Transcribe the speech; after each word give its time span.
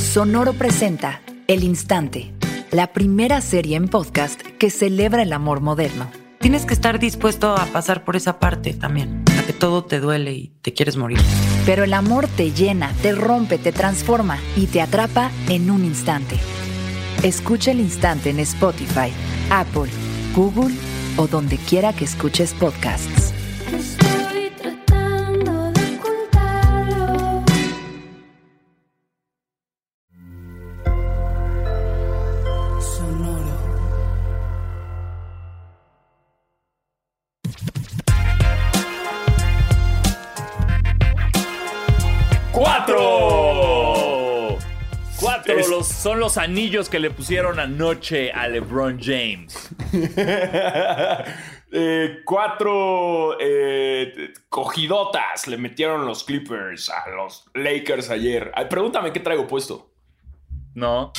Sonoro 0.00 0.54
presenta 0.54 1.20
El 1.46 1.62
Instante, 1.62 2.32
la 2.72 2.92
primera 2.92 3.40
serie 3.40 3.76
en 3.76 3.86
podcast 3.86 4.40
que 4.40 4.70
celebra 4.70 5.22
el 5.22 5.32
amor 5.32 5.60
moderno. 5.60 6.10
Tienes 6.40 6.64
que 6.64 6.74
estar 6.74 6.98
dispuesto 6.98 7.54
a 7.54 7.66
pasar 7.66 8.02
por 8.04 8.16
esa 8.16 8.40
parte 8.40 8.72
también, 8.72 9.22
a 9.38 9.42
que 9.44 9.52
todo 9.52 9.84
te 9.84 10.00
duele 10.00 10.32
y 10.32 10.48
te 10.62 10.72
quieres 10.72 10.96
morir. 10.96 11.20
Pero 11.64 11.84
el 11.84 11.92
amor 11.92 12.26
te 12.26 12.50
llena, 12.50 12.92
te 13.02 13.12
rompe, 13.12 13.58
te 13.58 13.70
transforma 13.72 14.38
y 14.56 14.66
te 14.66 14.80
atrapa 14.80 15.30
en 15.48 15.70
un 15.70 15.84
instante. 15.84 16.36
Escucha 17.22 17.70
el 17.70 17.78
instante 17.78 18.30
en 18.30 18.40
Spotify, 18.40 19.12
Apple, 19.50 19.90
Google 20.34 20.74
o 21.18 21.28
donde 21.28 21.56
quiera 21.56 21.92
que 21.92 22.06
escuches 22.06 22.54
podcasts. 22.54 23.29
Son 46.00 46.18
los 46.18 46.38
anillos 46.38 46.88
que 46.88 46.98
le 46.98 47.10
pusieron 47.10 47.60
anoche 47.60 48.32
a 48.32 48.48
LeBron 48.48 48.98
James. 49.00 49.68
Eh, 51.72 52.22
cuatro 52.24 53.36
eh, 53.38 54.32
cogidotas 54.48 55.46
le 55.46 55.56
metieron 55.56 56.04
los 56.04 56.24
Clippers 56.24 56.90
a 56.90 57.08
los 57.10 57.48
Lakers 57.54 58.10
ayer. 58.10 58.50
Ay, 58.56 58.66
pregúntame 58.68 59.12
qué 59.12 59.20
traigo 59.20 59.46
puesto. 59.46 59.88
No, 60.74 61.12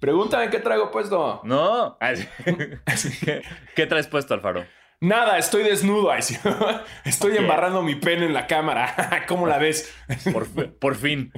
Pregúntame 0.00 0.50
qué 0.50 0.58
traigo 0.58 0.90
puesto. 0.90 1.40
no. 1.44 1.96
¿Qué, 3.76 3.86
traes 3.86 4.08
puesto, 4.08 4.34
Alfaro? 4.34 4.66
Nada, 5.00 5.38
estoy 5.38 5.62
desnudo. 5.62 6.12
Estoy 7.04 7.36
embarrando 7.36 7.82
mi 7.82 7.94
pene 7.94 8.26
en 8.26 8.34
la 8.34 8.48
cámara. 8.48 9.24
¿Cómo 9.28 9.46
la 9.46 9.58
ves? 9.58 9.94
Por, 10.32 10.48
por 10.80 10.96
fin. 10.96 11.32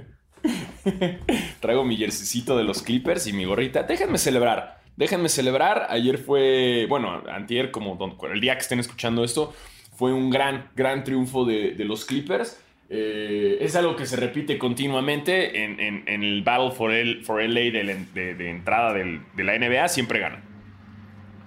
Traigo 1.60 1.84
mi 1.84 1.96
jerseycito 1.96 2.56
de 2.56 2.64
los 2.64 2.82
Clippers 2.82 3.26
y 3.26 3.32
mi 3.32 3.44
gorrita. 3.44 3.82
Déjenme 3.82 4.18
celebrar. 4.18 4.80
Déjenme 4.96 5.28
celebrar. 5.28 5.86
Ayer 5.90 6.18
fue, 6.18 6.86
bueno, 6.88 7.22
antier, 7.30 7.70
como 7.70 7.96
don- 7.96 8.16
el 8.32 8.40
día 8.40 8.54
que 8.54 8.60
estén 8.60 8.80
escuchando 8.80 9.24
esto, 9.24 9.54
fue 9.96 10.12
un 10.12 10.30
gran, 10.30 10.68
gran 10.76 11.04
triunfo 11.04 11.44
de, 11.44 11.72
de 11.72 11.84
los 11.84 12.04
Clippers. 12.04 12.60
Eh, 12.90 13.58
es 13.60 13.74
algo 13.76 13.96
que 13.96 14.04
se 14.06 14.16
repite 14.16 14.58
continuamente 14.58 15.64
en, 15.64 15.80
en- 15.80 16.04
en 16.06 16.22
el 16.22 16.42
Battle 16.42 16.70
for, 16.72 16.92
el, 16.92 17.24
for 17.24 17.42
LA 17.42 17.70
de, 17.72 17.84
la- 17.84 17.94
de- 18.14 18.34
de 18.34 18.50
entrada 18.50 18.92
del- 18.92 19.22
de 19.34 19.44
la 19.44 19.58
NBA. 19.58 19.88
Siempre 19.88 20.20
ganan. 20.20 20.42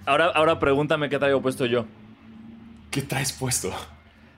Ahora, 0.05 0.25
ahora 0.33 0.59
pregúntame 0.59 1.09
qué 1.09 1.19
traigo 1.19 1.41
puesto 1.41 1.65
yo. 1.65 1.85
¿Qué 2.91 3.01
traes 3.01 3.31
puesto? 3.33 3.71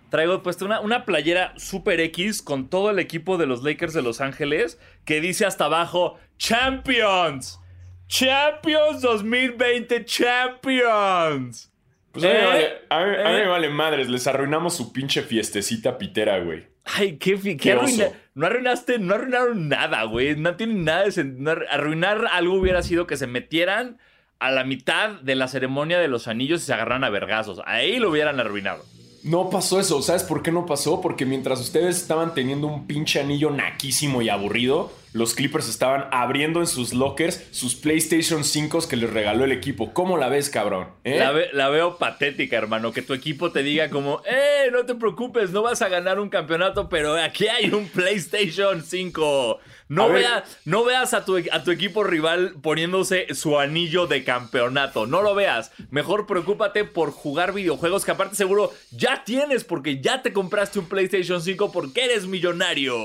Traigo 0.09 0.41
puesto 0.43 0.65
una, 0.65 0.79
una 0.81 1.05
playera 1.05 1.53
Super 1.57 1.99
X 1.99 2.41
con 2.41 2.69
todo 2.69 2.89
el 2.91 2.99
equipo 2.99 3.37
de 3.37 3.45
los 3.45 3.63
Lakers 3.63 3.93
de 3.93 4.01
Los 4.01 4.21
Ángeles 4.21 4.79
que 5.05 5.21
dice 5.21 5.45
hasta 5.45 5.65
abajo 5.65 6.17
Champions. 6.37 7.59
Champions 8.07 9.01
2020 9.01 10.03
Champions. 10.05 11.71
Pues 12.11 12.25
a 12.25 12.27
mí, 12.27 12.33
me 12.33 12.39
¿Eh? 12.41 12.45
vale, 12.45 12.67
a 12.89 13.05
mí- 13.05 13.15
a 13.23 13.29
mí 13.29 13.35
¿Eh? 13.37 13.43
me 13.43 13.47
vale 13.47 13.69
madres. 13.69 14.09
Les 14.09 14.25
arruinamos 14.27 14.75
su 14.75 14.91
pinche 14.91 15.21
fiestecita 15.21 15.97
pitera, 15.97 16.39
güey. 16.39 16.67
Ay, 16.85 17.17
qué, 17.17 17.39
qué 17.39 17.55
Qué 17.57 17.71
arruina- 17.73 18.09
No 18.33 18.47
arruinaste, 18.47 18.97
no 18.97 19.13
arruinaron 19.13 19.69
nada, 19.69 20.03
güey. 20.03 20.35
No 20.35 20.55
tienen 20.55 20.83
nada 20.85 21.03
de 21.07 21.23
no 21.23 21.51
ar- 21.51 21.67
Arruinar 21.69 22.25
algo 22.31 22.55
hubiera 22.55 22.81
sido 22.81 23.05
que 23.05 23.15
se 23.17 23.27
metieran 23.27 23.99
a 24.39 24.49
la 24.51 24.63
mitad 24.63 25.21
de 25.21 25.35
la 25.35 25.47
ceremonia 25.47 25.99
de 25.99 26.07
los 26.07 26.27
anillos 26.27 26.63
y 26.63 26.65
se 26.65 26.73
agarraran 26.73 27.03
a 27.03 27.09
vergazos. 27.09 27.61
Ahí 27.65 27.99
lo 27.99 28.09
hubieran 28.09 28.39
arruinado. 28.39 28.83
No 29.29 29.51
pasó 29.51 29.79
eso. 29.79 30.01
¿Sabes 30.01 30.23
por 30.23 30.41
qué 30.41 30.51
no 30.51 30.65
pasó? 30.65 31.01
Porque 31.01 31.23
mientras 31.23 31.59
ustedes 31.59 31.97
estaban 31.97 32.33
teniendo 32.33 32.65
un 32.65 32.87
pinche 32.87 33.19
anillo 33.19 33.51
naquísimo 33.51 34.23
y 34.23 34.29
aburrido, 34.29 34.91
los 35.13 35.35
Clippers 35.35 35.69
estaban 35.69 36.07
abriendo 36.11 36.61
en 36.61 36.65
sus 36.65 36.95
lockers 36.95 37.43
sus 37.51 37.75
PlayStation 37.75 38.43
5 38.43 38.87
que 38.89 38.95
les 38.95 39.07
regaló 39.07 39.45
el 39.45 39.51
equipo. 39.51 39.93
¿Cómo 39.93 40.17
la 40.17 40.29
ves, 40.29 40.49
cabrón? 40.49 40.87
¿Eh? 41.03 41.19
La, 41.19 41.31
la 41.53 41.69
veo 41.69 41.99
patética, 41.99 42.57
hermano. 42.57 42.91
Que 42.91 43.03
tu 43.03 43.13
equipo 43.13 43.51
te 43.51 43.61
diga 43.61 43.91
como, 43.91 44.23
eh, 44.25 44.71
no 44.71 44.87
te 44.87 44.95
preocupes, 44.95 45.51
no 45.51 45.61
vas 45.61 45.83
a 45.83 45.89
ganar 45.89 46.19
un 46.19 46.29
campeonato, 46.29 46.89
pero 46.89 47.15
aquí 47.15 47.47
hay 47.47 47.69
un 47.69 47.87
PlayStation 47.87 48.83
5. 48.83 49.59
No, 49.89 50.07
vea- 50.13 50.43
no 50.65 50.83
veas 50.85 51.13
a 51.13 51.25
tu, 51.25 51.37
a 51.51 51.63
tu 51.63 51.71
equipo 51.71 52.03
rival 52.03 52.53
poniéndose 52.61 53.33
su 53.33 53.57
anillo 53.59 54.05
de 54.07 54.23
campeonato. 54.23 55.07
No 55.07 55.21
lo 55.23 55.33
veas. 55.35 55.71
Mejor 55.89 56.27
preocúpate 56.27 56.85
por 56.85 57.11
jugar 57.11 57.53
videojuegos 57.53 58.05
que 58.05 58.11
aparte 58.11 58.35
seguro 58.35 58.71
ya 58.91 59.23
tienes 59.25 59.63
porque 59.63 59.99
ya 59.99 60.21
te 60.21 60.31
compraste 60.31 60.77
un 60.79 60.87
PlayStation 60.87 61.41
5 61.41 61.71
porque 61.71 62.05
eres 62.05 62.27
millonario. 62.27 62.95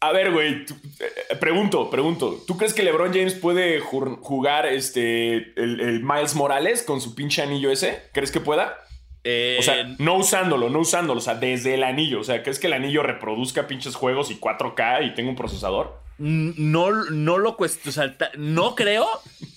A 0.00 0.12
ver, 0.12 0.30
güey. 0.32 0.66
tú- 0.66 0.76
eh, 1.00 1.36
pregunto, 1.36 1.88
pregunto. 1.90 2.42
¿Tú 2.46 2.56
crees 2.58 2.74
que 2.74 2.82
LeBron 2.82 3.12
James 3.14 3.34
puede 3.34 3.80
jugar 3.80 4.66
este, 4.66 5.52
el, 5.60 5.80
el 5.80 6.02
Miles 6.02 6.34
Morales 6.34 6.82
con 6.82 7.00
su 7.00 7.14
pinche 7.14 7.40
anillo 7.42 7.70
ese? 7.70 8.02
¿Crees 8.12 8.30
que 8.30 8.40
pueda? 8.40 8.78
Eh, 9.28 9.56
O 9.58 9.62
sea, 9.62 9.94
no 9.98 10.14
usándolo, 10.16 10.70
no 10.70 10.78
usándolo. 10.78 11.18
O 11.18 11.22
sea, 11.22 11.34
desde 11.34 11.74
el 11.74 11.82
anillo. 11.82 12.20
O 12.20 12.24
sea, 12.24 12.42
¿crees 12.44 12.58
que 12.60 12.68
el 12.68 12.72
anillo 12.74 13.02
reproduzca 13.02 13.66
pinches 13.66 13.96
juegos 13.96 14.30
y 14.30 14.36
4K 14.38 15.04
y 15.06 15.14
tenga 15.14 15.30
un 15.30 15.36
procesador? 15.36 16.00
no, 16.18 16.90
no 17.10 17.38
lo 17.38 17.56
cuestiono. 17.56 17.90
O 17.90 17.92
sea, 17.92 18.14
no 18.38 18.74
creo, 18.74 19.06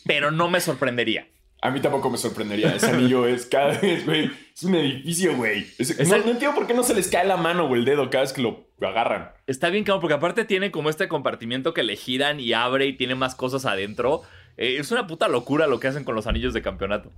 pero 0.06 0.32
no 0.32 0.50
me 0.50 0.60
sorprendería. 0.60 1.28
A 1.62 1.72
mí 1.72 1.82
tampoco 1.82 2.10
me 2.10 2.18
sorprendería. 2.18 2.74
Ese 2.76 2.88
anillo 2.92 3.26
es 3.28 3.46
cada 3.46 3.78
vez, 3.80 4.06
güey. 4.06 4.32
Es 4.56 4.64
un 4.64 4.76
edificio, 4.76 5.36
güey. 5.36 5.68
Es- 5.78 5.92
Es 5.92 6.08
no, 6.10 6.16
el- 6.16 6.26
no 6.26 6.32
entiendo 6.32 6.56
por 6.56 6.68
qué 6.68 6.74
no 6.74 6.84
se 6.84 6.94
les 6.96 7.10
cae 7.10 7.26
la 7.26 7.38
mano 7.38 7.66
o 7.66 7.76
el 7.76 7.84
dedo 7.86 8.10
cada 8.10 8.24
vez 8.24 8.34
que 8.34 8.42
lo 8.42 8.66
agarran. 8.82 9.32
Está 9.46 9.70
bien, 9.70 9.84
cabrón, 9.84 10.02
porque 10.02 10.14
aparte 10.16 10.46
tiene 10.46 10.72
como 10.72 10.90
este 10.90 11.08
compartimiento 11.10 11.74
que 11.74 11.84
le 11.84 11.96
giran 11.98 12.40
y 12.40 12.54
abre 12.54 12.88
y 12.88 12.94
tiene 12.94 13.16
más 13.16 13.36
cosas 13.36 13.66
adentro. 13.66 14.22
Eh, 14.58 14.78
es 14.80 14.92
una 14.92 15.06
puta 15.06 15.28
locura 15.28 15.68
lo 15.68 15.80
que 15.82 15.88
hacen 15.90 16.04
con 16.06 16.16
los 16.16 16.28
anillos 16.28 16.54
de 16.54 16.62
campeonato. 16.62 17.12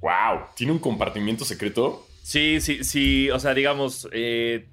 ¡Wow! 0.00 0.46
¿Tiene 0.54 0.72
un 0.72 0.78
compartimiento 0.78 1.44
secreto? 1.44 2.06
Sí, 2.22 2.60
sí, 2.60 2.84
sí. 2.84 3.30
O 3.30 3.38
sea, 3.38 3.54
digamos, 3.54 4.08
eh, 4.12 4.68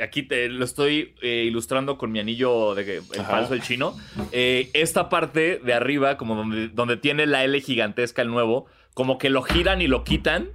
aquí 0.00 0.22
te 0.22 0.48
lo 0.48 0.64
estoy 0.64 1.14
eh, 1.22 1.44
ilustrando 1.46 1.98
con 1.98 2.12
mi 2.12 2.20
anillo 2.20 2.74
de 2.74 2.96
el 2.98 3.02
falso, 3.24 3.54
el 3.54 3.62
chino. 3.62 3.96
Eh, 4.32 4.70
esta 4.74 5.08
parte 5.08 5.58
de 5.58 5.74
arriba, 5.74 6.16
como 6.16 6.34
donde, 6.36 6.68
donde 6.68 6.96
tiene 6.96 7.26
la 7.26 7.44
L 7.44 7.60
gigantesca, 7.60 8.22
el 8.22 8.28
nuevo, 8.28 8.66
como 8.94 9.18
que 9.18 9.30
lo 9.30 9.42
giran 9.42 9.80
y 9.82 9.86
lo 9.86 10.04
quitan. 10.04 10.50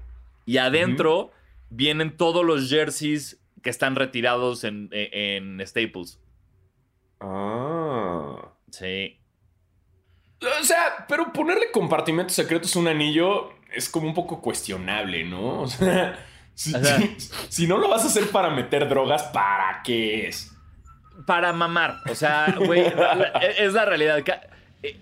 Y 0.46 0.58
adentro 0.58 1.32
vienen 1.70 2.16
todos 2.18 2.46
los 2.46 2.70
jerseys 2.70 3.40
que 3.62 3.70
están 3.70 3.96
retirados 3.96 4.64
en, 4.64 4.90
en- 4.92 5.60
en 5.60 5.68
Staples. 5.68 6.20
Ah. 7.20 8.50
Sí. 8.72 9.18
O 10.42 10.64
sea, 10.64 11.06
pero 11.08 11.32
ponerle 11.32 11.72
compartimentos 11.72 12.36
secretos 12.36 12.76
a 12.76 12.80
un 12.80 12.88
anillo 12.90 13.53
es 13.74 13.90
como 13.90 14.08
un 14.08 14.14
poco 14.14 14.42
cuestionable, 14.42 15.24
¿no? 15.24 15.62
O 15.64 15.68
sea, 15.68 16.20
si, 16.54 16.74
O 16.76 16.84
sea- 16.84 16.98
si- 17.00 17.18
si 17.50 17.68
no 17.68 17.78
lo 17.78 17.90
vas 17.90 18.04
a 18.04 18.08
hacer 18.08 18.30
para 18.30 18.50
meter 18.50 18.88
drogas, 18.88 19.24
¿para 19.24 19.82
qué 19.84 20.28
es? 20.28 20.50
para 21.28 21.54
mamar. 21.54 21.98
O 22.10 22.16
sea, 22.16 22.56
güey, 22.66 22.84
la- 22.96 23.32
es 23.58 23.74
la 23.74 23.86
realidad. 23.86 24.22
Ca- 24.26 24.42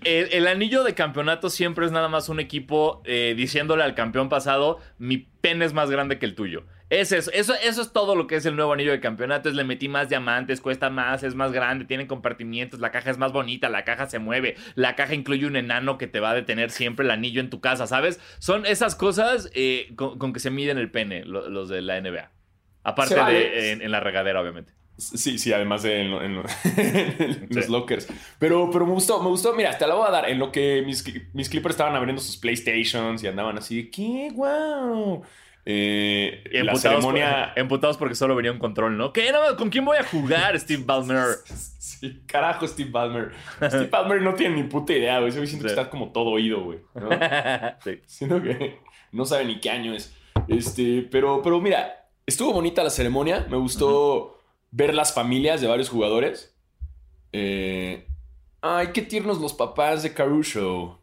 El, 0.04 0.30
el 0.34 0.48
anillo 0.48 0.84
de 0.84 0.94
campeonato 0.94 1.50
siempre 1.50 1.86
es 1.86 1.92
nada 1.92 2.08
más 2.10 2.30
un 2.30 2.40
equipo 2.40 3.02
eh, 3.06 3.34
diciéndole 3.36 3.84
al 3.84 3.96
campeón 3.96 4.30
pasado, 4.30 4.80
mi 5.00 5.18
pene 5.18 5.66
es 5.66 5.74
más 5.74 5.90
grande 5.90 6.20
que 6.20 6.26
el 6.26 6.36
tuyo. 6.36 6.64
Es 6.92 7.14
eso, 7.14 7.32
eso, 7.32 7.54
eso 7.64 7.82
es 7.82 7.94
todo 7.94 8.16
lo 8.16 8.28
que 8.28 8.36
es 8.36 8.46
el 8.46 8.58
nuevo 8.58 8.74
anillo 8.74 8.92
de 8.92 9.00
campeonato. 9.00 9.48
Es 9.48 9.56
le 9.56 9.64
metí 9.64 9.88
más 9.88 10.10
diamantes, 10.10 10.60
cuesta 10.60 10.90
más, 10.90 11.24
es 11.24 11.36
más 11.36 11.54
grande, 11.54 11.86
tiene 11.86 12.06
compartimientos, 12.06 12.82
la 12.82 12.92
caja 12.92 13.10
es 13.12 13.18
más 13.18 13.32
bonita, 13.32 13.70
la 13.70 13.86
caja 13.86 14.10
se 14.10 14.20
mueve, 14.20 14.56
la 14.76 14.96
caja 14.98 15.14
incluye 15.16 15.46
un 15.46 15.56
enano 15.56 15.98
que 15.98 16.08
te 16.08 16.20
va 16.20 16.32
a 16.32 16.36
detener 16.36 16.70
siempre 16.70 17.06
el 17.06 17.12
anillo 17.12 17.40
en 17.40 17.50
tu 17.50 17.62
casa, 17.62 17.88
¿sabes? 17.88 18.20
Son 18.40 18.66
esas 18.66 18.96
cosas 18.96 19.50
eh, 19.54 19.94
con, 19.96 20.18
con 20.20 20.34
que 20.34 20.42
se 20.42 20.52
miden 20.52 20.78
el 20.78 20.92
pene, 20.92 21.24
lo- 21.24 21.50
los 21.50 21.70
de 21.70 21.82
la 21.82 21.96
NBA. 22.02 22.30
Aparte 22.84 23.16
vale. 23.16 23.40
de 23.40 23.72
en- 23.72 23.82
en 23.82 23.92
la 23.92 24.02
regadera, 24.02 24.42
obviamente. 24.42 24.74
Sí, 24.98 25.40
sí, 25.40 25.54
además 25.54 25.84
de 25.84 26.02
en, 26.02 26.12
lo- 26.12 26.22
en 26.22 26.36
lo- 26.36 26.44
en 26.78 27.48
los 27.52 27.66
Sí. 27.68 27.72
lockers. 27.72 28.08
Pero, 28.38 28.70
pero 28.70 28.86
me 28.86 28.92
gustó, 28.92 29.24
me 29.24 29.30
gustó. 29.30 29.54
Mira, 29.54 29.78
te 29.78 29.88
la 29.88 29.96
voy 29.96 30.08
a 30.08 30.12
dar. 30.12 30.30
En 30.30 30.38
lo 30.40 30.52
que 30.52 30.84
mis, 30.86 31.04
mis 31.34 31.48
clippers 31.48 31.74
estaban 31.74 31.96
abriendo 31.96 32.22
sus 32.22 32.36
PlayStations 32.38 33.24
y 33.24 33.28
andaban 33.28 33.58
así, 33.58 33.90
¿qué? 33.90 34.30
¡Wow! 34.34 35.24
Eh, 35.66 36.44
la 36.64 36.76
ceremonia. 36.76 37.52
por- 37.54 37.60
emputados 37.62 37.98
porque 37.98 38.16
solo 38.16 38.36
venía 38.36 38.52
un 38.52 38.58
control, 38.60 38.98
¿no? 38.98 39.14
¿Qué? 39.14 39.32
No, 39.32 39.56
¿Con 39.58 39.70
quién 39.70 39.86
voy 39.86 39.98
a 39.98 40.04
jugar, 40.04 40.60
Steve 40.60 40.84
Ballmer? 40.86 41.26
Sí, 42.02 42.24
carajo, 42.26 42.68
Steve 42.68 42.90
Ballmer. 42.90 43.32
Steve 43.68 43.86
Ballmer 43.86 44.24
no 44.24 44.34
tiene 44.34 44.56
ni 44.56 44.64
puta 44.64 44.92
idea, 44.92 45.20
güey. 45.20 45.32
Siento 45.32 45.66
que 45.66 45.68
está 45.68 45.88
como 45.88 46.12
todo 46.12 46.32
oído, 46.32 46.64
güey. 46.64 46.80
¿no? 46.96 47.10
Sí. 47.84 48.02
Siento 48.08 48.42
que 48.42 48.80
no 49.12 49.24
sabe 49.26 49.46
ni 49.46 49.60
qué 49.60 49.70
año 49.70 49.94
es. 49.94 50.12
Este, 50.48 51.08
pero, 51.12 51.44
pero 51.44 51.62
mira, 51.62 52.08
estuvo 52.26 52.54
bonita 52.54 52.84
la 52.84 52.90
ceremonia. 52.90 53.46
Me 53.52 53.58
gustó 53.58 54.40
ver 54.72 54.96
las 54.96 55.14
familias 55.14 55.62
de 55.62 55.68
varios 55.68 55.90
jugadores. 55.90 56.56
Eh, 57.34 58.08
Ay, 58.62 58.88
qué 58.94 59.02
tiernos 59.04 59.40
los 59.40 59.54
papás 59.54 60.02
de 60.02 60.14
Caruso. 60.14 61.01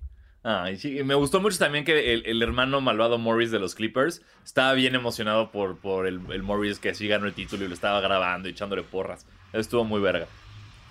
Sí, 0.79 0.99
y 0.99 1.05
me 1.05 1.15
gustó 1.15 1.41
mucho 1.41 1.59
también 1.59 1.85
que 1.85 2.13
el, 2.15 2.25
el 2.25 2.43
hermano 2.43 2.81
malvado 2.81 3.19
Morris 3.19 3.51
de 3.51 3.59
los 3.59 3.75
Clippers 3.75 4.23
estaba 4.45 4.73
bien 4.73 4.95
emocionado 4.95 5.51
por, 5.51 5.79
por 5.79 6.07
el, 6.07 6.21
el 6.33 6.43
Morris 6.43 6.79
que 6.79 6.95
sí 6.95 7.07
ganó 7.09 7.27
el 7.27 7.35
título 7.35 7.65
y 7.65 7.69
lo 7.69 7.75
estaba 7.75 8.01
grabando 8.01 8.49
y 8.49 8.53
echándole 8.53 8.83
porras. 8.83 9.27
Estuvo 9.53 9.85
muy 9.85 10.01
verga. 10.01 10.27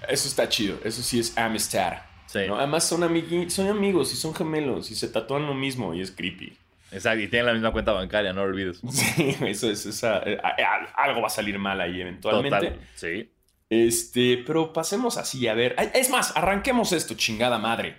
Eso 0.07 0.27
está 0.27 0.47
chido. 0.47 0.77
Eso 0.83 1.01
sí 1.01 1.19
es 1.19 1.35
amistad. 1.37 1.93
Sí. 2.27 2.39
¿no? 2.47 2.57
Además 2.57 2.87
son, 2.87 3.01
amigui- 3.01 3.49
son 3.49 3.67
amigos 3.67 4.13
y 4.13 4.17
son 4.17 4.35
gemelos 4.35 4.91
y 4.91 4.95
se 4.95 5.07
tatúan 5.07 5.45
lo 5.47 5.53
mismo 5.55 5.93
y 5.95 6.01
es 6.01 6.11
creepy. 6.11 6.55
Exacto, 6.91 7.19
y 7.21 7.27
tienen 7.27 7.47
la 7.47 7.53
misma 7.53 7.71
cuenta 7.71 7.91
bancaria, 7.93 8.31
no 8.33 8.45
lo 8.45 8.51
olvides. 8.51 8.79
Sí, 8.91 9.35
eso 9.41 9.69
es 9.71 9.85
esa. 9.85 10.19
eh, 10.25 10.37
algo 10.95 11.21
va 11.21 11.27
a 11.27 11.31
salir 11.31 11.57
mal 11.57 11.81
ahí 11.81 11.99
eventualmente. 12.01 12.69
Total. 12.71 12.79
Sí. 12.95 13.31
Este, 13.69 14.43
pero 14.45 14.71
pasemos 14.71 15.17
así, 15.17 15.47
a 15.47 15.53
ver. 15.53 15.75
Es 15.93 16.09
más, 16.09 16.35
arranquemos 16.37 16.91
esto, 16.91 17.15
chingada 17.15 17.57
madre. 17.57 17.97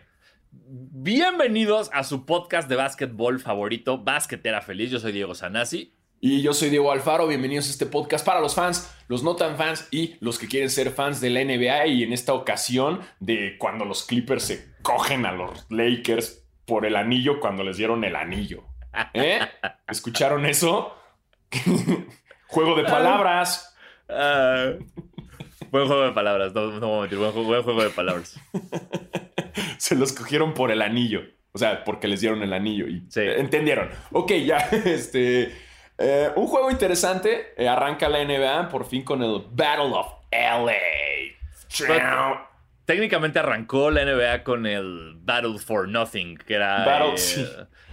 Bienvenidos 1.01 1.91
a 1.93 2.03
su 2.03 2.27
podcast 2.27 2.69
de 2.69 2.75
básquetbol 2.75 3.39
favorito, 3.39 3.99
Basquetera 3.99 4.61
Feliz. 4.63 4.91
Yo 4.91 4.99
soy 4.99 5.13
Diego 5.13 5.33
Sanasi. 5.33 5.95
Y 6.21 6.43
yo 6.43 6.53
soy 6.53 6.71
Diego 6.71 6.91
Alfaro, 6.91 7.29
bienvenidos 7.29 7.69
a 7.69 7.71
este 7.71 7.87
podcast 7.87 8.27
para 8.27 8.41
los 8.41 8.57
fans, 8.57 8.93
los 9.07 9.23
no 9.23 9.37
tan 9.37 9.57
fans 9.57 9.87
y 9.93 10.17
los 10.19 10.41
que 10.41 10.49
quieren 10.49 10.71
ser 10.71 10.91
fans 10.91 11.21
de 11.21 11.31
la 11.31 11.45
NBA. 11.45 11.87
Y 11.87 12.03
en 12.03 12.13
esta 12.13 12.35
ocasión, 12.35 13.01
de 13.21 13.59
cuando 13.59 13.85
los 13.85 14.03
Clippers 14.03 14.43
se 14.43 14.75
cogen 14.83 15.25
a 15.25 15.31
los 15.31 15.67
Lakers 15.71 16.45
por 16.67 16.85
el 16.85 16.97
anillo 16.97 17.39
cuando 17.39 17.63
les 17.63 17.77
dieron 17.77 18.03
el 18.03 18.17
anillo. 18.17 18.65
¿Eh? 19.15 19.39
¿Escucharon 19.87 20.47
eso? 20.47 20.97
Juego 22.49 22.75
de 22.75 22.83
palabras. 22.83 23.73
Ah, 24.09 24.73
buen 25.71 25.87
juego 25.87 26.03
de 26.05 26.13
palabras, 26.13 26.55
no, 26.55 26.79
no 26.81 26.89
voy 26.89 26.99
a 26.99 27.01
mentir, 27.03 27.19
buen 27.19 27.33
juego, 27.33 27.47
buen 27.49 27.63
juego 27.63 27.83
de 27.83 27.91
palabras. 27.91 28.39
Se 29.79 29.95
los 29.95 30.13
cogieron 30.13 30.55
por 30.55 30.71
el 30.71 30.83
anillo. 30.83 31.23
O 31.53 31.59
sea, 31.59 31.83
porque 31.85 32.09
les 32.09 32.21
dieron 32.21 32.43
el 32.43 32.53
anillo. 32.53 32.87
Y 32.87 33.05
Sí. 33.09 33.21
entendieron. 33.23 33.89
Ok, 34.13 34.33
ya. 34.45 34.59
Este. 34.85 35.53
eh, 35.99 36.31
un 36.37 36.47
juego 36.47 36.71
interesante. 36.71 37.55
eh, 37.57 37.69
arranca 37.69 38.09
la 38.09 38.23
NBA 38.25 38.69
por 38.69 38.87
fin 38.87 39.03
con 39.03 39.23
el 39.23 39.43
Battle 39.51 39.93
of 39.95 40.07
LA. 40.31 40.75
Técnicamente 42.85 43.39
arrancó 43.39 43.91
la 43.91 44.05
NBA 44.05 44.45
con 44.45 44.67
el 44.67 45.15
Battle 45.21 45.59
for 45.59 45.89
Nothing, 45.89 46.37
que 46.39 46.55
era, 46.55 46.85
Battle, 46.87 47.15
eh, 47.15 47.19
sí. 47.19 47.47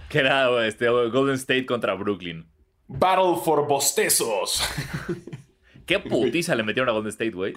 que 0.08 0.18
era 0.20 0.66
este, 0.66 0.88
Golden 0.88 1.34
State 1.34 1.66
contra 1.66 1.94
Brooklyn. 1.94 2.46
Battle 2.88 3.36
for 3.44 3.66
bostezos. 3.66 4.62
Qué 5.86 5.98
putiza 6.00 6.54
le 6.54 6.62
metieron 6.62 6.88
a 6.88 6.92
Golden 6.92 7.10
State, 7.10 7.30
güey. 7.30 7.54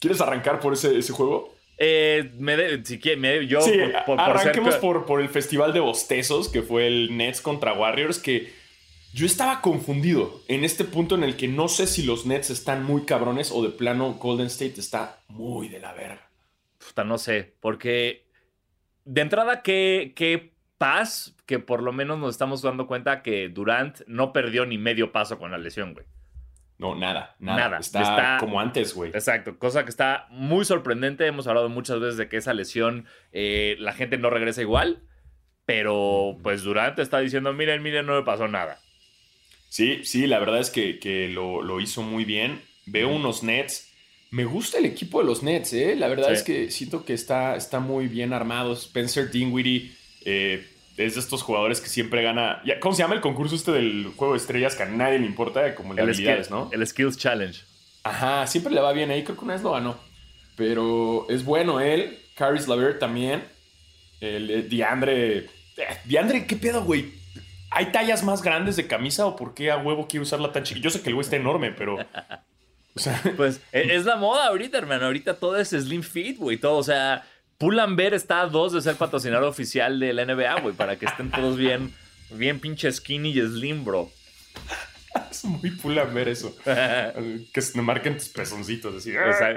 ¿Quieres 0.00 0.20
arrancar 0.20 0.60
por 0.60 0.72
ese, 0.74 0.96
ese 0.98 1.12
juego? 1.12 1.54
Eh, 1.78 2.30
me 2.38 2.56
de- 2.56 2.84
si 2.84 2.98
quiere- 2.98 3.20
me- 3.20 3.46
yo 3.46 3.60
sí, 3.60 3.72
por- 3.72 3.92
por- 3.92 4.04
por 4.04 4.16
ser 4.16 4.20
arranquemos 4.20 4.74
por 4.76 5.20
el 5.20 5.28
festival 5.28 5.72
de 5.72 5.80
bostezos, 5.80 6.48
que 6.48 6.62
fue 6.62 6.86
el 6.86 7.16
Nets 7.16 7.40
contra 7.42 7.72
Warriors, 7.74 8.18
que 8.18 8.50
yo 9.12 9.26
estaba 9.26 9.60
confundido 9.60 10.42
en 10.48 10.64
este 10.64 10.84
punto 10.84 11.14
en 11.14 11.24
el 11.24 11.36
que 11.36 11.48
no 11.48 11.68
sé 11.68 11.86
si 11.86 12.02
los 12.02 12.24
Nets 12.26 12.50
están 12.50 12.84
muy 12.84 13.02
cabrones 13.04 13.50
o 13.52 13.62
de 13.62 13.70
plano 13.70 14.14
Golden 14.14 14.46
State 14.46 14.78
está 14.78 15.18
muy 15.28 15.68
de 15.68 15.80
la 15.80 15.92
verga. 15.92 16.28
Puta, 16.78 17.04
no 17.04 17.18
sé, 17.18 17.54
porque 17.60 18.24
de 19.04 19.20
entrada, 19.22 19.62
qué, 19.62 20.12
qué 20.16 20.52
paz 20.78 21.34
que 21.46 21.58
por 21.58 21.82
lo 21.82 21.92
menos 21.92 22.18
nos 22.18 22.34
estamos 22.34 22.60
dando 22.62 22.86
cuenta 22.86 23.22
que 23.22 23.48
Durant 23.48 24.00
no 24.06 24.32
perdió 24.32 24.66
ni 24.66 24.78
medio 24.78 25.12
paso 25.12 25.38
con 25.38 25.50
la 25.50 25.58
lesión, 25.58 25.94
güey. 25.94 26.06
No, 26.78 26.94
nada, 26.94 27.36
nada. 27.38 27.58
Nada, 27.58 27.78
Está, 27.78 28.00
está- 28.02 28.36
como 28.38 28.60
antes, 28.60 28.92
güey. 28.94 29.10
Exacto, 29.10 29.58
cosa 29.58 29.84
que 29.84 29.90
está 29.90 30.26
muy 30.30 30.64
sorprendente. 30.64 31.26
Hemos 31.26 31.46
hablado 31.46 31.68
muchas 31.70 32.00
veces 32.00 32.16
de 32.18 32.28
que 32.28 32.36
esa 32.36 32.52
lesión 32.52 33.06
eh, 33.32 33.76
la 33.78 33.92
gente 33.94 34.18
no 34.18 34.28
regresa 34.30 34.60
igual, 34.60 35.02
pero 35.64 36.38
pues 36.42 36.62
Durant 36.62 36.98
está 36.98 37.18
diciendo, 37.20 37.52
miren, 37.52 37.82
miren, 37.82 38.06
no 38.06 38.14
me 38.14 38.22
pasó 38.22 38.46
nada. 38.48 38.78
Sí, 39.68 40.04
sí, 40.04 40.26
la 40.26 40.38
verdad 40.38 40.60
es 40.60 40.70
que, 40.70 40.98
que 40.98 41.28
lo, 41.28 41.62
lo 41.62 41.80
hizo 41.80 42.02
muy 42.02 42.24
bien. 42.24 42.60
Veo 42.86 43.08
unos 43.08 43.42
Nets. 43.42 43.92
Me 44.30 44.44
gusta 44.44 44.78
el 44.78 44.84
equipo 44.86 45.20
de 45.20 45.26
los 45.26 45.42
Nets, 45.42 45.72
¿eh? 45.72 45.96
La 45.96 46.08
verdad 46.08 46.28
Sí. 46.28 46.32
es 46.34 46.42
que 46.42 46.70
siento 46.70 47.04
que 47.04 47.14
está, 47.14 47.56
está 47.56 47.80
muy 47.80 48.06
bien 48.06 48.32
armado. 48.32 48.72
Spencer 48.74 49.30
Dinwiddie 49.30 49.92
eh, 50.24 50.66
es 50.96 51.14
de 51.14 51.20
estos 51.20 51.42
jugadores 51.42 51.80
que 51.80 51.88
siempre 51.88 52.22
gana. 52.22 52.62
¿Cómo 52.80 52.94
se 52.94 53.02
llama 53.02 53.14
el 53.14 53.20
concurso 53.20 53.54
este 53.54 53.72
del 53.72 54.12
juego 54.16 54.34
de 54.34 54.38
estrellas 54.38 54.74
que 54.76 54.82
a 54.82 54.86
nadie 54.86 55.18
le 55.18 55.26
importa? 55.26 55.74
Como 55.74 55.90
el 55.92 55.96
de 55.96 56.02
El, 56.02 56.08
habilidades, 56.10 56.46
skill- 56.48 56.50
¿no? 56.56 56.70
el 56.72 56.86
Skills 56.86 57.18
Challenge. 57.18 57.60
Ajá, 58.04 58.46
siempre 58.46 58.72
le 58.72 58.80
va 58.80 58.92
bien 58.92 59.10
ahí. 59.10 59.24
Creo 59.24 59.36
que 59.36 59.44
una 59.44 59.54
vez 59.54 59.62
lo 59.62 59.72
ganó. 59.72 59.96
Pero 60.56 61.26
es 61.28 61.44
bueno 61.44 61.80
él. 61.80 62.18
Caris 62.34 62.68
Lavert 62.68 62.98
también. 62.98 63.44
El 64.20 64.50
eh, 64.50 64.62
Diandre. 64.62 65.38
eh, 65.38 65.48
Diandre, 66.04 66.46
¿qué 66.46 66.56
pedo, 66.56 66.82
güey? 66.84 67.12
¿Hay 67.70 67.86
tallas 67.92 68.22
más 68.24 68.42
grandes 68.42 68.76
de 68.76 68.86
camisa 68.86 69.26
o 69.26 69.36
por 69.36 69.52
qué 69.54 69.70
a 69.70 69.76
huevo 69.76 70.06
quiere 70.08 70.22
usarla 70.22 70.52
tan 70.52 70.62
chiquita? 70.62 70.84
Yo 70.84 70.90
sé 70.90 71.02
que 71.02 71.08
el 71.10 71.14
güey 71.14 71.24
está 71.24 71.36
enorme, 71.36 71.72
pero. 71.72 71.98
O 72.94 72.98
sea, 72.98 73.20
Pues 73.36 73.60
e- 73.72 73.94
es 73.96 74.04
la 74.04 74.16
moda 74.16 74.46
ahorita, 74.46 74.78
hermano. 74.78 75.06
Ahorita 75.06 75.34
todo 75.38 75.56
es 75.58 75.70
slim 75.70 76.02
fit, 76.02 76.38
güey. 76.38 76.56
Todo, 76.56 76.76
o 76.78 76.82
sea, 76.82 77.26
Pull&Bear 77.58 78.14
está 78.14 78.42
a 78.42 78.46
dos 78.46 78.72
de 78.72 78.82
ser 78.82 78.96
patrocinador 78.96 79.44
oficial 79.48 79.98
de 79.98 80.12
la 80.12 80.24
NBA, 80.24 80.60
güey, 80.60 80.74
para 80.74 80.96
que 80.98 81.06
estén 81.06 81.30
todos 81.30 81.56
bien, 81.56 81.92
bien 82.30 82.60
pinche 82.60 82.90
skinny 82.92 83.30
y 83.30 83.40
slim, 83.40 83.84
bro. 83.84 84.10
es 85.30 85.44
muy 85.44 85.70
pula 85.70 86.04
ver 86.04 86.28
eso. 86.28 86.54
Que 87.52 87.62
se 87.62 87.80
marquen 87.80 88.16
tus 88.16 88.28
pezoncitos, 88.28 88.94
así. 88.94 89.12
Sea, 89.12 89.56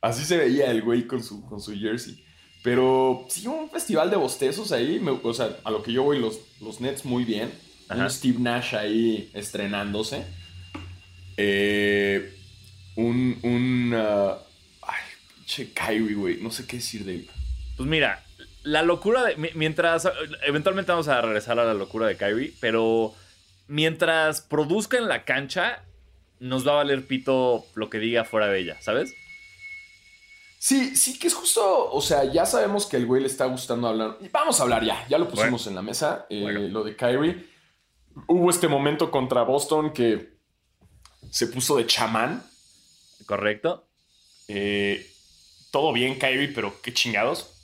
Así 0.00 0.24
se 0.24 0.36
veía 0.36 0.70
el 0.70 0.82
güey 0.82 1.06
con 1.06 1.22
su, 1.22 1.44
con 1.46 1.60
su 1.60 1.74
jersey. 1.74 2.24
Pero 2.62 3.26
sí, 3.28 3.46
un 3.46 3.68
festival 3.70 4.10
de 4.10 4.16
bostezos 4.16 4.70
ahí. 4.72 5.00
me- 5.00 5.18
o 5.22 5.34
sea, 5.34 5.56
a 5.64 5.70
lo 5.70 5.82
que 5.82 5.92
yo 5.92 6.02
voy, 6.04 6.20
los, 6.20 6.40
los 6.60 6.80
Nets 6.80 7.04
muy 7.04 7.24
bien. 7.24 7.52
Ajá. 7.88 8.04
Un 8.04 8.10
Steve 8.10 8.38
Nash 8.38 8.74
ahí 8.76 9.30
estrenándose. 9.34 10.24
Eh, 11.36 12.32
un. 12.96 13.38
un 13.42 13.94
ah, 13.96 14.38
pinche 15.48 15.72
Kyrie, 15.72 16.14
güey. 16.14 16.36
No 16.42 16.50
sé 16.50 16.66
qué 16.66 16.76
decir 16.76 17.04
de 17.04 17.14
él. 17.16 17.30
Pues 17.76 17.88
mira, 17.88 18.24
la 18.64 18.82
locura 18.82 19.24
de. 19.24 19.36
mi- 19.36 19.50
Mientras. 19.54 20.08
Eventualmente 20.46 20.92
vamos 20.92 21.08
a 21.08 21.20
regresar 21.20 21.58
a 21.58 21.64
la 21.64 21.74
locura 21.74 22.06
de 22.06 22.16
Kyrie, 22.16 22.52
pero 22.60 23.14
mientras 23.66 24.40
produzca 24.42 24.98
en 24.98 25.08
la 25.08 25.24
cancha, 25.24 25.82
nos 26.40 26.66
va 26.66 26.72
a 26.72 26.76
valer 26.76 27.06
pito 27.06 27.66
lo 27.74 27.88
que 27.90 27.98
diga 27.98 28.24
fuera 28.24 28.48
de 28.48 28.60
ella, 28.60 28.76
¿sabes? 28.80 29.14
Sí, 30.58 30.96
sí, 30.96 31.18
que 31.18 31.28
es 31.28 31.34
justo. 31.34 31.90
O 31.92 32.00
sea, 32.02 32.24
ya 32.24 32.44
sabemos 32.44 32.86
que 32.86 32.96
el 32.96 33.06
güey 33.06 33.22
le 33.22 33.28
está 33.28 33.46
gustando 33.46 33.88
hablar. 33.88 34.18
Y 34.20 34.28
vamos 34.28 34.58
a 34.58 34.64
hablar 34.64 34.84
ya. 34.84 35.06
Ya 35.08 35.18
lo 35.18 35.28
pusimos 35.28 35.66
en 35.66 35.74
la 35.76 35.82
mesa. 35.82 36.26
eh, 36.30 36.40
Bueno. 36.42 36.60
Lo 36.68 36.82
de 36.84 36.96
Kyrie. 36.96 37.46
Hubo 38.26 38.50
este 38.50 38.66
momento 38.66 39.10
contra 39.12 39.42
Boston 39.42 39.92
que 39.92 40.36
se 41.30 41.46
puso 41.46 41.76
de 41.76 41.86
chamán. 41.86 42.42
¿Correcto? 43.26 43.86
Eh, 44.48 45.06
todo 45.70 45.92
bien, 45.92 46.18
Kyrie, 46.18 46.48
pero 46.48 46.80
qué 46.82 46.92
chingados. 46.92 47.54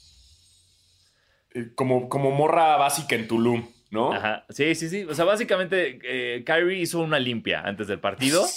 Eh, 1.54 1.70
como, 1.74 2.08
como 2.08 2.30
morra 2.30 2.76
básica 2.76 3.14
en 3.14 3.28
Tulum, 3.28 3.66
¿no? 3.90 4.12
Ajá. 4.12 4.44
Sí, 4.50 4.74
sí, 4.74 4.88
sí. 4.88 5.04
O 5.04 5.14
sea, 5.14 5.24
básicamente, 5.24 5.98
eh, 6.02 6.42
Kyrie 6.44 6.80
hizo 6.80 7.00
una 7.00 7.18
limpia 7.18 7.60
antes 7.62 7.86
del 7.86 8.00
partido. 8.00 8.44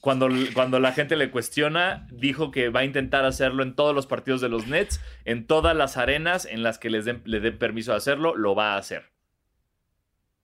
Cuando, 0.00 0.28
cuando 0.54 0.78
la 0.78 0.92
gente 0.92 1.16
le 1.16 1.32
cuestiona, 1.32 2.06
dijo 2.12 2.52
que 2.52 2.68
va 2.68 2.80
a 2.80 2.84
intentar 2.84 3.24
hacerlo 3.24 3.64
en 3.64 3.74
todos 3.74 3.92
los 3.92 4.06
partidos 4.06 4.40
de 4.40 4.48
los 4.48 4.68
Nets, 4.68 5.00
en 5.24 5.48
todas 5.48 5.74
las 5.74 5.96
arenas 5.96 6.44
en 6.44 6.62
las 6.62 6.78
que 6.78 6.90
les 6.90 7.04
den, 7.06 7.22
le 7.24 7.40
den 7.40 7.58
permiso 7.58 7.90
de 7.90 7.96
hacerlo, 7.96 8.36
lo 8.36 8.54
va 8.54 8.74
a 8.74 8.78
hacer. 8.78 9.06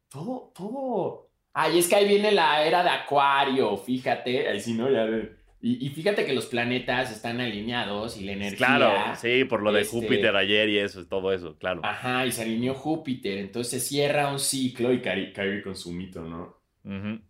Todo, 0.09 0.53
todo. 0.55 1.31
Ay, 1.53 1.79
es 1.79 1.87
que 1.87 1.95
ahí 1.95 2.09
viene 2.09 2.33
la 2.33 2.65
era 2.65 2.83
de 2.83 2.91
Acuario, 2.91 3.77
fíjate. 3.77 4.49
Ahí 4.49 4.59
sí, 4.61 4.73
¿no? 4.75 4.91
Ya 4.91 5.05
de- 5.05 5.37
Y, 5.65 5.87
y 5.87 5.91
fíjate 5.91 6.27
que 6.27 6.33
los 6.33 6.47
planetas 6.47 7.13
están 7.13 7.41
alineados 7.41 8.17
y 8.17 8.25
la 8.25 8.33
energía. 8.33 8.57
Claro, 8.59 8.93
sí, 9.17 9.45
por 9.45 9.63
lo 9.63 9.71
de 9.73 9.83
este- 9.83 9.93
Júpiter 9.97 10.35
ayer 10.35 10.69
y 10.69 10.79
eso, 10.81 11.07
todo 11.07 11.33
eso, 11.33 11.57
claro. 11.57 11.81
Ajá, 11.85 12.27
y 12.27 12.33
se 12.33 12.43
alineó 12.43 12.75
Júpiter, 12.75 13.39
entonces 13.39 13.71
se 13.71 13.89
cierra 13.89 14.33
un 14.33 14.41
ciclo 14.41 14.93
y 14.93 15.01
Kyrie, 15.01 15.33
Kyrie 15.33 15.63
con 15.63 15.77
su 15.77 15.93
mito, 15.93 16.21
¿no? 16.23 16.59
Ujú. 16.85 17.21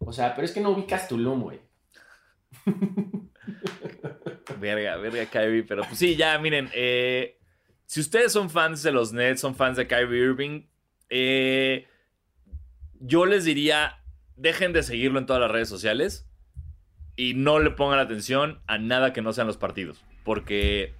O 0.00 0.12
sea, 0.12 0.34
pero 0.34 0.44
es 0.44 0.50
que 0.52 0.60
no 0.60 0.70
ubicas 0.70 1.06
Tulum, 1.06 1.40
güey. 1.42 1.60
Verga, 4.58 4.96
verga, 4.96 5.26
Kyrie. 5.26 5.62
Pero 5.64 5.82
pues 5.84 5.98
sí, 5.98 6.16
ya, 6.16 6.38
miren. 6.38 6.68
eh, 6.74 7.38
si 7.86 8.00
ustedes 8.00 8.32
son 8.32 8.50
fans 8.50 8.82
de 8.82 8.92
los 8.92 9.12
Nets, 9.12 9.40
son 9.40 9.54
fans 9.54 9.76
de 9.76 9.86
Kyrie 9.86 10.24
Irving, 10.24 10.62
eh, 11.10 11.86
yo 13.00 13.26
les 13.26 13.44
diría, 13.44 14.02
dejen 14.36 14.72
de 14.72 14.82
seguirlo 14.82 15.18
en 15.18 15.26
todas 15.26 15.40
las 15.42 15.50
redes 15.50 15.68
sociales 15.68 16.28
y 17.22 17.34
no 17.34 17.60
le 17.60 17.70
pongan 17.70 18.00
atención 18.00 18.58
a 18.66 18.78
nada 18.78 19.12
que 19.12 19.22
no 19.22 19.32
sean 19.32 19.46
los 19.46 19.56
partidos. 19.56 20.04
Porque 20.24 20.92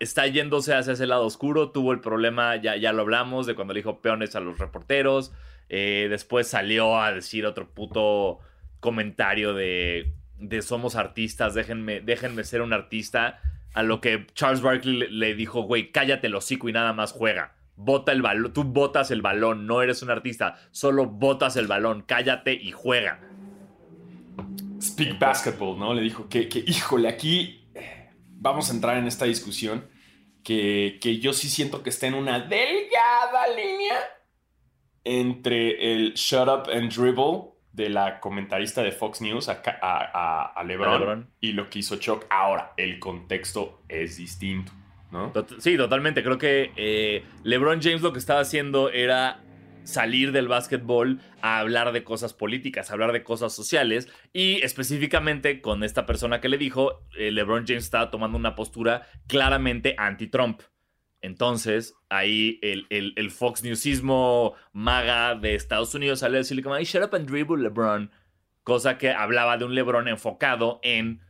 está 0.00 0.26
yéndose 0.26 0.74
hacia 0.74 0.94
ese 0.94 1.06
lado 1.06 1.24
oscuro. 1.24 1.70
Tuvo 1.70 1.92
el 1.92 2.00
problema, 2.00 2.56
ya, 2.56 2.74
ya 2.74 2.92
lo 2.92 3.02
hablamos, 3.02 3.46
de 3.46 3.54
cuando 3.54 3.72
le 3.72 3.78
dijo 3.78 4.00
peones 4.00 4.34
a 4.34 4.40
los 4.40 4.58
reporteros. 4.58 5.32
Eh, 5.68 6.08
después 6.10 6.48
salió 6.48 7.00
a 7.00 7.12
decir 7.12 7.46
otro 7.46 7.68
puto 7.68 8.40
comentario 8.80 9.54
de, 9.54 10.12
de 10.38 10.60
somos 10.62 10.96
artistas, 10.96 11.54
déjenme, 11.54 12.00
déjenme 12.00 12.42
ser 12.42 12.62
un 12.62 12.72
artista. 12.72 13.40
A 13.72 13.84
lo 13.84 14.00
que 14.00 14.26
Charles 14.34 14.62
Barkley 14.62 15.06
le, 15.08 15.34
dijo, 15.36 15.62
güey, 15.62 15.92
cállate 15.92 16.26
el 16.26 16.34
hocico 16.34 16.68
y 16.68 16.72
nada 16.72 16.92
más 16.94 17.12
juega. 17.12 17.54
Bota 17.76 18.10
el 18.10 18.22
balón, 18.22 18.52
tú 18.52 18.64
botas 18.64 19.12
el 19.12 19.22
balón, 19.22 19.68
no 19.68 19.82
eres 19.82 20.02
un 20.02 20.10
artista, 20.10 20.58
solo 20.72 21.06
botas 21.06 21.54
el 21.54 21.68
balón, 21.68 22.02
cállate 22.02 22.54
y 22.54 22.72
juega. 22.72 23.20
Speak 24.80 25.18
Basketball, 25.18 25.78
¿no? 25.78 25.92
Le 25.94 26.02
dijo 26.02 26.28
que, 26.28 26.48
que, 26.48 26.60
híjole, 26.66 27.08
aquí 27.08 27.68
eh, 27.74 28.10
vamos 28.28 28.70
a 28.70 28.74
entrar 28.74 28.96
en 28.96 29.06
esta 29.06 29.24
discusión 29.26 29.86
que, 30.42 30.98
que 31.02 31.18
yo 31.18 31.32
sí 31.32 31.48
siento 31.48 31.82
que 31.82 31.90
está 31.90 32.06
en 32.06 32.14
una 32.14 32.40
delgada 32.40 33.46
línea 33.54 33.96
entre 35.04 35.92
el 35.94 36.14
shut 36.14 36.48
up 36.48 36.70
and 36.72 36.92
dribble 36.92 37.52
de 37.72 37.88
la 37.88 38.20
comentarista 38.20 38.82
de 38.82 38.92
Fox 38.92 39.20
News 39.20 39.48
a, 39.48 39.62
a- 39.82 40.52
a- 40.56 40.64
LeBron, 40.64 40.88
A 40.94 40.98
LeBron. 40.98 41.30
y 41.40 41.52
lo 41.52 41.70
que 41.70 41.78
hizo 41.78 41.96
Chuck. 41.96 42.24
Ahora, 42.30 42.72
el 42.76 42.98
contexto 42.98 43.82
es 43.88 44.16
distinto, 44.16 44.72
¿no? 45.12 45.32
Sí, 45.58 45.76
totalmente. 45.76 46.22
Creo 46.22 46.36
que 46.38 46.72
eh, 46.76 47.24
LeBron 47.44 47.80
James 47.80 48.02
lo 48.02 48.12
que 48.12 48.18
estaba 48.18 48.40
haciendo 48.40 48.90
era 48.90 49.40
salir 49.90 50.32
del 50.32 50.48
básquetbol 50.48 51.20
a 51.42 51.58
hablar 51.58 51.92
de 51.92 52.04
cosas 52.04 52.32
políticas, 52.32 52.90
a 52.90 52.92
hablar 52.94 53.12
de 53.12 53.24
cosas 53.24 53.52
sociales. 53.52 54.08
Y 54.32 54.60
específicamente 54.62 55.60
con 55.60 55.82
esta 55.84 56.06
persona 56.06 56.40
que 56.40 56.48
le 56.48 56.58
dijo, 56.58 57.02
eh, 57.18 57.30
LeBron 57.30 57.66
James 57.66 57.84
estaba 57.84 58.10
tomando 58.10 58.38
una 58.38 58.54
postura 58.54 59.06
claramente 59.26 59.94
anti-Trump. 59.98 60.62
Entonces, 61.20 61.94
ahí 62.08 62.58
el, 62.62 63.30
Fox 63.30 63.62
Newsismo 63.62 64.54
maga 64.72 65.34
de 65.34 65.54
Estados 65.54 65.94
Unidos 65.94 66.20
sale 66.20 66.36
a 66.36 66.38
decirle 66.38 66.62
como, 66.62 66.76
"Ay, 66.76 66.84
shut 66.84 67.04
up 67.04 67.14
and 67.14 67.28
dribble, 67.28 67.62
LeBron. 67.62 68.10
Cosa 68.62 68.96
que 68.96 69.10
hablaba 69.10 69.58
de 69.58 69.64
un 69.64 69.74
LeBron 69.74 70.08
enfocado 70.08 70.80
en 70.82 71.20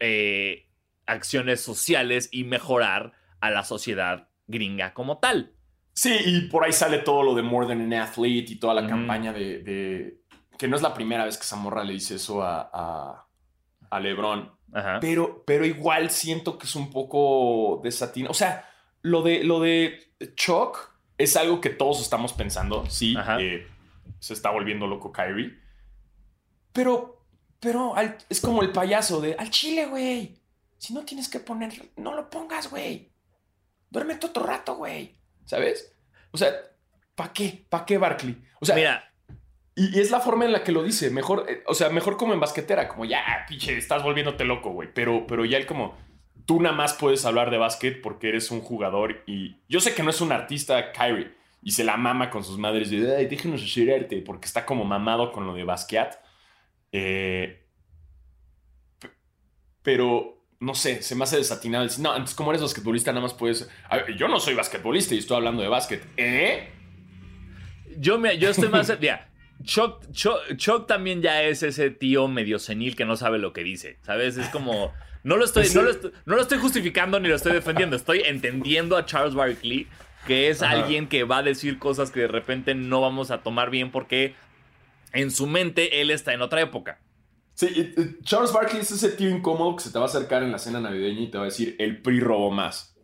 eh, 0.00 0.68
acciones 1.06 1.60
sociales 1.60 2.28
y 2.30 2.44
mejorar 2.44 3.12
a 3.40 3.50
la 3.50 3.64
sociedad 3.64 4.28
gringa 4.46 4.94
como 4.94 5.18
tal. 5.18 5.57
Sí, 6.00 6.16
y 6.26 6.40
por 6.42 6.62
ahí 6.64 6.72
sale 6.72 6.98
todo 6.98 7.24
lo 7.24 7.34
de 7.34 7.42
More 7.42 7.66
Than 7.66 7.80
an 7.80 7.92
Athlete 7.94 8.52
y 8.52 8.56
toda 8.60 8.72
la 8.74 8.82
Ujú. 8.82 8.90
campaña 8.90 9.32
de, 9.32 9.58
de- 9.64 10.20
Que 10.56 10.68
no 10.68 10.76
es 10.76 10.82
la 10.82 10.94
primera 10.94 11.24
vez 11.24 11.36
que 11.36 11.42
Zamorra 11.44 11.82
le 11.82 11.94
dice 11.94 12.14
eso 12.14 12.40
a, 12.42 12.70
a, 12.72 13.26
a 13.90 13.98
LeBron. 14.00 14.52
Ajá. 14.72 14.98
Pero, 15.00 15.42
pero 15.44 15.64
igual 15.66 16.10
siento 16.10 16.56
que 16.56 16.66
es 16.66 16.76
un 16.76 16.90
poco 16.90 17.80
desatinado. 17.82 18.30
O 18.30 18.34
sea, 18.34 18.68
lo 19.02 19.22
de, 19.22 19.42
lo 19.42 19.58
de 19.58 20.12
Chuck 20.36 20.78
es 21.16 21.36
algo 21.36 21.60
que 21.60 21.70
todos 21.70 22.00
estamos 22.00 22.32
pensando. 22.32 22.86
Sí, 22.88 23.16
eh, 23.40 23.66
se 24.20 24.34
está 24.34 24.50
volviendo 24.50 24.86
loco 24.86 25.10
Kyrie. 25.10 25.58
Pero, 26.72 27.24
pero 27.58 27.96
al- 27.96 28.18
es 28.28 28.40
como 28.40 28.62
el 28.62 28.70
payaso 28.70 29.20
de 29.20 29.34
al 29.36 29.50
chile, 29.50 29.86
güey. 29.86 30.40
Si 30.76 30.94
no 30.94 31.04
tienes 31.04 31.28
que 31.28 31.40
poner, 31.40 31.90
no 31.96 32.14
lo 32.14 32.30
pongas, 32.30 32.70
güey. 32.70 33.10
Duérmete 33.90 34.26
otro 34.26 34.44
rato, 34.44 34.76
güey. 34.76 35.17
¿Sabes? 35.48 35.96
O 36.30 36.36
sea, 36.36 36.52
¿para 37.14 37.32
qué? 37.32 37.64
¿Para 37.70 37.86
qué 37.86 37.96
Barkley? 37.96 38.36
O 38.60 38.66
sea, 38.66 38.76
Mira, 38.76 39.10
y, 39.74 39.96
y 39.96 40.00
es 40.00 40.10
la 40.10 40.20
forma 40.20 40.44
en 40.44 40.52
la 40.52 40.62
que 40.62 40.72
lo 40.72 40.82
dice. 40.82 41.08
Mejor, 41.08 41.46
eh, 41.48 41.62
o 41.66 41.72
sea, 41.72 41.88
mejor 41.88 42.18
como 42.18 42.34
en 42.34 42.40
basquetera, 42.40 42.86
como 42.86 43.06
ya, 43.06 43.46
pinche, 43.48 43.78
estás 43.78 44.02
volviéndote 44.02 44.44
loco, 44.44 44.72
güey. 44.72 44.90
Pero, 44.92 45.26
pero 45.26 45.46
ya 45.46 45.56
él 45.56 45.64
como, 45.64 45.96
tú 46.44 46.60
nada 46.60 46.76
más 46.76 46.92
puedes 46.92 47.24
hablar 47.24 47.50
de 47.50 47.56
básquet 47.56 48.02
porque 48.02 48.28
eres 48.28 48.50
un 48.50 48.60
jugador 48.60 49.22
y 49.26 49.56
yo 49.70 49.80
sé 49.80 49.94
que 49.94 50.02
no 50.02 50.10
es 50.10 50.20
un 50.20 50.32
artista, 50.32 50.92
Kyrie, 50.92 51.32
y 51.62 51.70
se 51.70 51.82
la 51.82 51.96
mama 51.96 52.28
con 52.28 52.44
sus 52.44 52.58
madres 52.58 52.90
de, 52.90 53.16
ay, 53.16 53.24
déjenos 53.24 53.62
hacer 53.62 53.90
arte, 53.90 54.20
porque 54.20 54.46
está 54.46 54.66
como 54.66 54.84
mamado 54.84 55.32
con 55.32 55.46
lo 55.46 55.54
de 55.54 55.64
basquet. 55.64 56.18
Eh, 56.92 57.64
pero, 59.82 60.37
no 60.60 60.74
sé, 60.74 61.02
se 61.02 61.14
me 61.14 61.24
hace 61.24 61.36
desatinado. 61.36 61.84
decir, 61.84 62.00
No, 62.02 62.10
entonces 62.12 62.34
como 62.36 62.50
eres 62.50 62.62
basquetbolista 62.62 63.12
nada 63.12 63.22
más 63.22 63.34
puedes... 63.34 63.68
Ver, 63.90 64.16
yo 64.16 64.28
no 64.28 64.40
soy 64.40 64.54
basquetbolista 64.54 65.14
y 65.14 65.18
estoy 65.18 65.36
hablando 65.36 65.62
de 65.62 65.68
básquet. 65.68 66.04
¿Eh? 66.16 66.68
yo, 67.98 68.18
me, 68.18 68.38
yo 68.38 68.50
estoy 68.50 68.68
más... 68.68 68.92
Mira, 69.00 69.28
Chuck, 69.62 70.04
Chuck- 70.12 70.56
Chuck 70.56 70.86
también 70.86 71.20
ya 71.22 71.42
es 71.42 71.62
ese 71.62 71.90
tío 71.90 72.28
medio 72.28 72.58
senil 72.58 72.94
que 72.96 73.04
no 73.04 73.16
sabe 73.16 73.38
lo 73.38 73.52
que 73.52 73.62
dice, 73.64 73.98
¿sabes? 74.02 74.36
Es 74.36 74.48
como... 74.48 74.92
No 75.24 75.36
lo, 75.36 75.44
estoy, 75.44 75.68
no, 75.74 75.82
lo 75.82 75.90
estoy, 75.90 76.12
no 76.26 76.36
lo 76.36 76.42
estoy 76.42 76.58
justificando 76.58 77.18
ni 77.18 77.28
lo 77.28 77.34
estoy 77.34 77.52
defendiendo. 77.52 77.96
Estoy 77.96 78.22
entendiendo 78.24 78.96
a 78.96 79.04
Charles 79.04 79.34
Barkley, 79.34 79.88
que 80.26 80.48
es 80.48 80.62
Ajá. 80.62 80.72
alguien 80.80 81.08
que 81.08 81.24
va 81.24 81.38
a 81.38 81.42
decir 81.42 81.78
cosas 81.78 82.10
que 82.12 82.20
de 82.20 82.28
repente 82.28 82.74
no 82.76 83.00
vamos 83.00 83.30
a 83.32 83.38
tomar 83.42 83.68
bien 83.70 83.90
porque 83.90 84.34
en 85.12 85.30
su 85.32 85.46
mente 85.48 86.00
él 86.00 86.10
está 86.10 86.32
en 86.34 86.40
otra 86.42 86.60
época. 86.60 87.00
Sí, 87.58 87.66
eh, 87.74 87.92
eh, 87.96 88.14
Charles 88.22 88.52
Barkley 88.52 88.82
es 88.82 88.92
ese 88.92 89.08
tío 89.10 89.28
incómodo 89.28 89.74
que 89.74 89.82
se 89.82 89.90
te 89.90 89.98
va 89.98 90.04
a 90.04 90.06
acercar 90.06 90.44
en 90.44 90.52
la 90.52 90.60
cena 90.60 90.78
navideña 90.78 91.22
y 91.22 91.26
te 91.28 91.38
va 91.38 91.42
a 91.42 91.46
decir, 91.46 91.74
el 91.80 92.00
PRI 92.00 92.20
robó 92.20 92.52
más. 92.52 92.96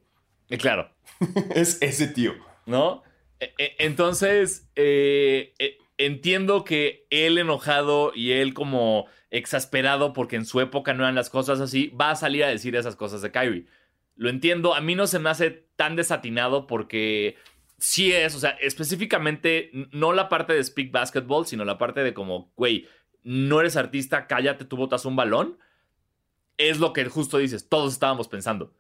Y 0.48 0.56
claro, 0.58 0.92
es 1.56 1.82
ese 1.82 2.06
tío. 2.06 2.34
¿no? 2.64 3.02
E- 3.40 3.52
e- 3.58 3.74
Entonces, 3.80 4.70
eh, 4.76 5.54
eh, 5.58 5.78
entiendo 5.98 6.62
que 6.62 7.04
él 7.10 7.38
enojado 7.38 8.12
y 8.14 8.30
él 8.30 8.54
como 8.54 9.06
exasperado 9.32 10.12
porque 10.12 10.36
en 10.36 10.46
su 10.46 10.60
época 10.60 10.94
no 10.94 11.02
eran 11.02 11.16
las 11.16 11.30
cosas 11.30 11.58
así, 11.58 11.88
va 11.88 12.12
a 12.12 12.14
salir 12.14 12.44
a 12.44 12.48
decir 12.48 12.76
esas 12.76 12.94
cosas 12.94 13.22
de 13.22 13.32
Kyrie. 13.32 13.66
Lo 14.14 14.30
entiendo, 14.30 14.76
a 14.76 14.80
mí 14.80 14.94
no 14.94 15.08
se 15.08 15.18
me 15.18 15.30
hace 15.30 15.50
tan 15.74 15.96
desatinado 15.96 16.68
porque 16.68 17.34
sí 17.76 18.12
es, 18.12 18.36
o 18.36 18.38
sea, 18.38 18.50
específicamente 18.60 19.72
no 19.90 20.12
la 20.12 20.28
parte 20.28 20.52
de 20.52 20.62
Speak 20.62 20.92
Basketball, 20.92 21.44
sino 21.44 21.64
la 21.64 21.76
parte 21.76 22.04
de 22.04 22.14
como, 22.14 22.52
güey, 22.54 22.86
no 23.24 23.60
eres 23.60 23.76
artista, 23.76 24.26
cállate, 24.26 24.64
tú 24.64 24.76
botas 24.76 25.04
un 25.04 25.16
balón. 25.16 25.58
Es 26.56 26.78
lo 26.78 26.92
que 26.92 27.04
justo 27.06 27.38
dices, 27.38 27.68
todos 27.68 27.94
estábamos 27.94 28.28
pensando. 28.28 28.72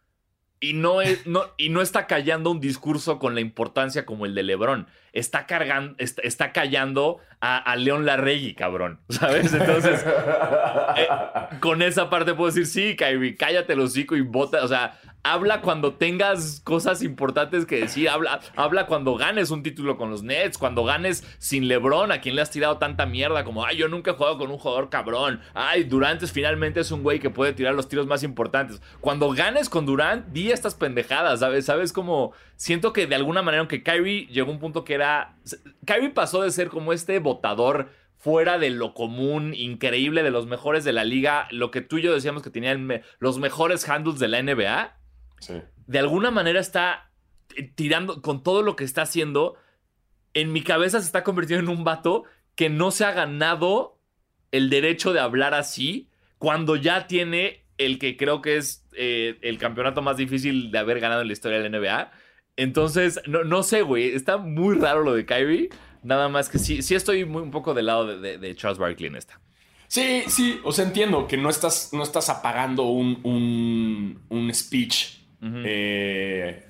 Y 0.60 0.72
no, 0.72 1.02
es, 1.02 1.26
no, 1.26 1.44
y 1.56 1.68
no 1.68 1.82
está 1.82 2.06
callando 2.06 2.50
un 2.50 2.60
discurso 2.60 3.18
con 3.18 3.34
la 3.34 3.40
importancia 3.40 4.06
como 4.06 4.26
el 4.26 4.34
de 4.34 4.44
Lebron. 4.44 4.86
Está, 5.12 5.46
cargando, 5.46 5.94
está, 5.98 6.22
está 6.22 6.52
callando 6.52 7.18
a, 7.40 7.58
a 7.58 7.76
León 7.76 8.06
Larregui, 8.06 8.54
cabrón. 8.54 9.00
¿Sabes? 9.08 9.52
Entonces, 9.52 10.04
eh, 10.96 11.08
con 11.60 11.82
esa 11.82 12.08
parte 12.08 12.34
puedo 12.34 12.50
decir, 12.50 12.66
sí, 12.66 12.96
Kyrie, 12.96 13.36
cállate 13.36 13.72
el 13.72 13.80
hocico 13.80 14.16
y 14.16 14.20
bota. 14.20 14.64
O 14.64 14.68
sea, 14.68 14.98
habla 15.24 15.62
cuando 15.62 15.94
tengas 15.94 16.60
cosas 16.62 17.02
importantes 17.02 17.66
que 17.66 17.80
decir. 17.80 18.08
Habla, 18.08 18.40
habla 18.54 18.86
cuando 18.86 19.16
ganes 19.16 19.50
un 19.50 19.62
título 19.62 19.96
con 19.96 20.10
los 20.10 20.22
Nets, 20.22 20.58
cuando 20.58 20.84
ganes 20.84 21.24
sin 21.38 21.66
Lebron, 21.66 22.12
a 22.12 22.20
quien 22.20 22.36
le 22.36 22.42
has 22.42 22.50
tirado 22.50 22.78
tanta 22.78 23.06
mierda, 23.06 23.42
como, 23.42 23.64
ay, 23.64 23.78
yo 23.78 23.88
nunca 23.88 24.12
he 24.12 24.14
jugado 24.14 24.38
con 24.38 24.50
un 24.50 24.58
jugador 24.58 24.90
cabrón. 24.90 25.40
Ay, 25.54 25.84
Durant 25.84 26.22
es- 26.22 26.30
finalmente 26.32 26.80
es 26.80 26.90
un 26.92 27.02
güey 27.02 27.18
que 27.18 27.30
puede 27.30 27.52
tirar 27.54 27.74
los 27.74 27.88
tiros 27.88 28.06
más 28.06 28.22
importantes. 28.22 28.80
Cuando 29.00 29.30
ganes 29.30 29.68
con 29.68 29.86
Durant, 29.86 30.26
di 30.28 30.52
estas 30.52 30.74
pendejadas, 30.74 31.40
¿sabes? 31.40 31.64
¿Sabes? 31.66 31.92
Siento 32.56 32.92
que 32.92 33.06
de 33.06 33.14
alguna 33.14 33.42
manera, 33.42 33.60
aunque 33.60 33.82
Kyrie 33.82 34.26
llegó 34.26 34.50
a 34.50 34.54
un 34.54 34.60
punto 34.60 34.84
que 34.84 34.94
era. 34.94 35.36
Kyrie 35.86 36.10
pasó 36.10 36.42
de 36.42 36.50
ser 36.50 36.68
como 36.68 36.92
este 36.92 37.18
votador 37.18 37.88
fuera 38.18 38.58
de 38.58 38.70
lo 38.70 38.94
común, 38.94 39.54
increíble, 39.54 40.22
de 40.22 40.30
los 40.30 40.46
mejores 40.46 40.84
de 40.84 40.92
la 40.92 41.04
liga, 41.04 41.46
lo 41.50 41.70
que 41.70 41.80
tú 41.80 41.98
y 41.98 42.02
yo 42.02 42.14
decíamos 42.14 42.42
que 42.42 42.50
tenían 42.50 43.02
los 43.18 43.38
mejores 43.38 43.88
handles 43.88 44.18
de 44.18 44.28
la 44.28 44.38
NBA 44.42 44.96
Sí. 45.46 45.54
de 45.86 45.98
alguna 45.98 46.30
manera 46.30 46.60
está 46.60 47.10
tirando 47.74 48.22
con 48.22 48.42
todo 48.42 48.62
lo 48.62 48.76
que 48.76 48.84
está 48.84 49.02
haciendo. 49.02 49.56
En 50.32 50.52
mi 50.52 50.62
cabeza 50.62 51.00
se 51.00 51.06
está 51.06 51.22
convirtiendo 51.22 51.70
en 51.70 51.78
un 51.78 51.84
vato 51.84 52.24
que 52.56 52.68
no 52.70 52.90
se 52.90 53.04
ha 53.04 53.12
ganado 53.12 53.98
el 54.52 54.70
derecho 54.70 55.12
de 55.12 55.20
hablar 55.20 55.54
así 55.54 56.08
cuando 56.38 56.76
ya 56.76 57.06
tiene 57.06 57.64
el 57.78 57.98
que 57.98 58.16
creo 58.16 58.40
que 58.42 58.56
es 58.56 58.86
eh, 58.96 59.38
el 59.42 59.58
campeonato 59.58 60.00
más 60.02 60.16
difícil 60.16 60.70
de 60.70 60.78
haber 60.78 61.00
ganado 61.00 61.22
en 61.22 61.26
la 61.28 61.32
historia 61.32 61.60
de 61.60 61.68
la 61.68 61.78
NBA. 61.78 62.12
Entonces, 62.56 63.20
no, 63.26 63.42
no 63.44 63.62
sé, 63.62 63.82
güey. 63.82 64.14
Está 64.14 64.36
muy 64.36 64.76
raro 64.76 65.02
lo 65.02 65.14
de 65.14 65.26
Kyrie. 65.26 65.70
Nada 66.02 66.28
más 66.28 66.48
que 66.48 66.58
sí, 66.58 66.82
sí 66.82 66.94
estoy 66.94 67.24
muy, 67.24 67.42
un 67.42 67.50
poco 67.50 67.74
del 67.74 67.86
lado 67.86 68.06
de, 68.06 68.18
de- 68.18 68.38
de 68.38 68.54
Charles 68.54 68.78
Barkley 68.78 69.08
en 69.08 69.16
esta. 69.16 69.40
Sí, 69.88 70.22
sí, 70.28 70.60
o 70.64 70.70
sea, 70.72 70.84
entiendo 70.84 71.26
que 71.26 71.36
no 71.36 71.50
estás, 71.50 71.90
no 71.92 72.02
estás 72.02 72.28
apagando 72.28 72.84
un, 72.84 73.20
un, 73.22 74.20
un 74.28 74.52
speech 74.54 75.18
Eh, 75.64 76.64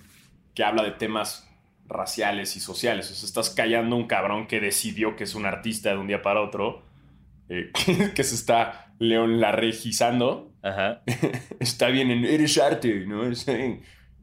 que 0.55 0.65
habla 0.65 0.83
de 0.83 0.93
temas 0.93 1.49
raciales 1.87 2.57
y 2.57 2.61
sociales. 2.61 3.11
O 3.11 3.15
sea, 3.15 3.27
estás 3.27 3.51
callando 3.51 3.95
un 3.97 4.07
cabrón 4.07 4.47
que 4.47 4.61
decidió 4.61 5.17
que 5.17 5.25
es 5.25 5.35
un 5.35 5.47
artista 5.47 5.91
de 5.91 5.99
un 5.99 6.07
día 6.07 6.23
para 6.23 6.41
otro, 6.41 6.83
eh, 7.49 7.71
que, 7.85 8.13
que 8.15 8.25
se 8.25 8.35
está 8.35 8.93
León 8.99 9.41
Larregizando. 9.41 10.51
Ajá. 10.63 11.03
Está 11.61 11.89
bien, 11.89 12.11
en- 12.11 12.25
eres 12.25 12.57
arte, 12.59 13.05
¿no? 13.07 13.27
Es, 13.27 13.47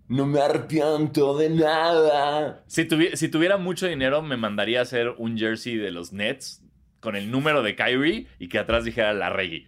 no 0.07 0.25
me 0.25 0.41
arrepiento 0.41 1.37
de 1.37 1.49
nada. 1.51 2.63
Si, 2.67 2.83
tuvi- 2.85 3.15
si 3.15 3.29
tuviera 3.29 3.57
mucho 3.57 3.85
dinero, 3.87 4.21
me 4.21 4.37
mandaría 4.37 4.79
a 4.79 4.83
hacer 4.83 5.09
un 5.17 5.37
jersey 5.37 5.75
de 5.77 5.91
los 5.91 6.11
Nets 6.13 6.63
con 6.99 7.15
el 7.15 7.29
número 7.31 7.61
de 7.63 7.75
Kyrie 7.75 8.27
y 8.39 8.49
que 8.49 8.57
atrás 8.59 8.83
dijera 8.85 9.13
la 9.13 9.29
Reggie. 9.29 9.67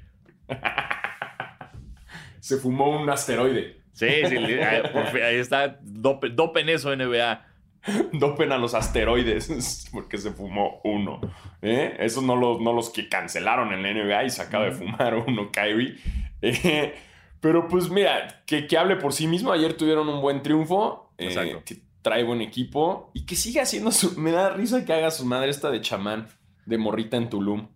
Se 2.39 2.57
fumó 2.57 2.99
un 2.99 3.09
asteroide. 3.09 3.82
Sí, 3.93 4.07
sí, 4.27 4.35
ahí, 4.37 4.81
por 4.91 5.07
fin, 5.07 5.21
ahí 5.23 5.35
está. 5.37 5.79
Dope- 5.81 6.29
Dopen 6.33 6.67
eso, 6.69 6.95
NBA. 6.95 7.45
Dopen 8.13 8.51
a 8.51 8.57
los 8.57 8.73
asteroides 8.73 9.87
porque 9.91 10.17
se 10.17 10.31
fumó 10.31 10.81
uno. 10.83 11.21
¿eh? 11.61 11.95
Esos 11.99 12.23
no 12.23 12.35
los, 12.35 12.59
no 12.61 12.73
los 12.73 12.89
que 12.89 13.07
cancelaron 13.09 13.71
en 13.73 13.83
la 13.83 13.93
NBA 13.93 14.23
y 14.25 14.29
se 14.29 14.41
acaba 14.41 14.65
de 14.65 14.71
fumar 14.71 15.15
uno, 15.27 15.51
Kyrie. 15.51 15.95
Eh, 16.41 16.93
Pero 17.39 17.67
pues 17.67 17.89
mira, 17.89 18.43
que, 18.45 18.67
que 18.67 18.77
hable 18.77 18.95
por 18.95 19.13
sí 19.13 19.27
mismo. 19.27 19.51
Ayer 19.51 19.73
tuvieron 19.75 20.07
un 20.09 20.21
buen 20.21 20.41
triunfo. 20.41 21.13
eh, 21.17 21.25
Exacto. 21.27 21.61
que 21.65 21.77
trae 22.01 22.23
buen 22.23 22.41
equipo. 22.41 23.11
Y 23.13 23.25
que 23.25 23.35
siga 23.35 23.61
haciendo 23.63 23.91
su... 23.91 24.19
Me 24.19 24.31
da 24.31 24.49
risa 24.49 24.83
que 24.85 24.91
haga 24.93 25.11
su 25.11 25.25
madre 25.25 25.49
esta 25.51 25.69
de 25.71 25.81
chamán. 25.81 26.27
De 26.65 26.77
morrita 26.77 27.17
en 27.17 27.29
Tulum. 27.29 27.67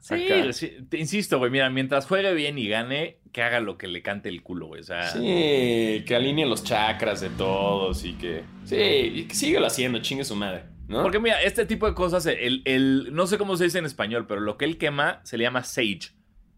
Sí, 0.00 0.52
sí, 0.52 0.76
te 0.88 0.98
insisto, 0.98 1.38
güey. 1.38 1.50
Mira, 1.50 1.70
mientras 1.70 2.06
juegue 2.06 2.34
bien 2.34 2.58
y 2.58 2.66
gane, 2.68 3.18
que 3.32 3.42
haga 3.42 3.60
lo 3.60 3.78
que 3.78 3.86
le 3.88 4.02
cante 4.02 4.28
el 4.28 4.42
culo, 4.42 4.66
güey. 4.66 4.80
O 4.82 4.84
sea, 4.84 5.08
Sí, 5.10 6.04
que 6.06 6.14
alinee 6.14 6.46
los 6.46 6.62
chakras 6.64 7.20
de 7.20 7.30
todos 7.30 8.04
y 8.04 8.12
que... 8.14 8.44
Sí, 8.64 8.76
y 8.76 9.24
que 9.24 9.34
síguelo 9.34 9.66
haciendo, 9.66 9.98
chingue 10.00 10.24
su 10.24 10.36
madre. 10.36 10.64
¿no? 10.88 11.02
Porque 11.02 11.18
mira, 11.18 11.40
este 11.42 11.64
tipo 11.64 11.86
de 11.86 11.94
cosas, 11.94 12.26
el, 12.26 12.60
el- 12.66 13.08
no 13.14 13.26
sé 13.26 13.38
cómo 13.38 13.56
se 13.56 13.64
dice 13.64 13.78
en 13.78 13.86
español, 13.86 14.26
pero 14.26 14.40
lo 14.40 14.58
que 14.58 14.66
él 14.66 14.76
quema 14.78 15.20
se 15.24 15.38
le 15.38 15.44
llama 15.44 15.64
sage 15.64 16.10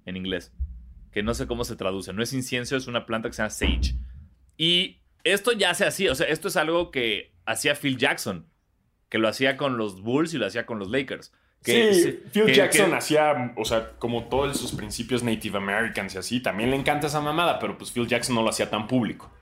en 0.07 0.17
inglés. 0.17 0.53
Que 1.13 1.23
no 1.23 1.33
sé 1.35 1.47
cómo 1.47 1.63
se 1.65 1.77
traduce. 1.77 2.13
No 2.13 2.23
es 2.23 2.33
incienso, 2.33 2.77
es 2.77 2.89
una 2.89 3.07
planta 3.07 3.29
que 3.29 3.35
se 3.35 3.43
llama 3.43 3.51
sage. 3.51 3.95
Y 4.57 5.03
esto 5.23 5.53
ya 5.53 5.73
se 5.75 5.87
hacía, 5.87 6.11
o 6.11 6.15
sea, 6.17 6.27
esto 6.27 6.49
es 6.49 6.57
algo 6.57 6.91
que 6.91 7.35
hacía 7.47 7.77
Phil 7.77 7.97
Jackson. 7.97 8.49
Que 9.09 9.19
lo 9.19 9.29
hacía 9.29 9.57
con 9.57 9.77
los 9.77 10.03
Bulls 10.03 10.35
y 10.35 10.39
lo 10.39 10.47
hacía 10.47 10.67
con 10.67 10.81
los 10.81 10.91
Lakers. 10.91 11.33
Que, 11.65 11.95
sí, 11.95 12.23
Phil 12.31 12.45
que- 12.47 12.55
Jackson 12.55 12.91
que- 12.91 12.97
hacía, 12.97 13.55
o 13.57 13.65
sea, 13.65 13.93
como 13.99 14.25
todos 14.29 14.57
sus 14.59 14.73
principios 14.73 15.23
Native 15.23 15.57
Americans 15.59 16.15
y 16.15 16.19
así, 16.19 16.41
también 16.41 16.71
le 16.71 16.77
encanta 16.77 17.07
esa 17.07 17.21
mamada, 17.23 17.59
pero 17.59 17.79
pues 17.79 17.91
Phil 17.91 18.07
Jackson 18.07 18.35
no 18.37 18.43
lo 18.43 18.51
hacía 18.51 18.69
tan 18.71 18.87
público. 18.87 19.33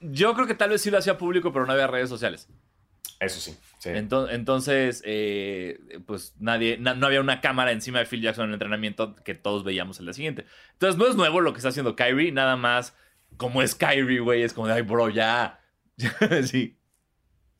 yo 0.00 0.34
creo 0.34 0.46
que 0.46 0.54
tal 0.54 0.70
vez 0.70 0.80
sí 0.82 0.90
lo 0.90 0.98
hacía 0.98 1.18
público, 1.18 1.52
pero 1.52 1.66
no 1.66 1.72
había 1.72 1.86
redes 1.88 2.08
sociales. 2.08 2.48
Eso 3.20 3.40
sí. 3.40 3.56
sí. 3.80 3.88
Ento- 3.90 4.28
Entonces, 4.30 5.02
eh, 5.04 5.80
pues 6.06 6.34
nadie, 6.38 6.78
na- 6.78 6.94
no 6.94 7.06
había 7.06 7.20
una 7.20 7.40
cámara 7.40 7.72
encima 7.72 7.98
de 7.98 8.06
Phil 8.06 8.20
Jackson 8.22 8.44
en 8.44 8.50
el 8.50 8.54
entrenamiento 8.54 9.16
que 9.16 9.34
todos 9.34 9.64
veíamos 9.64 9.98
el 9.98 10.06
día 10.06 10.12
siguiente. 10.14 10.44
Entonces, 10.74 10.96
no 10.98 11.08
es 11.08 11.16
nuevo 11.16 11.40
lo 11.40 11.52
que 11.52 11.56
está 11.58 11.70
haciendo 11.70 11.96
Kyrie, 11.96 12.30
nada 12.30 12.56
más 12.56 12.94
como 13.36 13.60
es 13.60 13.74
Kyrie, 13.74 14.20
güey, 14.20 14.42
es 14.42 14.52
como 14.52 14.68
de, 14.68 14.74
ay, 14.74 14.82
bro, 14.82 15.08
ya. 15.08 15.58
sí. 16.44 16.77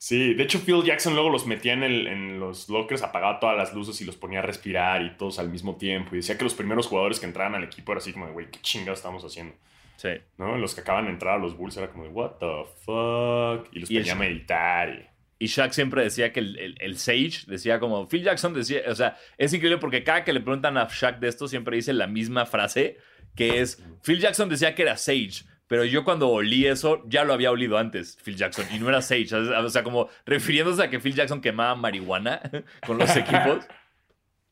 Sí, 0.01 0.33
de 0.33 0.43
hecho 0.43 0.61
Phil 0.61 0.81
Jackson 0.83 1.13
luego 1.13 1.29
los 1.29 1.45
metía 1.45 1.73
en, 1.73 1.83
el- 1.83 2.07
en 2.07 2.39
los 2.39 2.69
lockers, 2.69 3.03
apagaba 3.03 3.39
todas 3.41 3.57
las 3.57 3.73
luces 3.73 3.99
y 3.99 4.05
los 4.05 4.15
ponía 4.15 4.39
a 4.39 4.41
respirar 4.41 5.01
y 5.03 5.17
todos 5.17 5.39
al 5.39 5.49
mismo 5.49 5.75
tiempo. 5.75 6.11
Y 6.13 6.19
decía 6.19 6.37
que 6.37 6.45
los 6.45 6.53
primeros 6.53 6.87
jugadores 6.87 7.19
que 7.19 7.25
entraban 7.25 7.53
al 7.55 7.65
equipo 7.65 7.91
era 7.91 7.99
así 7.99 8.13
como 8.13 8.25
de, 8.27 8.31
güey, 8.31 8.49
¿qué 8.49 8.59
chingados 8.61 8.99
estamos 8.99 9.23
haciendo? 9.25 9.53
Sí. 9.97 10.11
¿No? 10.37 10.57
Los 10.57 10.73
que 10.73 10.81
acaban 10.81 11.03
de 11.05 11.11
entrar 11.11 11.35
a 11.35 11.37
los 11.37 11.57
Bulls 11.57 11.75
era 11.75 11.89
como 11.89 12.05
de, 12.05 12.09
what 12.11 12.31
the 12.39 12.63
fuck? 12.85 13.67
Y 13.75 13.79
los 13.81 13.89
ponía 13.89 14.13
a 14.13 14.15
meditar 14.15 14.89
y... 14.89 15.09
Y 15.41 15.47
Shaq 15.47 15.71
siempre 15.71 16.03
decía 16.03 16.33
que 16.33 16.39
el, 16.41 16.57
el- 16.59 16.75
el 16.81 16.97
Sage 16.97 17.43
decía 17.47 17.79
como 17.79 18.07
Phil 18.09 18.23
Jackson 18.23 18.53
decía, 18.53 18.81
o 18.87 18.95
sea, 18.95 19.17
es 19.37 19.53
increíble 19.53 19.77
porque 19.79 20.03
cada 20.03 20.23
que 20.25 20.33
le 20.33 20.39
preguntan 20.41 20.77
a 20.77 20.87
Shaq 20.91 21.19
de 21.19 21.27
esto 21.29 21.47
siempre 21.47 21.77
dice 21.77 21.93
la 21.93 22.07
misma 22.07 22.45
frase 22.45 22.97
que 23.35 23.61
es 23.61 23.81
Phil 24.03 24.19
Jackson 24.19 24.49
decía 24.49 24.75
que 24.75 24.81
era 24.81 24.97
Sage, 24.97 25.43
pero 25.69 25.85
yo 25.85 26.03
cuando 26.03 26.27
olí 26.29 26.65
eso 26.65 27.01
ya 27.07 27.23
lo 27.23 27.31
había 27.31 27.51
olido 27.51 27.77
antes, 27.77 28.17
Phil 28.21 28.35
Jackson, 28.35 28.65
y 28.73 28.79
no 28.79 28.89
era 28.89 29.01
Sage, 29.01 29.33
o 29.33 29.69
sea, 29.69 29.83
como 29.83 30.09
refiriéndose 30.25 30.83
a 30.83 30.89
que 30.89 30.99
Phil 30.99 31.13
Jackson 31.15 31.39
quemaba 31.39 31.75
marihuana 31.75 32.41
con 32.85 32.97
los 32.97 33.15
equipos. 33.15 33.65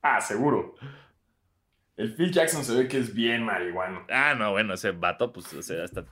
Ah, 0.01 0.21
seguro. 0.21 0.75
El 1.97 2.13
Phil 2.13 2.31
Jackson 2.31 2.63
se 2.63 2.75
ve 2.75 2.87
que 2.87 2.99
es 2.99 3.13
bien 3.13 3.43
marihuano. 3.43 4.05
Ah, 4.09 4.35
no, 4.37 4.51
bueno, 4.51 4.75
ese 4.75 4.91
vato, 4.91 5.33
pues, 5.33 5.51
o 5.53 5.61
sea, 5.63 5.83
hasta 5.83 6.05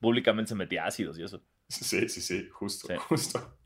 públicamente 0.00 0.48
se 0.48 0.54
metía 0.56 0.84
ácidos 0.84 1.16
y 1.18 1.22
eso. 1.22 1.40
Sí, 1.68 2.08
sí, 2.08 2.20
sí, 2.20 2.48
justo, 2.52 2.88
Sí. 2.88 2.94
justo. 2.98 3.56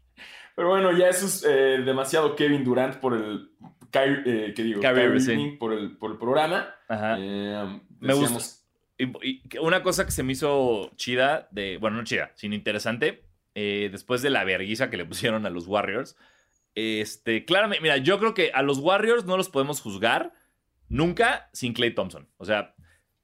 Pero 0.54 0.68
bueno, 0.68 0.92
ya 0.92 1.08
eso 1.08 1.26
es 1.26 1.44
eh, 1.48 1.82
demasiado 1.84 2.36
Kevin 2.36 2.62
Durant 2.64 2.96
por 2.96 3.14
el... 3.14 3.50
Kyrie, 3.90 4.22
eh, 4.26 4.54
¿Qué 4.54 4.62
digo? 4.62 4.80
Kyrie 4.80 5.04
Kyrie 5.06 5.16
Irving. 5.16 5.30
Irving 5.38 5.58
por 5.58 5.72
el, 5.72 5.96
por 5.96 6.10
el 6.12 6.18
programa. 6.18 6.68
Ajá. 6.88 7.16
Eh, 7.18 7.80
Me 8.00 8.14
gusta. 8.14 8.55
Una 9.60 9.82
cosa 9.82 10.04
que 10.04 10.10
se 10.12 10.22
me 10.22 10.32
hizo 10.32 10.90
chida, 10.96 11.48
de, 11.50 11.76
bueno, 11.78 11.96
no 11.98 12.04
chida, 12.04 12.32
sino 12.34 12.54
interesante, 12.54 13.24
eh, 13.54 13.88
después 13.92 14.22
de 14.22 14.30
la 14.30 14.44
verguiza 14.44 14.90
que 14.90 14.96
le 14.96 15.04
pusieron 15.04 15.46
a 15.46 15.50
los 15.50 15.66
Warriors, 15.66 16.16
este, 16.74 17.44
claramente, 17.44 17.82
mira, 17.82 17.96
yo 17.98 18.18
creo 18.18 18.34
que 18.34 18.50
a 18.52 18.62
los 18.62 18.78
Warriors 18.78 19.24
no 19.24 19.36
los 19.36 19.48
podemos 19.48 19.80
juzgar 19.80 20.32
nunca 20.88 21.48
sin 21.52 21.72
Clay 21.72 21.94
Thompson. 21.94 22.28
O 22.36 22.44
sea, 22.44 22.74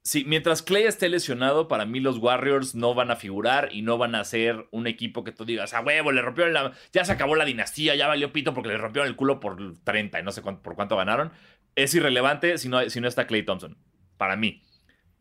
si, 0.03 0.25
mientras 0.25 0.63
Clay 0.63 0.85
esté 0.85 1.09
lesionado, 1.09 1.69
para 1.69 1.85
mí 1.85 2.01
los 2.01 2.19
Warriors 2.19 2.75
no 2.75 2.95
van 2.95 3.11
a 3.11 3.17
figurar 3.17 3.69
y 3.73 3.83
no 3.83 3.99
van 3.99 4.15
a 4.15 4.25
ser 4.25 4.67
un 4.73 4.87
equipo 4.87 5.23
que 5.23 5.33
tú 5.33 5.45
digas, 5.45 5.75
a 5.75 5.81
huevo, 5.81 6.13
le 6.13 6.23
rompieron 6.23 6.53
la... 6.55 6.73
Ya 6.93 7.05
se 7.05 7.13
acabó 7.13 7.37
la 7.37 7.45
dinastía, 7.45 7.95
ya 7.95 8.09
valió 8.09 8.33
pito 8.33 8.55
porque 8.55 8.71
le 8.71 8.79
rompieron 8.79 9.09
el 9.09 9.17
culo 9.17 9.39
por 9.39 9.59
30 9.85 10.19
y 10.19 10.23
no 10.23 10.33
sé 10.33 10.43
cuánto- 10.43 10.63
por 10.63 10.75
cuánto 10.75 10.97
ganaron. 10.97 11.31
Es 11.77 11.95
irrelevante 11.95 12.59
si 12.59 12.69
no, 12.69 12.89
si 12.91 13.01
no 13.01 13.07
está 13.09 13.27
Clay 13.27 13.45
Thompson, 13.45 13.77
para 14.17 14.37
mí. 14.37 14.63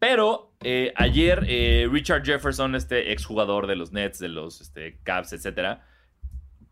Pero 0.02 0.52
eh, 0.62 0.94
ayer 0.96 1.46
eh, 1.48 1.88
Richard 1.88 2.26
Jefferson, 2.26 2.74
este 2.74 3.12
exjugador 3.12 3.68
de 3.68 3.76
los 3.76 3.92
Nets, 3.92 4.18
de 4.18 4.30
los 4.30 4.60
este, 4.60 4.98
Cavs, 5.04 5.32
etcétera, 5.32 5.86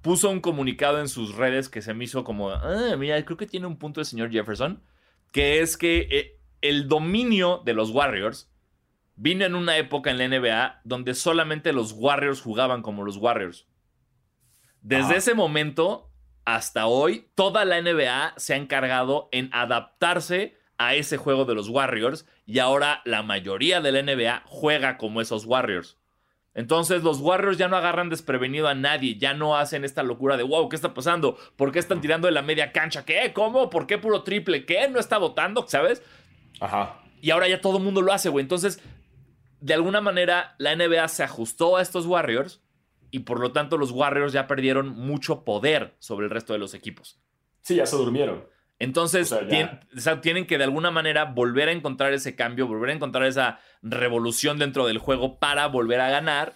puso 0.02 0.32
un 0.32 0.40
comunicado 0.40 1.00
en 1.00 1.08
sus 1.08 1.36
redes 1.36 1.70
que 1.70 1.84
se 1.84 1.94
me 1.94 2.06
hizo 2.06 2.24
como, 2.24 2.50
ah, 2.50 2.96
mira, 2.98 3.24
creo 3.24 3.38
que 3.38 3.46
tiene 3.46 3.68
un 3.68 3.78
punto 3.78 4.00
el 4.00 4.08
señor 4.08 4.32
Jefferson, 4.32 4.82
que 5.32 5.60
es 5.60 5.78
que 5.78 6.08
eh, 6.10 6.40
el 6.62 6.88
dominio 6.88 7.62
de 7.64 7.76
los 7.76 7.92
Warriors 7.92 8.52
vino 9.16 9.46
en 9.46 9.54
una 9.54 9.78
época 9.78 10.10
en 10.10 10.18
la 10.18 10.28
NBA 10.28 10.82
donde 10.84 11.14
solamente 11.14 11.72
los 11.72 11.92
Warriors 11.92 12.42
jugaban 12.42 12.82
como 12.82 13.04
los 13.04 13.18
Warriors. 13.18 13.68
Desde 14.82 15.04
Ajá. 15.04 15.18
ese 15.18 15.34
momento 15.36 16.10
hasta 16.46 16.88
hoy, 16.88 17.30
toda 17.36 17.64
la 17.64 17.80
NBA 17.80 18.34
se 18.38 18.56
ha 18.56 18.58
encargado 18.58 19.30
en 19.32 19.52
adaptarse 19.54 20.59
a 20.80 20.96
ese 20.96 21.18
juego 21.18 21.46
de 21.46 21.54
los 21.54 21.70
Warriors 21.70 22.26
y 22.46 22.58
ahora 22.60 23.02
la 23.06 23.22
mayoría 23.22 23.82
de 23.82 23.92
la 23.92 24.02
NBA 24.02 24.44
juega 24.46 24.98
como 24.98 25.22
esos 25.22 25.46
Warriors. 25.46 25.98
Entonces 26.56 27.04
los 27.04 27.20
Warriors 27.20 27.58
ya 27.58 27.68
no 27.68 27.78
agarran 27.78 28.10
desprevenido 28.10 28.68
a 28.68 28.74
nadie, 28.74 29.18
ya 29.18 29.34
no 29.34 29.58
hacen 29.58 29.84
esta 29.84 30.04
locura 30.04 30.38
de 30.38 30.44
wow, 30.44 30.68
¿qué 30.70 30.76
está 30.76 30.94
pasando? 30.94 31.38
¿Por 31.58 31.72
qué 31.72 31.80
están 31.80 32.02
tirando 32.02 32.28
de 32.28 32.34
la 32.34 32.42
media 32.42 32.72
cancha? 32.72 33.06
¿Qué? 33.06 33.34
¿Cómo? 33.34 33.70
¿Por 33.70 33.86
qué 33.86 33.98
puro 33.98 34.24
triple? 34.24 34.66
¿Qué? 34.66 34.88
¿No 34.90 35.00
está 35.00 35.18
votando? 35.18 35.66
¿Sabes? 35.68 36.02
Ajá. 36.60 37.02
Y 37.22 37.32
ahora 37.32 37.48
ya 37.50 37.62
todo 37.62 37.78
el 37.78 37.84
mundo 37.84 38.02
lo 38.02 38.14
hace, 38.14 38.30
güey. 38.30 38.44
Entonces, 38.44 38.82
de 39.60 39.74
alguna 39.74 40.00
manera, 40.00 40.56
la 40.58 40.76
NBA 40.76 41.08
se 41.10 41.24
ajustó 41.24 41.76
a 41.76 41.82
estos 41.82 42.06
Warriors 42.06 42.62
y 43.12 43.20
por 43.20 43.42
lo 43.42 43.52
tanto 43.52 43.78
los 43.78 43.92
Warriors 43.92 44.32
ya 44.32 44.48
perdieron 44.48 44.90
mucho 44.90 45.44
poder 45.44 45.96
sobre 46.00 46.26
el 46.26 46.32
resto 46.32 46.54
de 46.54 46.60
los 46.60 46.74
equipos. 46.74 47.20
Sí, 47.62 47.76
ya 47.76 47.86
se 47.86 47.98
durmieron. 47.98 48.46
Entonces, 48.80 49.32
O 49.32 49.40
sea, 49.40 49.48
ya. 49.48 49.50
tien- 49.50 49.80
o 49.98 50.00
sea, 50.00 50.22
tienen 50.22 50.46
que 50.48 50.58
de 50.58 50.64
alguna 50.64 50.90
manera 50.92 51.26
volver 51.26 51.68
a 51.70 51.74
encontrar 51.74 52.14
ese 52.14 52.36
cambio, 52.36 52.68
volver 52.68 52.92
a 52.92 52.94
encontrar 52.94 53.26
esa 53.28 53.60
revolución 53.82 54.58
dentro 54.58 54.88
del 54.88 54.98
juego 55.00 55.38
para 55.40 55.68
volver 55.68 56.00
a 56.02 56.10
ganar 56.10 56.54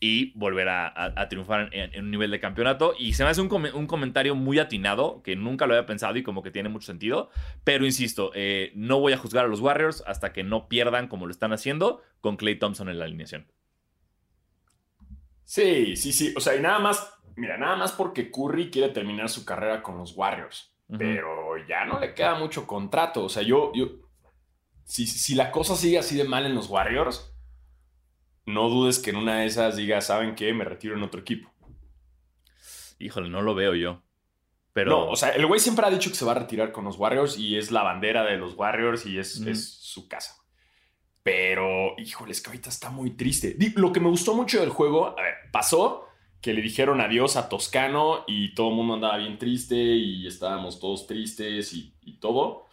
y 0.00 0.32
volver 0.36 0.68
a, 0.68 0.88
a- 0.88 1.12
a 1.20 1.28
triunfar 1.28 1.68
en, 1.72 1.94
en 1.94 2.04
un 2.06 2.10
nivel 2.10 2.32
de 2.32 2.40
campeonato. 2.40 2.94
Y 2.98 3.12
se 3.12 3.22
me 3.22 3.30
hace 3.30 3.40
un 3.40 3.86
comentario 3.86 4.34
muy 4.34 4.58
atinado, 4.58 5.22
que 5.22 5.36
nunca 5.36 5.66
lo 5.68 5.74
había 5.74 5.86
pensado 5.86 6.16
y 6.16 6.24
como 6.24 6.42
que 6.42 6.50
tiene 6.50 6.68
mucho 6.68 6.86
sentido. 6.86 7.30
Pero 7.62 7.86
insisto, 7.86 8.32
eh, 8.34 8.72
no 8.74 8.98
voy 8.98 9.12
a 9.12 9.16
juzgar 9.18 9.44
a 9.44 9.48
los 9.48 9.60
Warriors 9.60 10.02
hasta 10.06 10.32
que 10.32 10.42
no 10.42 10.68
pierdan 10.68 11.06
como 11.06 11.26
lo 11.26 11.32
están 11.32 11.52
haciendo 11.52 12.02
con 12.20 12.36
Clay 12.36 12.56
Thompson 12.58 12.88
en 12.88 12.98
la 12.98 13.04
alineación. 13.04 13.46
Sí, 15.44 15.96
sí, 15.96 16.12
sí. 16.12 16.32
O 16.36 16.40
sea, 16.40 16.56
y 16.56 16.60
nada 16.60 16.78
más, 16.78 17.14
mira, 17.36 17.56
nada 17.58 17.76
más 17.76 17.92
porque 17.92 18.30
Curry 18.30 18.70
quiere 18.70 18.88
terminar 18.92 19.28
su 19.28 19.44
carrera 19.44 19.82
con 19.82 19.98
los 19.98 20.16
Warriors. 20.16 20.71
Pero 20.98 21.56
ya 21.66 21.84
no 21.86 21.98
le 21.98 22.12
queda 22.12 22.34
mucho 22.34 22.66
contrato. 22.66 23.24
O 23.24 23.28
sea, 23.28 23.42
yo, 23.42 23.72
yo, 23.74 23.88
si, 24.84 25.06
si 25.06 25.34
la 25.34 25.50
cosa 25.50 25.74
sigue 25.74 25.98
así 25.98 26.16
de 26.16 26.24
mal 26.24 26.44
en 26.44 26.54
los 26.54 26.68
Warriors, 26.68 27.34
no 28.44 28.68
dudes 28.68 28.98
que 28.98 29.10
en 29.10 29.16
una 29.16 29.40
de 29.40 29.46
esas 29.46 29.76
diga, 29.76 30.00
¿saben 30.00 30.34
qué? 30.34 30.52
Me 30.52 30.64
retiro 30.64 30.96
en 30.96 31.02
otro 31.02 31.20
equipo. 31.20 31.50
Híjole, 32.98 33.28
no 33.30 33.42
lo 33.42 33.54
veo 33.54 33.74
yo. 33.74 34.02
Pero, 34.72 34.90
No, 34.90 35.10
o 35.10 35.16
sea, 35.16 35.30
el 35.30 35.46
güey 35.46 35.60
siempre 35.60 35.84
ha 35.86 35.90
dicho 35.90 36.10
que 36.10 36.16
se 36.16 36.24
va 36.24 36.32
a 36.32 36.36
retirar 36.36 36.72
con 36.72 36.84
los 36.84 36.96
Warriors 36.96 37.38
y 37.38 37.56
es 37.56 37.70
la 37.70 37.82
bandera 37.82 38.24
de 38.24 38.36
los 38.38 38.54
Warriors 38.54 39.04
y 39.06 39.18
es, 39.18 39.40
es 39.40 39.70
su 39.70 40.08
casa. 40.08 40.36
Pero, 41.22 41.94
híjole, 41.98 42.32
es 42.32 42.40
que 42.40 42.50
ahorita 42.50 42.68
está 42.68 42.90
muy 42.90 43.10
triste. 43.10 43.56
Lo 43.76 43.92
que 43.92 44.00
me 44.00 44.08
gustó 44.08 44.34
mucho 44.34 44.60
del 44.60 44.70
juego, 44.70 45.18
a 45.18 45.22
ver, 45.22 45.34
pasó 45.52 46.06
que 46.42 46.52
le 46.52 46.60
dijeron 46.60 47.00
adiós 47.00 47.36
a 47.36 47.48
Toscano 47.48 48.24
y 48.26 48.52
todo 48.54 48.68
el 48.70 48.74
mundo 48.74 48.94
andaba 48.94 49.16
bien 49.16 49.38
triste 49.38 49.76
y 49.76 50.26
estábamos 50.26 50.78
todos 50.80 51.06
tristes 51.06 51.72
y, 51.72 51.94
y 52.02 52.14
todo. 52.18 52.66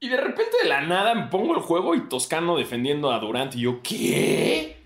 Y 0.00 0.08
de 0.08 0.16
repente 0.18 0.52
de 0.62 0.68
la 0.68 0.80
nada 0.82 1.14
me 1.14 1.26
pongo 1.26 1.54
el 1.54 1.60
juego 1.60 1.94
y 1.94 2.08
Toscano 2.08 2.56
defendiendo 2.56 3.10
a 3.10 3.18
Durant 3.18 3.54
y 3.56 3.60
yo, 3.62 3.82
¿qué? 3.82 4.76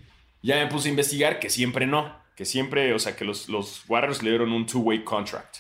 Ya 0.43 0.57
me 0.57 0.69
puse 0.69 0.89
a 0.89 0.91
investigar 0.91 1.39
que 1.39 1.51
siempre 1.51 1.87
no. 1.87 2.17
Que 2.37 2.45
siempre, 2.45 2.95
o 2.95 2.99
sea, 3.01 3.17
que 3.17 3.25
los, 3.25 3.49
los 3.49 3.83
Warriors 3.89 4.23
le 4.23 4.31
dieron 4.31 4.53
un 4.53 4.65
two-way 4.65 5.03
contract. 5.05 5.57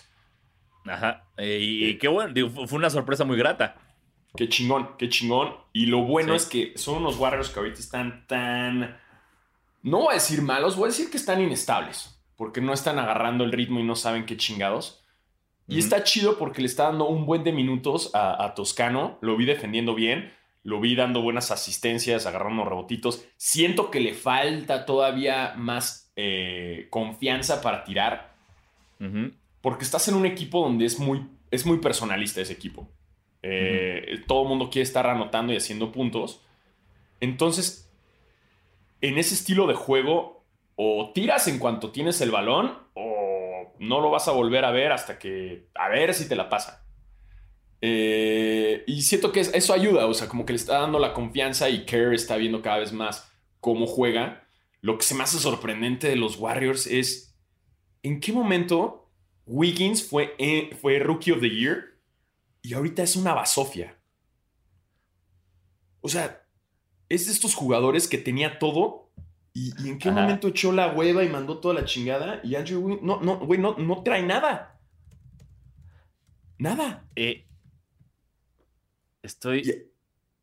ajá. 0.87 1.24
Eh, 1.37 1.59
y, 1.61 1.85
y 1.87 1.98
qué 1.98 2.07
bueno, 2.09 2.33
digo, 2.33 2.48
fue 2.66 2.78
una 2.78 2.88
sorpresa 2.88 3.24
muy 3.24 3.37
grata. 3.37 3.76
Qué 4.37 4.48
chingón, 4.48 4.90
qué 4.96 5.09
chingón. 5.09 5.54
Y 5.72 5.87
lo 5.87 6.02
bueno 6.02 6.31
Sí. 6.31 6.37
es 6.37 6.46
que 6.46 6.78
son 6.78 6.98
unos 6.98 7.16
Warriors 7.18 7.50
que 7.50 7.59
ahorita 7.59 7.81
están 7.81 8.26
tan. 8.28 8.96
No 9.82 9.98
voy 10.00 10.12
a 10.12 10.14
decir 10.14 10.42
malos, 10.42 10.76
voy 10.76 10.86
a 10.86 10.88
decir 10.88 11.10
que 11.10 11.16
están 11.16 11.40
inestables. 11.40 12.20
Porque 12.36 12.60
no 12.60 12.72
están 12.72 12.98
agarrando 12.98 13.44
el 13.44 13.52
ritmo 13.52 13.80
y 13.80 13.84
no 13.84 13.96
saben 13.96 14.26
qué 14.26 14.36
chingados. 14.36 15.04
Y 15.66 15.78
está 15.78 16.02
chido 16.02 16.38
porque 16.38 16.62
le 16.62 16.66
está 16.66 16.84
dando 16.84 17.06
un 17.06 17.26
buen 17.26 17.44
de 17.44 17.52
minutos 17.52 18.14
a, 18.14 18.42
a 18.42 18.54
Toscano. 18.54 19.18
Lo 19.20 19.36
vi 19.36 19.44
defendiendo 19.44 19.94
bien. 19.94 20.32
Lo 20.62 20.80
vi 20.80 20.94
dando 20.94 21.20
buenas 21.20 21.50
asistencias, 21.50 22.26
agarrando 22.26 22.64
rebotitos. 22.64 23.24
Siento 23.36 23.90
que 23.90 24.00
le 24.00 24.14
falta 24.14 24.86
todavía 24.86 25.54
más 25.56 26.12
eh, 26.16 26.88
confianza 26.90 27.60
para 27.60 27.84
tirar. 27.84 28.34
Porque 29.60 29.84
estás 29.84 30.08
en 30.08 30.14
un 30.14 30.26
equipo 30.26 30.62
donde 30.62 30.84
es 30.84 30.98
muy, 30.98 31.26
es 31.50 31.66
muy 31.66 31.78
personalista 31.78 32.40
ese 32.40 32.52
equipo. 32.54 32.88
Eh, 33.42 34.24
Todo 34.26 34.42
el 34.42 34.48
mundo 34.48 34.70
quiere 34.70 34.84
estar 34.84 35.06
anotando 35.06 35.52
y 35.52 35.56
haciendo 35.56 35.92
puntos. 35.92 36.42
Entonces, 37.20 37.88
en 39.00 39.18
ese 39.18 39.34
estilo 39.34 39.66
de 39.66 39.74
juego, 39.74 40.44
o 40.76 41.12
tiras 41.14 41.48
en 41.48 41.58
cuanto 41.58 41.90
tienes 41.92 42.20
el 42.20 42.30
balón, 42.30 42.78
o 42.94 43.74
no 43.78 44.00
lo 44.00 44.11
vas 44.11 44.28
a 44.28 44.32
volver 44.32 44.64
a 44.64 44.70
ver 44.70 44.92
hasta 44.92 45.18
que. 45.18 45.68
A 45.74 45.88
ver 45.88 46.14
si 46.14 46.28
te 46.28 46.37
la 46.37 46.48
pasa. 46.48 46.84
Eh, 47.80 48.82
y 48.87 49.02
siento 49.02 49.30
que 49.30 49.40
es- 49.40 49.54
eso 49.54 49.72
ayuda, 49.72 50.06
o 50.06 50.14
sea, 50.14 50.28
como 50.28 50.44
que 50.44 50.52
le 50.52 50.56
está 50.58 50.80
dando 50.80 50.98
la 50.98 51.14
confianza 51.14 51.68
y 51.70 51.84
Kerr 51.87 52.12
está 52.14 52.37
viendo 52.37 52.61
cada 52.61 52.78
vez 52.78 52.92
más 52.92 53.30
cómo 53.61 53.87
juega. 53.87 54.44
Lo 54.80 54.98
que 54.98 55.04
se 55.04 55.14
me 55.14 55.22
hace 55.22 55.38
sorprendente 55.38 56.08
de 56.08 56.16
los 56.16 56.37
Warriors 56.38 56.87
es 56.87 57.37
en 58.02 58.20
qué 58.20 58.32
momento 58.32 59.11
Wiggins 59.46 60.06
fue, 60.08 60.34
eh, 60.38 60.76
fue 60.80 60.98
Rookie 60.98 61.32
of 61.32 61.40
the 61.40 61.50
Year 61.50 61.98
y 62.62 62.74
ahorita 62.74 63.02
es 63.02 63.16
una 63.16 63.32
basofia. 63.34 63.96
O 66.00 66.08
sea, 66.08 66.42
es 67.08 67.26
de 67.26 67.32
estos 67.32 67.54
jugadores 67.54 68.06
que 68.08 68.18
tenía 68.18 68.58
todo 68.58 69.10
y, 69.54 69.72
y 69.82 69.88
en 69.88 69.98
qué 69.98 70.10
Ajá. 70.10 70.20
momento 70.20 70.48
echó 70.48 70.72
la 70.72 70.92
hueva 70.92 71.24
y 71.24 71.28
mandó 71.28 71.58
toda 71.58 71.74
la 71.74 71.84
chingada 71.84 72.40
y 72.44 72.54
Andrew 72.54 72.80
Wiggins, 72.80 73.02
no, 73.02 73.20
no, 73.20 73.38
güey, 73.38 73.58
no, 73.60 73.76
no 73.78 74.02
trae 74.02 74.22
nada. 74.22 74.78
Nada. 76.58 77.04
Eh, 77.16 77.46
estoy. 79.22 79.86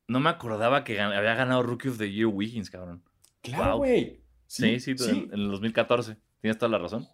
No 0.08 0.20
me 0.20 0.30
acordaba 0.30 0.84
que 0.84 0.98
gan- 0.98 1.16
había 1.16 1.34
ganado 1.36 1.64
Rookie 1.64 1.90
of 1.90 1.98
the 1.98 2.12
Year 2.12 2.28
Wiggins, 2.28 2.70
cabrón. 2.70 3.04
Claro, 3.42 3.72
Wow. 3.72 3.78
güey. 3.80 4.22
Sí, 4.48 4.80
sí, 4.80 4.92
En, 5.10 5.16
en 5.34 5.34
el 5.34 5.50
2014. 5.52 6.18
Tienes 6.42 6.58
toda 6.60 6.70
la 6.72 6.78
razón. 6.78 7.08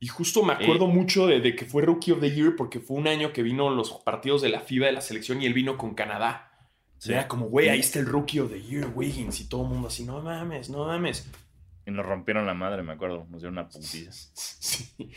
Y 0.00 0.08
justo 0.08 0.42
me 0.42 0.52
acuerdo 0.52 0.88
mucho 0.88 1.26
de, 1.26 1.40
de 1.40 1.54
que 1.56 1.64
fue 1.64 1.82
Rookie 1.82 2.12
of 2.12 2.20
the 2.20 2.30
Year 2.30 2.54
porque 2.56 2.80
fue 2.80 2.98
un 2.98 3.06
año 3.08 3.32
que 3.32 3.42
vino 3.42 3.70
los 3.70 3.92
partidos 4.04 4.42
de 4.42 4.48
la 4.50 4.60
FIBA 4.60 4.86
de 4.86 4.92
la 4.92 5.00
selección 5.00 5.40
y 5.40 5.46
él 5.46 5.54
vino 5.54 5.78
con 5.78 5.94
Canadá. 5.94 6.55
Sí. 6.98 7.12
Era 7.12 7.28
como, 7.28 7.46
güey, 7.46 7.68
ahí 7.68 7.80
está 7.80 7.98
el 7.98 8.06
Rookie 8.06 8.40
of 8.40 8.50
the 8.50 8.60
Year, 8.62 8.90
Wiggins. 8.94 9.40
Y 9.40 9.48
todo 9.48 9.62
el 9.64 9.68
mundo 9.68 9.88
así, 9.88 10.04
no 10.04 10.20
mames, 10.22 10.70
no 10.70 10.86
mames. 10.86 11.28
Y 11.86 11.90
nos 11.90 12.04
rompieron 12.06 12.46
la 12.46 12.54
madre, 12.54 12.82
me 12.82 12.92
acuerdo. 12.92 13.26
Nos 13.30 13.40
dieron 13.42 13.54
una 13.58 13.68
putiza. 13.68 14.10
Sí. 14.34 15.10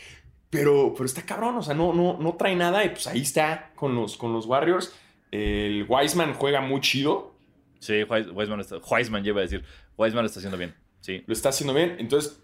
Pero, 0.50 0.92
pero 0.94 1.04
está 1.06 1.22
cabrón, 1.22 1.56
o 1.56 1.62
sea, 1.62 1.74
no, 1.74 1.92
no, 1.92 2.18
no 2.18 2.34
trae 2.34 2.56
nada 2.56 2.84
y 2.84 2.88
pues 2.88 3.06
ahí 3.06 3.20
está 3.20 3.70
con 3.76 3.94
los, 3.94 4.16
con 4.16 4.32
los 4.32 4.46
Warriors. 4.46 4.92
El 5.30 5.86
Wiseman 5.88 6.34
juega 6.34 6.60
muy 6.60 6.80
chido, 6.80 7.34
Sí, 7.78 8.02
Weisman, 8.02 8.60
está, 8.60 8.76
Weisman 8.78 9.22
lleva 9.24 9.38
a 9.40 9.42
decir. 9.42 9.64
Weisman 9.96 10.22
lo 10.24 10.26
está 10.26 10.40
haciendo 10.40 10.58
bien. 10.58 10.74
Sí. 11.00 11.22
lo 11.26 11.32
está 11.32 11.48
haciendo 11.48 11.72
bien. 11.72 11.96
Entonces, 11.98 12.38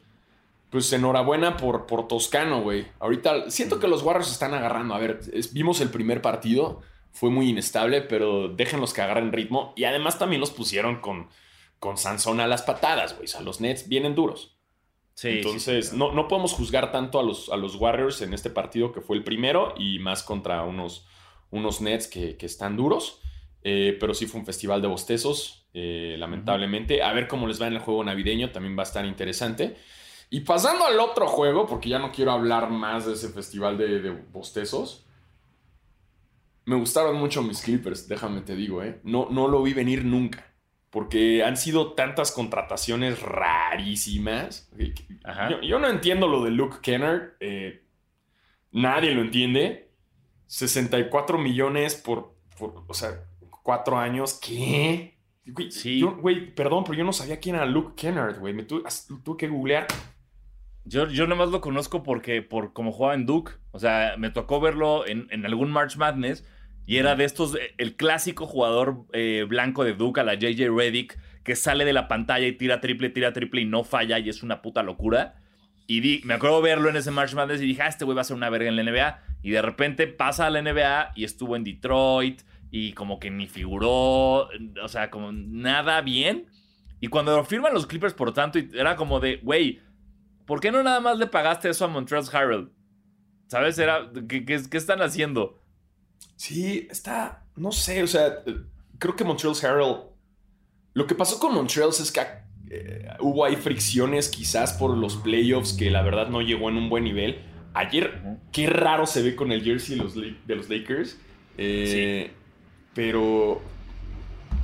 pues 0.70 0.90
enhorabuena 0.94 1.56
por, 1.58 1.86
por 1.86 2.08
Toscano, 2.08 2.62
güey. 2.62 2.86
Ahorita 3.00 3.50
siento 3.50 3.78
que 3.78 3.86
los 3.88 4.02
Warriors 4.02 4.30
están 4.32 4.54
agarrando. 4.54 4.94
A 4.94 4.98
ver, 4.98 5.20
es- 5.32 5.52
vimos 5.52 5.80
el 5.82 5.90
primer 5.90 6.22
partido, 6.22 6.80
fue 7.16 7.30
muy 7.30 7.48
inestable, 7.48 8.02
pero 8.02 8.48
déjenlos 8.48 8.92
que 8.92 9.00
agarren 9.00 9.32
ritmo. 9.32 9.72
Y 9.74 9.84
además 9.84 10.18
también 10.18 10.38
los 10.38 10.50
pusieron 10.50 11.00
con, 11.00 11.28
con 11.78 11.96
Sansón 11.96 12.40
a 12.40 12.46
las 12.46 12.60
patadas, 12.60 13.14
güey. 13.14 13.24
O 13.24 13.28
sea, 13.28 13.40
los 13.40 13.62
Nets 13.62 13.88
vienen 13.88 14.14
duros. 14.14 14.58
Sí. 15.14 15.28
Entonces, 15.28 15.88
sí, 15.88 15.96
No, 15.96 16.12
no 16.12 16.28
podemos 16.28 16.52
juzgar 16.52 16.92
tanto 16.92 17.18
a 17.18 17.22
los, 17.22 17.48
a 17.48 17.56
los 17.56 17.76
Warriors 17.76 18.20
en 18.20 18.34
este 18.34 18.50
partido 18.50 18.92
que 18.92 19.00
fue 19.00 19.16
el 19.16 19.24
primero 19.24 19.72
y 19.78 19.98
más 19.98 20.22
contra 20.22 20.62
unos, 20.64 21.06
unos 21.50 21.80
Nets 21.80 22.06
que, 22.06 22.36
que 22.36 22.44
están 22.44 22.76
duros. 22.76 23.22
Eh, 23.62 23.96
pero 23.98 24.12
sí 24.12 24.26
fue 24.26 24.40
un 24.40 24.46
festival 24.46 24.82
de 24.82 24.88
bostezos, 24.88 25.66
eh, 25.72 26.16
lamentablemente. 26.18 27.02
A 27.02 27.14
ver 27.14 27.28
cómo 27.28 27.46
les 27.46 27.60
va 27.60 27.66
en 27.66 27.72
el 27.72 27.78
juego 27.78 28.04
navideño, 28.04 28.50
también 28.50 28.76
va 28.76 28.82
a 28.82 28.86
estar 28.86 29.06
interesante. 29.06 29.74
Y 30.28 30.40
pasando 30.40 30.84
al 30.84 31.00
otro 31.00 31.26
juego, 31.28 31.66
porque 31.66 31.88
ya 31.88 31.98
no 31.98 32.12
quiero 32.12 32.32
hablar 32.32 32.68
más 32.68 33.06
de 33.06 33.14
ese 33.14 33.30
festival 33.30 33.78
de, 33.78 34.00
de 34.02 34.10
bostezos. 34.10 35.05
Me 36.66 36.76
gustaron 36.76 37.16
mucho 37.16 37.42
mis 37.42 37.62
Clippers, 37.62 38.06
déjame 38.08 38.42
te 38.42 38.54
digo, 38.56 38.82
¿eh? 38.82 39.00
No, 39.04 39.28
no 39.30 39.48
lo 39.48 39.62
vi 39.62 39.72
venir 39.72 40.04
nunca. 40.04 40.44
Porque 40.90 41.42
han 41.44 41.56
sido 41.56 41.92
tantas 41.94 42.32
contrataciones 42.32 43.20
rarísimas. 43.22 44.70
Ajá. 45.24 45.50
Yo, 45.50 45.60
yo 45.62 45.78
no 45.78 45.88
entiendo 45.88 46.26
lo 46.28 46.42
de 46.44 46.50
Luke 46.50 46.78
Kennard. 46.82 47.32
eh, 47.40 47.82
nadie 48.72 49.12
lo 49.14 49.22
entiende. 49.22 49.90
64 50.46 51.38
millones 51.38 51.94
por, 51.96 52.34
por, 52.58 52.84
o 52.86 52.94
sea, 52.94 53.24
cuatro 53.62 53.98
años. 53.98 54.38
¿Qué? 54.40 55.18
Güey, 55.46 55.70
Sí. 55.70 56.00
yo- 56.00 56.16
güey, 56.16 56.54
perdón, 56.54 56.84
pero 56.84 56.96
yo 56.98 57.04
no 57.04 57.12
sabía 57.12 57.38
quién 57.40 57.56
era 57.56 57.66
Luke 57.66 57.92
Kennard, 57.96 58.38
güey. 58.38 58.54
Me 58.54 58.62
tu- 58.64 58.82
as- 58.84 59.06
tuve 59.24 59.36
que 59.36 59.48
googlear. 59.48 59.86
Yo, 60.84 61.08
yo 61.08 61.26
nomás 61.26 61.50
lo 61.50 61.60
conozco 61.60 62.02
porque, 62.04 62.42
por 62.42 62.72
como 62.72 62.92
jugaba 62.92 63.14
en 63.14 63.26
Duke. 63.26 63.52
O 63.72 63.78
sea, 63.78 64.14
me 64.18 64.30
tocó 64.30 64.60
verlo 64.60 65.06
en, 65.06 65.26
en 65.30 65.44
algún 65.44 65.70
March 65.70 65.96
Madness. 65.96 66.44
Y 66.86 66.98
era 66.98 67.16
de 67.16 67.24
estos, 67.24 67.56
eh, 67.56 67.74
el 67.78 67.96
clásico 67.96 68.46
jugador 68.46 69.06
eh, 69.12 69.44
blanco 69.48 69.82
de 69.84 69.94
Duke 69.94 70.20
a 70.20 70.24
la 70.24 70.34
JJ 70.34 70.68
Reddick, 70.74 71.18
que 71.42 71.56
sale 71.56 71.84
de 71.84 71.92
la 71.92 72.08
pantalla 72.08 72.46
y 72.46 72.52
tira 72.52 72.80
triple, 72.80 73.10
tira 73.10 73.32
triple 73.32 73.60
y 73.60 73.64
no 73.64 73.84
falla 73.84 74.18
y 74.18 74.28
es 74.28 74.42
una 74.42 74.62
puta 74.62 74.82
locura. 74.82 75.34
Y 75.88 76.00
di- 76.00 76.20
me 76.24 76.34
acuerdo 76.34 76.60
verlo 76.62 76.88
en 76.88 76.96
ese 76.96 77.10
March 77.10 77.34
Madness 77.34 77.60
y 77.62 77.66
dije, 77.66 77.82
ah, 77.82 77.88
este 77.88 78.04
güey 78.04 78.14
va 78.16 78.20
a 78.22 78.24
ser 78.24 78.36
una 78.36 78.50
verga 78.50 78.68
en 78.68 78.76
la 78.76 78.82
NBA. 78.82 79.20
Y 79.42 79.50
de 79.50 79.62
repente 79.62 80.06
pasa 80.06 80.46
a 80.46 80.50
la 80.50 80.60
NBA 80.62 81.12
y 81.14 81.24
estuvo 81.24 81.54
en 81.56 81.64
Detroit 81.64 82.42
y 82.70 82.92
como 82.92 83.18
que 83.20 83.30
ni 83.30 83.46
figuró, 83.46 84.48
o 84.82 84.88
sea, 84.88 85.10
como 85.10 85.30
nada 85.32 86.00
bien. 86.00 86.46
Y 87.00 87.08
cuando 87.08 87.36
lo 87.36 87.44
firman 87.44 87.74
los 87.74 87.86
Clippers, 87.86 88.14
por 88.14 88.32
tanto, 88.32 88.58
era 88.74 88.96
como 88.96 89.20
de, 89.20 89.36
güey, 89.42 89.80
¿por 90.46 90.60
qué 90.60 90.72
no 90.72 90.82
nada 90.82 90.98
más 91.00 91.18
le 91.18 91.26
pagaste 91.28 91.68
eso 91.68 91.84
a 91.84 91.88
Montrezl 91.88 92.34
Harrell? 92.36 92.70
¿Sabes? 93.46 93.78
Era, 93.78 94.10
¿qué, 94.28 94.44
qué, 94.44 94.60
qué 94.68 94.76
están 94.76 95.00
haciendo? 95.02 95.60
Sí, 96.36 96.86
está. 96.90 97.44
No 97.56 97.72
sé, 97.72 98.02
o 98.02 98.06
sea, 98.06 98.42
creo 98.98 99.16
que 99.16 99.24
Montreal's 99.24 99.62
Harrell. 99.64 99.96
Lo 100.94 101.06
que 101.06 101.14
pasó 101.14 101.38
con 101.38 101.54
Montreal's 101.54 102.00
es 102.00 102.10
que 102.12 102.20
eh, 102.70 103.08
hubo 103.20 103.44
ahí 103.44 103.56
fricciones 103.56 104.28
quizás 104.28 104.72
por 104.74 104.96
los 104.96 105.16
playoffs 105.16 105.72
que 105.72 105.90
la 105.90 106.02
verdad 106.02 106.28
no 106.28 106.40
llegó 106.42 106.68
en 106.68 106.76
un 106.76 106.88
buen 106.88 107.04
nivel. 107.04 107.40
Ayer, 107.74 108.22
qué 108.52 108.66
raro 108.66 109.06
se 109.06 109.22
ve 109.22 109.36
con 109.36 109.52
el 109.52 109.62
jersey 109.62 109.96
de 109.98 110.02
los, 110.04 110.16
La- 110.16 110.34
de 110.46 110.56
los 110.56 110.68
Lakers. 110.70 111.18
Eh, 111.58 112.30
Pero 112.94 113.60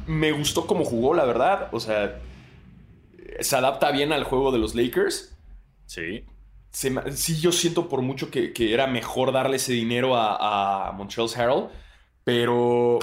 me 0.07 0.33
gustó 0.33 0.67
cómo 0.67 0.85
jugó, 0.85 1.13
la 1.15 1.25
verdad. 1.27 1.69
O 1.73 1.81
sea, 1.81 2.19
se 3.41 3.57
adapta 3.57 3.91
bien 3.93 4.13
al 4.13 4.25
juego 4.25 4.51
de 4.53 4.59
los 4.59 4.75
Lakers. 4.75 5.37
Sí. 5.87 6.25
Se 6.73 6.91
sí, 7.13 7.39
yo 7.39 7.53
siento 7.53 7.89
por 7.89 8.03
mucho 8.03 8.31
que, 8.31 8.53
que 8.53 8.73
era 8.73 8.87
mejor 8.87 9.33
darle 9.33 9.57
ese 9.57 9.73
dinero 9.73 10.17
a, 10.17 10.89
a 10.89 10.93
Montreal's 10.93 11.37
Harrell, 11.37 11.69
pero 12.25 12.99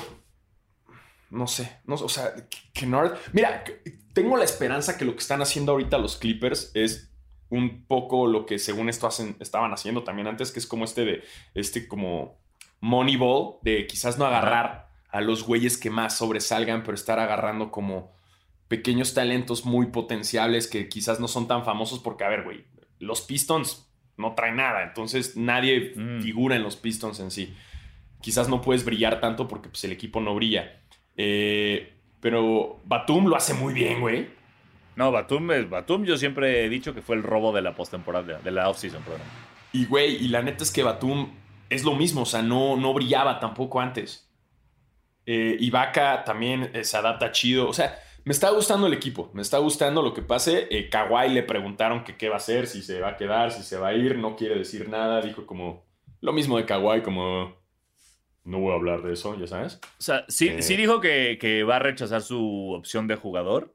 no 1.29 1.47
sé, 1.47 1.79
no, 1.85 1.95
o 1.95 2.09
sea, 2.09 2.33
Kennard, 2.73 3.17
mira, 3.33 3.63
tengo 4.13 4.37
la 4.37 4.43
esperanza 4.43 4.97
que 4.97 5.05
lo 5.05 5.13
que 5.13 5.19
están 5.19 5.41
haciendo 5.41 5.71
ahorita 5.73 5.97
los 5.97 6.17
Clippers 6.17 6.71
es 6.73 7.11
un 7.49 7.85
poco 7.85 8.27
lo 8.27 8.45
que 8.45 8.59
según 8.59 8.89
esto 8.89 9.07
hacen, 9.07 9.35
estaban 9.39 9.71
haciendo 9.73 10.03
también 10.03 10.27
antes, 10.27 10.51
que 10.51 10.59
es 10.59 10.67
como 10.67 10.85
este 10.85 11.05
de, 11.05 11.23
este 11.53 11.87
como 11.87 12.39
Moneyball, 12.79 13.57
de 13.61 13.87
quizás 13.87 14.17
no 14.17 14.25
agarrar 14.25 14.89
a 15.09 15.21
los 15.21 15.43
güeyes 15.43 15.77
que 15.77 15.89
más 15.89 16.17
sobresalgan, 16.17 16.83
pero 16.83 16.95
estar 16.95 17.19
agarrando 17.19 17.71
como 17.71 18.11
pequeños 18.67 19.13
talentos 19.13 19.65
muy 19.65 19.87
potenciables 19.87 20.67
que 20.67 20.89
quizás 20.89 21.19
no 21.19 21.27
son 21.27 21.47
tan 21.47 21.65
famosos 21.65 21.99
porque, 21.99 22.23
a 22.23 22.29
ver, 22.29 22.43
güey, 22.43 22.65
los 22.99 23.21
Pistons 23.21 23.89
no 24.17 24.35
traen 24.35 24.57
nada, 24.57 24.83
entonces 24.83 25.37
nadie 25.37 25.93
Mm. 25.95 26.21
figura 26.21 26.55
en 26.55 26.63
los 26.63 26.75
Pistons 26.75 27.19
en 27.19 27.31
sí. 27.31 27.55
Quizás 28.21 28.49
no 28.49 28.61
puedes 28.61 28.83
brillar 28.83 29.21
tanto 29.21 29.47
porque 29.47 29.69
pues, 29.69 29.83
el 29.85 29.91
equipo 29.93 30.19
no 30.19 30.35
brilla. 30.35 30.81
Eh, 31.15 31.93
pero 32.19 32.79
Batum 32.85 33.27
lo 33.27 33.35
hace 33.37 33.53
muy 33.53 33.73
bien, 33.73 34.01
güey. 34.01 34.27
No, 34.97 35.11
Batum, 35.11 35.51
es- 35.51 35.69
Batum 35.69 36.03
yo 36.03 36.17
siempre 36.17 36.65
he 36.65 36.69
dicho 36.69 36.93
que 36.93 37.01
fue 37.01 37.15
el 37.15 37.23
robo 37.23 37.53
de 37.53 37.61
la 37.61 37.73
postemporada, 37.75 38.39
de 38.39 38.51
la 38.51 38.67
offseason, 38.69 39.01
perdón. 39.03 39.21
Y, 39.71 39.85
güey, 39.85 40.15
y 40.17 40.27
la 40.27 40.41
neta 40.41 40.63
es 40.63 40.71
que 40.71 40.83
Batum 40.83 41.31
es 41.69 41.85
lo 41.85 41.95
mismo, 41.95 42.23
o 42.23 42.25
sea, 42.25 42.41
no, 42.41 42.75
no 42.75 42.93
brillaba 42.93 43.39
tampoco 43.39 43.79
antes. 43.79 44.29
Eh, 45.25 45.55
Ibaka 45.59 46.23
también 46.25 46.71
eh, 46.73 46.83
se 46.83 46.97
adapta 46.97 47.31
chido, 47.31 47.69
o 47.69 47.73
sea, 47.73 47.97
me 48.29 48.33
está 48.33 48.51
gustando 48.51 48.85
el 48.85 48.93
equipo, 48.93 49.31
me 49.33 49.41
está 49.41 49.57
gustando 49.57 50.03
lo 50.03 50.13
que 50.13 50.21
pase. 50.21 50.67
Eh, 50.69 50.87
Kawhi 50.87 51.29
le 51.29 51.41
preguntaron 51.41 52.03
que 52.03 52.15
qué 52.15 52.29
va 52.29 52.35
a 52.35 52.37
hacer, 52.37 52.67
si 52.67 52.83
se 52.83 53.01
va 53.01 53.07
a 53.09 53.17
quedar, 53.17 53.49
si 53.51 53.63
se 53.63 53.75
va 53.79 53.87
a 53.87 53.93
ir, 53.95 54.19
no 54.19 54.35
quiere 54.35 54.53
decir 54.53 54.87
nada, 54.87 55.19
dijo 55.19 55.47
como 55.47 55.83
lo 56.21 56.31
mismo 56.31 56.55
de 56.57 56.65
Kawhi, 56.65 57.01
como 57.01 57.55
no 58.43 58.59
voy 58.59 58.71
a 58.71 58.75
hablar 58.75 59.01
de 59.01 59.13
eso, 59.13 59.35
ya 59.35 59.47
sabes. 59.47 59.79
O 59.83 60.01
sea, 60.03 60.25
sí, 60.27 60.49
Eh. 60.49 60.61
sí 60.61 60.75
dijo 60.75 61.01
que, 61.01 61.39
que 61.41 61.63
va 61.63 61.77
a 61.77 61.79
rechazar 61.79 62.21
su 62.21 62.71
opción 62.77 63.07
de 63.07 63.15
jugador. 63.15 63.73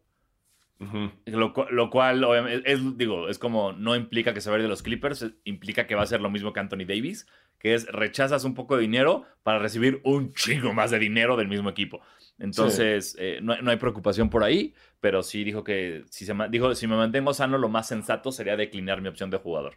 Lo, 1.26 1.54
lo 1.70 1.90
cual, 1.90 2.24
es, 2.64 2.98
digo, 2.98 3.28
es 3.28 3.38
como 3.38 3.72
no 3.72 3.96
implica 3.96 4.34
que 4.34 4.40
se 4.40 4.50
va 4.50 4.56
a 4.56 4.58
ir 4.58 4.64
de 4.64 4.68
los 4.68 4.82
Clippers, 4.82 5.26
implica 5.44 5.86
que 5.86 5.94
va 5.94 6.02
a 6.02 6.06
ser 6.06 6.20
lo 6.20 6.30
mismo 6.30 6.52
que 6.52 6.60
Anthony 6.60 6.84
Davis, 6.86 7.26
que 7.58 7.74
es 7.74 7.86
rechazas 7.86 8.44
un 8.44 8.54
poco 8.54 8.76
de 8.76 8.82
dinero 8.82 9.24
para 9.42 9.58
recibir 9.58 10.00
un 10.04 10.32
chingo 10.34 10.74
más 10.74 10.90
de 10.90 10.98
dinero 10.98 11.36
del 11.36 11.48
mismo 11.48 11.70
equipo. 11.70 12.00
Entonces, 12.38 13.16
eh, 13.18 13.38
no, 13.40 13.52
hay- 13.54 13.62
no 13.62 13.70
hay 13.70 13.76
preocupación 13.76 14.28
por 14.28 14.42
ahí, 14.44 14.74
pero 15.00 15.22
sí 15.22 15.44
dijo 15.44 15.62
que 15.64 16.04
si, 16.10 16.26
se, 16.26 16.34
dijo, 16.50 16.74
si 16.74 16.86
me 16.86 16.96
mantengo 16.96 17.32
sano, 17.32 17.56
lo 17.58 17.68
más 17.68 17.86
sensato 17.88 18.32
sería 18.32 18.56
declinar 18.56 19.00
mi 19.00 19.08
opción 19.08 19.30
de 19.30 19.38
jugador. 19.38 19.76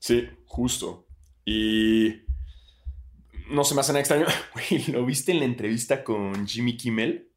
Sí, 0.00 0.26
justo. 0.46 1.06
Y 1.44 2.22
no 3.50 3.62
se 3.64 3.74
me 3.74 3.80
hace 3.82 3.92
nada 3.92 4.00
extraño. 4.00 4.26
¿lo 4.92 5.04
viste 5.04 5.32
en 5.32 5.40
la 5.40 5.44
entrevista 5.44 6.02
con 6.02 6.46
Jimmy 6.46 6.76
Kimmel? 6.76 7.28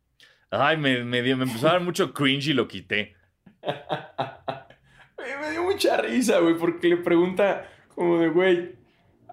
Ay, 0.52 0.78
me, 0.78 1.04
me, 1.04 1.22
dio- 1.22 1.38
me 1.38 1.44
empezó 1.46 1.68
a 1.68 1.74
dar 1.74 1.82
mucho 1.82 2.14
cringe 2.14 2.48
y 2.48 2.54
lo 2.54 2.68
quité. 2.68 3.16
Me 5.42 5.52
dio 5.52 5.64
mucha 5.64 5.98
risa, 5.98 6.40
güey, 6.40 6.56
porque 6.58 6.88
le 6.90 6.98
pregunta 6.98 7.68
como 7.96 8.18
de, 8.20 8.30
güey, 8.30 8.76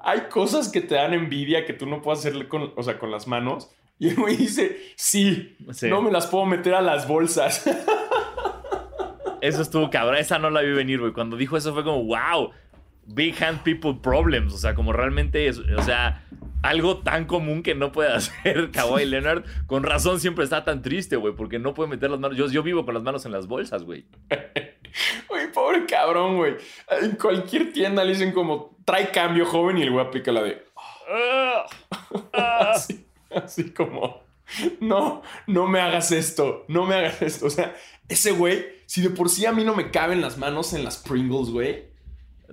hay 0.01 0.23
cosas 0.23 0.69
que 0.71 0.81
te 0.81 0.95
dan 0.97 1.15
envidia 1.15 1.65
que 1.65 1.73
tú 1.73 1.87
no 1.87 2.03
puedes 2.03 2.21
hacerle 2.21 2.49
con, 2.49 2.73
o 2.77 2.83
sea, 2.83 2.99
con 2.99 3.11
las 3.11 3.27
manos. 3.29 3.71
Y 3.99 4.09
el 4.09 4.17
güey 4.17 4.37
dice, 4.37 4.77
sí, 4.97 5.57
Sí. 5.73 5.89
no 5.89 6.03
me 6.03 6.11
las 6.11 6.27
puedo 6.27 6.47
meter 6.47 6.75
a 6.75 6.83
las 6.83 7.07
bolsas. 7.07 7.65
Eso 9.41 9.63
estuvo 9.63 9.89
cabrón. 9.91 10.17
Esa 10.17 10.39
no 10.39 10.51
la 10.51 10.63
vi 10.63 10.73
venir, 10.73 10.99
güey. 11.01 11.13
Cuando 11.13 11.37
dijo 11.37 11.57
eso 11.57 11.73
fue 11.75 11.85
como, 11.85 12.03
wow, 12.05 12.51
big 13.07 13.43
hand 13.43 13.63
people 13.63 13.95
problems. 14.03 14.53
O 14.55 14.59
sea, 14.59 14.75
como 14.75 14.93
realmente 14.93 15.49
es, 15.49 15.59
o 15.59 15.83
sea, 15.83 16.25
algo 16.63 16.99
tan 16.99 17.27
común 17.27 17.63
que 17.63 17.75
no 17.75 17.93
puede 17.93 18.13
hacer 18.15 18.71
Kawhi 18.71 19.05
Leonard. 19.05 19.45
Con 19.67 19.83
razón 19.83 20.21
siempre 20.21 20.45
está 20.45 20.65
tan 20.65 20.83
triste, 20.83 21.17
güey, 21.17 21.35
porque 21.35 21.59
no 21.59 21.75
puede 21.75 21.91
meter 21.91 22.11
las 22.11 22.21
manos. 22.21 22.39
Yo, 22.39 22.49
yo 22.49 22.63
vivo 22.63 22.85
con 22.85 22.95
las 22.95 23.03
manos 23.03 23.27
en 23.27 23.33
las 23.33 23.47
bolsas, 23.47 23.85
güey. 23.85 24.07
Güey, 25.29 25.51
pobre 25.51 25.87
cabrón, 25.87 26.37
güey. 26.37 26.55
En 27.03 27.17
cualquier 27.17 27.73
tienda 27.73 28.05
le 28.05 28.13
dicen 28.13 28.31
como, 28.31 28.77
trae 28.85 29.11
cambio 29.11 29.45
joven 29.45 29.77
y 29.79 29.83
el 29.83 29.91
güey 29.91 30.07
aplica 30.07 30.31
la 30.31 30.41
de, 30.45 30.63
Ah, 31.09 31.67
ah. 32.33 32.71
así, 32.75 33.07
así 33.31 33.71
como, 33.71 34.23
no, 34.81 35.23
no 35.47 35.67
me 35.67 35.81
hagas 35.81 36.13
esto, 36.13 36.65
no 36.69 36.85
me 36.85 36.95
hagas 36.95 37.23
esto. 37.23 37.47
O 37.47 37.51
sea, 37.51 37.75
ese 38.09 38.33
güey, 38.33 38.67
si 38.87 39.03
de 39.03 39.11
por 39.11 39.29
sí 39.29 39.47
a 39.47 39.53
mí 39.53 39.65
no 39.65 39.75
me 39.75 39.91
caben 39.91 40.21
las 40.21 40.39
manos 40.39 40.73
en 40.73 40.85
las 40.85 40.99
Pringles, 40.99 41.51
güey. 41.51 41.94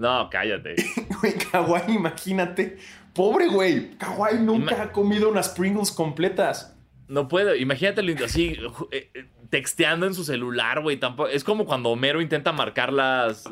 No, 0.02 0.30
cállate. 0.32 0.76
Güey, 1.22 1.34
Kawhi, 1.52 1.94
imagínate. 1.94 2.78
Pobre 3.14 3.48
güey, 3.48 3.92
Kawhi 3.98 4.40
nunca 4.40 4.76
Ima- 4.76 4.82
ha 4.84 4.92
comido 4.92 5.30
unas 5.30 5.50
Pringles 5.50 5.92
completas. 5.92 6.76
No 7.08 7.28
puedo. 7.28 7.56
Imagínate 7.56 8.02
así, 8.24 8.58
eh, 8.92 9.12
eh, 9.14 9.26
texteando 9.50 10.08
en 10.08 10.14
su 10.16 10.24
celular, 10.24 10.82
güey. 10.82 10.98
Tampoco. 10.98 11.30
Es 11.30 11.44
como 11.44 11.66
cuando 11.66 11.90
Homero 11.90 12.22
intenta 12.22 12.52
marcar 12.54 12.92
las, 12.94 13.46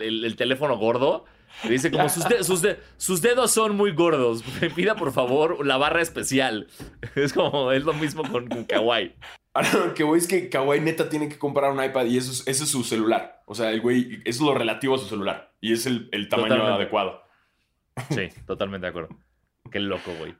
el, 0.00 0.24
el 0.24 0.34
teléfono 0.36 0.76
gordo. 0.78 1.24
Dice 1.68 1.90
como 1.90 2.08
sus, 2.08 2.28
de- 2.28 2.42
sus, 2.42 2.62
de- 2.62 2.78
sus 2.96 3.22
dedos 3.22 3.50
son 3.52 3.76
muy 3.76 3.92
gordos. 3.92 4.42
Me 4.60 4.70
pida 4.74 4.96
por 4.96 5.12
favor 5.12 5.64
la 5.64 5.76
barra 5.76 6.02
especial. 6.02 6.66
Es 7.14 7.32
como, 7.32 7.70
es 7.72 7.84
lo 7.84 7.92
mismo 7.94 8.22
con, 8.30 8.48
con 8.48 8.64
Kawaii. 8.64 9.14
Ahora 9.54 9.72
lo 9.86 9.94
que 9.94 10.04
voy 10.04 10.18
es 10.18 10.26
que 10.26 10.48
Kawhi 10.50 10.80
neta 10.80 11.08
tiene 11.08 11.28
que 11.30 11.38
comprar 11.38 11.70
un 11.72 11.82
iPad 11.82 12.04
y 12.06 12.18
eso 12.18 12.30
es, 12.32 12.40
ese 12.46 12.64
es 12.64 12.70
su 12.70 12.82
celular. 12.84 13.42
O 13.46 13.54
sea, 13.54 13.70
el 13.70 13.80
güey, 13.80 14.16
eso 14.24 14.40
es 14.40 14.40
lo 14.40 14.54
relativo 14.54 14.94
a 14.96 14.98
su 14.98 15.06
celular. 15.06 15.54
Y 15.66 15.72
es 15.72 15.86
el, 15.86 16.08
el 16.12 16.28
tamaño 16.28 16.48
Totalmente. 16.50 16.82
adecuado. 16.82 17.22
Sí, 18.10 18.28
totalmente 18.46 18.84
de 18.86 18.90
acuerdo. 18.90 19.08
Qué 19.70 19.80
loco, 19.80 20.12
güey. 20.18 20.34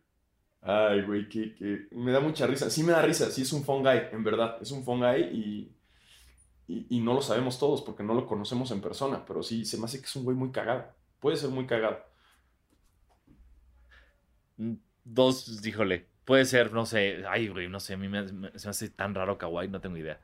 Ay, 0.62 1.02
güey, 1.02 1.28
que, 1.28 1.54
que 1.54 1.88
me 1.92 2.12
da 2.12 2.20
mucha 2.20 2.46
risa. 2.46 2.70
Sí 2.70 2.82
me 2.82 2.92
da 2.92 3.02
risa, 3.02 3.30
sí 3.30 3.42
es 3.42 3.52
un 3.52 3.64
fun 3.64 3.82
guy, 3.82 3.98
en 4.12 4.22
verdad. 4.24 4.58
Es 4.60 4.70
un 4.72 4.84
fun 4.84 5.00
guy 5.00 5.22
y, 5.22 5.76
y, 6.68 6.86
y 6.90 7.00
no 7.00 7.14
lo 7.14 7.22
sabemos 7.22 7.58
todos 7.58 7.82
porque 7.82 8.02
no 8.02 8.14
lo 8.14 8.26
conocemos 8.26 8.70
en 8.70 8.80
persona, 8.80 9.24
pero 9.24 9.42
sí 9.42 9.64
se 9.64 9.78
me 9.78 9.84
hace 9.84 9.98
que 10.00 10.06
es 10.06 10.16
un 10.16 10.24
güey 10.24 10.36
muy 10.36 10.50
cagado. 10.52 10.84
Puede 11.20 11.36
ser 11.36 11.50
muy 11.50 11.66
cagado. 11.66 11.98
Dos, 15.04 15.64
híjole. 15.66 16.06
Puede 16.24 16.44
ser, 16.44 16.72
no 16.72 16.86
sé. 16.86 17.24
Ay, 17.28 17.48
güey, 17.48 17.68
no 17.68 17.78
sé. 17.80 17.94
A 17.94 17.96
mí 17.96 18.08
me, 18.08 18.22
me- 18.32 18.58
se 18.58 18.66
me 18.66 18.70
hace 18.70 18.90
tan 18.90 19.14
raro 19.14 19.38
Kawhi, 19.38 19.68
no 19.68 19.80
tengo 19.80 19.96
idea. 19.96 20.18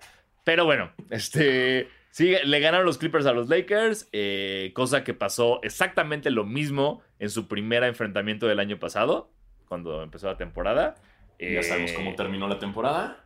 Pero 0.44 0.64
bueno, 0.64 0.92
este. 1.10 1.88
Sí, 2.12 2.34
le 2.44 2.60
ganaron 2.60 2.84
los 2.84 2.98
Clippers 2.98 3.24
a 3.24 3.32
los 3.32 3.48
Lakers. 3.48 4.08
eh, 4.12 4.70
cosa 4.74 5.02
que 5.02 5.14
pasó 5.14 5.60
exactamente 5.62 6.30
lo 6.30 6.44
mismo 6.44 7.00
en 7.18 7.30
su 7.30 7.48
primer 7.48 7.82
enfrentamiento 7.84 8.46
del 8.46 8.60
año 8.60 8.78
pasado, 8.78 9.30
cuando 9.66 10.02
empezó 10.02 10.26
la 10.26 10.36
temporada. 10.36 10.94
ya 11.40 11.62
sabemos 11.62 11.90
Eh, 11.92 11.94
cómo 11.96 12.14
terminó 12.14 12.46
la 12.48 12.58
temporada. 12.58 13.24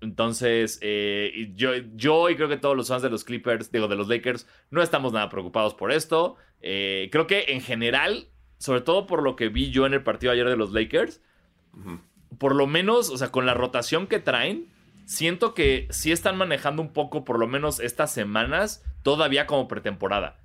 Entonces, 0.00 0.78
eh, 0.80 1.52
yo, 1.54 1.72
yo 1.94 2.30
y 2.30 2.36
creo 2.36 2.48
que 2.48 2.56
todos 2.56 2.76
los 2.76 2.88
fans 2.88 3.02
de 3.02 3.10
los 3.10 3.24
Clippers, 3.24 3.70
digo, 3.70 3.88
de 3.88 3.96
los 3.96 4.08
Lakers, 4.08 4.46
no 4.70 4.82
estamos 4.82 5.12
nada 5.12 5.28
preocupados 5.28 5.74
por 5.74 5.92
esto. 5.92 6.36
Eh, 6.62 7.08
creo 7.12 7.26
que 7.26 7.44
en 7.48 7.60
general, 7.60 8.28
sobre 8.58 8.80
todo 8.80 9.06
por 9.06 9.22
lo 9.22 9.36
que 9.36 9.48
vi 9.50 9.70
yo 9.70 9.84
en 9.84 9.92
el 9.94 10.02
partido 10.02 10.32
ayer 10.32 10.48
de 10.48 10.56
los 10.56 10.72
Lakers, 10.72 11.20
por 12.38 12.54
lo 12.54 12.66
menos, 12.66 13.10
o 13.10 13.18
sea, 13.18 13.30
con 13.30 13.44
la 13.44 13.52
rotación 13.54 14.06
que 14.06 14.18
traen, 14.18 14.66
siento 15.06 15.54
que 15.54 15.86
sí 15.90 16.12
están 16.12 16.36
manejando 16.36 16.82
un 16.82 16.92
poco, 16.92 17.24
por 17.24 17.38
lo 17.38 17.46
menos 17.46 17.80
estas 17.80 18.12
semanas, 18.12 18.84
todavía 19.02 19.46
como 19.46 19.68
pretemporada. 19.68 20.40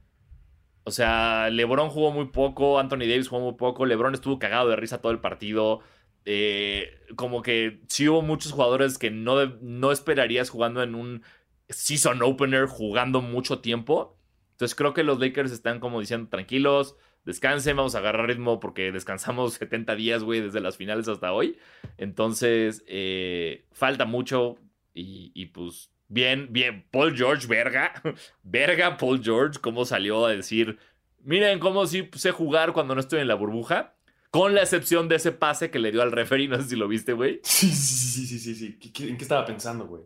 O 0.84 0.92
sea, 0.92 1.50
LeBron 1.50 1.90
jugó 1.90 2.12
muy 2.12 2.28
poco, 2.28 2.80
Anthony 2.80 3.00
Davis 3.00 3.28
jugó 3.28 3.42
muy 3.42 3.54
poco, 3.54 3.86
LeBron 3.86 4.14
estuvo 4.14 4.40
cagado 4.40 4.70
de 4.70 4.76
risa 4.78 5.02
todo 5.02 5.12
el 5.12 5.20
partido. 5.20 5.82
Eh, 6.26 7.00
como 7.16 7.42
que 7.42 7.82
sí 7.88 8.08
hubo 8.08 8.22
muchos 8.22 8.52
jugadores 8.52 8.98
que 8.98 9.12
no, 9.12 9.46
no 9.62 9.92
esperarías 9.92 10.50
jugando 10.50 10.84
en 10.84 10.96
un 10.96 11.24
season 11.70 12.22
opener, 12.22 12.68
jugando 12.68 13.22
mucho 13.22 13.60
tiempo. 13.60 14.18
Entonces 14.52 14.76
creo 14.76 14.94
que 14.94 15.04
los 15.04 15.20
Lakers 15.20 15.52
están 15.52 15.80
como 15.80 16.00
diciendo, 16.00 16.30
tranquilos, 16.30 16.96
descansen, 17.26 17.78
vamos 17.78 17.96
a 17.96 18.00
agarrar 18.00 18.28
ritmo 18.28 18.60
porque 18.60 18.92
descansamos 18.92 19.54
70 19.60 19.96
días, 19.96 20.24
güey, 20.24 20.42
desde 20.42 20.60
las 20.62 20.78
finales 20.78 21.08
hasta 21.08 21.34
hoy. 21.34 21.58
Entonces, 21.98 22.84
eh, 22.88 23.66
falta 23.72 24.06
mucho 24.06 24.58
y, 24.94 25.32
y, 25.34 25.48
pues 25.48 25.92
bien, 26.08 26.48
bien, 26.52 26.86
Paul 26.92 27.16
George, 27.16 27.48
verga, 27.48 27.94
verga 28.44 28.98
Paul 28.98 29.24
George, 29.24 29.60
cómo 29.62 29.86
salió 29.86 30.26
a 30.26 30.32
decir, 30.32 30.78
miren 31.24 31.60
cómo 31.60 31.86
sí 31.86 32.10
sé 32.16 32.32
jugar 32.32 32.74
cuando 32.74 32.96
no 32.96 33.02
estoy 33.02 33.20
en 33.22 33.28
la 33.28 33.36
burbuja, 33.36 33.96
con 34.32 34.54
la 34.56 34.62
excepción 34.62 35.08
de 35.10 35.18
ese 35.18 35.32
pase 35.34 35.70
que 35.72 35.80
le 35.80 35.92
dio 35.92 36.02
al 36.02 36.12
referee, 36.12 36.48
no 36.50 36.58
sé 36.62 36.70
si 36.70 36.76
lo 36.76 36.88
viste, 36.88 37.14
güey. 37.14 37.40
Sí, 37.44 37.70
sí, 37.70 37.96
sí, 37.96 38.26
sí, 38.28 38.40
sí, 38.40 38.56
sí. 38.56 38.78
¿Qué- 38.80 38.92
qué- 38.92 39.10
¿En 39.10 39.18
qué 39.18 39.24
estaba 39.24 39.46
pensando, 39.46 39.86
güey? 39.88 40.04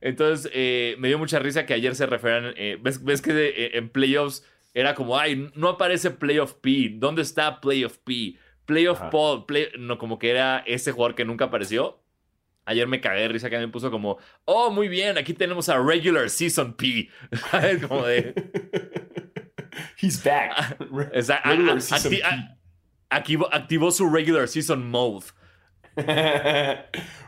Entonces, 0.00 0.50
eh, 0.54 0.94
me 0.98 1.08
dio 1.08 1.18
mucha 1.18 1.38
risa 1.40 1.66
que 1.66 1.74
ayer 1.74 1.94
se 1.96 2.06
referían. 2.06 2.54
eh, 2.56 2.78
¿ves, 2.80 3.02
ves 3.02 3.20
que 3.22 3.70
en 3.74 3.88
playoffs 3.88 4.44
era 4.80 4.94
como, 4.94 5.18
ay, 5.18 5.50
no 5.54 5.68
aparece 5.68 6.10
Playoff 6.10 6.54
P. 6.54 6.90
¿Dónde 6.94 7.22
está 7.22 7.60
Playoff 7.60 7.98
P? 7.98 8.36
Playoff. 8.64 9.00
Paul. 9.10 9.46
Play- 9.46 9.70
no, 9.78 9.98
como 9.98 10.18
que 10.18 10.30
era 10.30 10.58
ese 10.66 10.92
jugador 10.92 11.14
que 11.14 11.24
nunca 11.24 11.46
apareció. 11.46 12.00
Ayer 12.66 12.86
me 12.86 13.00
cagué 13.00 13.22
de 13.22 13.28
risa 13.28 13.48
que 13.48 13.58
me 13.58 13.68
puso 13.68 13.90
como, 13.90 14.18
oh, 14.44 14.70
muy 14.70 14.88
bien, 14.88 15.16
aquí 15.16 15.32
tenemos 15.32 15.68
a 15.70 15.78
Regular 15.82 16.28
Season 16.28 16.74
P. 16.74 17.08
¿Sabes? 17.50 17.86
como 17.86 18.04
de. 18.04 18.34
He's 20.02 20.22
back. 20.22 20.76
o 21.14 21.22
sea, 21.22 21.36
a- 21.36 21.50
Regular 21.50 21.76
a- 21.78 21.80
season 21.80 22.12
acti- 22.12 22.18
P. 22.20 22.24
a- 22.24 22.58
activó, 23.10 23.48
activó 23.54 23.90
su 23.90 24.08
Regular 24.10 24.46
Season 24.48 24.88
Mode. 24.90 25.26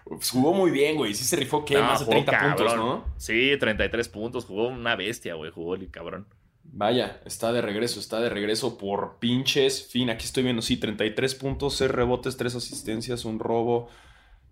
Pues 0.05 0.31
jugó 0.31 0.53
muy 0.53 0.71
bien, 0.71 0.97
güey. 0.97 1.15
Sí 1.15 1.25
se 1.25 1.37
rifó. 1.37 1.65
No, 1.71 1.81
Más 1.83 2.01
de 2.01 2.05
jugó 2.05 2.25
30 2.25 2.39
puntos, 2.41 2.67
cabrón. 2.73 2.87
¿no? 2.87 3.15
Sí, 3.17 3.57
33 3.59 4.09
puntos. 4.09 4.45
Jugó 4.45 4.69
una 4.69 4.95
bestia, 4.95 5.35
güey. 5.35 5.51
Jugó 5.51 5.75
el 5.75 5.91
cabrón. 5.91 6.27
Vaya, 6.73 7.21
está 7.25 7.53
de 7.53 7.61
regreso, 7.63 7.99
está 7.99 8.21
de 8.21 8.29
regreso 8.31 8.79
por 8.79 9.19
pinches. 9.19 9.89
Fin, 9.91 10.09
aquí 10.09 10.25
estoy 10.25 10.45
viendo, 10.45 10.63
sí, 10.63 10.77
33 10.77 11.35
puntos, 11.35 11.75
6 11.77 11.91
rebotes, 11.91 12.37
3 12.37 12.55
asistencias, 12.55 13.25
un 13.25 13.39
robo. 13.41 13.89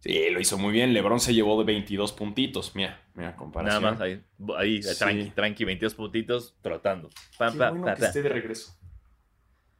Sí, 0.00 0.28
lo 0.30 0.40
hizo 0.40 0.58
muy 0.58 0.72
bien. 0.72 0.92
LeBron 0.92 1.20
se 1.20 1.32
llevó 1.34 1.58
de 1.58 1.64
22 1.64 2.12
puntitos. 2.12 2.74
Mira, 2.74 3.00
mira, 3.14 3.28
Nada 3.30 3.36
comparación. 3.36 3.82
más 3.82 4.00
ahí, 4.00 4.22
ahí 4.56 4.82
Sí. 4.82 4.98
tranqui, 4.98 5.30
tranqui, 5.30 5.64
22 5.64 5.94
puntitos, 5.94 6.56
trotando. 6.60 7.08
Qué 7.38 7.44
bueno 7.50 7.84
pa, 7.84 7.94
que 7.94 8.00
pa. 8.00 8.06
esté 8.06 8.22
de 8.22 8.28
regreso. 8.28 8.76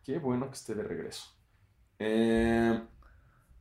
Qué 0.04 0.18
bueno 0.18 0.46
que 0.48 0.54
esté 0.54 0.74
de 0.74 0.82
regreso. 0.84 1.24
Eh, 1.98 2.80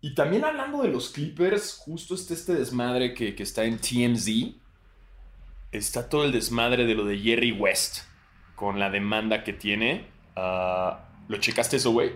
y 0.01 0.13
también 0.13 0.45
hablando 0.45 0.83
de 0.83 0.89
los 0.89 1.09
Clippers, 1.09 1.73
justo 1.79 2.13
está 2.15 2.33
este 2.35 2.53
desmadre 2.53 3.13
que, 3.15 3.33
que 3.35 3.43
está 3.43 3.65
en 3.65 3.79
TMZ. 3.79 4.55
Está 5.71 6.07
todo 6.09 6.23
el 6.25 6.31
desmadre 6.31 6.85
de 6.85 6.93
lo 6.95 7.05
de 7.05 7.17
Jerry 7.17 7.51
West 7.51 8.06
con 8.57 8.79
la 8.79 8.89
demanda 8.89 9.43
que 9.45 9.53
tiene. 9.53 10.05
Ah, 10.35 11.05
¿Lo 11.29 11.37
checaste 11.37 11.77
eso, 11.77 11.91
güey? 11.91 12.11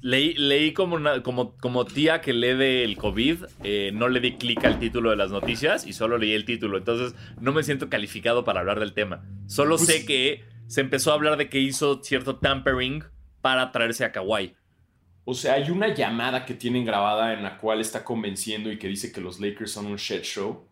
Leí, 0.00 0.32
leí 0.34 0.72
como, 0.72 0.94
una- 0.96 1.22
como, 1.22 1.56
como 1.58 1.84
tía 1.84 2.20
que 2.22 2.32
lee 2.32 2.54
del 2.54 2.96
COVID, 2.96 3.44
eh, 3.64 3.90
no 3.92 4.08
le 4.08 4.20
di 4.20 4.32
clic 4.36 4.64
al 4.64 4.78
título 4.78 5.10
de 5.10 5.16
las 5.16 5.30
noticias 5.30 5.86
y 5.86 5.92
solo 5.92 6.16
leí 6.18 6.32
el 6.32 6.44
título. 6.46 6.78
Entonces 6.78 7.14
no 7.40 7.52
me 7.52 7.62
siento 7.64 7.90
calificado 7.90 8.44
para 8.44 8.60
hablar 8.60 8.80
del 8.80 8.94
tema. 8.94 9.24
Solo 9.46 9.76
Pues- 9.76 9.86
sé 9.88 10.06
que 10.06 10.44
se 10.68 10.80
empezó 10.80 11.10
a 11.10 11.14
hablar 11.14 11.36
de 11.36 11.48
que 11.50 11.58
hizo 11.60 12.02
cierto 12.02 12.36
tampering 12.36 13.04
para 13.42 13.70
traerse 13.70 14.04
a 14.04 14.12
Kawhi. 14.12 14.54
O 15.24 15.34
sea, 15.34 15.54
hay 15.54 15.68
una 15.70 15.92
llamada 15.92 16.46
que 16.46 16.54
tienen 16.54 16.86
grabada 16.86 17.34
en 17.34 17.42
la 17.42 17.58
cual 17.58 17.80
está 17.80 18.02
convenciendo 18.04 18.72
y 18.72 18.78
que 18.78 18.88
dice 18.88 19.12
que 19.12 19.20
los 19.20 19.38
Lakers 19.40 19.72
son 19.72 19.84
un 19.86 19.96
shit 19.96 20.22
show. 20.22 20.64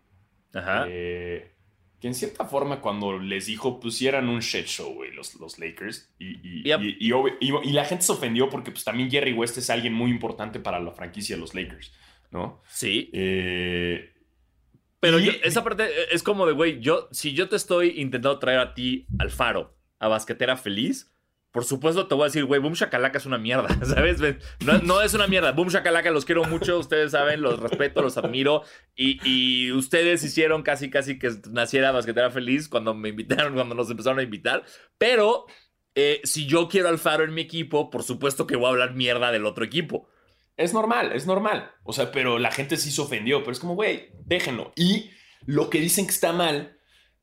Ajá. 0.55 0.87
Eh, 0.89 1.53
que 2.01 2.09
en 2.09 2.15
cierta 2.15 2.45
forma 2.45 2.81
cuando 2.81 3.19
les 3.19 3.47
dijo, 3.47 3.81
pues 3.81 3.97
sí 3.97 4.07
eran 4.07 4.29
un 4.29 4.41
shit 4.41 4.67
show, 4.67 4.93
güey, 4.95 5.13
los, 5.13 5.35
los 5.37 5.59
Lakers. 5.59 6.13
Y, 6.19 6.61
y, 6.61 6.63
Yep. 6.65 6.81
y- 6.83 7.69
y 7.69 7.73
la 7.73 7.85
gente 7.85 8.05
se 8.05 8.13
ofendió 8.13 8.51
porque 8.51 8.71
pues 8.71 8.85
también 8.85 9.11
Jerry 9.11 9.33
West 9.33 9.57
es 9.59 9.71
alguien 9.71 9.95
muy 9.95 10.11
importante 10.11 10.61
para 10.61 10.79
la 10.81 10.93
franquicia 10.93 11.37
de 11.37 11.41
los 11.41 11.55
Lakers, 11.55 11.93
¿no? 12.31 12.61
Sí. 12.69 13.11
Eh, 13.15 14.13
Pero 15.01 15.19
yo- 15.19 15.33
esa 15.45 15.63
parte 15.65 15.89
es 16.13 16.23
como 16.23 16.47
de, 16.47 16.53
güey, 16.53 16.81
yo, 16.81 17.09
si 17.13 17.33
yo 17.33 17.49
te 17.49 17.57
estoy 17.57 18.01
intentando 18.01 18.39
traer 18.39 18.59
a 18.59 18.75
ti 18.75 19.07
al 19.19 19.31
faro, 19.31 19.77
a 19.99 20.09
basquetera 20.09 20.57
feliz, 20.57 21.13
por 21.57 21.65
supuesto 21.65 22.07
te 22.07 22.15
voy 22.15 22.25
a 22.25 22.27
decir, 22.27 22.45
güey, 22.45 22.61
Boom 22.61 22.75
Shakalaka 22.75 23.17
es 23.17 23.25
una 23.25 23.39
mierda, 23.39 23.67
¿sabes? 23.87 24.21
No 24.83 25.01
es 25.01 25.15
una 25.15 25.27
mierda. 25.27 25.53
Boom 25.53 25.69
Shakalaka 25.69 26.11
los 26.11 26.27
quiero 26.27 26.45
mucho, 26.45 26.79
ustedes 26.79 27.13
saben, 27.13 27.41
los 27.41 27.59
respeto, 27.59 28.03
los 28.03 28.19
admiro. 28.19 28.63
Y, 28.95 29.19
y 29.25 29.73
ustedes 29.73 30.23
hicieron 30.23 30.63
casi, 30.63 30.91
casi 30.91 31.19
que 31.19 31.31
naciera 31.51 31.93
basquetera 31.93 32.31
feliz 32.31 32.69
cuando 32.69 32.93
me 32.93 33.09
invitaron, 33.09 33.55
cuando 33.55 33.75
nos 33.75 33.91
empezaron 33.91 34.19
a 34.19 34.23
invitar. 34.23 34.65
Pero 34.99 35.47
eh, 35.95 36.21
si 36.25 36.45
yo 36.45 36.69
quiero 36.69 36.91
al 36.91 36.99
faro 36.99 37.25
en 37.25 37.33
mi 37.33 37.41
equipo, 37.41 37.89
por 37.89 38.03
supuesto 38.03 38.47
que 38.47 38.57
voy 38.57 38.67
a 38.67 38.69
hablar 38.73 38.95
mierda 38.95 39.33
del 39.33 39.47
otro 39.47 39.65
equipo. 39.65 40.11
Es 40.59 40.75
normal, 40.75 41.13
es 41.13 41.27
normal. 41.27 41.71
O 41.85 41.95
sea, 41.95 42.13
pero 42.13 42.39
la 42.39 42.51
gente 42.51 42.77
sí 42.77 42.91
se 42.91 43.01
ofendió, 43.01 43.39
pero 43.41 43.53
es 43.53 43.61
como, 43.61 43.77
güey, 43.77 44.11
déjenlo. 44.27 44.75
Y 44.77 45.11
lo 45.47 45.71
que 45.71 45.81
dicen 45.81 46.05
que 46.05 46.13
está 46.13 46.35
mal 46.35 46.76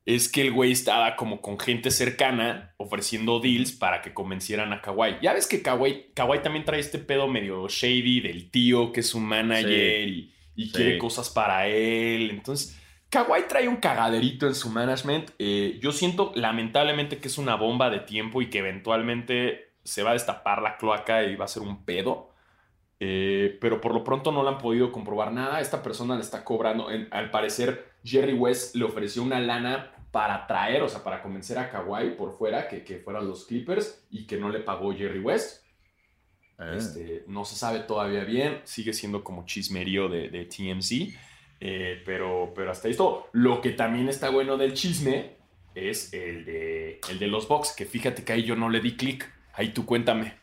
es 0.06 0.28
que 0.30 0.42
el 0.42 0.52
güey 0.52 0.72
estaba 0.72 1.16
como 1.16 1.42
con 1.42 1.58
gente 1.60 1.90
cercana 1.92 2.74
ofreciendo 2.78 3.40
deals 3.40 3.72
para 3.72 4.02
que 4.02 4.14
convencieran 4.14 4.74
a 4.74 4.82
Kawhi. 4.82 5.16
Ya 5.22 5.34
ves 5.34 5.48
que 5.48 5.62
Kawhi, 5.62 6.08
Kawhi 6.14 6.40
también 6.42 6.66
trae 6.66 6.80
este 6.82 7.00
pedo 7.00 7.28
medio 7.28 7.68
shady 7.70 8.20
del 8.20 8.52
tío 8.52 8.92
que 8.92 9.00
es 9.00 9.08
su 9.08 9.20
manager 9.20 10.08
y, 10.10 10.34
y 10.56 10.66
Sí. 10.66 10.72
quiere 10.74 10.98
cosas 10.98 11.30
para 11.30 11.68
él. 11.68 12.30
Entonces, 12.32 12.78
Kawhi 13.10 13.44
trae 13.48 13.68
un 13.70 13.78
cagaderito 13.78 14.46
en 14.48 14.56
su 14.56 14.70
management. 14.70 15.30
Eh, 15.40 15.80
yo 15.82 15.92
siento 15.94 16.32
lamentablemente 16.36 17.20
que 17.20 17.28
es 17.30 17.38
una 17.38 17.56
bomba 17.56 17.90
de 17.90 18.00
tiempo 18.00 18.42
y 18.42 18.50
que 18.50 18.58
eventualmente 18.60 19.70
se 19.86 20.04
va 20.04 20.10
a 20.10 20.14
destapar 20.14 20.62
la 20.62 20.78
cloaca 20.78 21.24
y 21.24 21.36
va 21.36 21.46
a 21.46 21.48
ser 21.48 21.64
un 21.64 21.86
pedo. 21.86 22.32
Eh, 23.00 23.58
pero 23.60 23.82
por 23.82 23.94
lo 23.94 24.04
pronto 24.04 24.32
no 24.32 24.44
le 24.44 24.50
han 24.50 24.58
podido 24.58 24.92
comprobar 24.92 25.32
nada. 25.32 25.60
Esta 25.62 25.82
persona 25.84 26.16
le 26.16 26.22
está 26.22 26.44
cobrando. 26.44 26.90
en- 26.92 27.08
al 27.12 27.32
parecer, 27.32 27.92
Jerry 28.04 28.34
West 28.34 28.76
le 28.76 28.84
ofreció 28.86 29.24
una 29.24 29.40
lana 29.40 29.92
para 30.14 30.46
traer, 30.46 30.84
o 30.84 30.88
sea, 30.88 31.04
para 31.04 31.24
convencer 31.24 31.58
a 31.58 31.72
Kawhi 31.72 32.12
por 32.12 32.38
fuera 32.38 32.68
que, 32.68 32.84
que 32.84 33.00
fueran 33.00 33.28
los 33.28 33.46
Clippers 33.48 34.06
y 34.12 34.28
que 34.28 34.38
no 34.38 34.50
le 34.50 34.60
pagó 34.60 34.94
Jerry 34.96 35.20
West. 35.20 35.64
Este, 36.76 37.24
no 37.28 37.44
se 37.46 37.56
sabe 37.56 37.80
todavía 37.80 38.24
bien. 38.24 38.62
Sigue 38.64 38.94
siendo 38.94 39.24
como 39.24 39.44
chismerío 39.48 40.08
de, 40.10 40.30
de 40.30 40.46
TMC. 40.46 41.18
eh, 41.60 42.02
pero, 42.06 42.54
pero 42.56 42.70
hasta 42.70 42.90
esto. 42.90 43.28
Lo 43.32 43.60
que 43.60 43.72
también 43.72 44.08
está 44.08 44.30
bueno 44.30 44.56
del 44.56 44.74
chisme 44.76 45.32
es 45.74 46.14
el 46.14 46.46
de, 46.46 47.02
el 47.10 47.18
de 47.18 47.28
los 47.28 47.48
Bucks. 47.48 47.74
Que 47.76 47.86
fíjate 47.86 48.24
que 48.24 48.34
ahí 48.34 48.44
yo 48.44 48.56
no 48.56 48.70
le 48.70 48.82
di 48.82 48.96
clic. 48.96 49.28
Ahí 49.54 49.70
tú 49.70 49.84
cuéntame. 49.84 50.36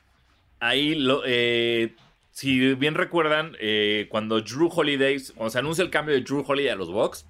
Ahí, 0.58 0.96
lo, 0.96 1.22
eh, 1.24 1.94
si 2.32 2.74
bien 2.74 2.96
recuerdan, 2.96 3.56
eh, 3.60 4.08
cuando 4.10 4.40
Drew 4.40 4.68
Holiday, 4.68 5.16
cuando 5.36 5.50
se 5.50 5.58
anuncia 5.60 5.84
el 5.84 5.90
cambio 5.90 6.14
de 6.16 6.22
Drew 6.22 6.44
Holiday 6.44 6.70
a 6.72 6.74
los 6.74 6.90
Bucks, 6.90 7.24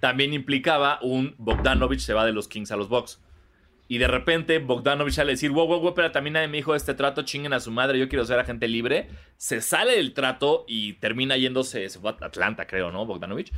también 0.00 0.32
implicaba 0.34 0.98
un 1.02 1.34
Bogdanovich 1.38 2.00
se 2.00 2.14
va 2.14 2.24
de 2.24 2.32
los 2.32 2.48
Kings 2.48 2.72
a 2.72 2.76
los 2.76 2.88
Bucks. 2.88 3.20
Y 3.86 3.98
de 3.98 4.06
repente 4.06 4.58
Bogdanovich 4.60 5.14
sale 5.14 5.32
a 5.32 5.34
decir, 5.34 5.50
wow, 5.50 5.66
wow, 5.66 5.80
wow, 5.80 5.94
pero 5.94 6.12
también 6.12 6.34
nadie 6.34 6.48
me 6.48 6.58
dijo 6.58 6.74
este 6.74 6.94
trato, 6.94 7.22
chinguen 7.22 7.52
a 7.52 7.60
su 7.60 7.70
madre, 7.70 7.98
yo 7.98 8.08
quiero 8.08 8.24
ser 8.24 8.38
agente 8.38 8.68
libre. 8.68 9.08
Se 9.36 9.60
sale 9.60 9.96
del 9.96 10.14
trato 10.14 10.64
y 10.68 10.94
termina 10.94 11.36
yéndose, 11.36 11.88
se 11.88 11.98
fue 11.98 12.10
a 12.10 12.24
Atlanta, 12.24 12.66
creo, 12.66 12.92
¿no? 12.92 13.04
Bogdanovich. 13.04 13.52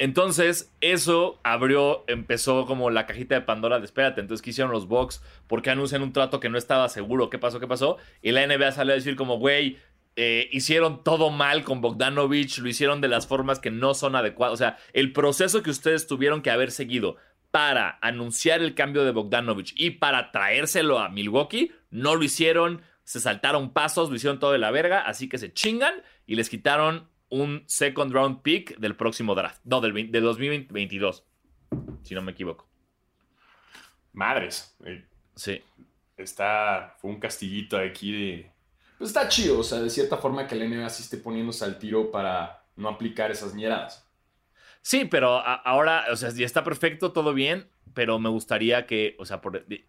Entonces, 0.00 0.72
eso 0.80 1.40
abrió, 1.42 2.04
empezó 2.06 2.64
como 2.64 2.88
la 2.88 3.06
cajita 3.06 3.34
de 3.34 3.42
Pandora 3.42 3.78
de 3.78 3.84
espérate. 3.84 4.22
Entonces, 4.22 4.42
¿qué 4.42 4.48
hicieron 4.48 4.72
los 4.72 4.88
Bucks? 4.88 5.22
¿Por 5.46 5.60
qué 5.60 5.70
anuncian 5.70 6.02
un 6.02 6.14
trato 6.14 6.40
que 6.40 6.48
no 6.48 6.56
estaba 6.56 6.88
seguro? 6.88 7.28
¿Qué 7.28 7.38
pasó? 7.38 7.60
¿Qué 7.60 7.66
pasó? 7.66 7.98
Y 8.22 8.32
la 8.32 8.46
NBA 8.46 8.72
salió 8.72 8.92
a 8.92 8.96
decir 8.96 9.14
como, 9.14 9.38
güey, 9.38 9.78
eh, 10.16 10.48
hicieron 10.52 11.02
todo 11.04 11.30
mal 11.30 11.64
con 11.64 11.80
Bogdanovich, 11.80 12.58
lo 12.58 12.68
hicieron 12.68 13.00
de 13.00 13.08
las 13.08 13.26
formas 13.26 13.58
que 13.58 13.70
no 13.70 13.94
son 13.94 14.16
adecuadas. 14.16 14.54
O 14.54 14.56
sea, 14.56 14.78
el 14.92 15.12
proceso 15.12 15.62
que 15.62 15.70
ustedes 15.70 16.06
tuvieron 16.06 16.42
que 16.42 16.50
haber 16.50 16.70
seguido 16.70 17.16
para 17.50 17.98
anunciar 18.02 18.60
el 18.60 18.74
cambio 18.74 19.04
de 19.04 19.10
Bogdanovich 19.12 19.72
y 19.76 19.90
para 19.92 20.30
traérselo 20.30 20.98
a 20.98 21.08
Milwaukee, 21.08 21.72
no 21.90 22.14
lo 22.14 22.22
hicieron, 22.22 22.82
se 23.02 23.18
saltaron 23.20 23.72
pasos, 23.72 24.08
lo 24.10 24.16
hicieron 24.16 24.38
todo 24.38 24.52
de 24.52 24.58
la 24.58 24.70
verga, 24.70 25.00
así 25.02 25.28
que 25.28 25.38
se 25.38 25.52
chingan 25.52 25.94
y 26.26 26.36
les 26.36 26.48
quitaron 26.48 27.08
un 27.28 27.64
second 27.66 28.12
round 28.12 28.42
pick 28.42 28.76
del 28.78 28.94
próximo 28.96 29.34
draft. 29.34 29.60
No, 29.64 29.80
del, 29.80 29.92
vein- 29.92 30.10
del 30.12 30.22
2022, 30.24 31.24
si 32.02 32.14
no 32.14 32.22
me 32.22 32.32
equivoco. 32.32 32.68
Madres. 34.12 34.76
eh, 34.84 35.04
Sí. 35.34 35.62
está, 36.16 36.96
fue 37.00 37.10
un 37.10 37.20
castiguito 37.20 37.76
aquí 37.78 38.12
de... 38.12 38.50
Pues 39.00 39.12
está 39.12 39.28
chido, 39.28 39.60
o 39.60 39.62
sea, 39.62 39.78
de 39.80 39.88
cierta 39.88 40.18
forma 40.18 40.46
que 40.46 40.54
la 40.56 40.66
NBA 40.66 40.90
sí 40.90 41.02
esté 41.02 41.16
poniéndose 41.16 41.64
al 41.64 41.78
tiro 41.78 42.10
para 42.10 42.64
no 42.76 42.86
aplicar 42.90 43.30
esas 43.30 43.54
mierdas. 43.54 44.06
Sí, 44.82 45.06
pero 45.06 45.38
a- 45.38 45.54
ahora, 45.54 46.04
o 46.12 46.16
sea, 46.16 46.28
ya 46.28 46.44
está 46.44 46.62
perfecto, 46.64 47.10
todo 47.10 47.32
bien, 47.32 47.70
pero 47.94 48.18
me 48.18 48.28
gustaría 48.28 48.84
que, 48.84 49.16
o 49.18 49.24
sea, 49.24 49.40
por, 49.40 49.64
Que 49.64 49.84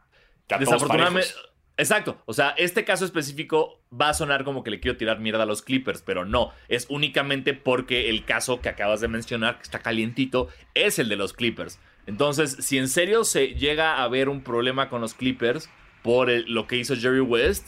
a 0.47 0.57
todos 0.59 0.59
desafortunadamente... 0.61 1.27
parejos. 1.27 1.51
Exacto, 1.75 2.21
o 2.25 2.31
sea, 2.31 2.51
este 2.51 2.85
caso 2.85 3.03
específico 3.03 3.81
va 3.91 4.07
a 4.09 4.13
sonar 4.13 4.45
como 4.45 4.63
que 4.63 4.71
le 4.71 4.79
quiero 4.79 4.95
tirar 4.97 5.19
mierda 5.19 5.43
a 5.43 5.45
los 5.45 5.61
Clippers, 5.61 6.01
pero 6.03 6.23
no, 6.23 6.53
es 6.69 6.85
únicamente 6.89 7.53
porque 7.53 8.09
el 8.09 8.23
caso 8.23 8.61
que 8.61 8.69
acabas 8.69 9.01
de 9.01 9.09
mencionar, 9.09 9.57
que 9.57 9.63
está 9.63 9.79
calientito, 9.79 10.47
es 10.73 10.99
el 10.99 11.09
de 11.09 11.17
los 11.17 11.33
Clippers. 11.33 11.79
Entonces, 12.05 12.55
si 12.61 12.77
en 12.77 12.87
serio 12.87 13.25
se 13.25 13.55
llega 13.55 13.95
a 13.95 14.03
haber 14.03 14.29
un 14.29 14.41
problema 14.41 14.87
con 14.89 15.01
los 15.01 15.13
Clippers 15.15 15.69
por 16.01 16.29
el- 16.29 16.45
lo 16.53 16.65
que 16.65 16.77
hizo 16.77 16.95
Jerry 16.95 17.19
West, 17.19 17.67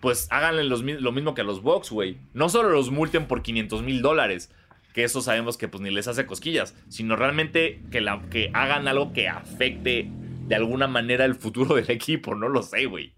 pues 0.00 0.26
háganle 0.30 0.64
los 0.64 0.82
lo 0.82 1.12
mismo 1.12 1.34
que 1.34 1.42
a 1.42 1.44
los 1.44 1.62
Bucks, 1.62 1.90
güey. 1.90 2.18
No 2.32 2.48
solo 2.48 2.70
los 2.70 2.90
multen 2.90 3.26
por 3.26 3.42
500 3.42 3.82
mil 3.82 4.02
dólares, 4.02 4.50
que 4.94 5.04
eso 5.04 5.20
sabemos 5.20 5.56
que 5.56 5.68
pues 5.68 5.82
ni 5.82 5.90
les 5.90 6.08
hace 6.08 6.26
cosquillas, 6.26 6.74
sino 6.88 7.16
realmente 7.16 7.82
que, 7.90 8.00
la, 8.00 8.22
que 8.30 8.50
hagan 8.54 8.88
algo 8.88 9.12
que 9.12 9.28
afecte 9.28 10.10
de 10.46 10.56
alguna 10.56 10.88
manera 10.88 11.24
el 11.24 11.36
futuro 11.36 11.76
del 11.76 11.90
equipo, 11.92 12.34
no 12.34 12.48
lo 12.48 12.62
sé, 12.62 12.86
güey. 12.86 13.12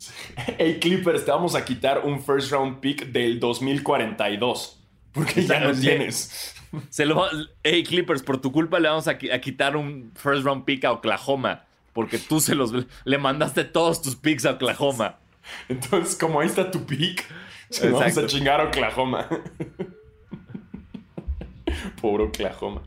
Hey 0.58 0.78
Clippers, 0.80 1.24
te 1.24 1.30
vamos 1.30 1.54
a 1.54 1.64
quitar 1.64 2.04
un 2.04 2.22
first 2.22 2.52
round 2.52 2.80
pick 2.80 3.06
del 3.06 3.40
2042. 3.40 4.78
Porque 5.12 5.44
ya 5.44 5.60
no 5.60 5.72
tienes. 5.72 6.54
Se 6.88 7.04
lo, 7.04 7.26
hey 7.62 7.84
Clippers, 7.84 8.22
por 8.22 8.40
tu 8.40 8.50
culpa 8.50 8.80
le 8.80 8.88
vamos 8.88 9.06
a, 9.06 9.10
a 9.10 9.38
quitar 9.40 9.76
un 9.76 10.10
first 10.14 10.42
round 10.42 10.64
pick 10.64 10.84
a 10.84 10.92
Oklahoma. 10.92 11.66
Porque 11.92 12.18
tú 12.18 12.40
se 12.40 12.54
los 12.54 12.72
le 13.04 13.18
mandaste 13.18 13.64
todos 13.64 14.00
tus 14.00 14.16
picks 14.16 14.46
a 14.46 14.52
Oklahoma. 14.52 15.18
Entonces, 15.68 16.16
como 16.16 16.40
ahí 16.40 16.46
está 16.46 16.70
tu 16.70 16.84
pick, 16.84 17.24
vamos 17.82 18.18
a 18.18 18.26
chingar 18.26 18.60
a 18.60 18.64
Oklahoma. 18.64 19.28
Pobre 22.00 22.24
Oklahoma. 22.24 22.82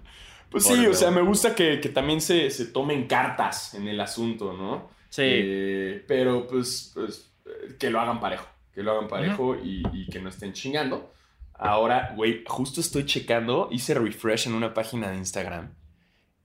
Pues 0.49 0.65
sí, 0.65 0.85
o 0.85 0.93
sea, 0.93 1.11
me 1.11 1.21
gusta 1.21 1.53
que, 1.53 1.81
que 1.81 1.89
también 1.89 2.21
se, 2.21 2.49
se 2.49 2.67
tomen 2.67 3.07
cartas 3.07 3.73
en 3.73 3.87
el 3.87 3.99
asunto, 3.99 4.53
¿no? 4.53 4.89
Sí. 5.09 5.23
Eh, 5.25 6.03
pero 6.07 6.47
pues, 6.47 6.91
pues, 6.93 7.31
que 7.77 7.89
lo 7.89 7.99
hagan 7.99 8.19
parejo. 8.19 8.47
Que 8.73 8.83
lo 8.83 8.91
hagan 8.91 9.07
parejo 9.07 9.55
y, 9.55 9.83
y 9.91 10.07
que 10.07 10.19
no 10.19 10.29
estén 10.29 10.53
chingando. 10.53 11.11
Ahora, 11.57 12.13
güey, 12.15 12.43
justo 12.45 12.81
estoy 12.81 13.05
checando, 13.05 13.69
hice 13.71 13.93
refresh 13.93 14.47
en 14.47 14.53
una 14.53 14.73
página 14.73 15.09
de 15.09 15.17
Instagram. 15.17 15.73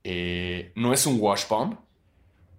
Eh, 0.03 0.71
no 0.75 0.93
es 0.93 1.05
un 1.05 1.17
wash 1.19 1.47
bomb, 1.49 1.75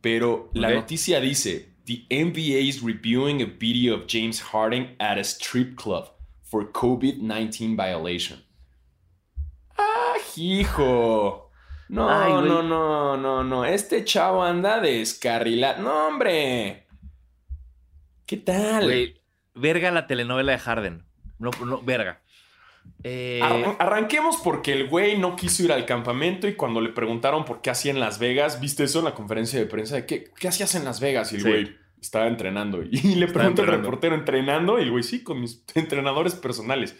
pero 0.01 0.51
la 0.53 0.71
noticia 0.71 1.21
dice: 1.21 1.71
The 1.93 2.07
NBA 2.09 2.69
is 2.71 2.83
reviewing 2.83 3.43
a 3.43 3.45
video 3.45 3.95
of 3.95 4.07
James 4.07 4.41
Harden 4.41 4.97
at 4.99 5.19
a 5.19 5.25
strip 5.25 5.77
club 5.77 6.09
for 6.43 6.65
COVID-19 6.73 7.77
violation. 7.77 8.43
¡Ah, 9.77 10.15
hijo! 10.35 11.51
No, 11.91 12.09
Ay, 12.09 12.33
no, 12.49 12.63
no, 12.63 13.19
no, 13.19 13.45
no. 13.45 13.65
Este 13.67 14.05
chavo 14.05 14.43
anda 14.43 14.81
descarrilado. 14.81 15.83
¡No, 15.83 16.07
hombre! 16.09 16.87
¿Qué 18.25 18.39
tal? 18.39 18.85
Güey, 18.85 19.21
verga 19.55 19.91
la 19.91 20.07
telenovela 20.07 20.53
de 20.53 20.59
Harden. 20.61 21.05
No, 21.39 21.51
no, 21.67 21.83
verga. 21.83 22.23
Eh, 23.05 23.41
Arran- 23.43 23.77
arranquemos 23.79 24.39
porque 24.43 24.73
el 24.73 24.89
güey 24.89 25.19
no 25.19 25.37
quiso 25.37 25.63
ir 25.65 25.73
al 25.73 25.85
campamento 25.85 26.49
y 26.49 26.55
cuando 26.55 26.81
le 26.81 26.89
preguntaron 26.89 27.45
por 27.45 27.61
qué 27.61 27.69
hacía 27.69 27.91
en 27.93 28.01
Las 28.01 28.19
Vegas, 28.19 28.61
¿viste 28.61 28.85
eso 28.85 29.01
en 29.01 29.05
la 29.05 29.15
conferencia 29.15 29.59
de 29.59 29.67
prensa? 29.67 29.97
De 29.97 30.07
qué, 30.07 30.25
¿Qué 30.39 30.49
hacías 30.49 30.75
en 30.75 30.87
Las 30.87 30.99
Vegas? 30.99 31.31
Y 31.33 31.37
el 31.37 31.43
Sí. 31.43 31.49
güey 31.49 31.82
estaba 32.03 32.27
entrenando. 32.27 32.83
Y 32.91 33.15
le 33.15 33.27
pregunta 33.29 33.63
entrenando. 33.63 33.77
reportero, 33.85 34.15
¿entrenando? 34.15 34.79
Y 34.79 34.83
el 34.83 34.91
güey, 34.91 35.03
sí, 35.03 35.23
con 35.23 35.41
mis 35.41 35.65
entrenadores 35.75 36.35
personales. 36.35 36.97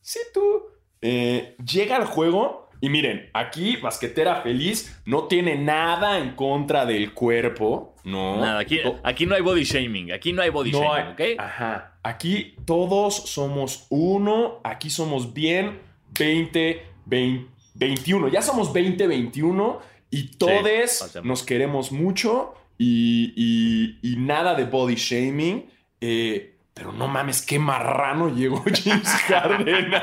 Sí, 0.00 0.18
tú. 0.34 0.62
Eh, 1.02 1.54
llega 1.70 1.96
al 1.96 2.06
juego 2.06 2.68
y 2.80 2.88
miren, 2.88 3.30
aquí 3.34 3.76
Basquetera 3.76 4.42
Feliz 4.42 4.98
no 5.04 5.24
tiene 5.24 5.56
nada 5.56 6.18
en 6.18 6.34
contra 6.34 6.84
del 6.86 7.12
cuerpo. 7.14 7.94
No. 8.04 8.40
nada, 8.40 8.60
aquí, 8.60 8.80
aquí 9.02 9.26
no 9.26 9.34
hay 9.34 9.42
body 9.42 9.64
shaming. 9.64 10.12
Aquí 10.12 10.32
no 10.32 10.42
hay 10.42 10.50
body 10.50 10.72
no 10.72 10.80
shaming, 10.80 11.14
hay- 11.18 11.32
¿ok? 11.34 11.40
Ajá. 11.40 11.98
Aquí 12.02 12.54
todos 12.64 13.14
somos 13.14 13.86
uno. 13.90 14.60
Aquí 14.64 14.90
somos 14.90 15.32
bien 15.34 15.80
20, 16.18 16.82
20, 17.06 17.50
21. 17.74 18.28
Ya 18.28 18.42
somos 18.42 18.72
20, 18.72 19.06
21. 19.06 19.80
Y 20.10 20.36
todos 20.36 21.02
hacemos. 21.02 21.26
nos 21.26 21.42
queremos 21.42 21.92
mucho 21.92 22.54
y, 22.78 23.32
y- 23.36 23.98
y 24.12 24.16
nada 24.16 24.54
de 24.54 24.64
body 24.64 24.94
shaming. 24.96 25.70
eh, 26.00 26.52
pero 26.74 26.92
no 26.92 27.08
mames, 27.08 27.40
qué 27.40 27.58
marrano 27.58 28.28
llegó 28.28 28.62
James 28.84 29.08
Harden. 29.28 29.90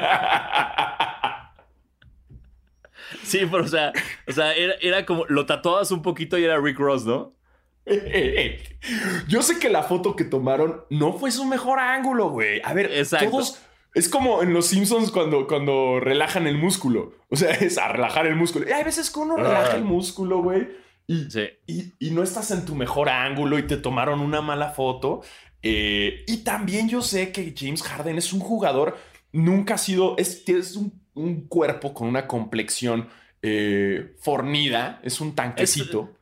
Sí, 3.23 3.41
pero 3.49 3.63
o 3.63 3.67
sea, 3.67 3.91
o 4.27 4.31
sea 4.31 4.53
era, 4.53 4.73
era 4.81 5.05
como, 5.05 5.25
lo 5.27 5.45
tatuabas 5.45 5.91
un 5.91 6.01
poquito 6.01 6.37
y 6.37 6.43
era 6.43 6.59
Rick 6.59 6.77
Ross, 6.79 7.05
¿no? 7.05 7.33
Yo 9.27 9.41
sé 9.41 9.59
que 9.59 9.69
la 9.69 9.83
foto 9.83 10.15
que 10.15 10.23
tomaron 10.23 10.81
no 10.89 11.13
fue 11.13 11.31
su 11.31 11.45
mejor 11.45 11.79
ángulo, 11.79 12.29
güey. 12.29 12.61
A 12.63 12.73
ver, 12.73 12.91
Exacto. 12.91 13.29
todos. 13.29 13.61
Es 13.93 14.09
como 14.09 14.41
en 14.41 14.53
los 14.53 14.65
Simpsons 14.67 15.11
cuando, 15.11 15.45
cuando 15.47 15.99
relajan 15.99 16.47
el 16.47 16.57
músculo. 16.57 17.13
O 17.29 17.35
sea, 17.35 17.51
es 17.51 17.77
a 17.77 17.89
relajar 17.89 18.25
el 18.25 18.35
músculo. 18.35 18.67
Y 18.67 18.71
hay 18.71 18.83
veces 18.83 19.11
que 19.11 19.19
uno 19.19 19.37
relaja 19.37 19.75
el 19.75 19.83
músculo, 19.83 20.39
güey. 20.41 20.67
Y, 21.07 21.29
Sí. 21.29 21.41
y, 21.67 21.93
y 21.99 22.11
no 22.11 22.23
estás 22.23 22.51
en 22.51 22.65
tu 22.65 22.75
mejor 22.75 23.09
ángulo 23.09 23.59
y 23.59 23.67
te 23.67 23.77
tomaron 23.77 24.19
una 24.21 24.41
mala 24.41 24.69
foto. 24.69 25.21
Eh, 25.61 26.23
y 26.27 26.37
también 26.37 26.89
yo 26.89 27.01
sé 27.01 27.31
que 27.31 27.53
James 27.57 27.81
Harden 27.83 28.17
es 28.17 28.33
un 28.33 28.39
jugador, 28.39 28.97
nunca 29.31 29.75
ha 29.75 29.77
sido, 29.77 30.15
es, 30.17 30.43
es 30.47 30.75
un, 30.75 31.01
un 31.13 31.47
cuerpo 31.47 31.93
con 31.93 32.07
una 32.07 32.27
complexión 32.27 33.09
eh, 33.41 34.15
fornida, 34.19 34.99
es 35.03 35.19
un 35.21 35.35
tanquecito. 35.35 36.13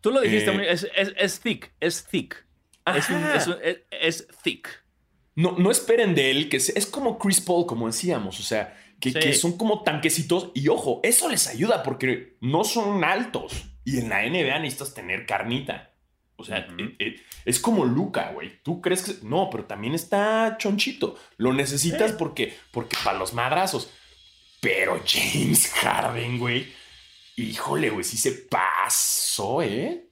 Tú 0.00 0.10
lo 0.10 0.20
dijiste 0.22 0.50
Eh, 0.50 0.72
es, 0.72 0.86
es, 0.96 1.12
es 1.16 1.40
thick, 1.40 1.72
es 1.80 2.04
thick. 2.06 2.46
Es, 2.94 3.08
un- 3.10 3.16
un- 3.16 4.26
thick. 4.42 4.68
No, 5.36 5.52
no 5.58 5.70
esperen 5.70 6.14
de 6.14 6.30
él, 6.30 6.48
que 6.48 6.56
es 6.56 6.86
como 6.90 7.18
Chris 7.18 7.40
Paul, 7.40 7.66
como 7.66 7.86
decíamos, 7.86 8.40
o 8.40 8.42
sea, 8.42 8.76
que, 8.98 9.12
Sí. 9.12 9.18
que 9.18 9.32
son 9.34 9.56
como 9.56 9.82
tanquecitos 9.82 10.50
y 10.54 10.68
ojo, 10.68 11.00
eso 11.02 11.28
les 11.28 11.46
ayuda 11.48 11.82
porque 11.82 12.36
no 12.40 12.64
son 12.64 13.04
altos 13.04 13.69
y 13.90 13.98
en 13.98 14.08
la 14.08 14.22
NBA 14.22 14.58
necesitas 14.58 14.94
tener 14.94 15.26
carnita. 15.26 15.90
O 16.36 16.44
sea, 16.44 16.58
eh, 16.78 16.96
eh, 16.98 17.16
es 17.44 17.60
como 17.60 17.84
Luca, 17.84 18.30
güey. 18.32 18.62
Tú 18.62 18.80
crees 18.80 19.02
que... 19.02 19.26
No, 19.26 19.48
pero 19.50 19.64
también 19.64 19.94
está 19.94 20.56
chonchito. 20.58 21.16
Lo 21.36 21.52
necesitas 21.52 22.12
porque, 22.12 22.56
porque 22.70 22.96
para 23.04 23.18
los 23.18 23.34
madrazos. 23.34 23.90
Pero 24.60 25.00
James 25.06 25.68
Harden, 25.68 26.38
güey. 26.38 26.72
Híjole, 27.36 27.90
güey, 27.90 28.04
sí 28.04 28.16
se 28.16 28.32
pasó, 28.32 29.62
¿eh? 29.62 30.06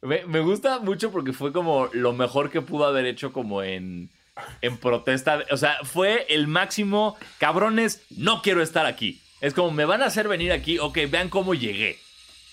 Me, 0.00 0.24
me 0.26 0.40
gusta 0.40 0.78
mucho 0.78 1.10
porque 1.10 1.32
fue 1.32 1.52
como 1.52 1.88
lo 1.92 2.12
mejor 2.12 2.50
que 2.50 2.62
pudo 2.62 2.86
haber 2.86 3.04
hecho 3.06 3.32
como 3.32 3.62
en, 3.62 4.10
en 4.60 4.76
protesta. 4.78 5.44
O 5.50 5.56
sea, 5.56 5.78
fue 5.82 6.26
el 6.28 6.46
máximo, 6.46 7.16
cabrones, 7.38 8.02
no 8.10 8.42
quiero 8.42 8.62
estar 8.62 8.86
aquí. 8.86 9.20
Es 9.40 9.54
como, 9.54 9.70
me 9.70 9.84
van 9.84 10.02
a 10.02 10.06
hacer 10.06 10.28
venir 10.28 10.52
aquí, 10.52 10.78
ok, 10.78 10.98
vean 11.10 11.28
cómo 11.28 11.54
llegué. 11.54 11.98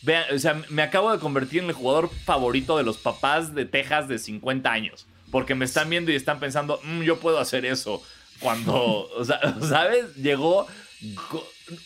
Vean, 0.05 0.23
o 0.33 0.39
sea, 0.39 0.61
me 0.69 0.81
acabo 0.83 1.11
de 1.11 1.19
convertir 1.19 1.61
en 1.63 1.69
el 1.69 1.73
jugador 1.73 2.09
favorito 2.25 2.77
de 2.77 2.83
los 2.83 2.97
papás 2.97 3.53
de 3.55 3.65
Texas 3.65 4.07
de 4.07 4.19
50 4.19 4.71
años. 4.71 5.07
Porque 5.31 5.55
me 5.55 5.65
están 5.65 5.89
viendo 5.89 6.11
y 6.11 6.15
están 6.15 6.39
pensando, 6.39 6.79
"Mm, 6.83 7.01
yo 7.01 7.19
puedo 7.19 7.39
hacer 7.39 7.65
eso. 7.65 8.01
Cuando, 8.39 8.75
o 9.17 9.25
sea, 9.25 9.39
¿sabes? 9.67 10.15
Llegó... 10.15 10.67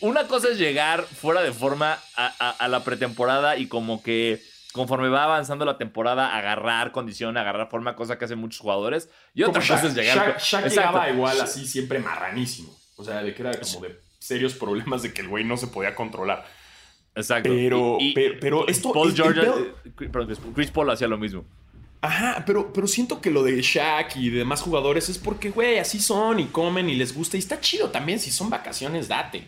Una 0.02 0.28
cosa 0.28 0.50
es 0.50 0.58
llegar 0.58 1.04
fuera 1.04 1.42
de 1.42 1.54
forma 1.54 1.98
a, 2.16 2.34
a- 2.40 2.50
a 2.52 2.68
la 2.68 2.84
pretemporada 2.84 3.56
y 3.58 3.68
como 3.68 4.04
que 4.04 4.42
conforme 4.74 5.10
va 5.10 5.24
avanzando 5.24 5.66
la 5.66 5.78
temporada, 5.78 6.36
agarrar 6.38 6.92
condición, 6.92 7.38
agarrar 7.38 7.70
forma, 7.70 7.96
cosa 7.96 8.18
que 8.20 8.26
hacen 8.26 8.40
muchos 8.40 8.60
jugadores. 8.60 9.10
Y 9.34 9.44
otra 9.44 9.62
cosa 9.62 9.88
es 9.88 9.96
llegar... 9.96 10.38
Shaq- 10.38 10.70
llegaba 10.70 11.10
igual 11.10 11.40
así, 11.42 11.66
siempre 11.66 12.00
marranísimo. 12.00 12.78
O 12.98 13.04
sea, 13.06 13.24
de 13.24 13.34
que 13.34 13.42
era 13.42 13.52
como 13.58 13.86
de 13.88 14.00
serios 14.20 14.54
problemas 14.54 15.02
de 15.02 15.14
que 15.14 15.22
el 15.22 15.30
güey 15.30 15.44
no 15.46 15.56
se 15.58 15.68
podía 15.68 15.96
controlar. 15.96 16.46
Exacto. 17.16 17.50
Pero- 17.50 17.98
Y- 18.00 18.10
y 18.10 18.14
pero- 18.14 18.36
pero 18.40 18.68
esto- 18.68 18.92
Paul 18.94 19.14
George, 19.16 19.42
pedo- 19.42 19.60
eh, 19.86 20.10
perdón, 20.12 20.36
Chris- 20.56 20.72
Paul 20.72 20.90
hacía 20.92 21.08
lo 21.08 21.18
mismo. 21.18 21.44
Ajá, 22.02 22.44
pero, 22.46 22.72
pero 22.72 22.88
siento 22.88 23.20
que 23.20 23.30
lo 23.30 23.44
de 23.44 23.62
Shaq 23.62 24.16
y 24.16 24.30
demás 24.30 24.62
jugadores 24.62 25.10
es 25.10 25.18
porque, 25.18 25.50
güey, 25.50 25.80
así 25.80 26.00
son 26.00 26.40
y 26.40 26.46
comen 26.46 26.90
y 26.90 26.96
les 26.96 27.14
gusta. 27.14 27.36
Y 27.36 27.40
está 27.40 27.60
chido 27.60 27.90
también, 27.90 28.20
si 28.20 28.32
son 28.32 28.50
vacaciones, 28.50 29.10
date. 29.10 29.44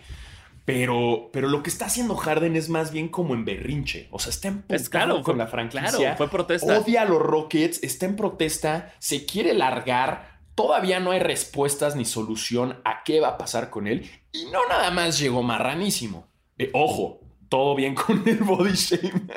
Pero, 0.65 1.29
pero 1.33 1.47
lo 1.49 1.63
que 1.63 1.69
está 1.69 1.85
haciendo 1.85 2.15
Harden 2.15 2.55
es 2.55 2.69
más 2.69 2.91
bien 2.91 3.07
como 3.09 3.33
en 3.33 3.45
berrinche. 3.45 4.07
O 4.11 4.19
sea, 4.19 4.29
está 4.31 4.53
Es 4.69 4.89
claro, 4.89 5.15
con 5.15 5.23
fue- 5.23 5.35
la 5.37 5.47
franquicia. 5.47 5.89
claro, 5.97 6.17
fue 6.17 6.29
protesta. 6.29 6.77
Odia 6.79 7.01
a 7.01 7.05
los 7.05 7.21
Rockets, 7.21 7.81
está 7.83 8.05
en 8.05 8.15
protesta, 8.15 8.93
se 8.99 9.25
quiere 9.25 9.53
largar. 9.53 10.39
Todavía 10.53 10.99
no 10.99 11.11
hay 11.11 11.19
respuestas 11.19 11.95
ni 11.95 12.05
solución 12.05 12.79
a 12.85 13.03
qué 13.03 13.19
va 13.21 13.29
a 13.29 13.37
pasar 13.37 13.69
con 13.69 13.87
él. 13.87 14.09
Y 14.33 14.45
no 14.51 14.67
nada 14.69 14.91
más 14.91 15.17
llegó 15.19 15.41
marranísimo. 15.41 16.27
Eh, 16.57 16.69
ojo, 16.73 17.20
todo 17.51 17.75
bien 17.75 17.93
con 17.95 18.23
el 18.25 18.37
body 18.37 18.71
shaming. 18.71 19.29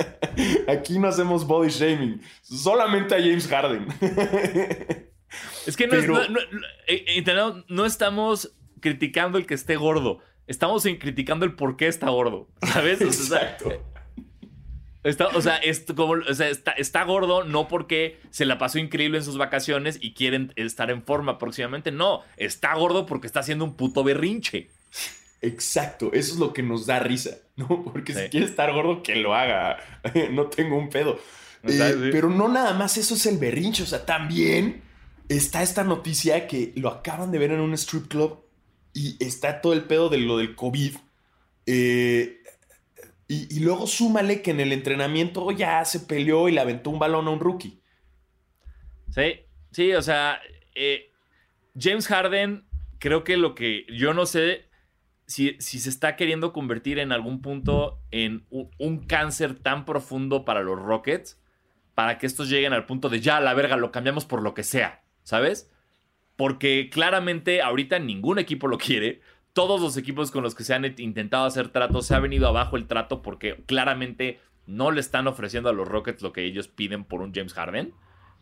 Aquí 0.68 1.00
no 1.00 1.08
hacemos 1.08 1.44
body 1.44 1.68
shaming. 1.68 2.22
Solamente 2.42 3.12
a 3.16 3.18
James 3.18 3.48
Harden. 3.48 3.88
Es 5.66 5.76
que 5.76 5.86
no, 5.88 5.90
Pero- 5.90 6.12
no- 6.14 6.28
no- 6.28 6.40
no- 6.52 6.66
eh, 6.86 7.04
eh, 7.08 7.62
no 7.68 7.84
estamos 7.84 8.54
criticando 8.80 9.36
el 9.36 9.46
que 9.46 9.54
esté 9.54 9.74
gordo. 9.76 10.20
Estamos 10.46 10.84
criticando 10.84 11.44
el 11.44 11.54
por 11.54 11.76
qué 11.76 11.88
está 11.88 12.08
gordo. 12.10 12.48
¿Sabes? 12.62 13.00
O 13.02 13.10
sea, 13.12 13.40
Exacto. 13.50 13.72
Está, 15.02 15.26
o 15.28 15.40
sea, 15.42 15.56
es 15.56 15.84
como, 15.94 16.12
o 16.12 16.34
sea, 16.34 16.48
está, 16.48 16.70
está 16.72 17.02
gordo 17.02 17.44
no 17.44 17.66
porque 17.68 18.20
se 18.30 18.44
la 18.46 18.56
pasó 18.58 18.78
increíble 18.78 19.18
en 19.18 19.24
sus 19.24 19.36
vacaciones 19.36 19.98
y 20.00 20.14
quieren 20.14 20.52
estar 20.56 20.90
en 20.90 21.02
forma 21.02 21.36
próximamente. 21.38 21.90
No, 21.90 22.22
está 22.36 22.74
gordo 22.74 23.04
porque 23.06 23.26
está 23.26 23.40
haciendo 23.40 23.64
un 23.64 23.74
puto 23.76 24.02
berrinche. 24.04 24.70
Exacto, 25.46 26.10
eso 26.12 26.32
es 26.34 26.38
lo 26.38 26.52
que 26.52 26.62
nos 26.62 26.86
da 26.86 26.98
risa, 27.00 27.36
¿no? 27.56 27.84
Porque 27.84 28.12
Sí. 28.14 28.20
si 28.24 28.28
quiere 28.30 28.46
estar 28.46 28.72
gordo, 28.72 29.02
que 29.02 29.16
lo 29.16 29.34
haga. 29.34 29.78
no 30.30 30.46
tengo 30.48 30.76
un 30.78 30.88
pedo. 30.90 31.18
Eh, 31.64 31.70
sí. 31.70 32.08
Pero 32.12 32.28
no 32.30 32.48
nada 32.48 32.74
más 32.74 32.96
eso 32.96 33.14
es 33.14 33.26
el 33.26 33.38
berrinche, 33.38 33.82
o 33.82 33.86
sea, 33.86 34.04
también 34.06 34.82
está 35.28 35.62
esta 35.62 35.84
noticia 35.84 36.46
que 36.46 36.72
lo 36.76 36.90
acaban 36.90 37.30
de 37.30 37.38
ver 37.38 37.52
en 37.52 37.60
un 37.60 37.72
strip 37.74 38.08
club 38.08 38.44
y 38.92 39.16
está 39.24 39.60
todo 39.60 39.72
el 39.72 39.84
pedo 39.84 40.08
de 40.08 40.18
lo 40.18 40.36
del 40.38 40.54
COVID. 40.54 40.96
Eh, 41.66 42.42
y, 43.26 43.56
y 43.56 43.60
luego 43.60 43.86
súmale 43.86 44.42
que 44.42 44.50
en 44.50 44.60
el 44.60 44.72
entrenamiento 44.72 45.50
ya 45.50 45.84
se 45.86 46.00
peleó 46.00 46.48
y 46.48 46.52
le 46.52 46.60
aventó 46.60 46.90
un 46.90 46.98
balón 46.98 47.26
a 47.26 47.30
un 47.30 47.40
rookie. 47.40 47.80
Sí, 49.10 49.40
sí, 49.72 49.92
o 49.94 50.02
sea, 50.02 50.38
eh, 50.74 51.10
James 51.78 52.06
Harden, 52.06 52.64
creo 52.98 53.24
que 53.24 53.36
lo 53.36 53.54
que 53.54 53.86
yo 53.96 54.12
no 54.12 54.26
sé 54.26 54.63
si, 55.26 55.56
se 55.60 55.88
está 55.88 56.16
queriendo 56.16 56.52
convertir 56.52 56.98
en 56.98 57.12
algún 57.12 57.40
punto 57.40 58.00
en 58.10 58.46
un, 58.50 58.70
un 58.78 59.06
cáncer 59.06 59.54
tan 59.54 59.84
profundo 59.84 60.44
para 60.44 60.62
los 60.62 60.78
Rockets, 60.78 61.40
para 61.94 62.18
que 62.18 62.26
estos 62.26 62.48
lleguen 62.48 62.72
al 62.72 62.86
punto 62.86 63.08
de 63.08 63.20
ya, 63.20 63.40
la 63.40 63.54
verga, 63.54 63.76
lo 63.76 63.92
cambiamos 63.92 64.24
por 64.24 64.42
lo 64.42 64.54
que 64.54 64.64
sea, 64.64 65.02
¿sabes? 65.22 65.70
Porque 66.36 66.90
claramente 66.92 67.62
ahorita 67.62 67.98
ningún 67.98 68.38
equipo 68.38 68.66
lo 68.66 68.78
quiere. 68.78 69.20
Todos 69.52 69.80
los 69.80 69.96
equipos 69.96 70.30
con 70.30 70.42
los 70.42 70.54
que 70.54 70.64
se 70.64 70.74
han 70.74 70.84
intentado 70.98 71.44
hacer 71.44 71.68
tratos 71.68 72.06
se 72.06 72.14
ha 72.14 72.18
venido 72.18 72.48
abajo 72.48 72.76
el 72.76 72.86
trato 72.86 73.22
porque 73.22 73.62
claramente 73.66 74.40
no 74.66 74.90
le 74.90 75.00
están 75.00 75.28
ofreciendo 75.28 75.68
a 75.68 75.72
los 75.72 75.86
Rockets 75.86 76.22
lo 76.22 76.32
que 76.32 76.44
ellos 76.44 76.68
piden 76.68 77.04
por 77.04 77.20
un 77.20 77.32
James 77.32 77.54
Harden. 77.54 77.94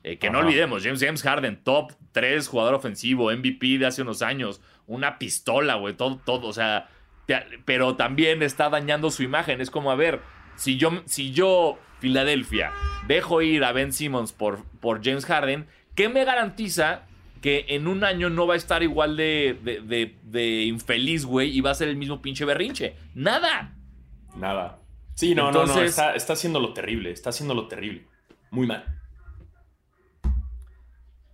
Eh, 0.05 0.19
que 0.19 0.31
no 0.31 0.39
olvidemos, 0.47 0.83
James, 0.83 1.01
James 1.01 1.23
Harden, 1.23 1.63
top 1.63 1.93
3 2.13 2.49
jugador 2.49 2.75
ofensivo, 2.75 3.31
MVP 3.31 3.79
de 3.79 3.87
hace 3.87 4.03
unos 4.03 4.21
años, 4.23 4.61
una 4.87 5.19
pistola, 5.19 5.77
güey, 5.77 5.95
todo, 5.95 6.17
todo, 6.25 6.49
o 6.49 6.53
sea, 6.53 6.89
te- 7.27 7.45
pero 7.65 7.95
también 7.95 8.43
está 8.43 8.69
dañando 8.69 9.11
su 9.11 9.23
imagen. 9.23 9.61
Es 9.61 9.71
como, 9.71 9.93
a 9.93 9.95
ver, 9.95 10.21
si 10.57 10.77
yo, 10.77 11.03
si 11.07 11.31
yo 11.33 11.79
Filadelfia, 12.01 12.73
dejo 13.07 13.43
ir 13.43 13.63
a 13.65 13.71
Ben 13.73 13.93
Simmons 13.93 14.33
por, 14.33 14.65
por 14.81 15.05
James 15.05 15.25
Harden, 15.25 15.67
¿qué 15.95 16.09
me 16.09 16.25
garantiza 16.25 17.03
que 17.41 17.67
en 17.69 17.87
un 17.87 18.03
año 18.03 18.29
no 18.29 18.47
va 18.49 18.55
a 18.55 18.57
estar 18.57 18.83
igual 18.83 19.17
de, 19.17 19.57
de, 19.63 19.81
de- 19.83 20.17
de 20.25 20.63
infeliz, 20.63 21.25
güey, 21.25 21.57
y 21.57 21.61
va 21.61 21.71
a 21.71 21.75
ser 21.77 21.87
el 21.89 21.97
mismo 21.97 22.21
pinche 22.21 22.45
berrinche? 22.45 22.97
Nada. 23.15 23.75
Nada. 24.37 24.79
Sí, 25.15 25.35
no, 25.35 25.53
no, 25.53 25.67
no, 25.67 25.75
está, 25.83 26.15
está 26.17 26.33
haciendo 26.33 26.59
lo 26.59 26.73
terrible, 26.73 27.13
está 27.13 27.31
haciendo 27.31 27.55
lo 27.55 27.69
terrible. 27.69 28.05
Muy 28.51 28.67
mal. 28.67 28.85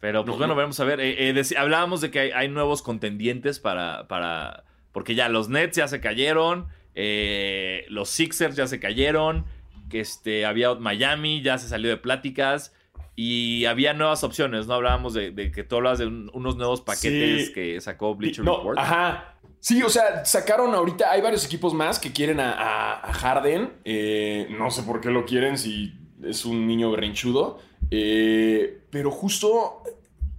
Pero 0.01 0.25
pues 0.25 0.35
No, 0.35 0.39
bueno, 0.39 0.55
no. 0.55 0.61
vamos 0.61 0.79
a 0.81 0.85
ver. 0.85 1.01
Eh, 1.01 1.31
eh, 1.31 1.43
hablábamos 1.57 2.01
de 2.01 2.11
que 2.11 2.21
hay, 2.21 2.31
hay 2.31 2.49
nuevos 2.49 2.83
contendientes 2.83 3.59
para, 3.59 4.07
para. 4.09 4.65
Porque 4.93 5.15
ya 5.15 5.29
los 5.29 5.49
Nets 5.49 5.77
ya 5.77 5.89
se 5.89 6.01
cayeron. 6.01 6.69
eh, 6.95 7.85
los 7.89 8.09
Sixers 8.11 8.57
ya 8.57 8.67
se 8.67 8.81
cayeron. 8.81 9.45
Que 9.89 10.01
este, 10.01 10.45
había 10.47 10.75
Miami, 10.75 11.41
ya 11.43 11.59
se 11.59 11.69
salió 11.69 11.89
de 11.91 11.97
pláticas. 11.97 12.75
Y 13.17 13.65
había 13.65 13.95
nuevas 13.95 14.23
opciones, 14.23 14.67
¿no? 14.69 14.75
Hablábamos 14.75 15.15
de, 15.15 15.33
de 15.33 15.51
que 15.51 15.65
tú 15.65 15.77
hablabas 15.77 15.99
de 15.99 16.07
un- 16.07 16.31
unos 16.35 16.57
nuevos 16.57 16.81
paquetes 16.83 17.47
Sí. 17.49 17.53
que 17.53 17.81
sacó 17.81 18.15
Bleacher 18.15 18.45
No, 18.45 18.59
Report. 18.59 18.79
Ajá. 18.79 19.35
Sí, 19.61 19.83
o 19.83 19.89
sea, 19.89 20.25
sacaron 20.25 20.73
ahorita, 20.73 21.11
hay 21.11 21.21
varios 21.21 21.45
equipos 21.45 21.75
más 21.75 21.99
que 21.99 22.13
quieren 22.13 22.39
a, 22.39 22.53
a- 22.53 23.09
a 23.11 23.13
Harden. 23.13 23.73
Eh, 23.85 24.47
no 24.57 24.71
sé 24.71 24.85
por 24.85 25.01
qué 25.01 25.11
lo 25.11 25.25
quieren 25.25 25.59
si 25.59 25.95
es 26.23 26.45
un 26.45 26.69
niño 26.69 26.93
berrinchudo. 26.93 27.59
Eh, 27.91 28.81
pero 28.91 29.11
justo 29.11 29.83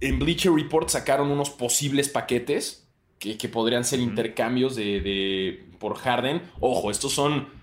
en 0.00 0.18
Bleacher 0.18 0.52
Report 0.52 0.88
sacaron 0.88 1.30
unos 1.30 1.50
posibles 1.50 2.08
paquetes 2.08 2.88
que, 3.18 3.36
que 3.36 3.48
podrían 3.48 3.84
ser 3.84 4.00
intercambios 4.00 4.76
de, 4.76 5.00
de- 5.00 5.64
por 5.78 5.96
Harden. 5.96 6.42
Ojo, 6.60 6.90
estos 6.90 7.12
son 7.12 7.58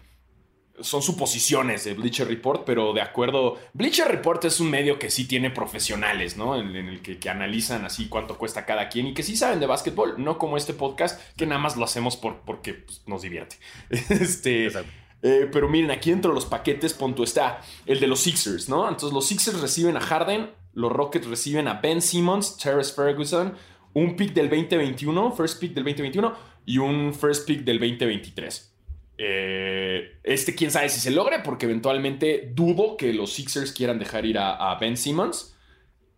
son 0.80 1.02
suposiciones 1.02 1.86
de 1.86 1.96
Bleacher 1.96 2.28
Report, 2.28 2.64
pero 2.64 2.94
de 2.94 3.02
acuerdo. 3.02 3.58
Bleacher 3.74 4.08
Report 4.08 4.46
es 4.46 4.60
un 4.60 4.70
medio 4.70 5.00
que 5.00 5.10
sí 5.10 5.28
tiene 5.28 5.50
profesionales, 5.50 6.38
¿no? 6.38 6.56
En, 6.56 6.76
en 6.76 6.88
el 6.88 7.02
que, 7.02 7.18
que 7.18 7.32
analizan 7.32 7.84
así 7.84 8.08
cuánto 8.08 8.38
cuesta 8.38 8.64
cada 8.68 8.88
quien 8.88 9.08
y 9.08 9.14
que 9.16 9.24
sí 9.24 9.36
saben 9.36 9.60
de 9.60 9.66
básquetbol, 9.66 10.24
no 10.24 10.38
como 10.38 10.56
este 10.56 10.76
podcast, 10.76 11.20
que 11.36 11.48
nada 11.48 11.60
más 11.60 11.78
lo 11.78 11.84
hacemos 11.84 12.16
por, 12.16 12.42
porque 12.42 12.76
pues, 12.76 13.02
nos 13.08 13.24
divierte. 13.24 13.56
Este. 13.90 14.66
Exacto. 14.68 14.92
Eh, 15.22 15.50
pero 15.52 15.68
miren, 15.68 15.92
aquí 15.92 16.12
dentro 16.12 16.32
de 16.32 16.36
los 16.36 16.46
paquetes, 16.46 16.94
punto 16.94 17.24
está 17.24 17.62
el 17.86 18.00
de 18.00 18.08
los 18.08 18.20
Sixers, 18.20 18.70
¿no? 18.70 18.88
Entonces 18.88 19.14
los 19.14 19.28
Sixers 19.28 19.60
reciben 19.62 19.98
a 19.98 20.00
Harden, 20.00 20.50
los 20.74 20.92
Rockets 20.92 21.28
reciben 21.28 21.68
a 21.68 21.76
Ben 21.76 22.02
Simmons, 22.02 22.58
Terrence 22.58 22.94
Ferguson, 22.94 23.56
un 23.94 24.16
pick 24.16 24.34
del 24.34 24.50
2021, 24.50 25.32
first 25.32 25.60
pick 25.60 25.74
del 25.74 25.84
2021 25.84 26.36
y 26.66 26.78
un 26.78 27.14
first 27.14 27.48
pick 27.48 27.62
del 27.62 27.80
2023. 27.80 28.74
Eh, 29.20 30.20
este 30.24 30.54
quién 30.54 30.70
sabe 30.70 30.90
si 30.90 31.00
se 31.00 31.10
logre, 31.10 31.40
porque 31.40 31.66
eventualmente 31.66 32.52
dudo 32.54 32.96
que 32.96 33.12
los 33.14 33.34
Sixers 33.34 33.72
quieran 33.72 33.98
dejar 33.98 34.26
ir 34.26 34.38
a, 34.38 34.72
a 34.72 34.78
Ben 34.78 34.98
Simmons. 34.98 35.56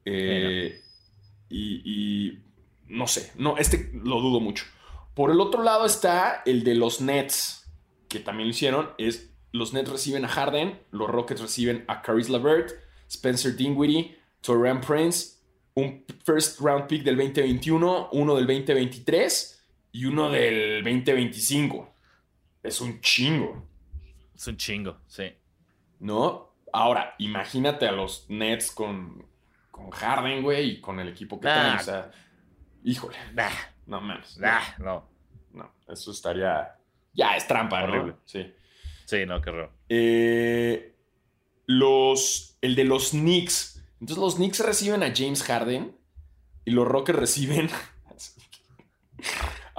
Eh, 0.03 0.81
y, 1.49 1.81
y 1.85 2.39
no 2.87 3.07
sé, 3.07 3.31
no, 3.37 3.57
este 3.57 3.91
lo 3.93 4.19
dudo 4.19 4.41
mucho. 4.41 4.65
Por 5.13 5.31
el 5.31 5.39
otro 5.39 5.63
lado 5.63 5.85
está 5.85 6.43
el 6.45 6.63
de 6.63 6.75
los 6.75 7.01
Nets, 7.01 7.58
que 8.09 8.19
también 8.19 8.47
lo 8.47 8.51
hicieron. 8.51 8.89
Es 8.97 9.33
los 9.51 9.73
Nets 9.73 9.89
reciben 9.89 10.25
a 10.25 10.27
Harden, 10.27 10.79
los 10.91 11.09
Rockets 11.09 11.41
reciben 11.41 11.85
a 11.87 12.01
Caris 12.01 12.29
LeVert, 12.29 12.71
Spencer 13.07 13.55
Dinwiddie, 13.55 14.19
Torian 14.41 14.81
Prince, 14.81 15.37
un 15.75 16.05
first 16.25 16.59
round 16.59 16.87
pick 16.87 17.03
del 17.03 17.15
2021, 17.15 18.09
uno 18.11 18.35
del 18.35 18.45
2023 18.47 19.65
y 19.93 20.05
uno 20.05 20.29
del 20.29 20.83
2025. 20.83 21.93
Es 22.63 22.81
un 22.81 22.99
chingo, 23.01 23.65
Es 24.35 24.47
un 24.47 24.57
chingo, 24.57 24.97
sí. 25.07 25.31
¿no? 25.99 26.53
Ahora, 26.71 27.15
imagínate 27.17 27.87
a 27.87 27.91
los 27.91 28.25
Nets 28.29 28.71
con, 28.71 29.25
con 29.71 29.89
Harden, 29.89 30.43
güey, 30.43 30.69
y 30.71 30.81
con 30.81 30.99
el 30.99 31.07
equipo 31.09 31.39
que 31.39 31.47
Ah. 31.47 31.53
traen. 31.53 31.75
O 31.77 31.83
sea, 31.83 32.11
híjole, 32.83 33.17
no 33.87 33.99
mames. 34.01 34.39
ah, 34.43 34.75
no. 34.77 35.09
No, 35.53 35.71
eso 35.87 36.11
estaría. 36.11 36.75
Ya 37.13 37.35
es 37.35 37.47
trampa, 37.47 37.81
¿no? 37.81 37.87
Horrible. 37.93 38.13
Sí. 38.25 38.53
Sí, 39.05 39.25
no, 39.25 39.41
qué 39.41 39.51
raro. 39.51 39.71
Eh, 39.89 40.95
los. 41.65 42.57
El 42.61 42.75
de 42.75 42.83
los 42.83 43.11
Knicks. 43.11 43.83
Entonces 44.01 44.17
los 44.17 44.35
Knicks 44.35 44.59
reciben 44.59 45.03
a 45.03 45.13
James 45.15 45.43
Harden 45.43 45.95
y 46.65 46.71
los 46.71 46.87
Rockets 46.87 47.17
reciben. 47.19 47.69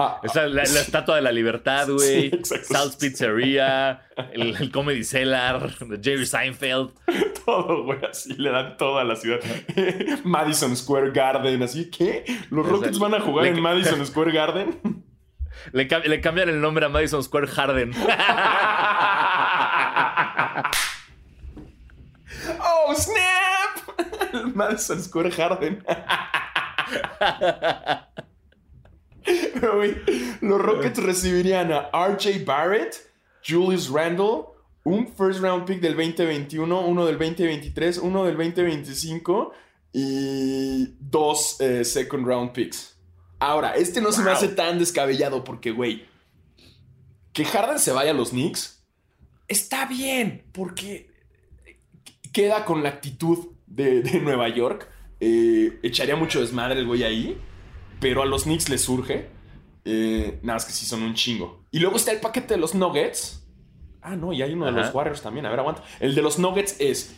Ah, 0.03 0.19
Esa 0.23 0.47
es 0.47 0.53
la, 0.53 0.63
la 0.65 0.81
estatua 0.81 1.17
de 1.17 1.21
la 1.23 1.31
libertad, 1.33 1.87
Sí, 1.99 2.31
güey. 2.31 2.31
Sal's 2.45 2.97
Pizzeria, 2.97 4.01
el, 4.33 4.57
el 4.57 4.71
Comedy 4.73 5.05
Cellar, 5.05 5.77
de 5.79 6.01
Jerry 6.03 6.25
Seinfeld. 6.25 6.93
todo, 7.45 7.85
güey, 7.85 7.99
así 8.11 8.33
le 8.35 8.51
dan 8.51 8.79
toda 8.79 9.05
la 9.05 9.15
ciudad. 9.17 9.41
Madison 10.25 10.75
Square 10.75 11.11
Garden, 11.11 11.63
así 11.63 11.91
que 11.91 12.25
los 12.49 12.65
O 12.67 12.71
sea, 12.71 12.79
Rockets 12.79 12.99
van 12.99 13.15
a 13.15 13.21
jugar 13.21 13.45
le- 13.45 13.51
en 13.53 13.61
Madison 13.61 14.07
Square 14.07 14.33
Garden. 14.33 14.81
Le, 15.73 15.87
cam- 15.89 16.05
le 16.05 16.21
cambian 16.21 16.49
el 16.49 16.61
nombre 16.61 16.85
a 16.87 16.89
Madison 16.89 17.23
Square 17.23 17.47
Harden. 17.49 17.93
¡Oh, 22.61 22.95
snap! 22.95 24.55
Madison 24.55 25.03
Square 25.03 25.31
Garden. 25.31 25.85
Pero, 29.55 29.77
güey, 29.77 29.97
los 30.41 30.61
Rockets 30.61 31.03
recibirían 31.03 31.71
a 31.73 31.91
RJ 31.93 32.45
Barrett, 32.45 32.97
Julius 33.47 33.89
Randle, 33.91 34.47
un 34.85 35.07
first 35.07 35.41
round 35.41 35.67
pick 35.67 35.81
del 35.81 35.95
2021, 35.95 36.81
uno 36.81 37.05
del 37.05 37.19
2023, 37.19 37.99
uno 37.99 38.25
del 38.25 38.37
2025 38.37 39.53
y 39.93 40.95
dos 40.99 41.61
eh, 41.61 41.85
second 41.85 42.27
round 42.27 42.53
picks. 42.53 42.97
Ahora, 43.41 43.75
este 43.75 44.01
no 44.01 44.13
se 44.13 44.23
me 44.23 44.31
hace 44.31 44.49
tan 44.49 44.79
descabellado 44.79 45.43
porque, 45.43 45.73
güey, 45.73 46.07
que 47.33 47.45
Harden 47.45 47.79
se 47.79 47.91
vaya 47.91 48.13
a 48.13 48.15
los 48.15 48.31
Knicks 48.31 48.81
está 49.51 49.85
bien 49.87 50.45
porque 50.53 51.11
queda 52.33 52.65
con 52.65 52.83
la 52.83 52.89
actitud 52.89 53.49
de, 53.67 54.01
de 54.01 54.21
Nueva 54.21 54.49
York. 54.49 54.89
Eh, 55.19 55.81
echaría 55.83 56.17
mucho 56.17 56.41
desmadre 56.41 56.79
el 56.81 56.87
güey 56.87 57.03
ahí, 57.03 57.39
pero 58.01 58.23
a 58.23 58.27
los 58.27 58.45
Knicks 58.45 58.69
les 58.71 58.81
surge. 58.83 59.29
Eh, 59.85 60.39
nada 60.43 60.57
más 60.57 60.65
que 60.65 60.73
sí 60.73 60.87
son 60.87 61.03
un 61.03 61.15
chingo. 61.15 61.65
Y 61.71 61.81
luego 61.81 61.97
está 61.97 62.13
el 62.13 62.21
paquete 62.21 62.55
de 62.55 62.61
los 62.61 62.75
Nuggets. 62.75 63.45
Ah, 64.03 64.17
no, 64.17 64.33
y 64.33 64.41
hay 64.41 64.55
uno 64.55 64.67
de 64.67 64.73
los 64.73 64.95
Warriors 64.95 65.21
también. 65.21 65.45
A 65.45 65.51
ver, 65.51 65.61
aguanta. 65.61 65.83
El 65.99 66.15
de 66.15 66.23
los 66.23 66.39
Nuggets 66.39 66.77
es. 66.79 67.15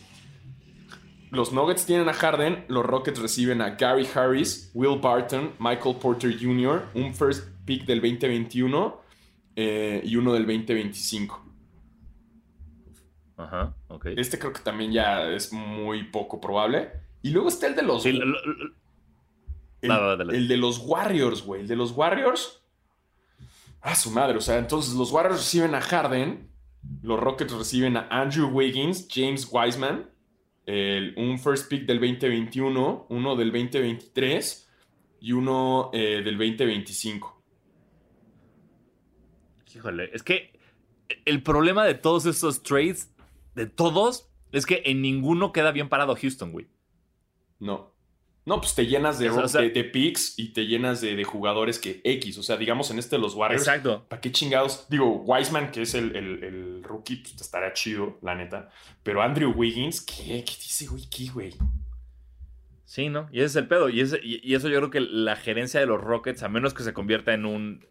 Los 1.33 1.51
Nuggets 1.51 1.85
tienen 1.87 2.07
a 2.09 2.13
Harden, 2.13 2.63
los 2.67 2.85
Rockets 2.85 3.19
reciben 3.19 3.59
a 3.61 3.71
Gary 3.71 4.07
Harris, 4.13 4.69
Will 4.75 4.99
Barton, 5.01 5.53
Michael 5.59 5.95
Porter 5.95 6.31
Jr., 6.39 6.83
un 6.93 7.11
first 7.13 7.47
pick 7.65 7.85
del 7.85 8.01
2021 8.01 9.01
eh, 9.55 10.01
y 10.05 10.15
uno 10.15 10.31
del 10.33 10.43
2025. 10.45 11.43
Ajá, 13.37 13.73
ok. 13.87 14.05
Este 14.15 14.37
creo 14.37 14.53
que 14.53 14.61
también 14.61 14.91
ya 14.91 15.27
es 15.31 15.51
muy 15.51 16.03
poco 16.03 16.39
probable. 16.39 16.91
Y 17.23 17.31
luego 17.31 17.47
está 17.49 17.65
el 17.67 17.75
de 17.75 17.81
los. 17.81 18.03
Sí, 18.03 18.11
lo- 18.11 18.25
lo- 18.25 18.45
lo- 18.45 18.73
el, 19.81 19.89
va, 19.91 19.97
va, 19.99 20.15
dale. 20.15 20.37
el 20.37 20.47
de 20.47 20.57
los 20.57 20.77
Warriors, 20.85 21.41
güey. 21.43 21.61
El 21.61 21.67
de 21.67 21.75
los 21.75 21.91
Warriors. 21.93 22.61
Ah, 23.81 23.95
su 23.95 24.11
madre. 24.11 24.37
O 24.37 24.41
sea, 24.41 24.59
entonces 24.59 24.93
los 24.93 25.11
Warriors 25.11 25.39
reciben 25.39 25.73
a 25.73 25.81
Harden. 25.81 26.49
Los 27.01 27.19
Rockets 27.19 27.51
reciben 27.53 27.97
a 27.97 28.07
Andrew 28.09 28.47
Wiggins, 28.49 29.07
James 29.11 29.47
Wiseman. 29.51 30.09
El- 30.65 31.13
un 31.17 31.39
first 31.39 31.69
pick 31.69 31.85
del 31.85 31.99
2021, 31.99 33.05
uno 33.09 33.35
del 33.35 33.51
2023 33.51 34.69
y 35.19 35.31
uno 35.31 35.89
eh, 35.93 36.21
del 36.23 36.37
2025. 36.37 37.41
Híjole, 39.75 40.09
es 40.13 40.23
que 40.23 40.59
el 41.25 41.41
problema 41.43 41.83
de 41.85 41.95
todos 41.95 42.25
estos 42.25 42.61
trades, 42.63 43.11
de 43.55 43.65
todos, 43.65 44.29
es 44.51 44.65
que 44.65 44.83
en 44.85 45.01
ninguno 45.01 45.51
queda 45.51 45.71
bien 45.71 45.89
parado 45.89 46.15
Houston, 46.15 46.51
güey. 46.51 46.67
No. 47.59 47.92
No, 48.45 48.59
pues 48.59 48.75
te 48.75 48.85
llenas 48.85 49.19
de, 49.19 49.29
O 49.29 49.47
sea, 49.47 49.61
de, 49.61 49.69
de 49.69 49.83
picks 49.85 50.37
y 50.37 50.49
te 50.49 50.65
llenas 50.65 50.99
de, 50.99 51.15
de 51.15 51.23
jugadores 51.23 51.79
que 51.79 52.01
X. 52.03 52.37
O 52.37 52.43
sea, 52.43 52.57
digamos 52.57 52.91
en 52.91 52.99
este 52.99 53.15
de 53.15 53.21
los 53.21 53.35
Warriors. 53.35 53.61
Exacto. 53.65 54.05
¿Para 54.09 54.19
qué 54.19 54.31
chingados? 54.33 54.85
Digo, 54.89 55.21
Wiseman, 55.21 55.71
que 55.71 55.83
es 55.83 55.93
el, 55.93 56.13
el- 56.15 56.43
el 56.43 56.83
rookie, 56.83 57.17
pues 57.17 57.39
estaría 57.39 57.71
chido, 57.73 58.19
la 58.21 58.35
neta. 58.35 58.69
Pero 59.01 59.21
Andrew 59.21 59.51
Wiggins, 59.55 60.01
¿qué? 60.01 60.43
¿Qué 60.43 60.53
dice, 60.59 60.87
güey? 60.87 61.03
¿Qué, 61.09 61.29
güey? 61.29 61.53
Sí, 62.85 63.09
¿no? 63.09 63.27
Y 63.31 63.37
ese 63.39 63.45
es 63.45 63.55
el 63.55 63.67
pedo. 63.67 63.89
Y, 63.89 64.01
ese- 64.01 64.19
y- 64.21 64.41
y 64.43 64.55
eso 64.55 64.67
yo 64.69 64.77
creo 64.79 64.89
que 64.91 64.99
la 64.99 65.35
gerencia 65.35 65.79
de 65.79 65.85
los 65.85 66.01
Rockets, 66.01 66.43
a 66.43 66.49
menos 66.49 66.73
que 66.73 66.83
se 66.83 66.93
convierta 66.93 67.33
en 67.33 67.45
un 67.45 67.85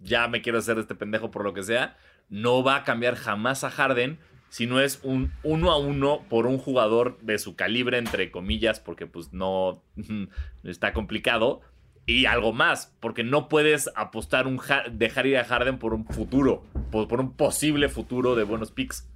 ya 0.00 0.28
me 0.28 0.42
quiero 0.42 0.58
hacer 0.58 0.78
este 0.78 0.94
pendejo 0.94 1.30
por 1.30 1.44
lo 1.44 1.54
que 1.54 1.62
sea, 1.62 1.96
no 2.28 2.62
va 2.62 2.76
a 2.76 2.84
cambiar 2.84 3.14
jamás 3.14 3.64
a 3.64 3.70
Harden 3.70 4.18
si 4.54 4.68
no 4.68 4.78
es 4.78 5.00
un 5.02 5.32
uno 5.42 5.72
a 5.72 5.78
uno 5.78 6.20
por 6.30 6.46
un 6.46 6.58
jugador 6.58 7.18
de 7.22 7.40
su 7.40 7.56
calibre, 7.56 7.98
entre 7.98 8.30
comillas, 8.30 8.78
porque 8.78 9.04
pues 9.04 9.32
no 9.32 9.82
está 10.62 10.92
complicado. 10.92 11.60
Y 12.06 12.26
algo 12.26 12.52
más, 12.52 12.94
porque 13.00 13.24
no 13.24 13.48
puedes 13.48 13.90
apostar 13.96 14.46
un 14.46 14.58
Ja- 14.58 14.84
dejar 14.88 15.26
ir 15.26 15.38
a 15.38 15.44
Harden 15.44 15.80
por 15.80 15.92
un 15.92 16.06
futuro, 16.06 16.62
por, 16.92 17.08
por 17.08 17.18
un 17.18 17.32
posible 17.32 17.88
futuro 17.88 18.36
de 18.36 18.44
buenos 18.44 18.70
picks. 18.70 19.08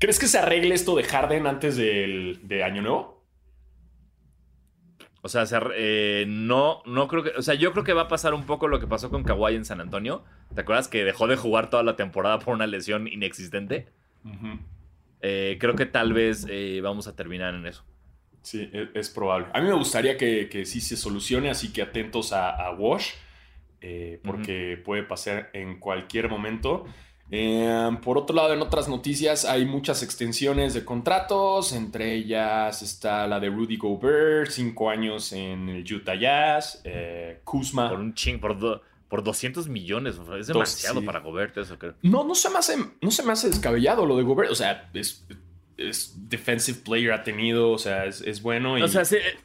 ¿Crees 0.00 0.18
que 0.18 0.26
se 0.26 0.38
arregle 0.38 0.74
esto 0.74 0.96
de 0.96 1.04
Harden 1.04 1.46
antes 1.46 1.76
del, 1.76 2.40
de 2.42 2.64
Año 2.64 2.82
Nuevo? 2.82 3.24
O 5.22 5.28
sea, 5.28 5.46
se 5.46 5.60
eh, 5.76 6.24
no, 6.26 6.82
no 6.86 7.06
creo 7.06 7.22
que. 7.22 7.30
O 7.38 7.42
sea, 7.42 7.54
yo 7.54 7.70
creo 7.70 7.84
que 7.84 7.92
va 7.92 8.02
a 8.02 8.08
pasar 8.08 8.34
un 8.34 8.46
poco 8.46 8.66
lo 8.66 8.80
que 8.80 8.88
pasó 8.88 9.10
con 9.10 9.22
Kawhi 9.22 9.54
en 9.54 9.64
San 9.64 9.80
Antonio. 9.80 10.24
¿Te 10.56 10.62
acuerdas 10.62 10.88
que 10.88 11.04
dejó 11.04 11.28
de 11.28 11.36
jugar 11.36 11.70
toda 11.70 11.84
la 11.84 11.94
temporada 11.94 12.40
por 12.40 12.54
una 12.54 12.66
lesión 12.66 13.06
inexistente? 13.06 13.86
Eh, 15.20 15.56
creo 15.60 15.74
que 15.74 15.86
tal 15.86 16.12
vez 16.12 16.46
eh, 16.48 16.80
vamos 16.82 17.08
a 17.08 17.16
terminar 17.16 17.54
en 17.54 17.66
eso. 17.66 17.84
Sí, 18.42 18.70
e- 18.72 18.90
es, 18.94 19.10
probable. 19.10 19.48
A 19.52 19.60
mí 19.60 19.66
me 19.66 19.74
gustaría 19.74 20.16
que, 20.16 20.48
que 20.48 20.64
sí 20.64 20.80
se 20.80 20.96
solucione, 20.96 21.50
así 21.50 21.72
que 21.72 21.82
atentos 21.82 22.32
a, 22.32 22.50
a 22.50 22.72
Wash, 22.72 23.10
eh, 23.80 24.20
porque 24.24 24.80
puede 24.84 25.02
pasar 25.02 25.50
en 25.52 25.78
cualquier 25.80 26.28
momento. 26.28 26.86
Eh, 27.30 27.90
por 28.02 28.16
otro 28.16 28.34
lado, 28.34 28.54
en 28.54 28.62
otras 28.62 28.88
noticias 28.88 29.44
hay 29.44 29.66
muchas 29.66 30.02
extensiones 30.02 30.72
de 30.72 30.84
contratos, 30.84 31.72
entre 31.72 32.14
ellas 32.14 32.80
está 32.80 33.26
la 33.26 33.38
de 33.38 33.50
Rudy 33.50 33.76
Gobert, 33.76 34.50
cinco 34.50 34.88
años 34.88 35.32
en 35.34 35.68
el 35.68 35.92
Utah 35.92 36.14
Jazz, 36.14 36.80
eh, 36.84 37.40
Kuzma. 37.44 37.90
Por 37.90 38.00
un 38.00 38.14
ching, 38.14 38.38
por, 38.40 38.58
do- 38.58 38.80
por 39.08 39.22
200 39.24 39.68
millones. 39.68 40.18
o 40.18 40.24
sea, 40.26 40.36
Es 40.36 40.46
demasiado 40.48 41.00
sí. 41.00 41.06
para 41.06 41.20
Gobert 41.20 41.56
eso, 41.56 41.78
creo. 41.78 41.94
No, 42.02 42.24
no 42.24 42.34
se 42.34 42.50
me 42.50 42.58
hace, 42.58 42.76
no 43.00 43.10
se 43.10 43.22
me 43.22 43.32
hace 43.32 43.48
descabellado 43.48 44.04
lo 44.06 44.16
de 44.16 44.22
Gobert, 44.22 44.50
o 44.50 44.54
sea, 44.54 44.90
es, 44.94 45.26
es 45.76 46.14
defensive 46.28 46.78
player, 46.84 47.12
ha 47.12 47.22
tenido, 47.24 47.70
o 47.70 47.78
sea, 47.78 48.04
es, 48.06 48.20
es 48.20 48.42
bueno. 48.42 48.78
Y, 48.78 48.82
O 48.82 48.88
sea, 48.88 49.04
sí, 49.04 49.16
eh, 49.16 49.38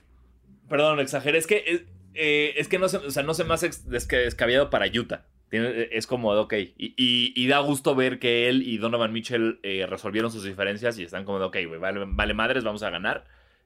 perdón, 0.70 1.00
exageré. 1.00 1.38
Es 1.38 1.48
que, 1.48 1.58
eh, 1.66 1.86
eh, 2.16 2.54
es 2.58 2.68
que 2.68 2.80
no, 2.80 2.90
se, 2.90 2.98
o 2.98 3.12
sea, 3.12 3.24
no 3.24 3.34
se 3.34 3.44
me 3.44 3.54
hace 3.54 3.70
descabellado 3.88 4.70
para 4.70 4.88
Utah. 4.88 5.26
tiene- 5.50 5.88
es 5.92 6.08
como 6.08 6.34
de, 6.34 6.40
ok. 6.42 6.54
Y, 6.78 6.94
y- 6.98 7.34
y 7.36 7.48
da 7.48 7.60
gusto 7.60 7.94
ver 7.94 8.18
que 8.18 8.50
él 8.50 8.64
y 8.68 8.80
Donovan 8.80 9.14
Mitchell 9.14 9.60
eh, 9.62 9.86
resolvieron 9.88 10.32
sus 10.32 10.44
diferencias 10.44 10.98
y 10.98 11.04
están 11.04 11.26
como 11.26 11.38
de, 11.38 11.46
ok, 11.46 11.58
güey, 11.68 11.80
vale, 11.80 12.04
vale 12.08 12.34
madres, 12.34 12.64
vamos 12.64 12.82
a 12.82 12.90
ganar. 12.90 13.26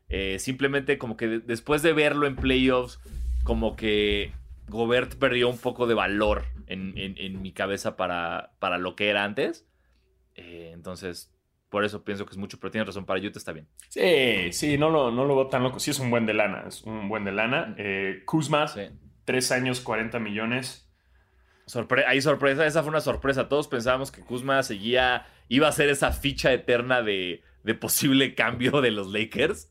Eh, 0.09 0.37
simplemente 0.39 0.97
como 0.97 1.15
que 1.15 1.27
de- 1.27 1.39
después 1.39 1.81
de 1.83 1.93
verlo 1.93 2.27
en 2.27 2.35
playoffs, 2.35 2.99
como 3.45 3.77
que 3.77 4.33
Gobert 4.67 5.15
perdió 5.15 5.49
un 5.49 5.57
poco 5.57 5.87
de 5.87 5.93
valor 5.93 6.45
en, 6.67 6.97
en- 6.97 7.17
en 7.17 7.41
mi 7.41 7.53
cabeza 7.53 7.95
para, 7.97 8.51
para 8.59 8.77
lo 8.77 8.95
que 8.95 9.09
era 9.09 9.23
antes. 9.23 9.65
Eh, 10.35 10.71
entonces, 10.73 11.33
por 11.69 11.83
eso 11.85 12.03
pienso 12.03 12.25
que 12.25 12.31
es 12.31 12.37
mucho, 12.37 12.59
pero 12.59 12.71
tienes 12.71 12.87
razón, 12.87 13.05
para 13.05 13.19
Utah 13.19 13.39
está 13.39 13.51
bien. 13.53 13.67
Sí, 13.89 14.51
sí, 14.51 14.77
no 14.77 14.89
lo, 14.89 15.11
no 15.11 15.25
lo 15.25 15.35
veo 15.35 15.47
tan 15.47 15.63
loco. 15.63 15.79
Sí 15.79 15.91
es 15.91 15.99
un 15.99 16.09
buen 16.11 16.25
de 16.25 16.33
lana, 16.33 16.65
es 16.67 16.83
un 16.83 17.09
buen 17.09 17.23
de 17.25 17.31
lana. 17.31 17.75
Eh, 17.77 18.21
Kuzma, 18.25 18.67
Sí. 18.67 18.81
tres 19.25 19.51
años, 19.51 19.81
40 19.81 20.19
millones. 20.19 20.83
Sorpre 21.65 22.05
hay 22.05 22.21
sorpresa, 22.21 22.65
esa 22.65 22.81
fue 22.81 22.89
una 22.91 23.01
sorpresa. 23.01 23.49
Todos 23.49 23.67
pensábamos 23.67 24.11
que 24.11 24.21
Kuzma 24.21 24.63
seguía, 24.63 25.25
iba 25.49 25.67
a 25.67 25.71
ser 25.73 25.89
esa 25.89 26.13
ficha 26.13 26.53
eterna 26.53 27.01
de, 27.01 27.41
de 27.63 27.75
posible 27.75 28.33
cambio 28.35 28.81
de 28.81 28.91
los 28.91 29.11
Lakers. 29.11 29.69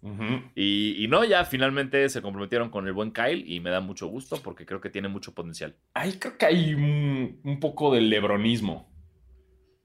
Y, 0.55 1.03
y 1.03 1.09
no, 1.09 1.25
ya 1.25 1.45
finalmente 1.45 2.09
se 2.09 2.23
comprometieron 2.23 2.71
con 2.71 2.87
el 2.87 2.93
buen 2.93 3.13
Kyle 3.13 3.45
y 3.47 3.61
me 3.61 3.71
da 3.71 3.81
mucho 3.81 4.07
gusto 4.07 4.43
porque 4.43 4.67
creo 4.67 4.81
que 4.81 4.91
tiene 4.91 5.09
mucho 5.09 5.35
potencial. 5.35 5.77
Ahí 5.95 6.19
creo 6.19 6.37
que 6.37 6.47
hay 6.47 6.75
un, 6.75 7.41
un 7.43 7.61
poco 7.61 7.95
de 7.95 8.03
lebronismo. 8.03 8.91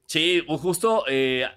Sí, 0.08 0.44
justo 0.46 1.06
eh, 1.08 1.48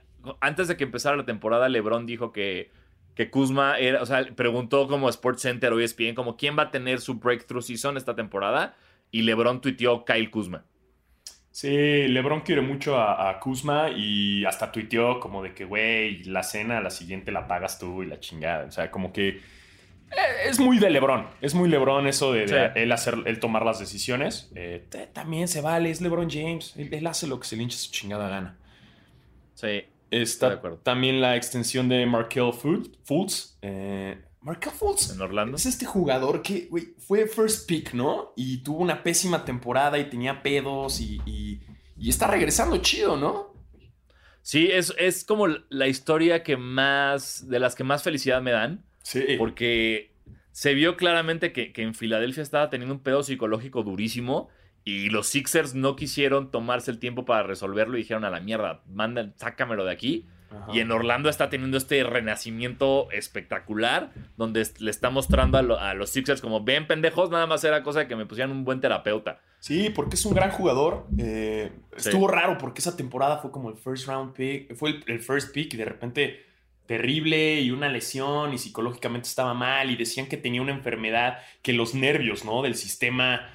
antes 0.40 0.68
de 0.68 0.76
que 0.76 0.84
empezara 0.84 1.16
la 1.16 1.24
temporada, 1.24 1.68
LeBron 1.68 2.06
dijo 2.06 2.32
que, 2.32 2.70
que 3.14 3.30
Kuzma 3.30 3.78
era, 3.78 4.00
o 4.02 4.06
sea, 4.06 4.24
preguntó 4.34 4.86
como 4.86 5.08
Sports 5.08 5.42
Center 5.42 5.72
o 5.72 5.80
ESPN, 5.80 6.14
como 6.14 6.36
quién 6.36 6.56
va 6.56 6.64
a 6.64 6.70
tener 6.70 7.00
su 7.00 7.14
breakthrough 7.14 7.62
season 7.62 7.96
esta 7.96 8.14
temporada. 8.14 8.76
Y 9.10 9.22
LeBron 9.22 9.60
tuiteó 9.60 10.04
Kyle 10.04 10.30
Kuzma. 10.30 10.64
Sí, 11.56 12.08
LeBron 12.08 12.40
quiere 12.40 12.62
mucho 12.62 12.96
a, 12.98 13.30
a 13.30 13.38
Kuzma 13.38 13.88
y 13.88 14.44
hasta 14.44 14.72
tuiteó 14.72 15.20
como 15.20 15.40
de 15.40 15.54
que, 15.54 15.64
güey, 15.64 16.24
la 16.24 16.42
cena, 16.42 16.80
la 16.80 16.90
siguiente 16.90 17.30
la 17.30 17.46
pagas 17.46 17.78
tú 17.78 18.02
y 18.02 18.06
la 18.06 18.18
chingada. 18.18 18.64
O 18.64 18.72
sea, 18.72 18.90
como 18.90 19.12
que 19.12 19.28
eh, 19.28 19.40
es 20.48 20.58
muy 20.58 20.78
de 20.80 20.90
LeBron. 20.90 21.28
Es 21.40 21.54
muy 21.54 21.68
LeBron 21.68 22.08
eso 22.08 22.32
de, 22.32 22.46
de 22.46 22.48
Sí. 22.48 22.72
él, 22.74 22.90
hacer, 22.90 23.18
él 23.26 23.38
tomar 23.38 23.64
las 23.64 23.78
decisiones. 23.78 24.50
Eh, 24.56 24.84
también 25.12 25.46
se 25.46 25.60
vale, 25.60 25.90
es 25.90 26.00
LeBron 26.00 26.28
James. 26.28 26.74
Él, 26.76 26.92
él 26.92 27.06
hace 27.06 27.28
lo 27.28 27.38
que 27.38 27.46
se 27.46 27.54
le 27.56 27.62
hincha 27.62 27.76
su 27.78 27.92
chingada 27.92 28.28
gana. 28.28 28.56
Sí. 29.54 29.84
Está 30.10 30.48
De 30.48 30.54
acuerdo. 30.56 30.78
también 30.78 31.20
la 31.20 31.36
extensión 31.36 31.88
de 31.88 32.04
Markel 32.04 32.52
Fu- 32.52 32.82
Fultz. 33.04 33.56
Eh, 33.62 34.18
Markel 34.44 34.72
Fultz 34.72 35.10
En 35.10 35.20
Orlando. 35.20 35.56
es 35.56 35.66
este 35.66 35.86
jugador 35.86 36.42
que, 36.42 36.66
güey, 36.70 36.94
fue 36.98 37.26
first 37.26 37.66
pick, 37.66 37.94
¿no? 37.94 38.32
Y 38.36 38.58
tuvo 38.58 38.78
una 38.78 39.02
pésima 39.02 39.44
temporada 39.44 39.98
y 39.98 40.08
tenía 40.10 40.42
pedos 40.42 41.00
y, 41.00 41.20
y- 41.26 41.60
y 41.96 42.08
está 42.10 42.26
regresando 42.28 42.76
chido, 42.78 43.16
¿no? 43.16 43.54
Sí, 44.42 44.68
es, 44.70 44.94
es 44.98 45.24
como 45.24 45.46
la 45.48 45.86
historia 45.88 46.42
que 46.42 46.56
más, 46.58 47.48
de 47.48 47.58
las 47.58 47.74
que 47.74 47.84
más 47.84 48.02
felicidad 48.02 48.42
me 48.42 48.50
dan. 48.50 48.84
Sí. 49.02 49.24
Porque 49.38 50.12
se 50.52 50.74
vio 50.74 50.96
claramente 50.96 51.52
que, 51.52 51.72
que 51.72 51.82
en 51.82 51.94
Filadelfia 51.94 52.42
estaba 52.42 52.68
teniendo 52.70 52.94
un 52.94 53.00
pedo 53.02 53.22
psicológico 53.22 53.82
durísimo 53.82 54.48
y 54.84 55.08
los 55.08 55.28
Sixers 55.28 55.74
no 55.74 55.96
quisieron 55.96 56.50
tomarse 56.50 56.90
el 56.90 56.98
tiempo 56.98 57.24
para 57.24 57.42
resolverlo 57.44 57.96
y 57.96 58.00
dijeron 58.02 58.24
a 58.24 58.30
la 58.30 58.40
mierda, 58.40 58.82
manda, 58.86 59.32
sácamelo 59.36 59.84
de 59.86 59.92
aquí. 59.92 60.26
Y 60.72 60.80
en 60.80 60.90
Orlando 60.90 61.28
está 61.28 61.48
teniendo 61.50 61.76
este 61.76 62.02
renacimiento 62.04 63.08
espectacular 63.12 64.10
donde 64.36 64.66
le 64.78 64.90
está 64.90 65.10
mostrando 65.10 65.58
a, 65.58 65.62
lo- 65.62 65.78
a 65.78 65.94
los 65.94 66.10
Sixers 66.10 66.40
como, 66.40 66.62
ven 66.64 66.86
pendejos, 66.86 67.30
nada 67.30 67.46
más 67.46 67.62
era 67.64 67.82
cosa 67.82 68.00
de 68.00 68.08
que 68.08 68.16
me 68.16 68.26
pusieran 68.26 68.50
un 68.50 68.64
buen 68.64 68.80
terapeuta. 68.80 69.40
Sí, 69.60 69.90
porque 69.90 70.16
es 70.16 70.24
un 70.26 70.34
gran 70.34 70.50
jugador. 70.50 71.06
Eh, 71.18 71.72
Sí. 71.96 72.08
Estuvo 72.08 72.26
raro 72.28 72.58
porque 72.58 72.80
esa 72.80 72.96
temporada 72.96 73.38
fue 73.38 73.50
como 73.52 73.70
el 73.70 73.76
first 73.76 74.06
round 74.08 74.32
pick, 74.34 74.74
fue 74.74 74.90
el, 74.90 75.04
el 75.06 75.20
first 75.20 75.54
pick 75.54 75.72
y 75.74 75.76
de 75.76 75.84
repente 75.84 76.44
terrible 76.86 77.60
y 77.60 77.70
una 77.70 77.88
lesión 77.88 78.52
y 78.52 78.58
psicológicamente 78.58 79.28
estaba 79.28 79.54
mal 79.54 79.90
y 79.90 79.96
decían 79.96 80.26
que 80.26 80.36
tenía 80.36 80.60
una 80.60 80.72
enfermedad 80.72 81.38
que 81.62 81.72
los 81.72 81.94
nervios, 81.94 82.44
¿no? 82.44 82.60
Del 82.62 82.74
sistema 82.74 83.48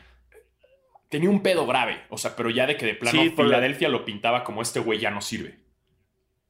tenía 1.09 1.29
un 1.29 1.41
pedo 1.41 1.65
grave, 1.67 1.97
o 2.09 2.17
sea, 2.17 2.35
pero 2.35 2.49
ya 2.49 2.65
de 2.67 2.77
que 2.77 2.85
de 2.85 2.95
plano 2.95 3.21
Sí, 3.21 3.29
por 3.31 3.45
la- 3.45 3.55
Filadelfia 3.57 3.89
lo 3.89 4.05
pintaba 4.05 4.43
como 4.43 4.61
este 4.61 4.79
güey 4.79 4.99
ya 4.99 5.11
no 5.11 5.21
sirve. 5.21 5.59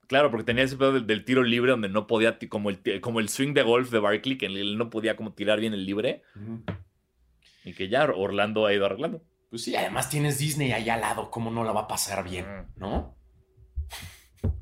Claro, 0.09 0.31
porque 0.31 0.43
tenía 0.43 0.63
ese 0.63 0.75
pedo 0.75 0.91
del, 0.93 1.05
del 1.05 1.23
tiro 1.23 1.43
libre 1.43 1.69
donde 1.69 1.87
no 1.87 2.07
podía, 2.07 2.37
como 2.49 2.71
el, 2.71 2.79
ti- 2.79 2.99
como 2.99 3.19
el 3.19 3.29
swing 3.29 3.53
de 3.53 3.61
golf 3.61 3.91
de 3.91 3.99
Barkley, 3.99 4.39
que 4.39 4.47
él 4.47 4.75
no 4.75 4.89
podía 4.89 5.15
como 5.15 5.33
tirar 5.33 5.59
bien 5.59 5.73
el 5.75 5.85
libre 5.85 6.23
y 7.63 7.73
que 7.73 7.89
ya 7.89 8.05
Orlando 8.05 8.65
ha 8.65 8.73
ido 8.73 8.87
arreglando. 8.87 9.21
Pues 9.51 9.63
sí, 9.63 9.75
además 9.75 10.09
tienes 10.09 10.39
Disney 10.39 10.71
allá 10.71 10.95
al 10.95 11.01
lado, 11.01 11.29
¿cómo 11.29 11.51
no 11.51 11.63
la 11.63 11.71
va 11.73 11.81
a 11.81 11.87
pasar 11.87 12.23
bien? 12.27 12.45
¿No? 12.75 13.15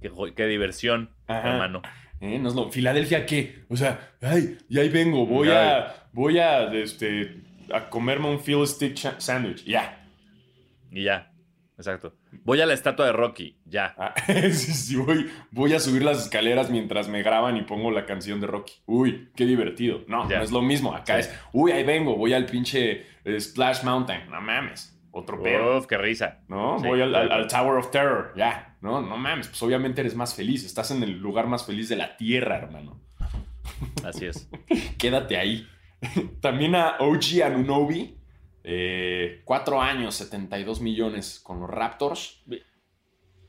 Qué, 0.36 0.46
diversión, 0.48 1.16
Ajá. 1.28 1.54
hermano. 1.54 1.82
¿Eh? 2.20 2.40
No 2.40 2.50
es 2.50 2.56
lo- 2.56 2.70
¿Filadelfia 2.70 3.26
qué? 3.26 3.64
O 3.70 3.78
sea, 3.78 4.16
ay, 4.22 4.58
y 4.68 4.80
ahí 4.80 4.90
vengo, 4.90 5.26
voy 5.26 5.50
a, 5.50 6.10
voy 6.12 6.40
a, 6.40 6.74
este, 6.74 7.42
a 7.74 7.90
comerme 7.90 8.28
un 8.30 8.40
Phil 8.42 8.66
Stick 8.68 8.98
sandwich. 9.20 9.64
Ya. 9.64 10.10
Y 10.92 11.04
ya, 11.04 11.32
exacto. 11.78 12.14
Voy 12.44 12.60
a 12.62 12.66
la 12.66 12.74
estatua 12.74 13.06
de 13.06 13.12
Rocky, 13.14 13.58
ya. 13.66 13.96
Ah, 13.98 14.14
sí, 14.28 14.74
sí, 14.74 14.96
voy, 14.96 15.30
voy 15.52 15.74
a 15.74 15.80
subir 15.80 16.04
las 16.04 16.24
escaleras 16.24 16.70
mientras 16.70 17.08
me 17.08 17.22
graban 17.24 17.56
y 17.58 17.62
pongo 17.64 17.92
la 17.92 18.06
canción 18.06 18.40
de 18.42 18.48
Rocky. 18.48 18.74
Uy, 18.86 19.30
qué 19.36 19.46
divertido. 19.46 20.04
No, 20.08 20.30
Ya. 20.30 20.38
no 20.40 20.44
es 20.44 20.52
lo 20.52 20.62
mismo. 20.62 20.94
Acá 20.94 21.22
Sí. 21.22 21.30
es, 21.30 21.40
uy, 21.54 21.72
ahí 21.72 21.84
vengo, 21.84 22.16
voy 22.16 22.34
al 22.34 22.46
pinche 22.46 23.06
eh, 23.26 23.40
Splash 23.40 23.84
Mountain. 23.84 24.30
No 24.30 24.42
mames. 24.42 24.94
Otro 25.12 25.42
pedo. 25.42 25.78
Uf, 25.80 25.88
qué 25.88 25.98
risa. 25.98 26.42
¿No? 26.48 26.78
Sí, 26.80 26.88
Voy 26.88 27.02
al, 27.02 27.16
al- 27.16 27.28
claro. 27.28 27.42
al 27.44 27.48
Tower 27.50 27.78
of 27.78 27.90
Terror. 27.92 28.34
Ya. 28.36 28.76
No, 28.82 29.02
no 29.02 29.18
mames. 29.18 29.48
Pues 29.48 29.64
obviamente 29.64 30.02
eres 30.02 30.16
más 30.16 30.36
feliz. 30.36 30.64
Estás 30.64 30.92
en 30.92 31.02
el 31.02 31.18
lugar 31.20 31.48
más 31.48 31.66
feliz 31.66 31.90
de 31.90 31.96
la 31.96 32.16
tierra, 32.18 32.58
hermano. 32.58 33.02
Así 34.04 34.26
es. 34.26 34.48
Quédate 35.00 35.38
ahí. 35.38 35.68
También 36.42 36.76
a 36.76 36.98
OG 37.00 37.42
Anunobi. 37.44 38.17
Eh, 38.70 39.42
cuatro 39.46 39.82
años, 39.82 40.16
72 40.16 40.82
millones 40.82 41.40
con 41.42 41.62
los 41.62 41.70
Raptors. 41.70 42.44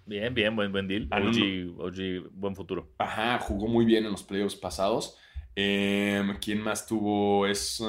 Bien, 0.06 0.32
bien, 0.32 0.54
buen, 0.54 0.70
buen 0.70 0.86
deal. 0.86 1.08
Ah, 1.10 1.18
OG, 1.18 1.76
OG, 1.76 2.30
buen 2.30 2.54
futuro. 2.54 2.92
Ajá, 2.98 3.40
jugó 3.40 3.66
muy 3.66 3.84
bien 3.84 4.04
en 4.04 4.12
los 4.12 4.22
playoffs 4.22 4.54
pasados. 4.54 5.18
Em, 5.56 6.38
¿Quién 6.38 6.60
más 6.62 6.86
tuvo? 6.86 7.48
Es. 7.48 7.82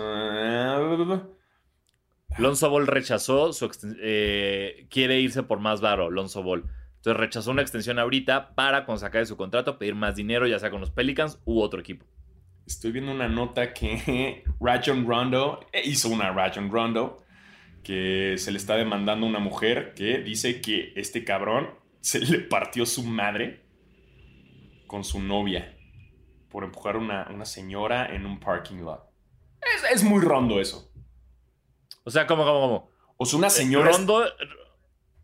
Lonzo 2.39 2.69
Ball 2.71 2.87
rechazó 2.87 3.53
su 3.53 3.69
eh, 4.01 4.87
quiere 4.89 5.19
irse 5.19 5.43
por 5.43 5.59
más 5.59 5.81
varo, 5.81 6.09
Lonzo 6.09 6.41
Ball. 6.41 6.65
Entonces 6.95 7.19
rechazó 7.19 7.51
una 7.51 7.61
extensión 7.61 7.99
ahorita 7.99 8.55
para 8.55 8.87
con 8.87 8.97
sacar 8.97 9.21
de 9.21 9.27
su 9.27 9.37
contrato, 9.37 9.77
pedir 9.77 9.93
más 9.93 10.15
dinero, 10.15 10.47
ya 10.47 10.57
sea 10.57 10.71
con 10.71 10.81
los 10.81 10.89
Pelicans 10.89 11.39
u 11.45 11.61
otro 11.61 11.79
equipo. 11.79 12.07
Estoy 12.69 12.91
viendo 12.91 13.11
una 13.11 13.27
nota 13.27 13.73
que 13.73 14.43
Rajon 14.61 15.07
Rondo 15.07 15.65
eh, 15.73 15.81
hizo 15.83 16.09
una 16.09 16.31
Rajon 16.31 16.71
Rondo 16.71 17.23
que 17.83 18.35
se 18.37 18.51
le 18.51 18.57
está 18.57 18.75
demandando 18.75 19.25
a 19.25 19.29
una 19.29 19.39
mujer 19.39 19.93
que 19.95 20.19
dice 20.19 20.61
que 20.61 20.93
este 20.95 21.23
cabrón 21.23 21.71
se 22.01 22.19
le 22.19 22.39
partió 22.39 22.85
su 22.85 23.03
madre 23.03 23.65
con 24.87 25.03
su 25.03 25.19
novia 25.19 25.75
por 26.49 26.63
empujar 26.63 26.95
a 26.95 26.99
una, 26.99 27.27
una 27.29 27.45
señora 27.45 28.13
en 28.13 28.25
un 28.25 28.39
parking 28.39 28.77
lot. 28.77 29.03
Es, 29.61 29.97
es 29.97 30.03
muy 30.03 30.21
rondo 30.23 30.59
eso. 30.59 30.91
O 32.03 32.11
sea, 32.11 32.25
¿cómo, 32.25 32.43
cómo, 32.43 32.59
cómo? 32.59 32.91
O 33.17 33.25
sea, 33.25 33.37
una 33.37 33.49
señora 33.49 33.91
Rondo, 33.91 34.23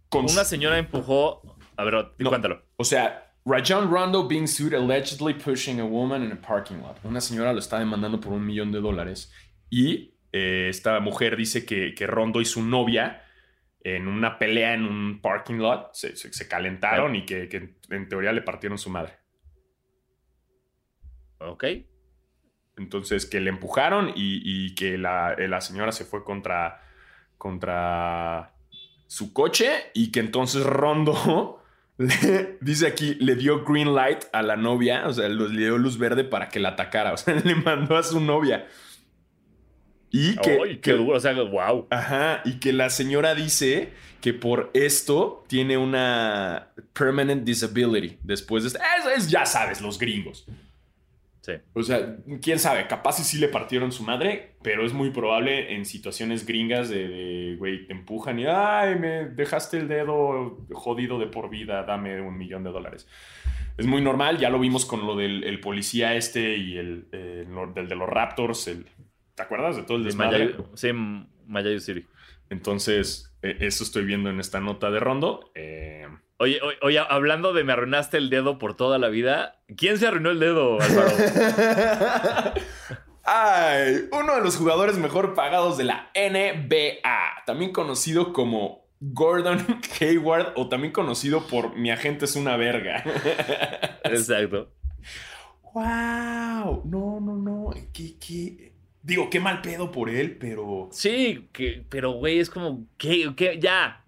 con 0.09 0.25
una 0.25 0.43
señora 0.43 0.77
empujó. 0.77 1.41
A 1.77 1.83
ver, 1.83 2.13
No. 2.19 2.29
cuéntalo. 2.29 2.63
O 2.77 2.83
sea, 2.83 3.24
Rajon 3.45 3.89
Rondo 3.91 4.27
being 4.27 4.47
sued 4.47 4.73
allegedly 4.73 5.33
pushing 5.33 5.79
a 5.79 5.85
woman 5.85 6.23
in 6.23 6.31
a 6.31 6.35
parking 6.35 6.81
lot. 6.81 6.97
Una 7.03 7.21
señora 7.21 7.53
lo 7.53 7.59
está 7.59 7.77
demandando 7.79 8.19
por 8.19 8.33
un 8.33 8.45
millón 8.45 8.71
de 8.71 8.79
dólares. 8.81 9.31
Y 9.69 10.15
eh, 10.31 10.67
esta 10.69 10.99
mujer 10.99 11.35
dice 11.37 11.65
que, 11.65 11.93
que 11.93 12.07
Rondo 12.07 12.41
y 12.41 12.45
su 12.45 12.63
novia 12.63 13.21
en 13.81 14.07
una 14.07 14.39
pelea 14.39 14.73
en 14.73 14.83
un 14.85 15.21
parking 15.21 15.59
lot 15.59 15.93
se, 15.93 16.15
se- 16.15 16.33
se 16.33 16.47
calentaron 16.47 17.15
y 17.15 17.23
que, 17.23 17.47
que 17.47 17.75
en 17.91 18.09
teoría 18.09 18.31
le 18.31 18.41
partieron 18.41 18.79
su 18.79 18.89
madre. 18.89 19.13
Ok. 21.37 21.65
Entonces, 22.77 23.27
que 23.27 23.39
le 23.39 23.51
empujaron 23.51 24.09
y, 24.09 24.41
y 24.43 24.73
que 24.73 24.97
la, 24.97 25.35
la 25.37 25.61
señora 25.61 25.91
se 25.91 26.03
fue 26.03 26.23
contra, 26.23 26.81
contra 27.37 28.55
su 29.05 29.33
coche 29.33 29.91
y 29.93 30.11
que 30.11 30.19
entonces 30.19 30.63
Rondo, 30.65 31.63
le- 31.97 32.57
dice 32.61 32.87
aquí, 32.87 33.15
le 33.15 33.35
dio 33.35 33.63
green 33.63 33.93
light 33.95 34.25
a 34.33 34.41
la 34.41 34.55
novia, 34.55 35.07
o 35.07 35.13
sea, 35.13 35.27
le 35.29 35.49
dio 35.57 35.77
luz 35.77 35.97
verde 35.97 36.23
para 36.23 36.49
que 36.49 36.59
la 36.59 36.69
atacara, 36.69 37.13
o 37.13 37.17
sea, 37.17 37.35
le 37.35 37.55
mandó 37.55 37.95
a 37.97 38.03
su 38.03 38.19
novia. 38.19 38.67
Y 40.11 40.35
que, 40.37 40.51
Ay, 40.63 40.75
que- 40.75 40.81
qué 40.81 40.93
duro. 40.93 41.17
O 41.17 41.19
sea, 41.19 41.33
wow. 41.33 41.87
Ajá, 41.89 42.41
y 42.45 42.59
que 42.59 42.71
la 42.71 42.89
señora 42.89 43.35
dice 43.35 43.89
que 44.21 44.33
por 44.33 44.71
esto 44.73 45.43
tiene 45.47 45.77
una 45.77 46.69
permanent 46.93 47.43
disability 47.43 48.17
después 48.23 48.63
de... 48.63 48.69
Eso 48.69 49.09
es, 49.15 49.29
ya 49.29 49.45
sabes, 49.45 49.81
los 49.81 49.99
gringos. 49.99 50.45
Sí. 51.45 51.53
O 51.73 51.83
sea, 51.83 52.17
quién 52.41 52.57
sabe, 52.57 52.87
capaz 52.87 53.19
y 53.19 53.23
sí 53.23 53.37
le 53.37 53.47
partieron 53.47 53.91
su 53.91 54.01
madre, 54.01 54.55
pero 54.63 54.83
es 54.83 54.93
muy 54.93 55.11
probable 55.11 55.75
en 55.75 55.85
situaciones 55.85 56.43
gringas 56.43 56.89
de, 56.89 57.55
güey, 57.59 57.85
te 57.85 57.93
empujan 57.93 58.39
y, 58.39 58.47
ay, 58.47 58.97
me 58.97 59.25
dejaste 59.27 59.77
el 59.77 59.87
dedo 59.87 60.65
jodido 60.71 61.19
de 61.19 61.27
por 61.27 61.51
vida, 61.51 61.83
dame 61.83 62.19
un 62.19 62.35
millón 62.35 62.63
de 62.63 62.71
dólares. 62.71 63.07
Es 63.77 63.85
muy 63.85 64.01
normal, 64.01 64.39
ya 64.39 64.49
lo 64.49 64.57
vimos 64.57 64.87
con 64.87 65.05
lo 65.05 65.15
del 65.15 65.43
el 65.43 65.59
policía 65.59 66.15
este 66.15 66.57
y 66.57 66.77
el, 66.77 67.09
eh, 67.11 67.45
del 67.75 67.89
de 67.89 67.95
los 67.95 68.09
Raptors, 68.09 68.67
el, 68.67 68.87
¿te 69.35 69.43
acuerdas 69.43 69.75
de 69.75 69.83
todo 69.83 69.97
el 69.97 70.03
desmadre? 70.03 70.45
Mayayu, 70.45 70.65
sí, 70.73 70.89
Mayayu 71.45 71.79
City. 71.79 72.07
Entonces, 72.49 73.37
eh, 73.43 73.57
eso 73.59 73.83
estoy 73.83 74.03
viendo 74.03 74.31
en 74.31 74.39
esta 74.39 74.59
nota 74.61 74.89
de 74.89 74.99
Rondo. 74.99 75.51
Eh, 75.53 76.07
Oye, 76.37 76.59
oye, 76.61 76.77
oye, 76.81 76.99
hablando 76.99 77.53
de 77.53 77.63
me 77.63 77.71
arruinaste 77.73 78.17
el 78.17 78.29
dedo 78.29 78.57
por 78.57 78.75
toda 78.75 78.97
la 78.99 79.07
vida, 79.07 79.61
¿quién 79.77 79.97
se 79.97 80.07
arruinó 80.07 80.31
el 80.31 80.39
dedo, 80.39 80.79
Álvaro? 80.81 81.11
Ay, 83.23 84.07
uno 84.11 84.35
de 84.35 84.41
los 84.41 84.57
jugadores 84.57 84.97
mejor 84.97 85.33
pagados 85.33 85.77
de 85.77 85.85
la 85.85 86.11
NBA, 86.13 87.43
también 87.45 87.71
conocido 87.71 88.33
como 88.33 88.85
Gordon 88.99 89.65
Hayward 90.01 90.53
o 90.57 90.67
también 90.69 90.91
conocido 90.93 91.47
por 91.47 91.75
mi 91.75 91.89
agente 91.89 92.25
es 92.25 92.35
una 92.35 92.57
verga. 92.57 93.03
Exacto. 94.03 94.71
wow, 95.73 96.83
no, 96.85 97.19
no, 97.19 97.35
no, 97.37 97.69
qué, 97.93 98.15
qué- 98.19 98.73
digo, 99.01 99.29
qué 99.29 99.39
mal 99.39 99.61
pedo 99.61 99.91
por 99.91 100.09
él, 100.09 100.37
pero 100.37 100.89
Sí, 100.91 101.49
que, 101.51 101.83
pero 101.89 102.11
güey, 102.11 102.39
es 102.39 102.49
como, 102.49 102.85
¿qué? 102.97 103.33
qué 103.35 103.57
ya. 103.59 104.04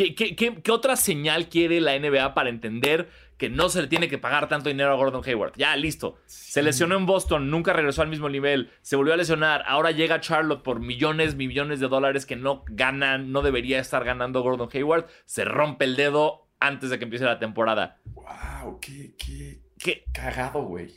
¿Qué, 0.00 0.14
qué, 0.14 0.34
qué- 0.34 0.62
qué 0.62 0.72
otra 0.72 0.96
señal 0.96 1.50
quiere 1.50 1.78
la 1.78 1.94
NBA 1.94 2.32
para 2.32 2.48
entender 2.48 3.10
que 3.36 3.50
no 3.50 3.68
se 3.68 3.82
le 3.82 3.86
tiene 3.88 4.08
que 4.08 4.16
pagar 4.16 4.48
tanto 4.48 4.70
dinero 4.70 4.90
a 4.92 4.96
Gordon 4.96 5.20
Hayward? 5.26 5.52
Ya, 5.56 5.76
listo. 5.76 6.16
Se 6.24 6.62
lesionó 6.62 6.96
en 6.96 7.04
Boston, 7.04 7.50
nunca 7.50 7.74
regresó 7.74 8.00
al 8.00 8.08
mismo 8.08 8.30
nivel, 8.30 8.70
se 8.80 8.96
volvió 8.96 9.12
a 9.12 9.18
lesionar, 9.18 9.62
ahora 9.66 9.90
llega 9.90 10.14
a 10.14 10.20
Charlotte 10.20 10.62
por 10.62 10.80
millones, 10.80 11.34
millones 11.34 11.80
de 11.80 11.88
dólares 11.88 12.24
que 12.24 12.34
no 12.34 12.64
ganan, 12.68 13.30
no 13.30 13.42
debería 13.42 13.78
estar 13.78 14.02
ganando 14.02 14.40
Gordon 14.42 14.70
Hayward, 14.72 15.06
se 15.26 15.44
rompe 15.44 15.84
el 15.84 15.96
dedo 15.96 16.48
antes 16.60 16.88
de 16.88 16.98
que 16.98 17.04
empiece 17.04 17.26
la 17.26 17.38
temporada. 17.38 17.98
wow, 18.06 18.80
qué, 18.80 19.14
qué 19.18 19.60
Qué, 19.78 20.04
cagado, 20.14 20.62
güey. 20.62 20.94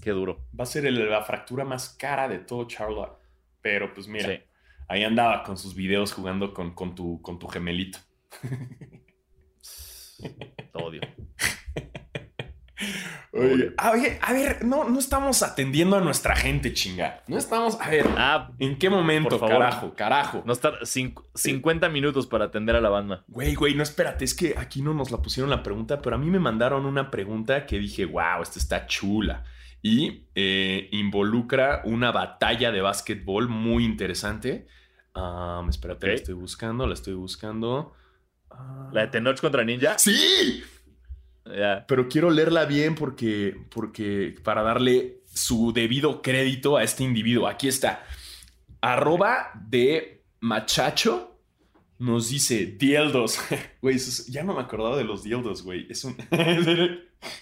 qué 0.00 0.10
duro. 0.12 0.44
Va 0.56 0.62
a 0.62 0.66
ser 0.66 0.86
el- 0.86 1.10
la 1.10 1.22
fractura 1.22 1.64
más 1.64 1.88
cara 1.90 2.28
de 2.28 2.38
todo 2.38 2.68
Charlotte. 2.68 3.18
Pero 3.62 3.92
pues 3.92 4.06
mira, 4.06 4.28
Sí. 4.28 4.40
Ahí 4.90 5.04
andaba 5.04 5.42
con 5.44 5.56
sus 5.56 5.74
videos 5.74 6.12
jugando 6.12 6.52
con, 6.52 6.74
con, 6.74 6.94
tu, 6.94 7.22
con 7.22 7.38
tu 7.38 7.46
gemelito. 7.48 7.98
Te 10.18 10.68
odio. 10.74 11.00
Oye, 13.32 13.74
a 13.76 13.92
ver, 13.92 14.18
a 14.22 14.32
ver, 14.32 14.64
no, 14.64 14.88
no 14.88 14.98
estamos 14.98 15.42
atendiendo 15.42 15.96
a 15.96 16.00
nuestra 16.00 16.34
gente, 16.34 16.72
chinga. 16.72 17.22
No 17.28 17.36
estamos, 17.38 17.78
a 17.80 17.88
ver, 17.90 18.06
Ah, 18.16 18.50
¿en 18.58 18.76
qué 18.78 18.90
momento, 18.90 19.38
Por 19.38 19.40
favor. 19.40 19.54
carajo, 19.58 19.94
carajo? 19.94 20.42
no 20.46 20.52
estar 20.52 20.80
cinc- 20.82 21.22
50 21.34 21.88
minutos 21.90 22.26
para 22.26 22.46
atender 22.46 22.74
a 22.74 22.80
la 22.80 22.88
banda. 22.88 23.24
Güey, 23.28 23.54
güey, 23.54 23.74
no 23.74 23.82
espérate, 23.82 24.24
es 24.24 24.34
que 24.34 24.54
aquí 24.58 24.82
no 24.82 24.94
nos 24.94 25.10
la 25.12 25.18
pusieron 25.18 25.48
la 25.50 25.62
pregunta, 25.62 26.00
pero 26.02 26.16
a 26.16 26.18
mí 26.18 26.28
me 26.30 26.40
mandaron 26.40 26.86
una 26.86 27.10
pregunta 27.10 27.66
que 27.66 27.78
dije, 27.78 28.04
wow, 28.06 28.42
esta 28.42 28.58
está 28.58 28.86
chula. 28.86 29.44
Y 29.82 30.26
eh, 30.34 30.88
involucra 30.92 31.82
una 31.84 32.10
batalla 32.12 32.72
de 32.72 32.80
básquetbol 32.80 33.48
muy 33.48 33.84
interesante. 33.84 34.66
Um, 35.14 35.68
espérate, 35.68 36.06
la 36.06 36.14
estoy 36.14 36.34
buscando, 36.34 36.86
la 36.86 36.94
estoy 36.94 37.14
buscando. 37.14 37.92
Ah. 38.50 38.90
La 38.92 39.02
de 39.02 39.06
Tenoch 39.08 39.40
contra 39.40 39.64
Ninja. 39.64 39.98
¡Sí! 39.98 40.62
Pero 41.88 42.08
quiero 42.08 42.30
leerla 42.30 42.64
bien 42.64 42.94
porque, 42.94 43.56
porque 43.70 44.36
para 44.44 44.62
darle 44.62 45.22
su 45.32 45.72
debido 45.72 46.22
crédito 46.22 46.76
a 46.76 46.84
este 46.84 47.02
individuo. 47.02 47.48
Aquí 47.48 47.66
está. 47.68 48.04
Arroba 48.80 49.50
de 49.68 50.22
machacho 50.40 51.38
nos 51.98 52.28
dice 52.30 52.66
dieldos. 52.66 53.38
Güey, 53.82 53.96
es- 53.96 54.26
ya 54.26 54.44
no 54.44 54.54
me 54.54 54.60
acordaba 54.60 54.96
de 54.96 55.04
los 55.04 55.22
dieldos, 55.22 55.62
güey. 55.62 55.86
Es 55.90 56.04
un- 56.04 56.16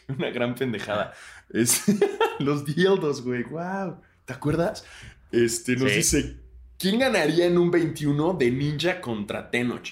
una 0.08 0.30
gran 0.30 0.54
pendejada. 0.54 1.12
Es 1.50 1.84
los 2.38 2.64
dieldos, 2.64 3.22
güey. 3.22 3.42
Wow. 3.44 4.00
¿Te 4.24 4.32
acuerdas? 4.32 4.84
Este 5.32 5.76
nos 5.76 5.90
Sí. 5.90 5.96
dice, 5.96 6.36
¿quién 6.78 6.98
ganaría 6.98 7.46
en 7.46 7.58
un 7.58 7.70
21 7.70 8.34
de 8.34 8.50
Ninja 8.50 9.00
contra 9.00 9.50
Tenoch? 9.50 9.88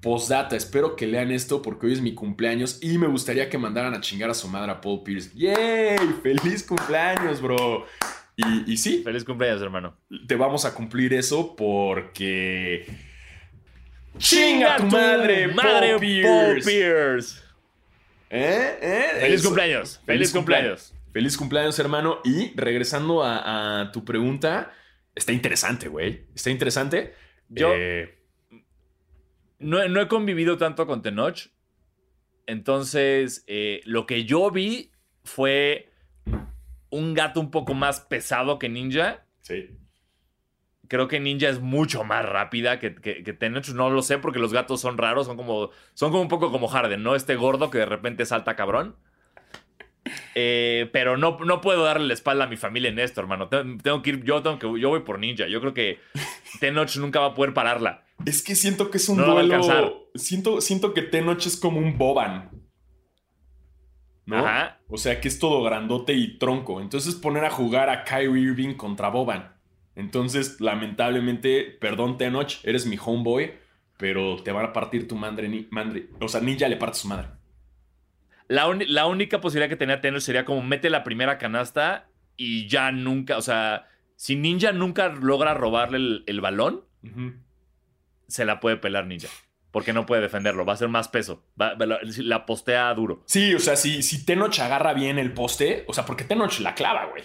Postdata, 0.00 0.56
espero 0.56 0.94
que 0.94 1.06
lean 1.06 1.30
esto 1.32 1.62
porque 1.62 1.86
hoy 1.86 1.92
es 1.94 2.00
mi 2.00 2.14
cumpleaños 2.14 2.78
y 2.82 2.98
me 2.98 3.06
gustaría 3.08 3.48
que 3.48 3.58
mandaran 3.58 3.94
a 3.94 4.00
chingar 4.00 4.30
a 4.30 4.34
su 4.34 4.46
madre 4.48 4.70
a 4.72 4.80
Paul 4.80 5.02
Pierce. 5.02 5.30
¡Yay! 5.34 5.98
¡Feliz 6.22 6.62
cumpleaños, 6.64 7.40
bro! 7.40 7.86
Y, 8.36 8.72
y 8.72 8.76
sí, 8.76 9.02
Feliz 9.02 9.24
cumpleaños, 9.24 9.62
hermano. 9.62 9.96
te 10.28 10.36
vamos 10.36 10.64
a 10.64 10.74
cumplir 10.74 11.12
eso 11.14 11.56
porque. 11.56 12.86
¡Chinga 14.18 14.76
tu 14.76 14.84
madre, 14.86 15.48
madre, 15.48 15.90
Paul 15.90 16.00
Pierce! 16.00 16.70
Pierce! 16.70 17.42
¿Eh? 18.30 18.78
¿Eh? 18.80 19.06
Feliz 19.20 19.40
Eso. 19.40 19.48
cumpleaños. 19.48 20.00
Feliz 20.04 20.32
cumpleaños. 20.32 20.94
Feliz 21.12 21.36
cumpleaños, 21.36 21.78
hermano. 21.78 22.18
Y 22.24 22.52
regresando 22.54 23.22
a, 23.24 23.80
a 23.82 23.92
tu 23.92 24.04
pregunta, 24.04 24.72
está 25.16 25.32
interesante, 25.32 25.88
güey. 25.88 26.26
Está 26.34 26.50
interesante. 26.50 27.14
Yo- 27.48 27.72
Eh, 27.74 28.12
No, 29.58 29.82
he- 29.82 29.88
no 29.88 30.00
he 30.02 30.06
convivido 30.08 30.56
tanto 30.58 30.86
con 30.86 31.00
Tenoch. 31.02 31.48
Entonces, 32.46 33.42
eh, 33.46 33.80
lo 33.84 34.06
que 34.06 34.24
yo 34.24 34.50
vi 34.50 34.92
fue 35.24 35.90
un 36.90 37.14
gato 37.14 37.40
un 37.40 37.50
poco 37.50 37.74
más 37.74 38.00
pesado 38.00 38.58
que 38.58 38.68
Ninja. 38.68 39.24
sí. 39.40 39.70
Creo 40.88 41.08
que 41.08 41.18
Ninja 41.18 41.48
es 41.48 41.58
mucho 41.58 42.04
más 42.04 42.24
rápida 42.24 42.78
que, 42.78 42.94
que, 42.94 43.24
que 43.24 43.32
Tenoch. 43.32 43.70
No 43.70 43.90
lo 43.90 44.02
sé 44.02 44.18
porque 44.18 44.38
los 44.38 44.52
gatos 44.52 44.80
son 44.80 44.96
raros. 44.98 45.26
Son 45.26 45.36
como, 45.36 45.70
son 45.94 46.12
como 46.12 46.22
un 46.22 46.28
poco 46.28 46.52
como 46.52 46.68
Harden, 46.68 47.02
¿no? 47.02 47.16
Este 47.16 47.34
gordo 47.34 47.70
que 47.70 47.78
de 47.78 47.86
repente 47.86 48.24
salta 48.24 48.54
cabrón. 48.54 48.94
Eh, 50.34 50.88
pero 50.92 51.16
no, 51.16 51.38
no 51.44 51.60
puedo 51.60 51.84
darle 51.84 52.06
la 52.08 52.14
espalda 52.14 52.44
a 52.44 52.48
mi 52.48 52.56
familia 52.56 52.90
en 52.90 52.98
esto, 52.98 53.20
hermano. 53.20 53.48
Tengo, 53.48 54.02
que 54.02 54.10
ir, 54.10 54.24
yo, 54.24 54.42
tengo 54.42 54.58
que, 54.58 54.80
yo 54.80 54.88
voy 54.88 55.00
por 55.00 55.18
Ninja. 55.18 55.46
Yo 55.48 55.60
creo 55.60 55.74
que 55.74 55.98
Tenoch 56.60 56.96
nunca 56.96 57.20
va 57.20 57.26
a 57.26 57.34
poder 57.34 57.54
pararla. 57.54 58.04
Es 58.24 58.42
que 58.42 58.54
siento 58.54 58.90
que 58.90 58.98
es 58.98 59.08
un 59.08 59.18
No 59.18 59.34
va 59.34 59.42
a. 59.42 59.90
Siento, 60.14 60.60
siento 60.60 60.94
que 60.94 61.02
Tenoch 61.02 61.44
es 61.46 61.56
como 61.56 61.78
un 61.78 61.98
Boban. 61.98 62.50
¿No? 64.24 64.38
Ajá. 64.38 64.80
O 64.88 64.96
sea, 64.96 65.20
que 65.20 65.28
es 65.28 65.38
todo 65.38 65.62
grandote 65.62 66.12
y 66.12 66.38
tronco. 66.38 66.80
Entonces 66.80 67.14
poner 67.14 67.44
a 67.44 67.50
jugar 67.50 67.90
a 67.90 68.04
Kyrie 68.04 68.42
Irving 68.42 68.74
contra 68.74 69.08
Boban. 69.08 69.54
Entonces, 69.94 70.60
lamentablemente, 70.60 71.62
perdón 71.80 72.18
Tenoch, 72.18 72.58
eres 72.64 72.86
mi 72.86 72.98
homeboy, 73.02 73.54
pero 73.96 74.42
te 74.42 74.52
van 74.52 74.66
a 74.66 74.72
partir 74.72 75.08
tu 75.08 75.16
madre, 75.16 75.48
ni- 75.48 75.66
madre. 75.70 76.08
O 76.20 76.28
sea, 76.28 76.40
Ninja 76.40 76.68
le 76.68 76.76
parte 76.76 76.98
su 76.98 77.08
madre. 77.08 77.28
La, 78.48 78.66
la 78.88 79.06
única 79.06 79.40
posibilidad 79.40 79.68
que 79.68 79.76
tenía 79.76 80.00
Tenoch 80.00 80.20
sería 80.22 80.44
como 80.44 80.62
mete 80.62 80.88
la 80.90 81.02
primera 81.04 81.38
canasta 81.38 82.08
y 82.36 82.68
ya 82.68 82.92
nunca, 82.92 83.36
o 83.38 83.42
sea, 83.42 83.88
si 84.14 84.36
Ninja 84.36 84.72
nunca 84.72 85.08
logra 85.08 85.54
robarle 85.54 85.96
el, 85.98 86.24
el 86.26 86.40
balón, 86.40 86.84
se 88.28 88.44
la 88.44 88.60
puede 88.60 88.76
pelar 88.76 89.06
Ninja. 89.06 89.28
Porque 89.72 89.92
no 89.92 90.06
puede 90.06 90.22
defenderlo, 90.22 90.64
va 90.64 90.72
a 90.72 90.76
ser 90.76 90.88
más 90.88 91.08
peso. 91.08 91.44
Va- 91.60 91.74
la, 91.74 91.98
la 92.02 92.46
postea 92.46 92.94
duro. 92.94 93.22
Sí, 93.26 93.54
o 93.54 93.58
sea, 93.58 93.76
si, 93.76 94.02
si 94.02 94.24
Tenoch 94.24 94.58
agarra 94.60 94.94
bien 94.94 95.18
el 95.18 95.32
poste, 95.34 95.84
o 95.86 95.92
sea, 95.92 96.06
porque 96.06 96.24
Tenoch 96.24 96.60
la 96.60 96.74
clava, 96.74 97.06
güey. 97.06 97.22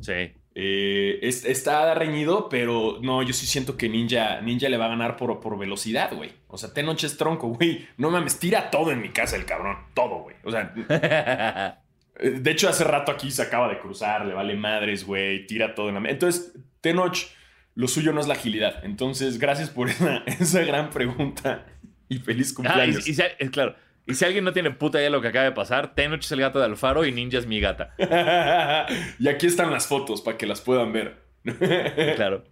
Sí. 0.00 0.32
Eh, 0.54 1.18
es- 1.22 1.44
está 1.46 1.94
reñido, 1.94 2.48
pero 2.50 2.98
no, 3.00 3.22
yo 3.22 3.32
sí 3.32 3.46
siento 3.46 3.76
que 3.76 3.88
Ninja, 3.88 4.40
Ninja 4.42 4.68
le 4.68 4.76
va 4.76 4.84
a 4.86 4.88
ganar 4.88 5.16
por, 5.16 5.40
por 5.40 5.58
velocidad, 5.58 6.12
güey. 6.14 6.30
O 6.48 6.58
sea, 6.58 6.74
Tenoch 6.74 7.02
es 7.04 7.16
tronco, 7.16 7.48
güey. 7.48 7.86
No 7.96 8.10
mames, 8.10 8.38
tira 8.38 8.70
todo 8.70 8.92
en 8.92 9.00
mi 9.00 9.08
casa 9.10 9.36
el 9.36 9.46
cabrón. 9.46 9.78
Todo, 9.94 10.18
güey. 10.22 10.36
O 10.44 10.50
sea, 10.50 10.74
de 12.20 12.50
hecho, 12.50 12.68
hace 12.68 12.84
rato 12.84 13.10
aquí 13.12 13.30
se 13.30 13.42
acaba 13.42 13.68
de 13.68 13.78
cruzar, 13.78 14.26
le 14.26 14.34
vale 14.34 14.54
madres, 14.54 15.04
güey. 15.06 15.46
Tira 15.46 15.74
todo 15.74 15.88
en 15.88 16.02
la... 16.02 16.10
Entonces, 16.10 16.52
Tenoch, 16.82 17.16
lo 17.74 17.88
suyo 17.88 18.12
no 18.12 18.20
es 18.20 18.26
la 18.28 18.34
agilidad. 18.34 18.84
Entonces, 18.84 19.38
gracias 19.38 19.70
por 19.70 19.88
esa, 19.88 20.18
esa 20.26 20.60
gran 20.60 20.90
pregunta 20.90 21.66
y 22.08 22.18
feliz 22.18 22.48
Ah, 22.48 22.52
y, 22.52 22.54
cumpleaños. 22.56 23.08
y 23.08 23.48
claro. 23.48 23.74
Y 24.06 24.14
si 24.14 24.24
alguien 24.24 24.44
no 24.44 24.52
tiene 24.52 24.70
puta 24.72 24.98
idea 24.98 25.06
de 25.06 25.10
lo 25.10 25.20
que 25.22 25.28
acaba 25.28 25.44
de 25.44 25.52
pasar, 25.52 25.94
Tenoch 25.94 26.20
es 26.20 26.32
el 26.32 26.40
gato 26.40 26.58
de 26.58 26.64
Alfaro 26.64 27.04
y 27.04 27.12
Ninja 27.12 27.38
es 27.38 27.46
mi 27.46 27.60
gata. 27.60 27.94
y 29.18 29.28
aquí 29.28 29.46
están 29.46 29.70
las 29.70 29.86
fotos 29.86 30.20
para 30.22 30.36
que 30.36 30.46
las 30.46 30.60
puedan 30.60 30.92
ver. 30.92 31.22
Claro. 32.16 32.44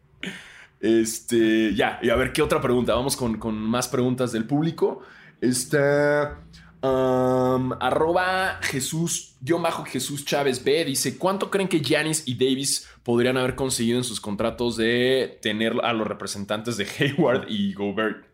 Este, 0.80 1.74
ya, 1.74 1.98
y 2.02 2.08
a 2.10 2.16
ver 2.16 2.32
qué 2.32 2.42
otra 2.42 2.60
pregunta. 2.60 2.94
Vamos 2.94 3.16
con, 3.16 3.38
con 3.38 3.54
más 3.56 3.88
preguntas 3.88 4.32
del 4.32 4.46
público. 4.46 5.02
Está. 5.40 6.38
um, 6.82 7.72
arroba 7.80 8.58
Jesús, 8.62 9.36
guion 9.40 9.62
bajo 9.62 9.84
Jesús 9.84 10.24
Chávez 10.24 10.64
B. 10.64 10.84
Dice: 10.86 11.18
¿Cuánto 11.18 11.50
creen 11.50 11.68
que 11.68 11.80
Giannis 11.80 12.26
y 12.26 12.34
Davis 12.36 12.88
podrían 13.02 13.36
haber 13.36 13.54
conseguido 13.56 13.98
en 13.98 14.04
sus 14.04 14.20
contratos 14.20 14.76
de 14.76 15.38
tener 15.42 15.74
a 15.82 15.92
los 15.92 16.06
representantes 16.06 16.76
de 16.78 16.86
Hayward 16.98 17.46
y 17.48 17.74
Gobert? 17.74 18.24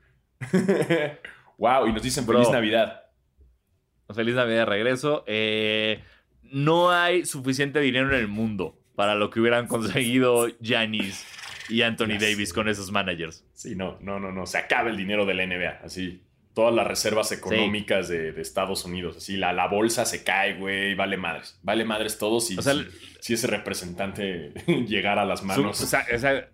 wow, 1.58 1.86
y 1.88 1.92
nos 1.92 2.02
dicen 2.02 2.26
Bro. 2.26 2.38
feliz 2.38 2.50
Navidad. 2.52 3.02
Feliz 4.14 4.34
Navidad 4.34 4.58
de 4.60 4.64
regreso. 4.66 5.24
Eh, 5.26 6.02
no 6.42 6.90
hay 6.90 7.24
suficiente 7.24 7.80
dinero 7.80 8.08
en 8.10 8.20
el 8.20 8.28
mundo 8.28 8.78
para 8.94 9.14
lo 9.14 9.30
que 9.30 9.40
hubieran 9.40 9.66
conseguido 9.66 10.46
Giannis 10.60 11.26
y 11.68 11.82
Anthony 11.82 12.18
Davis 12.20 12.52
con 12.52 12.68
esos 12.68 12.92
managers. 12.92 13.44
Sí, 13.52 13.74
no, 13.74 13.98
no, 14.00 14.20
no, 14.20 14.30
no. 14.32 14.46
Se 14.46 14.58
acaba 14.58 14.88
el 14.90 14.96
dinero 14.96 15.26
de 15.26 15.34
la 15.34 15.46
NBA. 15.46 15.80
Así. 15.84 16.22
Todas 16.54 16.74
las 16.74 16.86
reservas 16.86 17.30
económicas 17.32 18.08
de, 18.08 18.32
de 18.32 18.40
Estados 18.40 18.84
Unidos. 18.86 19.18
Así, 19.18 19.36
la, 19.36 19.52
la 19.52 19.66
bolsa 19.66 20.06
se 20.06 20.24
cae, 20.24 20.54
güey. 20.54 20.94
Vale 20.94 21.18
madres. 21.18 21.58
Vale 21.62 21.84
madres 21.84 22.16
todos. 22.16 22.50
Y 22.50 22.56
O 22.56 22.62
sea, 22.62 22.72
si, 22.72 22.86
si 23.20 23.34
ese 23.34 23.46
representante 23.48 24.52
llegara 24.88 25.22
a 25.22 25.24
las 25.26 25.40
Su- 25.40 25.46
manos. 25.46 25.78
o 25.82 25.86
sea, 25.86 26.06
o 26.14 26.18
sea, 26.18 26.48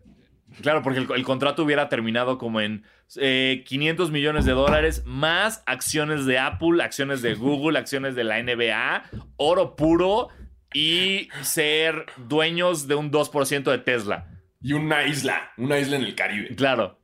claro, 0.60 0.82
porque 0.82 1.00
el, 1.00 1.08
el 1.14 1.24
contrato 1.24 1.62
hubiera 1.62 1.88
terminado 1.88 2.38
como 2.38 2.60
en 2.60 2.84
eh, 3.16 3.64
500 3.66 4.10
millones 4.10 4.44
de 4.44 4.52
dólares 4.52 5.02
más 5.04 5.62
acciones 5.66 6.26
de 6.26 6.38
Apple, 6.38 6.82
acciones 6.82 7.22
de 7.22 7.34
Google, 7.34 7.78
acciones 7.78 8.14
de 8.14 8.24
la 8.24 8.42
NBA, 8.42 9.04
oro 9.36 9.76
puro 9.76 10.28
y 10.74 11.28
ser 11.42 12.06
dueños 12.16 12.88
de 12.88 12.94
un 12.94 13.10
2% 13.10 13.70
de 13.70 13.78
Tesla. 13.78 14.28
Y 14.60 14.72
una 14.72 15.04
isla. 15.06 15.52
Una 15.56 15.78
isla 15.78 15.96
en 15.96 16.04
el 16.04 16.14
Caribe. 16.14 16.54
Claro. 16.54 16.98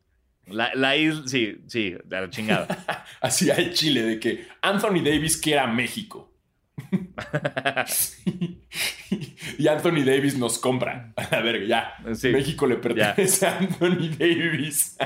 La, 0.47 0.75
la 0.75 0.97
isla, 0.97 1.27
sí, 1.27 1.61
sí, 1.67 1.95
de 2.05 2.21
la 2.21 2.31
chingada. 2.31 3.05
Así 3.21 3.51
hay 3.51 3.73
Chile, 3.73 4.03
de 4.03 4.21
que 4.21 4.47
Anthony 4.63 5.03
Davis 5.05 5.37
quiera 5.37 5.67
México. 5.67 6.33
y 9.59 9.69
Anthony 9.69 10.05
Davis 10.05 10.37
nos 10.39 10.59
compra. 10.59 11.13
A 11.17 11.41
ver, 11.41 11.67
ya. 11.67 11.95
Sí. 12.15 12.31
México 12.31 12.67
le 12.67 12.77
pertenece 12.77 13.47
a 13.47 13.59
Anthony 13.59 14.11
Davis. 14.19 14.97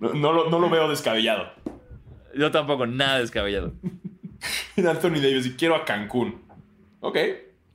no, 0.00 0.12
no 0.14 0.32
lo, 0.32 0.50
no 0.50 0.58
lo 0.58 0.70
veo 0.70 0.88
descabellado. 0.88 1.50
Yo 2.34 2.50
tampoco, 2.50 2.86
nada 2.86 3.20
descabellado. 3.20 3.72
Anthony 4.76 5.20
Davis, 5.20 5.46
y 5.46 5.54
quiero 5.54 5.74
a 5.74 5.84
Cancún. 5.84 6.42
Ok. 7.00 7.18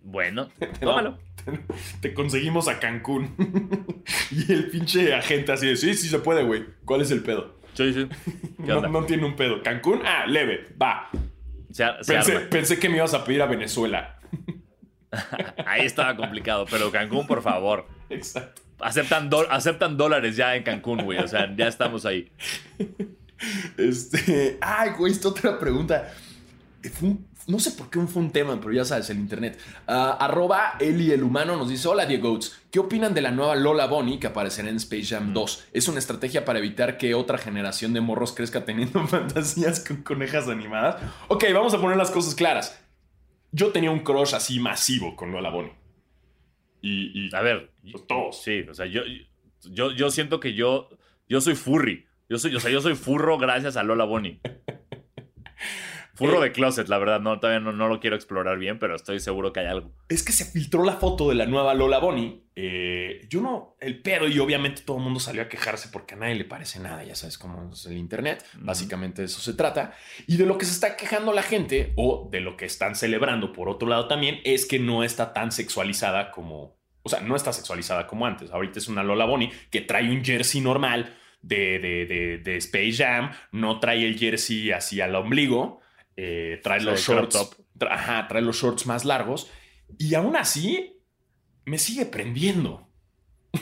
Bueno, 0.04 0.50
No, 0.60 0.68
tómalo. 0.80 1.20
te, 1.46 1.60
te 2.02 2.14
conseguimos 2.14 2.68
a 2.68 2.80
Cancún. 2.80 3.36
y 4.32 4.52
el 4.52 4.70
pinche 4.70 5.14
agente 5.14 5.52
así 5.52 5.68
de, 5.68 5.76
sí, 5.76 5.94
sí 5.94 6.08
se 6.10 6.20
puede, 6.20 6.44
güey. 6.44 6.66
¿Cuál 6.86 7.02
es 7.02 7.12
el 7.12 7.24
pedo? 7.24 7.60
Sí, 7.74 7.94
sí. 7.94 8.08
¿Qué 8.58 8.64
No, 8.68 8.78
onda? 8.78 8.90
no 8.90 9.04
tiene 9.06 9.26
un 9.26 9.36
pedo. 9.36 9.62
Cancún, 9.64 10.02
ah, 10.06 10.26
leve, 10.28 10.68
va. 10.82 11.10
Se, 11.72 11.84
ar- 11.84 12.04
se 12.04 12.14
Pensé, 12.14 12.40
pensé 12.40 12.80
que 12.80 12.90
me 12.90 12.98
ibas 12.98 13.14
a 13.14 13.24
pedir 13.24 13.42
a 13.42 13.46
Venezuela. 13.46 14.18
Ahí 15.66 15.86
estaba 15.86 16.16
complicado, 16.16 16.66
pero 16.70 16.92
Cancún, 16.92 17.28
por 17.28 17.42
favor. 17.42 17.88
Exacto. 18.10 18.62
Aceptan, 18.80 19.30
aceptan 19.50 19.96
dólares 19.98 20.36
ya 20.36 20.56
en 20.56 20.64
Cancún, 20.64 21.04
güey. 21.04 21.20
O 21.20 21.28
sea, 21.28 21.54
ya 21.56 21.68
estamos 21.68 22.06
ahí. 22.06 22.32
Este. 23.78 24.58
Ay, 24.62 24.92
güey, 24.98 25.12
esta 25.12 25.30
otra 25.30 25.58
pregunta. 25.60 26.12
Fue 26.94 27.10
un- 27.10 27.28
no 27.52 27.60
sé 27.60 27.72
por 27.72 27.90
qué 27.90 28.00
un- 28.00 28.08
fue 28.08 28.22
un 28.22 28.32
tema, 28.32 28.60
pero 28.60 28.72
ya 28.74 28.86
sabes, 28.86 29.10
el 29.10 29.18
internet. 29.20 29.60
Ah, 29.88 30.18
arroba 30.20 30.76
Eli 30.80 31.12
el 31.12 31.24
humano 31.24 31.56
nos 31.58 31.70
dice: 31.70 31.88
Hola, 31.88 32.06
Diego 32.06 32.30
Goats. 32.32 32.58
¿Qué 32.72 32.80
opinan 32.80 33.14
de 33.14 33.22
la 33.22 33.32
nueva 33.32 33.56
Lola 33.56 33.86
Bonnie 33.88 34.18
que 34.20 34.28
aparecerá 34.28 34.70
en 34.70 34.78
Space 34.78 35.06
Jam 35.08 35.34
2? 35.34 35.68
¿Es 35.74 35.88
una 35.88 36.00
estrategia 36.00 36.46
para 36.46 36.60
evitar 36.60 36.98
que 36.98 37.14
otra 37.14 37.38
generación 37.38 37.94
de 37.94 38.02
morros 38.02 38.32
crezca 38.34 38.64
teniendo 38.66 39.06
fantasías 39.08 39.84
con 39.86 39.98
conejas 40.04 40.48
animadas? 40.48 41.02
Ok, 41.28 41.44
vamos 41.54 41.74
a 41.74 41.82
poner 41.82 41.98
las 41.98 42.10
cosas 42.12 42.34
claras. 42.36 42.82
Yo 43.52 43.72
tenía 43.74 43.92
un 43.92 44.00
crush 44.00 44.34
así 44.34 44.60
masivo 44.60 45.16
con 45.18 45.32
Lola 45.32 45.50
Bonnie. 45.50 45.74
Y. 46.82 47.28
y 47.28 47.36
A 47.36 47.42
ver, 47.42 47.72
Pues 47.92 48.08
todos. 48.08 48.42
Sí, 48.42 48.62
o 48.70 48.74
sea, 48.74 48.86
yo, 48.86 49.02
yo, 49.66 49.92
yo 49.92 50.10
siento 50.10 50.40
que 50.40 50.54
yo, 50.54 50.90
yo 51.28 51.42
soy 51.42 51.56
furry. 51.56 52.06
Yo 52.30 52.38
soy, 52.38 52.56
o 52.56 52.60
sea, 52.62 52.72
yo 52.72 52.80
soy 52.80 52.96
furro 52.96 53.38
gracias 53.38 53.76
a 53.76 53.84
Lola 53.84 54.06
Bonnie. 54.06 54.40
Furro 56.26 56.42
Eh. 56.44 56.48
de 56.50 56.52
closet, 56.52 56.88
la 56.88 56.98
verdad. 56.98 57.20
No, 57.20 57.40
todavía 57.40 57.60
no, 57.60 57.72
no 57.72 57.88
lo 57.88 58.00
quiero 58.00 58.16
explorar 58.16 58.58
bien, 58.60 58.80
pero 58.80 58.96
estoy 58.96 59.20
seguro 59.20 59.52
que 59.54 59.60
hay 59.62 59.68
algo. 59.68 59.92
Es 60.10 60.24
que 60.24 60.32
se 60.32 60.46
filtró 60.46 60.84
la 60.84 60.94
foto 60.94 61.30
de 61.30 61.36
la 61.36 61.46
nueva 61.46 61.74
Lola 61.74 62.00
Bonnie. 62.00 62.44
Eh, 62.56 63.26
yo 63.30 63.42
no, 63.42 63.76
el 63.80 64.02
pedo, 64.02 64.28
y 64.28 64.38
obviamente 64.40 64.82
todo 64.86 64.98
el 64.98 65.04
mundo 65.04 65.20
salió 65.20 65.42
a 65.42 65.48
quejarse 65.50 65.90
porque 65.92 66.14
a 66.14 66.18
nadie 66.18 66.36
le 66.36 66.46
parece 66.46 66.80
nada, 66.80 67.04
ya 67.04 67.16
sabes 67.16 67.38
cómo 67.38 67.72
es 67.74 67.86
el 67.86 67.98
Internet. 67.98 68.46
Básicamente 68.60 69.22
de 69.22 69.26
eso 69.26 69.40
se 69.42 69.54
trata. 69.54 69.94
Y 70.28 70.38
de 70.38 70.46
lo 70.46 70.58
que 70.58 70.66
se 70.66 70.74
está 70.74 70.96
quejando 70.96 71.34
la 71.34 71.44
gente, 71.44 71.94
o 71.96 72.30
de 72.32 72.40
lo 72.42 72.58
que 72.58 72.66
están 72.66 72.96
celebrando 72.96 73.52
por 73.54 73.68
otro 73.70 73.88
lado 73.88 74.08
también, 74.08 74.40
es 74.44 74.66
que 74.66 74.80
no 74.80 75.04
está 75.04 75.34
tan 75.34 75.52
sexualizada 75.52 76.32
como. 76.32 76.80
O 77.04 77.10
sea, 77.10 77.20
no 77.22 77.36
está 77.36 77.52
sexualizada 77.52 78.06
como 78.06 78.28
antes. 78.28 78.52
Ahorita 78.52 78.78
es 78.78 78.88
una 78.88 79.02
Lola 79.04 79.26
Bonnie 79.26 79.52
que 79.72 79.82
trae 79.82 80.10
un 80.12 80.24
jersey 80.24 80.62
normal 80.62 81.16
de, 81.42 81.80
de, 81.80 82.06
de- 82.06 82.38
de 82.38 82.58
Space 82.58 82.94
Jam, 82.94 83.32
no 83.52 83.80
trae 83.80 84.06
el 84.06 84.20
jersey 84.20 84.70
así 84.72 85.02
al 85.02 85.16
ombligo, 85.16 85.81
eh, 86.18 86.60
trae 86.64 86.82
los 86.82 87.00
shorts. 87.02 87.52
tra- 87.78 87.92
ajá, 87.92 88.28
trae 88.28 88.42
los 88.42 88.56
shorts 88.58 88.86
más 88.86 89.06
largos. 89.06 89.50
Y 89.98 90.14
aún 90.16 90.36
así, 90.36 90.98
me 91.66 91.78
sigue 91.78 92.06
prendiendo. 92.06 92.88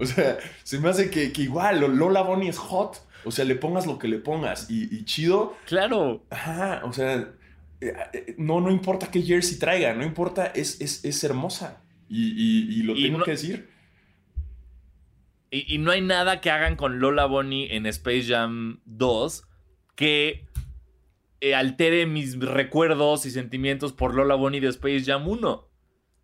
O 0.00 0.04
sea, 0.04 0.38
se 0.64 0.78
me 0.80 0.88
hace 0.88 1.08
que, 1.10 1.32
que 1.32 1.42
igual 1.42 1.78
Lo- 1.80 1.86
Lola 1.88 2.22
Bonnie 2.22 2.48
es 2.48 2.58
hot. 2.58 3.06
O 3.24 3.30
sea, 3.30 3.44
le 3.44 3.54
pongas 3.54 3.86
lo 3.86 3.98
que 3.98 4.08
le 4.08 4.18
pongas. 4.18 4.68
Y, 4.68 4.92
y 4.94 5.04
chido. 5.04 5.56
claro. 5.66 6.24
Ajá, 6.30 6.82
o 6.84 6.92
sea, 6.92 7.32
eh, 7.80 7.92
eh, 8.12 8.34
no, 8.38 8.60
no 8.60 8.72
importa 8.72 9.08
qué 9.12 9.22
jersey 9.22 9.58
traiga, 9.60 9.94
no 9.94 10.02
importa, 10.04 10.46
es, 10.46 10.80
es, 10.80 11.04
es 11.04 11.22
hermosa. 11.22 11.80
Y, 12.08 12.32
y- 12.32 12.80
y 12.80 12.82
lo 12.82 12.96
Y 12.96 13.04
tengo 13.04 13.18
no- 13.18 13.24
que 13.24 13.30
decir. 13.32 13.70
Y, 15.52 15.72
y 15.74 15.78
no 15.78 15.90
hay 15.92 16.00
nada 16.00 16.40
que 16.40 16.50
hagan 16.50 16.74
con 16.76 16.98
Lola 16.98 17.26
Bonnie 17.26 17.76
en 17.76 17.86
Space 17.86 18.24
Jam 18.24 18.80
2 18.86 19.44
que 19.94 20.46
eh, 21.40 21.54
altere 21.54 22.06
mis 22.06 22.38
recuerdos 22.40 23.26
y 23.26 23.30
sentimientos 23.30 23.92
por 23.92 24.14
Lola 24.14 24.34
Bonnie 24.34 24.60
de 24.60 24.68
Space 24.68 25.04
Jam 25.04 25.28
1. 25.28 25.68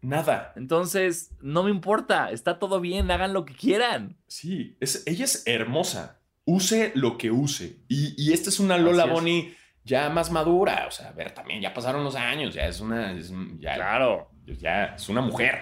Nada. 0.01 0.53
Entonces, 0.57 1.33
no 1.41 1.63
me 1.65 1.71
importa. 1.71 2.31
Está 2.31 2.59
todo 2.59 2.81
bien. 2.81 3.11
Hagan 3.11 3.33
lo 3.33 3.45
que 3.45 3.55
quieran. 3.55 4.17
Sí, 4.29 4.77
es, 4.81 5.03
ella 5.07 5.25
es 5.25 5.43
hermosa. 5.47 6.21
Use 6.45 6.93
lo 6.95 7.19
que 7.19 7.31
use. 7.31 7.81
Y, 7.89 8.15
y 8.17 8.33
esta 8.33 8.49
es 8.49 8.59
una 8.61 8.79
Lola. 8.79 9.05
Bonnie 9.07 9.55
ya 9.85 10.09
más 10.09 10.31
madura. 10.31 10.87
O 10.87 10.91
sea, 10.91 11.09
a 11.09 11.13
ver, 11.13 11.33
también 11.33 11.61
ya 11.61 11.75
pasaron 11.75 12.05
los 12.05 12.15
años. 12.15 12.55
Ya 12.55 12.67
es 12.67 12.81
una. 12.81 13.13
es- 13.13 13.33
ya, 13.59 13.75
Claro. 13.75 14.31
ya 14.47 14.95
es 14.95 15.09
una 15.09 15.21
mujer. 15.21 15.59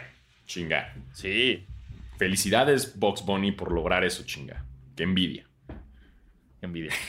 Chinga. 0.46 0.94
Sí. 1.12 1.66
Felicidades, 2.18 2.98
Box 2.98 3.24
Bunny, 3.24 3.52
por 3.52 3.72
lograr 3.72 4.04
eso, 4.04 4.24
chinga. 4.24 4.64
Qué 4.94 5.02
envidia. 5.04 5.46
Qué 6.60 6.66
envidia. 6.66 6.92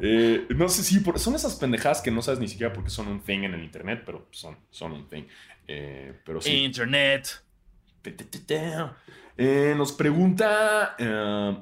Eh, 0.00 0.46
no 0.56 0.66
sé 0.70 0.82
si 0.82 1.00
por- 1.00 1.18
son 1.18 1.34
esas 1.34 1.56
pendejadas 1.56 2.00
que 2.00 2.10
no 2.10 2.22
sabes 2.22 2.40
ni 2.40 2.48
siquiera 2.48 2.72
por 2.72 2.84
qué 2.84 2.88
son 2.90 3.08
un 3.08 3.20
thing 3.20 3.40
en 3.40 3.52
el 3.52 3.62
internet, 3.62 4.02
pero 4.06 4.26
son, 4.30 4.56
son 4.70 4.92
un 4.92 5.06
thing. 5.08 5.24
Eh, 5.68 6.18
pero 6.24 6.40
sí. 6.40 6.64
Internet. 6.64 7.28
Eh, 9.36 9.74
nos 9.76 9.92
pregunta 9.92 10.96
eh, 10.98 11.56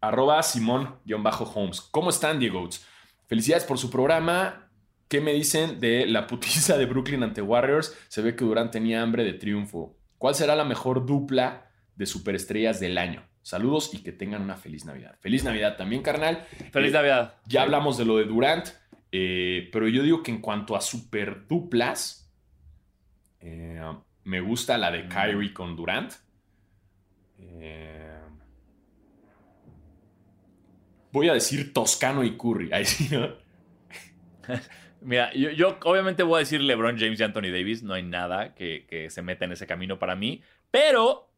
arroba 0.00 0.42
Simón-Holmes. 0.42 1.80
¿Cómo 1.90 2.08
están, 2.10 2.38
Diego? 2.38 2.66
Felicidades 3.26 3.64
por 3.64 3.78
su 3.78 3.90
programa. 3.90 4.70
¿Qué 5.08 5.20
me 5.20 5.32
dicen 5.32 5.80
de 5.80 6.06
la 6.06 6.26
putiza 6.26 6.78
de 6.78 6.86
Brooklyn 6.86 7.22
ante 7.22 7.42
Warriors? 7.42 7.94
Se 8.08 8.22
ve 8.22 8.34
que 8.34 8.44
Durant 8.44 8.72
tenía 8.72 9.02
hambre 9.02 9.24
de 9.24 9.34
triunfo. 9.34 9.96
¿Cuál 10.24 10.34
será 10.34 10.56
la 10.56 10.64
mejor 10.64 11.04
dupla 11.04 11.70
de 11.96 12.06
superestrellas 12.06 12.80
del 12.80 12.96
año? 12.96 13.22
Saludos 13.42 13.92
y 13.92 14.02
que 14.02 14.10
tengan 14.10 14.40
una 14.40 14.56
feliz 14.56 14.86
Navidad. 14.86 15.18
Feliz 15.20 15.44
Navidad 15.44 15.76
también, 15.76 16.00
carnal. 16.00 16.46
Feliz 16.72 16.92
Eh, 16.92 16.94
Navidad. 16.94 17.34
ya 17.44 17.60
hablamos 17.60 17.98
de 17.98 18.06
lo 18.06 18.16
de 18.16 18.24
Durant, 18.24 18.68
eh, 19.12 19.68
pero 19.70 19.86
yo 19.86 20.02
digo 20.02 20.22
que 20.22 20.30
en 20.30 20.40
cuanto 20.40 20.76
a 20.76 20.80
super 20.80 21.46
duplas, 21.46 22.32
eh, 23.40 23.82
me 24.22 24.40
gusta 24.40 24.78
la 24.78 24.90
de 24.90 25.06
Kyrie 25.10 25.52
con 25.52 25.76
Durant. 25.76 26.14
Eh, 27.38 28.22
voy 31.12 31.28
a 31.28 31.34
decir 31.34 31.74
Toscano 31.74 32.24
y 32.24 32.34
Curry. 32.38 32.70
Ahí 32.72 32.86
sí, 32.86 33.14
¿no? 33.14 33.28
Mira, 35.04 35.32
yo, 35.34 35.50
yo 35.50 35.78
obviamente 35.84 36.22
voy 36.22 36.36
a 36.36 36.38
decir 36.40 36.60
LeBron 36.60 36.98
James 36.98 37.20
y 37.20 37.22
Anthony 37.22 37.52
Davis. 37.52 37.82
No 37.82 37.94
hay 37.94 38.02
nada 38.02 38.54
que, 38.54 38.86
que 38.88 39.10
se 39.10 39.22
meta 39.22 39.44
en 39.44 39.52
ese 39.52 39.66
camino 39.66 39.98
para 39.98 40.16
mí. 40.16 40.42
Pero 40.70 41.30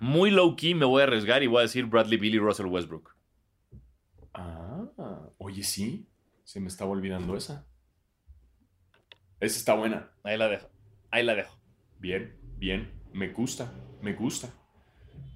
muy 0.00 0.30
low 0.30 0.56
key 0.56 0.74
me 0.74 0.84
voy 0.84 1.00
a 1.00 1.04
arriesgar 1.04 1.42
y 1.42 1.46
voy 1.46 1.60
a 1.60 1.62
decir 1.62 1.86
Bradley 1.86 2.18
Bill 2.18 2.34
y 2.34 2.38
Russell 2.38 2.66
Westbrook. 2.66 3.14
Ah, 4.34 4.84
oye, 5.38 5.62
sí. 5.62 6.06
Se 6.44 6.60
me 6.60 6.68
estaba 6.68 6.90
olvidando 6.90 7.36
esa. 7.36 7.66
Esa 9.40 9.58
está 9.58 9.74
buena. 9.74 10.10
Ahí 10.24 10.36
la 10.36 10.48
dejo. 10.48 10.68
Ahí 11.10 11.24
la 11.24 11.34
dejo. 11.34 11.56
Bien, 11.98 12.36
bien. 12.56 12.90
Me 13.12 13.28
gusta, 13.28 13.72
me 14.02 14.14
gusta. 14.14 14.48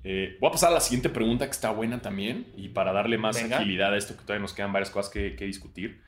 Eh, 0.04 0.36
voy 0.40 0.48
a 0.48 0.52
pasar 0.52 0.70
a 0.70 0.74
la 0.74 0.80
siguiente 0.80 1.08
pregunta 1.08 1.44
que 1.44 1.52
está 1.52 1.70
buena 1.70 2.00
también 2.00 2.52
y 2.56 2.70
para 2.70 2.92
darle 2.92 3.18
más 3.18 3.40
Venga. 3.40 3.58
agilidad 3.58 3.92
a 3.92 3.96
esto 3.96 4.16
que 4.16 4.22
todavía 4.22 4.42
nos 4.42 4.52
quedan 4.52 4.72
varias 4.72 4.90
cosas 4.90 5.12
que, 5.12 5.36
que 5.36 5.44
discutir. 5.44 6.02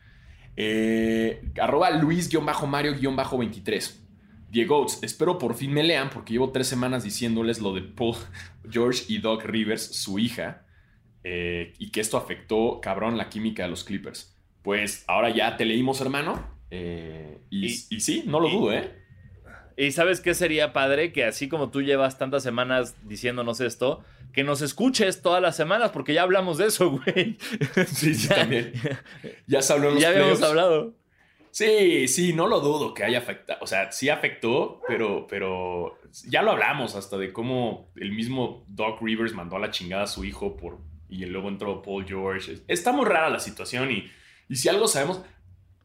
Eh, 0.57 1.43
arroba 1.61 1.91
Luis-Mario-23. 1.91 4.01
Diego, 4.51 4.87
espero 5.03 5.37
por 5.39 5.55
fin 5.55 5.73
me 5.73 5.83
lean 5.83 6.11
porque 6.11 6.33
llevo 6.33 6.53
tres 6.53 6.69
semanas 6.69 7.03
diciéndoles 7.03 7.61
lo 7.61 7.75
de 7.75 7.83
Paul 7.83 8.15
George 8.71 9.03
y 9.09 9.19
Doc 9.19 9.43
Rivers, 9.45 9.83
su 9.97 10.19
hija, 10.21 10.65
eh, 11.25 11.73
y 11.79 11.91
que 11.91 12.01
esto 12.01 12.17
afectó 12.17 12.81
cabrón 12.81 13.19
la 13.19 13.29
química 13.29 13.65
de 13.65 13.71
los 13.71 13.83
Clippers. 13.85 14.31
pues 14.63 15.05
ahora 15.09 15.29
ya 15.29 15.57
te 15.59 15.67
leímos, 15.67 16.01
hermano. 16.01 16.43
Eh, 16.71 17.39
y, 17.51 17.67
Y- 17.67 17.85
y 17.91 18.01
sí, 18.01 18.23
no 18.27 18.41
lo 18.41 18.49
y- 18.49 18.53
dudo, 18.53 18.73
¿eh? 18.73 18.95
Y 19.77 19.91
sabes 19.93 20.21
qué 20.23 20.33
sería 20.35 20.73
padre 20.73 21.13
que 21.13 21.25
así 21.25 21.49
como 21.49 21.69
tú 21.71 21.83
llevas 21.83 22.17
tantas 22.17 22.43
semanas 22.45 22.95
diciéndonos 23.03 23.61
esto, 23.61 24.03
que 24.35 24.45
nos 24.45 24.61
escuches 24.63 25.23
todas 25.23 25.41
las 25.41 25.57
semanas, 25.57 25.91
porque 25.93 26.13
ya 26.13 26.23
hablamos 26.23 26.59
de 26.59 26.67
eso, 26.67 26.91
güey. 27.05 27.39
Sí, 27.87 28.15
sí, 28.15 28.29
Ya- 28.29 28.35
también. 28.37 28.73
Ya 29.47 29.63
se 29.63 29.73
habló 29.73 29.89
en 29.89 29.95
los 29.95 30.03
Ya 30.03 30.09
habíamos 30.11 30.43
hablado. 30.43 30.95
Sí, 31.51 32.09
sí, 32.09 32.33
no 32.33 32.49
lo 32.49 32.59
dudo 32.61 32.95
que 32.95 33.05
haya 33.05 33.19
afectado. 33.19 33.61
O 33.63 33.67
sea, 33.69 33.93
sí 33.93 34.09
afectó, 34.09 34.81
pero, 34.89 35.27
pero 35.29 36.01
ya 36.27 36.43
lo 36.43 36.51
hablamos 36.51 36.97
hasta 36.97 37.17
de 37.17 37.33
cómo 37.33 37.93
el 37.95 38.11
mismo 38.11 38.65
Doc 38.67 39.01
Rivers 39.01 39.35
mandó 39.35 39.55
a 39.57 39.61
la 39.61 39.71
chingada 39.71 40.03
a 40.03 40.07
su 40.09 40.25
hijo 40.25 40.57
por, 40.57 40.79
y 41.09 41.25
luego 41.27 41.49
entró 41.49 41.81
Paul 41.81 42.05
George. 42.07 42.59
Está 42.67 42.91
muy 42.91 43.05
rara 43.07 43.31
la 43.31 43.39
situación 43.39 43.93
y, 43.93 44.11
y 44.49 44.57
si 44.57 44.69
algo 44.69 44.89
sabemos, 44.89 45.21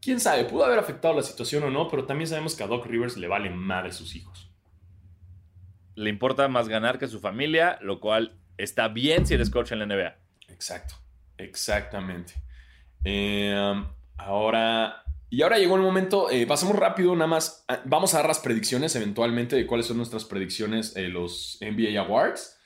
quién 0.02 0.18
sabe, 0.18 0.44
pudo 0.44 0.64
haber 0.64 0.80
afectado 0.80 1.14
la 1.14 1.22
situación 1.22 1.62
o 1.62 1.70
no, 1.70 1.86
pero 1.88 2.04
también 2.04 2.26
sabemos 2.26 2.56
que 2.56 2.64
a 2.64 2.66
Doc 2.66 2.86
Rivers 2.86 3.16
le 3.16 3.28
vale 3.28 3.48
madre 3.50 3.92
sus 3.92 4.16
hijos. 4.16 4.49
Le 6.00 6.08
importa 6.08 6.48
más 6.48 6.68
ganar 6.68 6.98
que 6.98 7.08
su 7.08 7.20
familia, 7.20 7.78
lo 7.82 8.00
cual 8.00 8.38
está 8.56 8.88
bien 8.88 9.26
si 9.26 9.34
eres 9.34 9.50
coach 9.50 9.72
en 9.72 9.80
la 9.80 9.86
NBA. 9.86 10.16
Exacto, 10.48 10.94
exactamente. 11.36 12.32
Eh, 13.04 13.54
um, 13.54 13.86
ahora, 14.16 15.04
y 15.28 15.42
ahora 15.42 15.58
llegó 15.58 15.76
el 15.76 15.82
momento, 15.82 16.30
eh, 16.30 16.46
pasamos 16.46 16.74
rápido, 16.76 17.14
nada 17.14 17.26
más, 17.26 17.66
ah, 17.68 17.80
vamos 17.84 18.14
a 18.14 18.18
dar 18.18 18.28
las 18.28 18.38
predicciones 18.38 18.96
eventualmente 18.96 19.56
de 19.56 19.66
cuáles 19.66 19.86
son 19.86 19.98
nuestras 19.98 20.24
predicciones 20.24 20.96
en 20.96 21.12
los 21.12 21.58
NBA 21.60 22.00
Awards, 22.00 22.58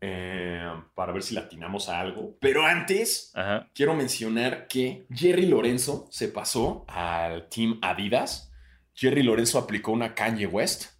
eh, 0.00 0.70
para 0.94 1.12
ver 1.12 1.24
si 1.24 1.34
latinamos 1.34 1.88
a 1.88 1.98
algo. 1.98 2.36
Pero 2.40 2.64
antes, 2.64 3.32
Ajá. 3.34 3.68
quiero 3.74 3.94
mencionar 3.94 4.68
que 4.68 5.04
Jerry 5.12 5.46
Lorenzo 5.46 6.06
se 6.12 6.28
pasó 6.28 6.84
al 6.86 7.48
Team 7.48 7.80
Adidas. 7.82 8.52
Jerry 8.94 9.24
Lorenzo 9.24 9.58
aplicó 9.58 9.90
una 9.90 10.14
Kanye 10.14 10.46
West. 10.46 10.97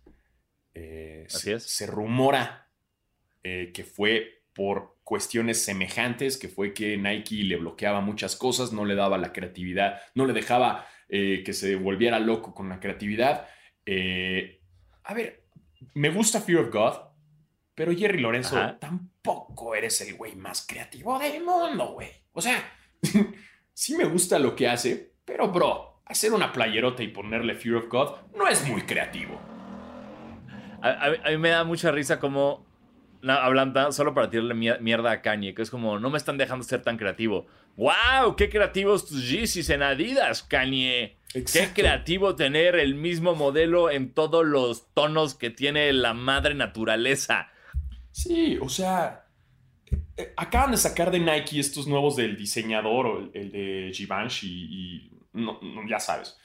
Eh, 0.81 1.25
Así 1.29 1.39
se, 1.41 1.53
es. 1.55 1.63
se 1.65 1.87
rumora 1.87 2.69
eh, 3.43 3.71
que 3.75 3.85
fue 3.85 4.43
por 4.53 4.97
cuestiones 5.05 5.63
semejantes, 5.65 6.37
que 6.37 6.49
fue 6.49 6.75
que 6.75 6.97
Nike 6.97 7.43
le 7.45 7.57
bloqueaba 7.57 8.01
muchas 8.01 8.37
cosas, 8.37 8.73
no 8.73 8.85
le 8.85 8.95
daba 8.95 9.19
la 9.19 9.33
creatividad, 9.33 10.01
no 10.15 10.27
le 10.27 10.33
dejaba 10.33 10.87
eh, 11.09 11.43
que 11.45 11.53
se 11.53 11.77
volviera 11.77 12.19
loco 12.19 12.55
con 12.55 12.69
la 12.69 12.79
creatividad. 12.81 13.49
A 15.05 15.15
ver, 15.15 15.45
me 15.95 16.11
gusta 16.11 16.41
Fear 16.41 16.61
of 16.61 16.73
God, 16.73 16.95
pero 17.75 17.97
Jerry 17.97 18.21
Lorenzo, 18.21 18.59
Ajá. 18.59 18.79
tampoco 18.79 19.75
eres 19.75 20.01
el 20.03 20.15
güey 20.15 20.35
más 20.37 20.67
creativo 20.67 21.19
del 21.19 21.43
mundo, 21.43 21.93
güey. 21.95 22.11
O 22.33 22.41
sea, 22.43 22.63
sí 23.73 23.97
me 23.97 24.05
gusta 24.05 24.39
lo 24.39 24.55
que 24.55 24.69
hace, 24.69 25.13
pero 25.25 25.49
bro, 25.49 26.03
hacer 26.05 26.33
una 26.33 26.53
playerota 26.53 27.03
y 27.03 27.09
ponerle 27.09 27.55
Fear 27.55 27.77
of 27.77 27.89
God 27.89 28.17
no 28.37 28.47
es 28.49 28.67
muy 28.69 28.83
creativo. 28.83 29.41
A, 30.83 30.89
a- 30.91 31.27
a 31.27 31.31
mí 31.31 31.39
me 31.39 31.51
da 31.51 31.65
mucha 31.65 31.91
risa 31.91 32.19
como 32.21 32.67
hablan 33.27 33.75
solo 33.93 34.15
para 34.15 34.31
tirarle 34.31 34.55
mier- 34.55 34.81
mierda 34.81 35.11
a 35.11 35.23
Kanye, 35.23 35.55
que 35.55 35.63
es 35.63 35.71
como, 35.71 35.99
no 35.99 36.09
me 36.11 36.19
están 36.19 36.39
dejando 36.39 36.65
ser 36.65 36.83
tan 36.83 36.97
creativo. 36.97 37.47
¡Wow! 37.77 38.37
¡Qué 38.37 38.49
creativos 38.49 39.07
tus 39.09 39.29
Yeezys 39.29 39.71
en 39.71 39.83
Adidas, 39.83 40.43
Kanye! 40.43 41.17
¡Qué 41.33 41.71
creativo 41.75 42.37
tener 42.37 42.77
el 42.77 42.95
mismo 42.95 43.35
modelo 43.35 43.91
en 43.91 44.13
todos 44.13 44.47
los 44.47 44.93
tonos 44.95 45.35
que 45.35 45.51
tiene 45.51 45.93
la 45.93 46.15
madre 46.15 46.55
naturaleza! 46.55 47.49
Sí, 48.13 48.59
o 48.61 48.69
sea, 48.69 49.27
eh, 49.91 49.99
eh, 50.17 50.33
acaban 50.37 50.71
de 50.73 50.77
sacar 50.77 51.11
de 51.11 51.21
Nike 51.21 51.61
estos 51.61 51.87
nuevos 51.87 52.17
del 52.17 52.37
diseñador 52.37 53.07
o 53.07 53.19
el, 53.19 53.31
el 53.35 53.51
de 53.53 53.91
Givenchy 53.93 54.49
y 54.49 55.11
no, 55.35 55.59
no, 55.63 55.89
ya 55.89 56.01
sabes. 56.01 56.37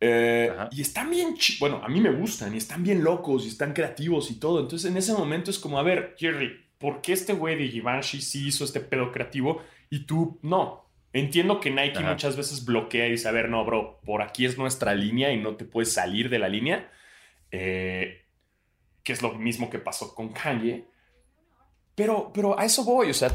Eh, 0.00 0.52
y 0.72 0.82
están 0.82 1.10
bien, 1.10 1.36
bueno, 1.58 1.80
a 1.82 1.88
mí 1.88 2.00
me 2.00 2.10
gustan 2.10 2.54
y 2.54 2.58
están 2.58 2.82
bien 2.82 3.02
locos 3.02 3.44
y 3.44 3.48
están 3.48 3.72
creativos 3.72 4.30
y 4.30 4.38
todo. 4.38 4.60
Entonces 4.60 4.90
en 4.90 4.96
ese 4.96 5.12
momento 5.12 5.50
es 5.50 5.58
como, 5.58 5.78
a 5.78 5.82
ver, 5.82 6.14
Jerry, 6.18 6.64
¿por 6.78 7.00
qué 7.00 7.12
este 7.12 7.32
güey 7.32 7.56
de 7.56 7.68
Givenchy 7.68 8.20
sí 8.20 8.48
hizo 8.48 8.64
este 8.64 8.80
pedo 8.80 9.12
creativo 9.12 9.62
y 9.90 10.00
tú 10.00 10.38
no? 10.42 10.84
Entiendo 11.12 11.60
que 11.60 11.70
Nike 11.70 11.98
Ajá. 11.98 12.10
muchas 12.10 12.36
veces 12.36 12.64
bloquea 12.64 13.06
y 13.08 13.12
dice, 13.12 13.28
a 13.28 13.32
ver, 13.32 13.48
no, 13.48 13.64
bro, 13.64 14.00
por 14.04 14.20
aquí 14.20 14.44
es 14.44 14.58
nuestra 14.58 14.94
línea 14.94 15.32
y 15.32 15.40
no 15.40 15.56
te 15.56 15.64
puedes 15.64 15.92
salir 15.92 16.28
de 16.28 16.38
la 16.38 16.48
línea. 16.48 16.90
Eh, 17.50 18.22
que 19.06 19.12
es 19.12 19.22
lo 19.22 19.32
mismo 19.34 19.70
que 19.70 19.78
pasó 19.78 20.14
con 20.14 20.30
Kanye. 20.30 20.84
Pero, 21.94 22.32
pero 22.34 22.58
a 22.58 22.64
eso 22.64 22.84
voy, 22.84 23.08
o 23.10 23.14
sea, 23.14 23.30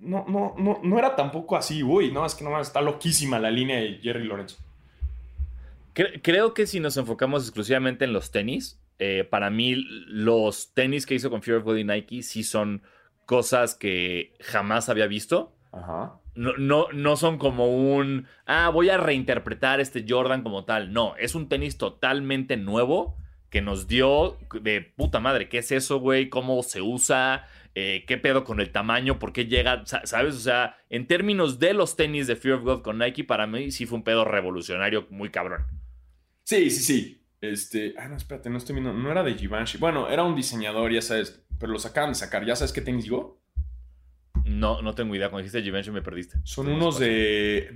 no, 0.00 0.24
no, 0.26 0.54
no, 0.58 0.80
no 0.82 0.98
era 0.98 1.14
tampoco 1.14 1.54
así, 1.54 1.82
uy, 1.82 2.10
no, 2.10 2.24
es 2.24 2.34
que 2.34 2.42
no, 2.42 2.58
está 2.58 2.80
loquísima 2.80 3.38
la 3.38 3.50
línea 3.50 3.76
de 3.76 4.00
Jerry 4.02 4.24
Lorenzo. 4.24 4.56
Cre- 5.94 6.20
creo 6.22 6.54
que 6.54 6.66
si 6.66 6.80
nos 6.80 6.96
enfocamos 6.96 7.42
exclusivamente 7.44 8.04
en 8.04 8.12
los 8.12 8.30
tenis, 8.30 8.80
eh, 8.98 9.26
para 9.28 9.50
mí 9.50 9.74
los 9.76 10.74
tenis 10.74 11.06
que 11.06 11.14
hizo 11.14 11.30
con 11.30 11.42
Fear 11.42 11.58
of 11.58 11.64
God 11.64 11.76
y 11.76 11.84
Nike 11.84 12.22
sí 12.22 12.42
son 12.42 12.82
cosas 13.26 13.74
que 13.74 14.34
jamás 14.40 14.88
había 14.88 15.06
visto. 15.06 15.54
Ajá. 15.72 16.14
No, 16.34 16.56
no, 16.56 16.86
no 16.92 17.16
son 17.16 17.38
como 17.38 17.66
un, 17.94 18.26
ah, 18.46 18.68
voy 18.70 18.88
a 18.88 18.96
reinterpretar 18.98 19.80
este 19.80 20.04
Jordan 20.08 20.42
como 20.42 20.64
tal. 20.64 20.92
No, 20.92 21.14
es 21.16 21.34
un 21.34 21.48
tenis 21.48 21.76
totalmente 21.78 22.56
nuevo 22.56 23.16
que 23.50 23.60
nos 23.60 23.88
dio 23.88 24.36
de 24.60 24.80
puta 24.80 25.18
madre. 25.20 25.48
¿Qué 25.48 25.58
es 25.58 25.72
eso, 25.72 25.98
güey? 25.98 26.28
¿Cómo 26.28 26.62
se 26.62 26.80
usa? 26.80 27.46
Eh, 27.74 28.04
¿Qué 28.06 28.16
pedo 28.16 28.44
con 28.44 28.60
el 28.60 28.70
tamaño? 28.70 29.18
¿Por 29.18 29.32
qué 29.32 29.46
llega? 29.46 29.84
Sa- 29.86 30.06
¿Sabes? 30.06 30.34
O 30.36 30.40
sea, 30.40 30.76
en 30.88 31.06
términos 31.06 31.58
de 31.58 31.72
los 31.74 31.96
tenis 31.96 32.26
de 32.26 32.36
Fear 32.36 32.56
of 32.56 32.62
God 32.64 32.82
con 32.82 32.98
Nike, 32.98 33.24
para 33.24 33.46
mí 33.46 33.70
sí 33.70 33.86
fue 33.86 33.98
un 33.98 34.04
pedo 34.04 34.24
revolucionario 34.24 35.06
muy 35.10 35.30
cabrón. 35.30 35.66
Sí, 36.50 36.68
sí, 36.68 36.82
sí. 36.82 37.24
Este, 37.40 37.94
ah, 37.96 38.08
no, 38.08 38.16
espérate, 38.16 38.50
no 38.50 38.58
estoy 38.58 38.74
viendo, 38.74 38.92
no 38.92 39.08
era 39.08 39.22
de 39.22 39.34
Givenchy. 39.34 39.78
Bueno, 39.78 40.08
era 40.08 40.24
un 40.24 40.34
diseñador, 40.34 40.92
ya 40.92 41.00
sabes, 41.00 41.44
pero 41.60 41.70
los 41.70 41.86
acaban 41.86 42.10
de 42.10 42.16
sacar. 42.16 42.44
¿Ya 42.44 42.56
sabes 42.56 42.72
qué 42.72 42.80
tenis 42.80 43.04
digo? 43.04 43.40
No, 44.44 44.82
no 44.82 44.92
tengo 44.96 45.14
idea. 45.14 45.30
Cuando 45.30 45.44
dijiste 45.44 45.62
Givenchy 45.62 45.92
me 45.92 46.02
perdiste. 46.02 46.38
Son 46.42 46.66
unos 46.66 46.98
de... 46.98 47.70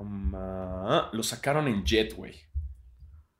um, 0.00 0.34
ah, 0.34 1.10
los 1.12 1.28
sacaron 1.28 1.68
en 1.68 1.84
Jet, 1.84 2.12
güey. 2.16 2.34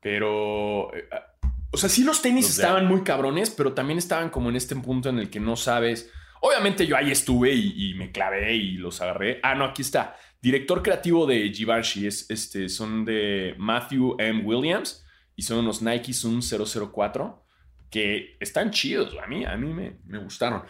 Pero... 0.00 0.94
eh, 0.94 1.08
ah, 1.10 1.34
o 1.72 1.76
sea, 1.76 1.88
sí 1.88 2.04
los 2.04 2.22
tenis 2.22 2.44
Los 2.46 2.56
de- 2.56 2.62
estaban 2.62 2.86
muy 2.86 3.02
cabrones, 3.02 3.50
pero 3.50 3.72
también 3.72 3.98
estaban 3.98 4.30
como 4.30 4.48
en 4.48 4.54
este 4.54 4.76
punto 4.76 5.08
en 5.08 5.18
el 5.18 5.28
que 5.28 5.40
no 5.40 5.56
sabes... 5.56 6.12
Obviamente 6.40 6.86
yo 6.86 6.96
ahí 6.96 7.10
estuve 7.10 7.52
y, 7.52 7.90
y 7.90 7.94
me 7.94 8.12
clavé 8.12 8.54
y 8.54 8.74
los 8.74 9.00
agarré. 9.00 9.40
Ah, 9.42 9.56
no, 9.56 9.64
aquí 9.64 9.82
está. 9.82 10.14
Director 10.40 10.82
creativo 10.82 11.26
de 11.26 11.50
Givenchy. 11.52 12.06
Es, 12.06 12.28
este, 12.30 12.68
son 12.68 13.04
de 13.04 13.54
Matthew 13.58 14.16
M. 14.18 14.42
Williams 14.44 15.04
y 15.36 15.42
son 15.42 15.58
unos 15.58 15.82
Nike 15.82 16.12
Zoom 16.12 16.40
004 16.40 17.44
que 17.90 18.36
están 18.40 18.70
chidos. 18.70 19.16
A 19.22 19.26
mí, 19.26 19.44
a 19.44 19.56
mí 19.56 19.72
me, 19.72 20.18
gustaron. 20.18 20.62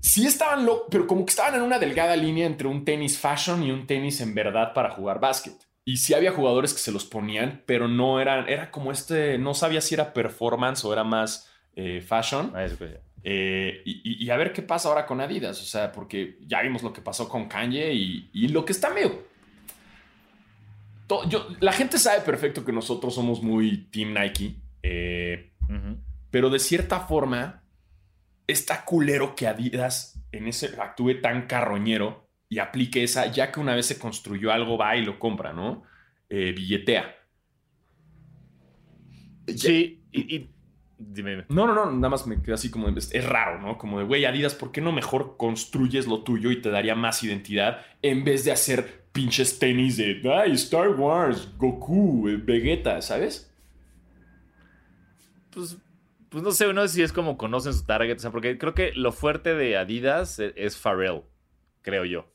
Sí 0.00 0.26
estaban 0.26 0.66
locos, 0.66 0.88
pero 0.90 1.06
como 1.06 1.24
que 1.24 1.30
estaban 1.30 1.54
en 1.54 1.62
una 1.62 1.78
delgada 1.78 2.14
línea 2.16 2.46
entre 2.46 2.68
un 2.68 2.84
tenis 2.84 3.18
fashion 3.18 3.62
y 3.62 3.70
un 3.70 3.86
tenis 3.86 4.20
en 4.20 4.34
verdad 4.34 4.72
para 4.74 4.90
jugar 4.90 5.18
básquet. 5.20 5.54
Y 5.86 5.98
sí 5.98 6.14
había 6.14 6.32
jugadores 6.32 6.72
que 6.72 6.78
se 6.80 6.92
los 6.92 7.04
ponían, 7.04 7.62
pero 7.66 7.88
no 7.88 8.20
eran, 8.20 8.48
era 8.48 8.70
como 8.70 8.90
este, 8.92 9.38
no 9.38 9.54
sabía 9.54 9.80
si 9.80 9.94
era 9.94 10.12
performance 10.12 10.84
o 10.84 10.92
era 10.92 11.04
más 11.04 11.50
eh, 11.76 12.00
fashion. 12.00 12.52
Ah, 12.54 12.64
eso 12.64 12.78
que- 12.78 13.00
Eh, 13.26 13.80
y, 13.86 14.28
a 14.28 14.36
ver 14.36 14.52
qué 14.52 14.60
pasa 14.60 14.88
ahora 14.90 15.06
con 15.06 15.20
Adidas, 15.22 15.58
o 15.62 15.64
sea, 15.64 15.90
porque 15.92 16.36
ya 16.46 16.60
vimos 16.60 16.82
lo 16.82 16.92
que 16.92 17.00
pasó 17.00 17.26
con 17.26 17.48
Kanye 17.48 17.92
y, 17.94 18.28
y 18.34 18.48
lo 18.48 18.64
que 18.66 18.72
está 18.72 18.90
medio... 18.90 19.24
To- 21.06 21.26
yo- 21.28 21.48
la 21.60 21.72
gente 21.72 21.98
sabe 21.98 22.20
perfecto 22.20 22.64
que 22.64 22.72
nosotros 22.72 23.14
somos 23.14 23.42
muy 23.42 23.86
Team 23.90 24.14
Nike, 24.14 24.56
eh, 24.82 25.52
pero 26.30 26.50
de 26.50 26.58
cierta 26.58 27.00
forma 27.00 27.62
está 28.46 28.84
culero 28.84 29.34
que 29.34 29.46
Adidas 29.46 30.20
en 30.32 30.46
ese 30.48 30.74
actúe 30.80 31.20
tan 31.22 31.46
carroñero 31.46 32.28
y 32.50 32.58
aplique 32.58 33.02
esa, 33.02 33.26
ya 33.30 33.50
que 33.52 33.60
una 33.60 33.74
vez 33.74 33.86
se 33.86 33.98
construyó 33.98 34.52
algo, 34.52 34.76
va 34.78 34.96
y 34.96 35.04
lo 35.04 35.18
compra, 35.18 35.52
¿no? 35.52 35.82
Eh, 36.28 36.52
billetea. 36.52 37.14
Sí, 39.46 40.02
y, 40.12 40.36
y- 40.36 40.50
dime, 41.12 41.30
dime. 41.30 41.44
No, 41.48 41.66
no, 41.66 41.74
no, 41.74 41.90
nada 41.90 42.08
más 42.10 42.26
me 42.26 42.40
quedé 42.42 42.54
así 42.54 42.70
como, 42.70 42.90
de- 42.90 42.98
es 42.98 43.24
raro, 43.28 43.60
¿no? 43.60 43.78
Como 43.78 43.98
de, 43.98 44.04
güey, 44.04 44.24
Adidas, 44.24 44.54
¿por 44.54 44.72
qué 44.72 44.80
no 44.80 44.92
mejor 44.92 45.36
construyes 45.36 46.06
lo 46.06 46.22
tuyo 46.22 46.50
y 46.50 46.60
te 46.62 46.70
daría 46.70 46.94
más 46.94 47.22
identidad 47.22 47.84
en 48.02 48.24
vez 48.24 48.44
de 48.44 48.52
hacer 48.52 49.04
pinches 49.12 49.58
tenis 49.58 49.96
de, 49.96 50.20
ay, 50.32 50.52
Star 50.52 50.88
Wars, 50.90 51.48
Goku, 51.56 52.28
Vegeta, 52.44 53.00
¿sabes? 53.00 53.50
Pues, 55.50 55.76
pues 56.28 56.42
no 56.42 56.50
sé, 56.50 56.72
no 56.72 56.82
sé 56.82 56.94
si 56.94 57.02
es 57.02 57.12
como 57.12 57.36
conocen 57.36 57.72
su 57.74 57.84
target, 57.86 58.16
o 58.16 58.18
sea, 58.18 58.30
porque 58.32 58.58
creo 58.58 58.74
que 58.74 58.92
lo 58.94 59.12
fuerte 59.12 59.54
de 59.54 59.76
Adidas 59.76 60.38
e- 60.40 60.52
es 60.56 60.76
Pharrell, 60.76 61.22
creo 61.82 62.04
yo. 62.04 62.28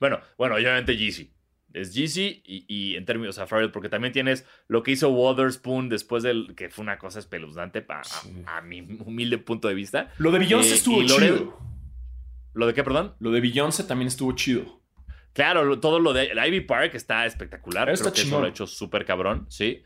Bueno, 0.00 0.20
bueno, 0.36 0.56
obviamente 0.56 0.96
Yeezy. 0.96 1.30
Es 1.76 1.94
Yeezy 1.94 2.42
y, 2.44 2.64
y 2.68 2.96
en 2.96 3.04
términos, 3.04 3.36
o 3.36 3.38
sea, 3.38 3.46
Pharrell, 3.46 3.70
porque 3.70 3.88
también 3.88 4.12
tienes 4.12 4.46
lo 4.68 4.82
que 4.82 4.92
hizo 4.92 5.10
Waterspoon 5.10 5.88
después 5.88 6.22
del, 6.22 6.54
que 6.56 6.70
fue 6.70 6.82
una 6.82 6.98
cosa 6.98 7.18
espeluznante 7.18 7.84
a- 7.88 8.02
Sí. 8.04 8.30
a, 8.46 8.60
mi 8.62 8.80
humilde 9.04 9.38
punto 9.38 9.68
de 9.68 9.74
vista. 9.74 10.10
Lo 10.18 10.30
de 10.30 10.38
Beyoncé 10.38 10.70
Eh, 10.70 10.74
estuvo 10.74 11.02
chido. 11.04 11.58
¿Lo 12.54 12.66
de 12.66 12.72
qué, 12.74 12.82
perdón? 12.82 13.14
Lo 13.20 13.30
de 13.30 13.40
Beyoncé 13.40 13.84
también 13.84 14.08
estuvo 14.08 14.32
chido. 14.32 14.80
Claro, 15.34 15.78
todo 15.80 15.98
lo 16.00 16.14
de 16.14 16.24
el 16.28 16.38
Ivy 16.38 16.62
Park 16.62 16.94
está 16.94 17.26
espectacular. 17.26 17.90
Está 17.90 18.04
creo 18.04 18.14
que 18.14 18.20
eso 18.22 18.40
lo 18.40 18.46
ha 18.46 18.48
hecho 18.48 18.66
súper 18.66 19.04
cabrón, 19.04 19.44
sí. 19.50 19.82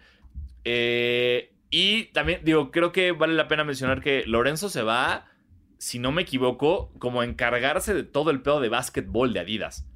Eh, 0.65 1.53
y 1.71 2.05
también, 2.13 2.41
digo, 2.45 2.71
creo 2.71 2.93
que 2.93 3.13
vale 3.13 3.35
la 3.35 3.49
pena 3.49 3.65
mencionar 3.65 4.01
que 4.01 4.25
Lorenzo 4.27 4.69
se 4.69 4.83
va, 4.83 5.27
si 5.79 5.99
no 5.99 6.13
me 6.13 6.23
equivoco, 6.23 6.93
como 6.99 7.21
a 7.21 7.25
encargarse 7.25 7.95
de 7.95 8.03
todo 8.05 8.31
el 8.31 8.43
pedo 8.43 8.61
de 8.61 8.69
básquetbol 8.69 9.33
de 9.33 9.41
Adidas. 9.41 9.87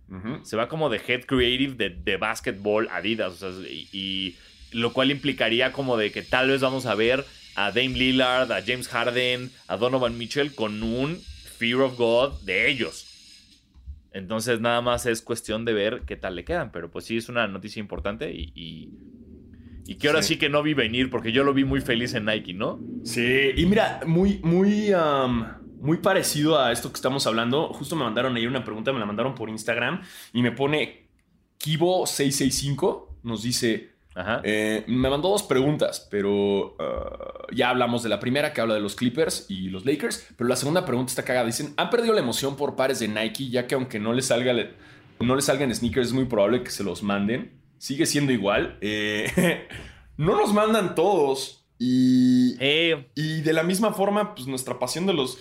Se 0.43 0.57
va 0.57 0.69
como 0.69 0.89
de 0.91 1.01
head 1.07 1.25
creative 1.25 1.75
de, 1.75 1.91
de 1.91 2.17
básquetbol 2.17 2.89
Adidas. 2.91 3.43
o 3.43 3.53
sea, 3.53 3.69
y, 3.71 3.89
y 3.93 4.37
lo 4.73 4.93
cual 4.93 5.11
implicaría 5.11 5.73
como 5.73 5.97
de 5.97 6.11
que 6.13 6.23
tal 6.23 6.49
vez 6.49 6.61
vamos 6.61 6.87
a 6.87 6.95
ver 6.95 7.25
a 7.57 7.71
Dame 7.71 7.91
Lillard, 7.91 8.51
a 8.51 8.63
James 8.63 8.89
Harden, 8.89 9.51
a 9.69 9.77
Donovan 9.77 10.19
Mitchell 10.19 10.55
con 10.55 10.83
un 10.83 11.21
Fear 11.59 11.81
of 11.83 11.97
God 11.97 12.41
de 12.43 12.69
ellos. 12.71 13.07
Entonces 14.13 14.61
nada 14.61 14.81
más 14.81 15.07
es 15.07 15.23
cuestión 15.23 15.65
de 15.65 15.73
ver 15.73 16.03
qué 16.07 16.17
tal 16.17 16.37
le 16.37 16.45
quedan. 16.45 16.71
Pero 16.73 16.91
pues 16.91 17.05
sí 17.05 17.17
es 17.17 17.29
una 17.29 17.47
noticia 17.49 17.81
importante 17.81 18.33
y, 18.33 18.53
y, 18.55 18.89
y 19.87 19.97
que 19.97 20.09
ahora 20.09 20.23
sí. 20.23 20.35
Sí. 20.35 20.39
que 20.39 20.49
no 20.49 20.63
vi 20.63 20.75
venir 20.75 21.11
porque 21.11 21.33
yo 21.33 21.45
lo 21.45 21.53
vi 21.55 21.65
muy 21.65 21.81
feliz 21.81 22.15
en 22.15 22.25
Nike, 22.27 22.55
¿no? 22.55 22.81
Sí, 23.05 23.51
y 23.57 23.67
mira, 23.67 24.01
muy, 24.07 24.39
muy, 24.43 24.93
muy 25.85 25.99
parecido 25.99 26.59
a 26.59 26.73
esto 26.73 26.89
que 26.91 26.97
estamos 26.97 27.27
hablando. 27.27 27.69
Justo 27.75 27.95
me 27.95 28.05
mandaron 28.05 28.35
ahí 28.37 28.47
una 28.47 28.65
pregunta, 28.65 28.93
me 28.93 28.99
la 28.99 29.07
mandaron 29.07 29.35
por 29.35 29.51
Instagram 29.51 30.03
y 30.33 30.43
me 30.43 30.51
pone 30.51 31.09
Kibo665, 31.61 33.07
nos 33.23 33.43
dice, 33.43 33.91
Ajá. 34.15 34.41
eh, 34.45 34.85
me 34.87 35.11
mandó 35.11 35.29
dos 35.29 35.43
preguntas, 35.43 36.09
pero 36.11 36.77
ah, 36.79 37.47
ya 37.53 37.71
hablamos 37.71 38.03
de 38.03 38.09
la 38.09 38.19
primera 38.19 38.53
que 38.53 38.61
habla 38.61 38.75
de 38.75 38.81
los 38.81 38.97
Clippers 38.97 39.47
y 39.51 39.69
los 39.69 39.85
Lakers, 39.85 40.27
pero 40.37 40.49
la 40.49 40.57
segunda 40.57 40.85
pregunta 40.87 41.11
está 41.11 41.23
cagada. 41.25 41.47
Dicen, 41.47 41.75
¿han 41.77 41.91
perdido 41.91 42.15
la 42.15 42.21
emoción 42.21 42.57
por 42.57 42.77
pares 42.77 42.99
de 43.01 43.09
Nike 43.09 43.51
ya 43.51 43.67
que 43.67 43.75
aunque 43.75 43.99
no 43.99 44.13
les 44.13 44.27
salga, 44.27 44.55
no 45.21 45.37
les 45.37 45.45
salgan 45.45 45.75
sneakers 45.75 46.09
es 46.09 46.13
muy 46.15 46.25
probable 46.25 46.63
que 46.63 46.71
se 46.71 46.83
los 46.85 47.03
manden? 47.03 47.61
Sigue 47.79 48.07
siendo 48.07 48.33
igual. 48.33 48.79
Eh, 48.81 49.69
no 50.17 50.37
nos 50.37 50.55
mandan 50.55 50.95
todos 50.95 51.67
y... 51.79 52.57
Eh, 52.61 53.11
Y 53.15 53.43
de 53.43 53.53
la 53.53 53.63
misma 53.63 53.93
forma, 53.93 54.35
pues 54.35 54.47
nuestra 54.47 54.79
pasión 54.79 55.07
de 55.07 55.13
los. 55.13 55.39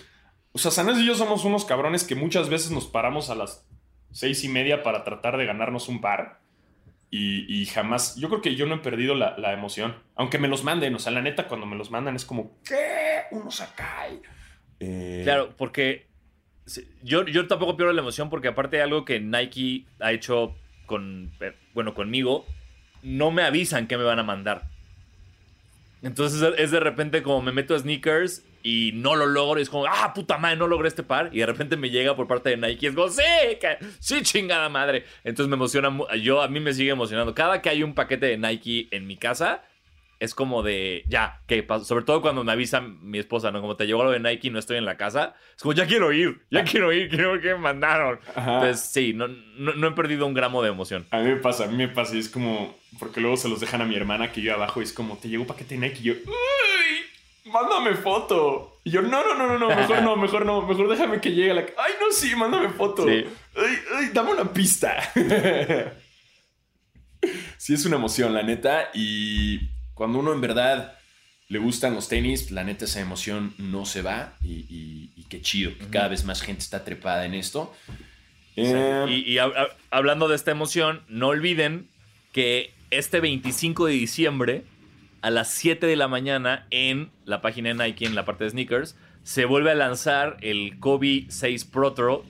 O 0.54 0.58
sea, 0.58 0.70
Sanés 0.70 0.98
y 0.98 1.06
yo 1.06 1.16
somos 1.16 1.44
unos 1.44 1.64
cabrones 1.64 2.04
que 2.04 2.14
muchas 2.14 2.48
veces 2.48 2.70
nos 2.70 2.86
paramos 2.86 3.28
a 3.28 3.34
las 3.34 3.66
seis 4.12 4.44
y 4.44 4.48
media 4.48 4.84
para 4.84 5.02
tratar 5.02 5.36
de 5.36 5.46
ganarnos 5.46 5.88
un 5.88 6.00
par. 6.00 6.38
Y, 7.10 7.66
jamás. 7.66 8.16
Yo 8.16 8.28
creo 8.28 8.40
que 8.40 8.56
yo 8.56 8.66
no 8.66 8.76
he 8.76 8.78
perdido 8.78 9.14
la, 9.14 9.52
emoción. 9.52 9.96
Aunque 10.16 10.38
me 10.38 10.48
los 10.48 10.64
manden. 10.64 10.94
O 10.94 10.98
sea, 10.98 11.12
la 11.12 11.22
neta, 11.22 11.46
cuando 11.46 11.66
me 11.66 11.76
los 11.76 11.90
mandan 11.90 12.16
es 12.16 12.24
como, 12.24 12.58
¿qué? 12.64 13.22
Unos 13.30 13.60
acá. 13.60 14.08
Eh, 14.80 15.20
Claro, 15.24 15.54
porque 15.56 16.06
yo, 17.02 17.24
yo 17.26 17.46
tampoco 17.46 17.76
pierdo 17.76 17.92
la 17.92 18.00
emoción 18.00 18.30
porque 18.30 18.48
aparte 18.48 18.76
de 18.76 18.82
algo 18.82 19.04
que 19.04 19.20
Nike 19.20 19.86
ha 20.00 20.12
hecho 20.12 20.56
con, 20.86 21.32
eh, 21.40 21.52
bueno, 21.72 21.94
conmigo, 21.94 22.46
no 23.02 23.30
me 23.30 23.42
avisan 23.42 23.86
que 23.86 23.96
me 23.96 24.04
van 24.04 24.18
a 24.18 24.24
mandar. 24.24 24.70
Entonces 26.02 26.42
es 26.58 26.70
de 26.70 26.80
repente 26.80 27.22
como 27.22 27.42
me 27.42 27.52
meto 27.52 27.74
a 27.74 27.78
sneakers 27.78 28.44
y 28.64 28.92
no 28.94 29.14
lo 29.14 29.26
logro 29.26 29.60
y 29.60 29.62
es 29.62 29.68
como, 29.68 29.84
ah, 29.86 30.12
puta 30.14 30.38
madre, 30.38 30.56
no 30.56 30.66
logré 30.66 30.88
este 30.88 31.02
par. 31.02 31.28
Y 31.32 31.40
de 31.40 31.46
repente 31.46 31.76
me 31.76 31.90
llega 31.90 32.16
por 32.16 32.26
parte 32.26 32.48
de 32.48 32.56
Nike 32.56 32.86
y 32.86 32.88
es 32.88 32.94
como, 32.94 33.08
sí, 33.10 33.22
sí, 34.00 34.22
chingada 34.22 34.70
madre. 34.70 35.04
Entonces 35.22 35.50
me 35.50 35.56
emociona, 35.56 35.94
yo 36.16 36.40
a 36.40 36.48
mí 36.48 36.60
me 36.60 36.72
sigue 36.72 36.90
emocionando. 36.90 37.34
Cada 37.34 37.60
que 37.60 37.68
hay 37.68 37.82
un 37.82 37.94
paquete 37.94 38.24
de 38.24 38.38
Nike 38.38 38.88
en 38.90 39.06
mi 39.06 39.18
casa, 39.18 39.62
es 40.18 40.34
como 40.34 40.62
de, 40.62 41.04
ya, 41.06 41.42
¿qué 41.46 41.62
pasó? 41.62 41.84
Sobre 41.84 42.06
todo 42.06 42.22
cuando 42.22 42.42
me 42.42 42.52
avisa 42.52 42.80
mi 42.80 43.18
esposa, 43.18 43.50
¿no? 43.50 43.60
Como 43.60 43.76
te 43.76 43.86
llegó 43.86 44.00
algo 44.00 44.14
de 44.14 44.20
Nike 44.20 44.48
y 44.48 44.50
no 44.50 44.58
estoy 44.58 44.78
en 44.78 44.86
la 44.86 44.96
casa. 44.96 45.34
Es 45.54 45.62
como, 45.62 45.74
ya 45.74 45.86
quiero 45.86 46.10
ir, 46.14 46.40
ya 46.50 46.64
quiero 46.64 46.90
ir, 46.90 47.10
quiero 47.10 47.32
ver 47.32 47.42
qué 47.42 47.48
me 47.48 47.60
mandaron. 47.60 48.18
Ajá. 48.34 48.54
Entonces, 48.54 48.80
sí, 48.80 49.12
no, 49.12 49.28
no, 49.28 49.74
no 49.74 49.88
he 49.88 49.92
perdido 49.92 50.24
un 50.24 50.32
gramo 50.32 50.62
de 50.62 50.70
emoción. 50.70 51.06
A 51.10 51.18
mí 51.18 51.28
me 51.28 51.36
pasa, 51.36 51.64
a 51.64 51.66
mí 51.66 51.76
me 51.76 51.88
pasa. 51.88 52.16
Y 52.16 52.20
es 52.20 52.30
como. 52.30 52.82
Porque 52.98 53.20
luego 53.20 53.36
se 53.36 53.48
los 53.48 53.60
dejan 53.60 53.82
a 53.82 53.84
mi 53.84 53.96
hermana 53.96 54.32
que 54.32 54.40
yo 54.40 54.54
abajo 54.54 54.80
y 54.80 54.84
es 54.84 54.94
como, 54.94 55.18
te 55.18 55.28
llegó 55.28 55.42
un 55.42 55.48
paquete 55.48 55.74
de 55.74 55.80
Nike. 55.80 55.98
Y 56.00 56.02
yo, 56.04 56.14
¡Uy! 56.14 57.13
Mándame 57.44 57.94
foto. 57.96 58.80
Y 58.84 58.90
yo, 58.90 59.02
no, 59.02 59.22
no, 59.24 59.34
no, 59.36 59.46
no, 59.46 59.58
no, 59.58 59.68
mejor 59.68 60.02
no, 60.02 60.16
mejor 60.16 60.46
no, 60.46 60.62
mejor 60.66 60.88
déjame 60.88 61.20
que 61.20 61.30
llegue 61.32 61.50
a 61.50 61.54
la. 61.54 61.60
Ay, 61.60 61.92
no, 62.00 62.10
sí, 62.12 62.34
mándame 62.36 62.68
foto. 62.70 63.06
Sí. 63.06 63.24
Ay, 63.56 63.76
ay, 63.96 64.10
dame 64.12 64.32
una 64.32 64.52
pista. 64.52 64.96
sí, 67.58 67.74
es 67.74 67.84
una 67.86 67.96
emoción, 67.96 68.34
la 68.34 68.42
neta. 68.42 68.90
Y 68.94 69.60
cuando 69.94 70.18
uno 70.18 70.32
en 70.32 70.40
verdad 70.40 70.98
le 71.48 71.58
gustan 71.58 71.94
los 71.94 72.08
tenis, 72.08 72.50
la 72.50 72.64
neta, 72.64 72.84
esa 72.84 73.00
emoción 73.00 73.54
no 73.58 73.84
se 73.86 74.02
va. 74.02 74.34
Y, 74.42 74.52
y- 74.68 75.10
y 75.16 75.24
qué 75.24 75.40
chido, 75.40 75.76
que 75.78 75.86
cada 75.86 76.08
vez 76.08 76.24
más 76.24 76.42
gente 76.42 76.60
está 76.62 76.84
trepada 76.84 77.24
en 77.26 77.34
esto. 77.34 77.72
Eh, 78.56 79.06
Y, 79.08 79.32
y 79.32 79.36
hab- 79.36 79.54
hab- 79.54 79.72
hablando 79.90 80.28
de 80.28 80.36
esta 80.36 80.50
emoción, 80.50 81.02
no 81.08 81.28
olviden 81.28 81.88
que 82.32 82.72
este 82.90 83.20
25 83.20 83.86
de 83.86 83.92
diciembre, 83.94 84.64
a 85.24 85.30
las 85.30 85.48
7 85.52 85.86
de 85.86 85.96
la 85.96 86.06
mañana, 86.06 86.66
en 86.70 87.10
la 87.24 87.40
página 87.40 87.70
de 87.70 87.82
Nike, 87.82 88.04
en 88.04 88.14
la 88.14 88.26
parte 88.26 88.44
de 88.44 88.50
sneakers, 88.50 88.94
se 89.22 89.46
vuelve 89.46 89.70
a 89.70 89.74
lanzar 89.74 90.36
el 90.42 90.78
Kobe 90.78 91.24
6 91.28 91.64
Protro, 91.64 92.26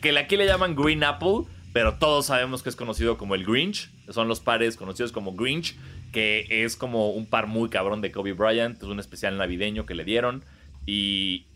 que 0.00 0.18
aquí 0.18 0.36
le 0.36 0.46
llaman 0.46 0.74
Green 0.74 1.04
Apple, 1.04 1.44
pero 1.72 1.94
todos 1.98 2.26
sabemos 2.26 2.64
que 2.64 2.68
es 2.68 2.74
conocido 2.74 3.16
como 3.16 3.36
el 3.36 3.44
Grinch. 3.44 3.90
Son 4.08 4.26
los 4.26 4.40
pares 4.40 4.76
conocidos 4.76 5.12
como 5.12 5.36
Grinch, 5.36 5.76
que 6.10 6.46
es 6.48 6.74
como 6.74 7.10
un 7.10 7.26
par 7.26 7.46
muy 7.46 7.68
cabrón 7.68 8.00
de 8.00 8.10
Kobe 8.10 8.32
Bryant. 8.32 8.76
Es 8.76 8.88
un 8.88 8.98
especial 8.98 9.38
navideño 9.38 9.86
que 9.86 9.94
le 9.94 10.04
dieron. 10.04 10.44
Y, 10.84 11.46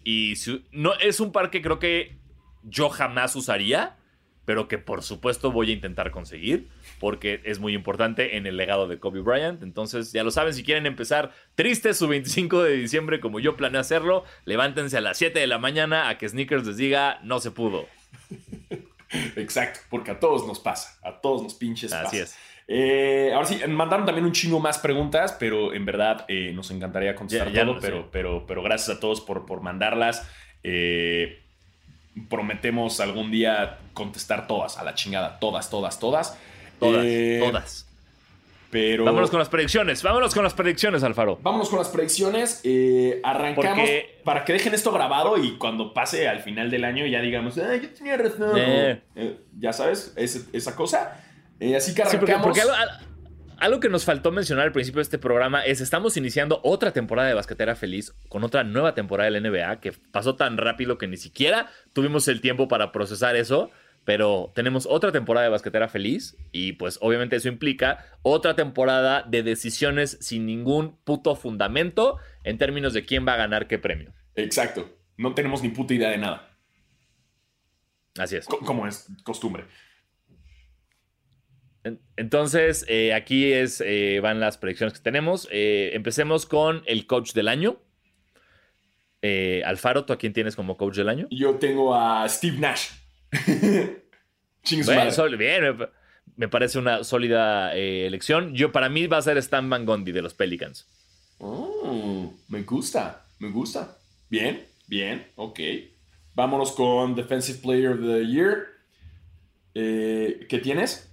no, 0.70 0.94
es 0.94 1.18
un 1.18 1.32
par 1.32 1.50
que 1.50 1.62
creo 1.62 1.80
que 1.80 2.16
yo 2.62 2.90
jamás 2.90 3.34
usaría, 3.34 3.96
pero 4.44 4.68
que 4.68 4.78
por 4.78 5.02
supuesto 5.02 5.50
voy 5.50 5.70
a 5.70 5.74
intentar 5.74 6.12
conseguir, 6.12 6.68
porque 7.00 7.40
es 7.44 7.58
muy 7.58 7.74
importante 7.74 8.36
en 8.36 8.46
el 8.46 8.56
legado 8.56 8.88
de 8.88 8.98
Kobe 8.98 9.20
Bryant. 9.20 9.62
Entonces, 9.62 10.12
ya 10.12 10.24
lo 10.24 10.30
saben, 10.30 10.54
si 10.54 10.62
quieren 10.64 10.86
empezar 10.86 11.32
triste 11.54 11.92
su 11.94 12.08
25 12.08 12.62
de 12.62 12.72
diciembre, 12.76 13.20
como 13.20 13.40
yo 13.40 13.56
planeo 13.56 13.80
hacerlo, 13.80 14.24
levántense 14.44 14.96
a 14.96 15.00
las 15.00 15.18
7 15.18 15.38
de 15.38 15.46
la 15.46 15.58
mañana 15.58 16.08
a 16.08 16.18
que 16.18 16.28
Sneakers 16.28 16.66
les 16.66 16.76
diga, 16.76 17.18
no 17.22 17.40
se 17.40 17.50
pudo. 17.50 17.86
Exacto, 19.36 19.80
porque 19.88 20.10
a 20.10 20.18
todos 20.20 20.46
nos 20.46 20.58
pasa, 20.58 20.98
a 21.02 21.20
todos 21.20 21.42
nos 21.42 21.54
pinches 21.54 21.92
Así 21.92 22.04
pasa. 22.04 22.16
es. 22.22 22.36
Eh, 22.68 23.30
ahora 23.32 23.46
sí, 23.46 23.60
mandaron 23.68 24.04
también 24.04 24.24
un 24.26 24.32
chingo 24.32 24.58
más 24.58 24.78
preguntas, 24.78 25.36
pero 25.38 25.72
en 25.72 25.84
verdad 25.86 26.24
eh, 26.26 26.50
nos 26.52 26.70
encantaría 26.72 27.14
contestar 27.14 27.48
Ya- 27.52 27.60
ya 27.60 27.64
todo, 27.66 27.80
sé. 27.80 27.86
pero, 27.86 28.08
pero, 28.10 28.46
pero 28.46 28.62
gracias 28.62 28.96
a 28.96 29.00
todos 29.00 29.20
por, 29.20 29.46
por 29.46 29.60
mandarlas. 29.60 30.28
Eh, 30.64 31.42
prometemos 32.28 32.98
algún 33.00 33.30
día 33.30 33.78
contestar 33.92 34.48
todas, 34.48 34.78
a 34.78 34.84
la 34.84 34.94
chingada, 34.94 35.38
todas, 35.38 35.70
todas, 35.70 36.00
todas. 36.00 36.36
Todas, 36.78 37.04
Eh, 37.06 37.40
todas. 37.44 37.82
Pero 38.70 39.04
Vámonos 39.04 39.30
con 39.30 39.38
las 39.38 39.48
predicciones, 39.48 40.02
vámonos 40.02 40.34
con 40.34 40.42
las 40.42 40.52
predicciones, 40.52 41.02
Alfaro. 41.04 41.38
Vámonos 41.40 41.68
con 41.70 41.78
las 41.78 41.88
predicciones. 41.88 42.60
Eh, 42.64 43.20
arrancamos 43.22 43.78
Porque- 43.78 44.20
para 44.24 44.44
que 44.44 44.52
dejen 44.52 44.74
esto 44.74 44.90
grabado 44.92 45.38
y 45.38 45.56
cuando 45.56 45.94
pase 45.94 46.28
al 46.28 46.40
final 46.40 46.68
del 46.70 46.84
año 46.84 47.06
ya 47.06 47.20
digamos, 47.20 47.56
"Ay, 47.58 47.80
yo 47.82 47.90
tenía 47.90 48.16
razón. 48.16 48.58
Eh. 48.58 49.00
Eh, 49.14 49.38
ya 49.58 49.72
sabes, 49.72 50.12
esa 50.16 50.74
cosa. 50.76 51.22
Eh, 51.60 51.76
así 51.76 51.94
que 51.94 52.04
Sí, 52.06 52.16
porque, 52.18 52.32
arrancamos. 52.32 52.44
porque 52.44 52.60
algo, 52.60 52.74
al- 52.74 53.06
algo 53.58 53.80
que 53.80 53.88
nos 53.88 54.04
faltó 54.04 54.30
mencionar 54.32 54.66
al 54.66 54.72
principio 54.72 54.98
de 54.98 55.04
este 55.04 55.18
programa 55.18 55.64
es 55.64 55.80
estamos 55.80 56.16
iniciando 56.18 56.60
otra 56.64 56.92
temporada 56.92 57.28
de 57.28 57.34
Basquetera 57.34 57.76
Feliz 57.76 58.12
con 58.28 58.44
otra 58.44 58.62
nueva 58.64 58.94
temporada 58.94 59.30
del 59.30 59.36
NBA 59.36 59.80
que 59.80 59.92
pasó 60.12 60.34
tan 60.34 60.58
rápido 60.58 60.98
que 60.98 61.06
ni 61.06 61.16
siquiera 61.16 61.68
tuvimos 61.94 62.28
el 62.28 62.42
tiempo 62.42 62.68
para 62.68 62.92
procesar 62.92 63.36
eso. 63.36 63.70
Pero 64.06 64.52
tenemos 64.54 64.86
otra 64.86 65.12
temporada 65.12 65.44
de 65.44 65.50
Basquetera 65.50 65.88
Feliz 65.88 66.36
y 66.52 66.72
pues 66.74 66.96
obviamente 67.02 67.36
eso 67.36 67.48
implica 67.48 68.06
otra 68.22 68.54
temporada 68.56 69.22
de 69.28 69.42
decisiones 69.42 70.16
sin 70.20 70.46
ningún 70.46 70.96
puto 71.04 71.34
fundamento 71.34 72.16
en 72.44 72.56
términos 72.56 72.94
de 72.94 73.04
quién 73.04 73.26
va 73.26 73.34
a 73.34 73.36
ganar 73.36 73.66
qué 73.66 73.78
premio. 73.78 74.14
Exacto. 74.36 74.88
No 75.18 75.34
tenemos 75.34 75.60
ni 75.62 75.70
puta 75.70 75.92
idea 75.92 76.08
de 76.10 76.18
nada. 76.18 76.56
Así 78.16 78.36
es. 78.36 78.46
co- 78.46 78.60
como 78.60 78.86
es 78.86 79.08
costumbre. 79.24 79.64
En- 81.84 82.00
Entonces, 82.16 82.84
eh, 82.88 83.12
aquí 83.12 83.52
es, 83.52 83.80
eh, 83.84 84.20
van 84.22 84.38
las 84.40 84.56
predicciones 84.56 84.94
que 84.94 85.00
tenemos. 85.02 85.48
Eh, 85.50 85.90
empecemos 85.94 86.46
con 86.46 86.82
el 86.86 87.06
coach 87.06 87.32
del 87.32 87.48
año. 87.48 87.82
Alfaro, 89.64 90.04
¿tú 90.04 90.12
a 90.12 90.18
quién 90.18 90.32
tienes 90.32 90.54
como 90.54 90.76
coach 90.76 90.94
del 90.94 91.08
año? 91.08 91.26
Yo 91.32 91.56
tengo 91.56 91.92
a 91.96 92.28
Steve 92.28 92.58
Nash. 92.58 92.90
Bueno, 94.84 95.10
sol- 95.12 95.36
bien, 95.36 95.76
me, 95.78 95.86
me 96.36 96.48
parece 96.48 96.78
una 96.78 97.04
sólida 97.04 97.76
eh, 97.76 98.06
elección. 98.06 98.52
Yo, 98.54 98.72
para 98.72 98.88
mí, 98.88 99.06
va 99.06 99.18
a 99.18 99.22
ser 99.22 99.38
Stan 99.38 99.68
Van 99.70 99.86
Gundy 99.86 100.10
de 100.12 100.22
los 100.22 100.34
Pelicans. 100.34 100.86
Oh, 101.38 102.34
me 102.48 102.62
gusta, 102.62 103.24
me 103.38 103.50
gusta. 103.50 103.96
Bien, 104.28 104.66
bien, 104.88 105.26
ok. 105.36 105.60
Vámonos 106.34 106.72
con 106.72 107.14
Defensive 107.14 107.58
Player 107.62 107.90
of 107.92 108.00
the 108.00 108.26
Year. 108.26 108.66
Eh, 109.74 110.46
¿Qué 110.48 110.58
tienes? 110.58 111.12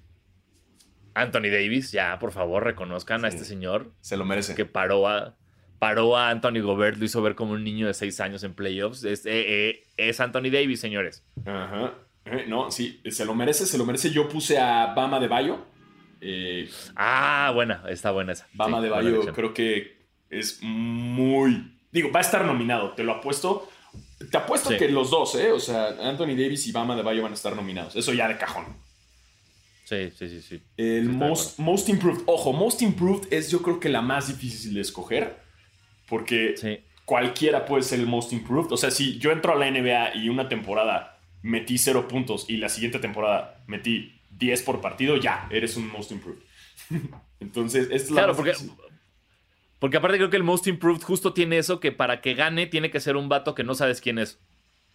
Anthony 1.13 1.49
Davis, 1.51 1.91
ya, 1.91 2.17
por 2.19 2.31
favor, 2.31 2.63
reconozcan 2.63 3.23
a 3.23 3.27
este 3.27 3.45
señor 3.45 3.91
Se 4.01 4.17
lo 4.17 4.25
merece. 4.25 4.55
que 4.55 4.65
paró 4.65 5.07
a, 5.07 5.35
paró 5.83 6.15
a 6.15 6.29
Anthony 6.29 6.61
Gobert, 6.61 6.97
lo 6.97 7.03
hizo 7.03 7.21
ver 7.21 7.35
como 7.35 7.51
un 7.53 7.63
niño 7.65 7.87
de 7.87 7.93
6 7.93 8.19
años 8.21 8.43
en 8.43 8.53
playoffs. 8.53 9.03
Es, 9.03 9.25
eh, 9.25 9.31
eh, 9.69 9.83
es 9.97 10.19
Anthony 10.21 10.49
Davis, 10.49 10.79
señores. 10.79 11.25
Ajá. 11.45 11.93
Eh, 12.23 12.45
no, 12.47 12.71
sí, 12.71 13.01
se 13.09 13.25
lo 13.25 13.35
merece, 13.35 13.65
se 13.65 13.77
lo 13.77 13.85
merece. 13.85 14.09
Yo 14.09 14.29
puse 14.29 14.57
a 14.57 14.93
Bama 14.93 15.19
de 15.19 15.27
Bayo. 15.27 15.65
Eh, 16.21 16.69
Ah, 16.95 17.51
buena, 17.53 17.83
está 17.89 18.11
buena 18.11 18.31
esa. 18.31 18.47
Bama 18.53 18.77
Sí, 18.77 18.83
de 18.85 18.89
Bayo 18.89 19.33
creo 19.33 19.53
que 19.53 19.97
es 20.29 20.59
muy... 20.61 21.77
Digo, 21.91 22.11
va 22.13 22.19
a 22.19 22.23
estar 22.23 22.45
nominado, 22.45 22.93
te 22.93 23.03
lo 23.03 23.11
apuesto. 23.11 23.69
Te 24.31 24.37
apuesto 24.37 24.69
Sí. 24.69 24.77
que 24.77 24.87
los 24.87 25.11
dos, 25.11 25.35
¿eh? 25.35 25.51
O 25.51 25.59
sea, 25.59 25.87
Anthony 25.99 26.27
Davis 26.37 26.65
y 26.65 26.71
Bama 26.71 26.95
de 26.95 27.01
Bayo 27.03 27.23
van 27.23 27.33
a 27.33 27.35
estar 27.35 27.53
nominados. 27.57 27.93
Eso 27.97 28.13
ya 28.13 28.29
de 28.29 28.37
cajón. 28.37 28.65
Sí, 29.83 30.11
sí, 30.17 30.29
sí, 30.29 30.41
sí. 30.41 30.61
El 30.77 31.09
most, 31.09 31.59
most 31.59 31.89
Improved. 31.89 32.21
Ojo, 32.25 32.53
Most 32.53 32.81
Improved 32.81 33.27
es 33.33 33.51
yo 33.51 33.61
creo 33.61 33.81
que 33.81 33.89
la 33.89 34.01
más 34.01 34.29
difícil 34.29 34.73
de 34.75 34.79
escoger. 34.81 35.43
Porque 36.13 36.53
Sí. 36.57 36.77
cualquiera 37.05 37.65
puede 37.65 37.81
ser 37.81 37.99
el 37.99 38.05
Most 38.05 38.33
Improved. 38.33 38.71
O 38.71 38.77
sea, 38.77 38.91
si 38.91 39.17
yo 39.17 39.31
entro 39.31 39.53
a 39.53 39.55
la 39.55 39.65
NBA 39.67 40.15
y 40.15 40.29
una 40.29 40.47
temporada 40.47 41.19
metí 41.41 41.79
cero 41.79 42.07
puntos 42.07 42.45
y 42.47 42.57
la 42.57 42.69
siguiente 42.69 42.99
temporada 42.99 43.63
metí 43.65 44.21
10 44.29 44.61
por 44.61 44.79
partido, 44.79 45.17
ya, 45.17 45.47
eres 45.49 45.75
un 45.75 45.91
Most 45.91 46.11
Improved. 46.11 46.43
Entonces, 47.39 47.87
es 47.91 48.11
la 48.11 48.21
Claro, 48.21 48.35
porque, 48.35 48.53
porque 49.79 49.97
aparte 49.97 50.17
creo 50.17 50.29
que 50.29 50.37
el 50.37 50.43
Most 50.43 50.67
Improved 50.67 51.01
justo 51.01 51.33
tiene 51.33 51.57
eso 51.57 51.79
que 51.79 51.91
para 51.91 52.21
que 52.21 52.35
gane 52.35 52.67
tiene 52.67 52.91
que 52.91 52.99
ser 52.99 53.17
un 53.17 53.27
vato 53.27 53.55
que 53.55 53.63
no 53.63 53.73
sabes 53.73 53.99
quién 53.99 54.19
es. 54.19 54.39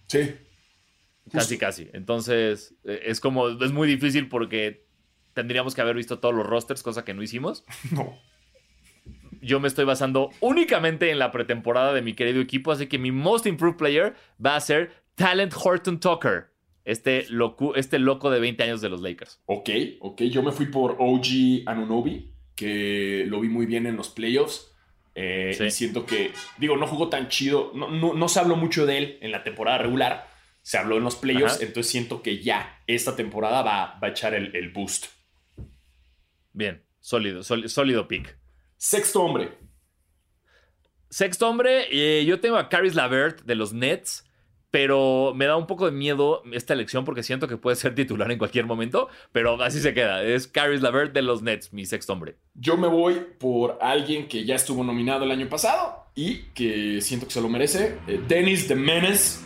Sí. 0.07 0.37
Casi, 1.33 1.59
casi. 1.59 1.91
Entonces, 1.95 2.75
eh, 2.85 3.01
es 3.07 3.19
como, 3.19 3.49
es 3.49 3.73
muy 3.73 3.89
difícil 3.89 4.29
porque 4.29 4.87
tendríamos 5.35 5.75
que 5.75 5.81
haber 5.81 5.97
visto 5.97 6.21
todos 6.21 6.35
los 6.35 6.47
rosters, 6.47 6.83
cosa 6.85 7.05
que 7.05 7.13
no 7.13 7.23
hicimos. 7.25 7.65
No. 7.91 8.17
Yo 9.41 9.61
me 9.61 9.69
estoy 9.69 9.85
basando 9.85 10.31
únicamente 10.41 11.11
en 11.11 11.19
la 11.19 11.31
pretemporada 11.31 11.93
de 11.93 12.03
mi 12.03 12.15
querido 12.15 12.41
equipo, 12.41 12.73
así 12.73 12.87
que 12.87 12.99
mi 12.99 13.13
Most 13.13 13.47
Improved 13.47 13.77
Player 13.77 14.15
va 14.45 14.57
a 14.57 14.61
ser 14.61 14.93
Talent 15.15 15.53
Horton 15.55 16.01
Tucker, 16.01 16.47
este, 16.85 17.27
locu- 17.29 17.73
este 17.77 17.99
loco 17.99 18.31
de 18.31 18.41
20 18.41 18.63
años 18.63 18.81
de 18.81 18.89
los 18.89 19.01
Lakers. 19.03 19.41
Ok, 19.47 19.71
ok. 20.01 20.23
Yo 20.23 20.43
me 20.43 20.53
fui 20.53 20.67
por 20.67 20.97
OG 20.99 21.63
Anunobi, 21.67 22.33
que 22.55 23.25
lo 23.29 23.41
vi 23.41 23.49
muy 23.49 23.67
bien 23.67 23.87
en 23.87 23.97
los 23.97 24.09
playoffs. 24.09 24.73
Eh, 25.15 25.53
Sí. 25.57 25.65
Y 25.65 25.71
siento 25.71 26.07
que, 26.07 26.31
digo, 26.59 26.77
no 26.77 26.87
jugó 26.87 27.09
tan 27.09 27.29
chido. 27.29 27.73
No, 27.75 27.91
no, 27.91 28.15
no 28.15 28.29
se 28.29 28.39
habló 28.41 28.55
mucho 28.57 28.87
de 28.87 28.99
él 28.99 29.19
en 29.21 29.33
la 29.33 29.43
temporada 29.45 29.79
regular. 29.79 30.29
Se 30.63 30.79
habló 30.79 30.97
en 30.99 31.05
los 31.05 31.17
playoffs. 31.17 31.57
Ajá. 31.57 31.65
Entonces 31.65 31.91
siento 31.91 32.23
que 32.23 32.39
ya 32.43 32.81
esta 32.87 33.17
temporada 33.17 33.63
va, 33.63 33.99
va 34.03 34.09
a 34.09 34.11
echar 34.11 34.35
el, 34.35 34.55
el 34.55 34.71
boost. 34.71 35.07
Bien, 36.53 36.83
sólido, 37.01 37.43
sólido, 37.43 37.69
sólido 37.69 38.09
pick. 38.09 38.38
Sexto 38.79 39.23
hombre. 39.23 39.59
Sexto 41.11 41.49
hombre, 41.49 41.87
eh, 41.91 42.25
yo 42.25 42.41
tengo 42.41 42.57
a 42.57 42.69
Caris 42.69 42.95
Lavert 42.95 43.43
de 43.45 43.55
los 43.55 43.73
Nets, 43.73 44.25
pero 44.71 45.33
me 45.35 45.47
da 45.47 45.57
un 45.57 45.67
poco 45.67 45.87
de 45.87 45.93
miedo 45.93 46.43
esta 46.53 46.75
elección 46.75 47.05
porque 47.07 47.23
siento 47.23 47.49
que 47.49 47.57
puede 47.57 47.77
ser 47.77 47.95
titular 47.95 48.31
en 48.31 48.39
cualquier 48.39 48.67
momento, 48.67 49.09
pero 49.33 49.61
así 49.63 49.81
se 49.81 49.95
queda. 49.95 50.23
Es 50.23 50.47
Caris 50.47 50.83
Lavert 50.83 51.15
de 51.15 51.23
los 51.23 51.43
Nets, 51.43 51.73
mi 51.73 51.87
sexto 51.87 52.13
hombre. 52.13 52.37
Yo 52.55 52.77
me 52.77 52.89
voy 52.89 53.15
por 53.39 53.79
alguien 53.81 54.29
que 54.29 54.45
ya 54.45 54.55
estuvo 54.55 54.85
nominado 54.85 55.25
el 55.25 55.31
año 55.31 55.49
pasado 55.49 56.07
y 56.15 56.43
que 56.55 57.01
siento 57.01 57.27
que 57.27 57.33
se 57.33 57.41
lo 57.41 57.49
merece. 57.49 57.99
eh, 58.07 58.21
Dennis 58.29 58.69
the 58.69 58.75
Menace 58.77 59.41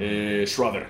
eh, 0.00 0.44
Schroeder. 0.46 0.88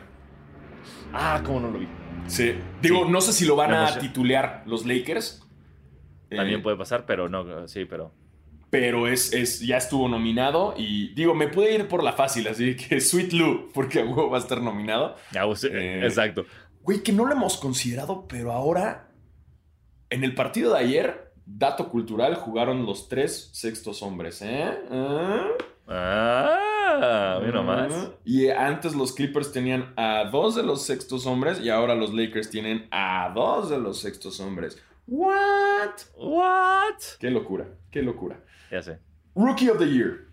Ah, 1.13 1.43
cómo 1.45 1.61
no 1.61 1.71
lo 1.71 1.79
vi. 1.79 1.89
Sí. 2.27 2.55
Digo, 2.81 3.05
Sí. 3.05 3.11
no 3.13 3.21
sé 3.21 3.33
si 3.35 3.45
lo 3.45 3.55
van 3.57 3.75
a 3.75 3.99
titular 3.99 4.63
los 4.67 4.87
Lakers. 4.87 5.43
También 6.31 6.61
Eh, 6.61 6.63
puede 6.63 6.77
pasar, 6.77 7.05
pero 7.07 7.29
no, 7.29 7.67
sí, 7.69 7.85
pero. 7.85 8.13
pero 8.71 9.07
es, 9.07 9.33
es, 9.33 9.61
ya 9.61 9.77
estuvo 9.77 10.09
nominado 10.09 10.75
y 10.77 11.15
digo, 11.15 11.35
me 11.35 11.47
puede 11.49 11.75
ir 11.75 11.87
por 11.89 12.03
la 12.03 12.13
fácil, 12.13 12.49
así 12.49 12.75
que 12.77 13.01
Sweet 13.01 13.33
Lou, 13.33 13.71
porque 13.73 14.01
a 14.01 14.05
huevo 14.05 14.31
va 14.31 14.39
a 14.39 14.41
estar 14.41 14.61
nominado. 14.61 15.15
Eh, 15.71 16.01
Exacto. 16.03 16.45
Güey, 16.83 17.03
que 17.03 17.13
no 17.13 17.25
lo 17.25 17.33
hemos 17.33 17.57
considerado, 17.57 18.27
pero 18.29 18.53
ahora, 18.53 19.09
en 20.11 20.25
el 20.25 20.35
partido 20.35 20.75
de 20.75 20.81
ayer, 20.81 21.33
dato 21.47 21.89
cultural, 21.89 22.35
jugaron 22.35 22.85
los 22.85 23.09
tres 23.09 23.51
sextos 23.53 24.03
hombres, 24.03 24.43
¿eh? 24.43 24.71
¿Ah? 24.91 25.49
Ah, 25.87 27.41
mira. 27.45 27.61
Ah. 27.67 28.09
Y 28.25 28.49
antes 28.49 28.95
los 28.95 29.13
Clippers 29.13 29.53
tenían 29.53 29.93
a 29.97 30.25
dos 30.31 30.55
de 30.55 30.63
los 30.63 30.83
sextos 30.83 31.27
hombres 31.27 31.61
y 31.61 31.69
ahora 31.71 31.95
los 31.95 32.13
Lakers 32.15 32.51
tienen 32.51 32.87
a 32.91 33.31
dos 33.35 33.71
de 33.71 33.79
los 33.79 34.01
sextos 34.01 34.41
hombres. 34.41 34.83
¿What? 35.07 35.91
What? 36.17 36.99
Qué 37.21 37.31
locura, 37.31 37.67
qué 37.91 38.03
locura. 38.03 38.41
Ya 38.71 38.83
sé. 38.83 38.99
Rookie 39.35 39.69
of 39.71 39.79
the 39.79 39.87
Year. 39.87 40.29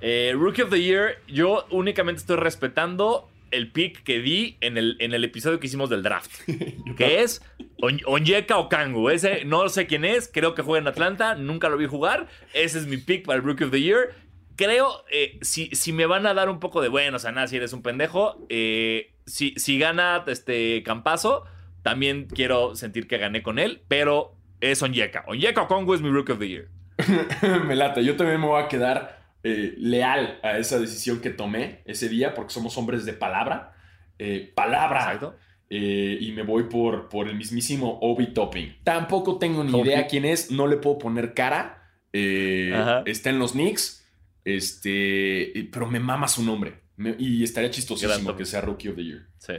Eh, 0.00 0.32
Rookie 0.36 0.62
of 0.62 0.70
the 0.70 0.80
Year, 0.80 1.18
yo 1.26 1.66
únicamente 1.70 2.20
estoy 2.20 2.36
respetando 2.36 3.28
el 3.50 3.72
pick 3.72 4.02
que 4.04 4.20
di 4.20 4.56
en 4.60 4.76
el, 4.78 4.96
en 5.00 5.12
el 5.14 5.24
episodio 5.24 5.58
que 5.58 5.66
hicimos 5.66 5.90
del 5.90 6.02
draft. 6.02 6.30
que 6.96 7.20
es 7.22 7.42
On- 7.80 8.00
Onyeka 8.06 8.58
Okangu. 8.58 9.10
Ese 9.10 9.44
no 9.44 9.68
sé 9.68 9.86
quién 9.86 10.04
es, 10.04 10.30
creo 10.32 10.54
que 10.54 10.62
juega 10.62 10.80
en 10.82 10.88
Atlanta, 10.88 11.34
nunca 11.34 11.68
lo 11.68 11.76
vi 11.76 11.86
jugar. 11.86 12.28
Ese 12.54 12.78
es 12.78 12.86
mi 12.86 12.96
pick 12.96 13.26
para 13.26 13.38
el 13.38 13.44
Rookie 13.44 13.64
of 13.64 13.70
the 13.70 13.80
Year. 13.82 14.14
Creo, 14.56 15.04
eh, 15.10 15.38
si, 15.42 15.66
si 15.74 15.92
me 15.92 16.06
van 16.06 16.26
a 16.26 16.34
dar 16.34 16.48
un 16.48 16.58
poco 16.58 16.80
de 16.80 16.88
bueno, 16.88 17.16
o 17.16 17.20
sea, 17.20 17.30
nada, 17.32 17.46
si 17.46 17.56
eres 17.56 17.72
un 17.72 17.82
pendejo, 17.82 18.44
eh, 18.48 19.14
si, 19.26 19.54
si 19.56 19.78
gana 19.78 20.24
este 20.26 20.82
Campazo, 20.84 21.44
también 21.82 22.26
quiero 22.26 22.74
sentir 22.76 23.06
que 23.06 23.18
gané 23.18 23.42
con 23.42 23.58
él, 23.58 23.82
pero 23.88 24.34
es 24.60 24.82
Onyeka. 24.82 25.24
Onyeka 25.26 25.62
Okongu 25.62 25.94
es 25.94 26.00
mi 26.00 26.10
Rookie 26.10 26.32
of 26.32 26.38
the 26.38 26.48
Year. 26.48 26.68
me 27.66 27.76
lata. 27.76 28.00
Yo 28.00 28.16
también 28.16 28.40
me 28.40 28.46
voy 28.46 28.62
a 28.62 28.68
quedar 28.68 29.22
eh, 29.44 29.74
leal 29.78 30.40
a 30.42 30.58
esa 30.58 30.78
decisión 30.78 31.20
que 31.20 31.30
tomé 31.30 31.82
ese 31.84 32.08
día 32.08 32.34
porque 32.34 32.52
somos 32.52 32.76
hombres 32.76 33.04
de 33.04 33.12
palabra. 33.12 33.74
Eh, 34.18 34.52
palabra. 34.54 35.00
Exacto. 35.00 35.36
Eh, 35.70 36.18
y 36.20 36.32
me 36.32 36.42
voy 36.42 36.64
por, 36.64 37.08
por 37.08 37.28
el 37.28 37.36
mismísimo 37.36 37.98
Obi 38.02 38.32
Topping. 38.32 38.78
Tampoco 38.84 39.38
tengo 39.38 39.62
ni 39.62 39.78
idea 39.80 40.06
quién 40.06 40.24
es, 40.24 40.50
no 40.50 40.66
le 40.66 40.76
puedo 40.78 40.98
poner 40.98 41.34
cara. 41.34 41.90
Está 42.12 43.30
en 43.30 43.38
los 43.38 43.52
Knicks. 43.52 44.06
Este, 44.44 45.68
pero 45.70 45.86
me 45.86 46.00
mama 46.00 46.26
su 46.26 46.42
nombre. 46.42 46.80
Me- 46.96 47.14
y 47.18 47.44
estaría 47.44 47.70
chistosísimo 47.70 48.34
que 48.34 48.44
sea 48.44 48.60
Rookie 48.60 48.88
of 48.88 48.96
the 48.96 49.04
Year. 49.04 49.26
Sí. 49.38 49.52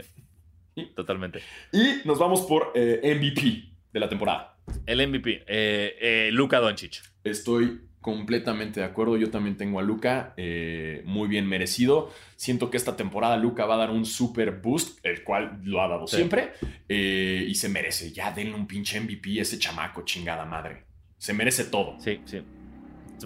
Totalmente. 0.94 1.40
Y 1.72 2.06
nos 2.06 2.18
vamos 2.18 2.42
por 2.42 2.72
eh, 2.74 3.00
MVP 3.16 3.64
de 3.92 4.00
la 4.00 4.08
temporada. 4.08 4.56
El 4.86 5.06
MVP, 5.08 5.44
eh, 5.46 5.96
eh, 6.00 6.28
Luka 6.32 6.58
Doncic. 6.60 7.02
Estoy 7.24 7.80
completamente 8.00 8.80
de 8.80 8.86
acuerdo. 8.86 9.16
Yo 9.16 9.30
también 9.30 9.56
tengo 9.56 9.78
a 9.78 9.82
Luca 9.82 10.32
eh, 10.36 11.02
muy 11.04 11.28
bien 11.28 11.46
merecido. 11.46 12.10
Siento 12.36 12.70
que 12.70 12.76
esta 12.76 12.96
temporada 12.96 13.36
Luca 13.36 13.66
va 13.66 13.74
a 13.74 13.78
dar 13.78 13.90
un 13.90 14.06
super 14.06 14.52
boost, 14.52 15.04
el 15.04 15.22
cual 15.24 15.60
lo 15.64 15.82
ha 15.82 15.88
dado 15.88 16.06
Sí. 16.06 16.16
siempre. 16.16 16.52
eh, 16.88 17.44
y 17.46 17.54
se 17.56 17.68
merece. 17.68 18.12
Ya 18.12 18.32
denle 18.32 18.54
un 18.54 18.66
pinche 18.66 18.98
MVP 19.00 19.38
a 19.38 19.42
ese 19.42 19.58
chamaco, 19.58 20.02
chingada 20.04 20.44
madre. 20.46 20.84
Se 21.18 21.32
merece 21.34 21.64
todo. 21.64 21.96
Sí, 22.00 22.20
sí. 22.24 22.40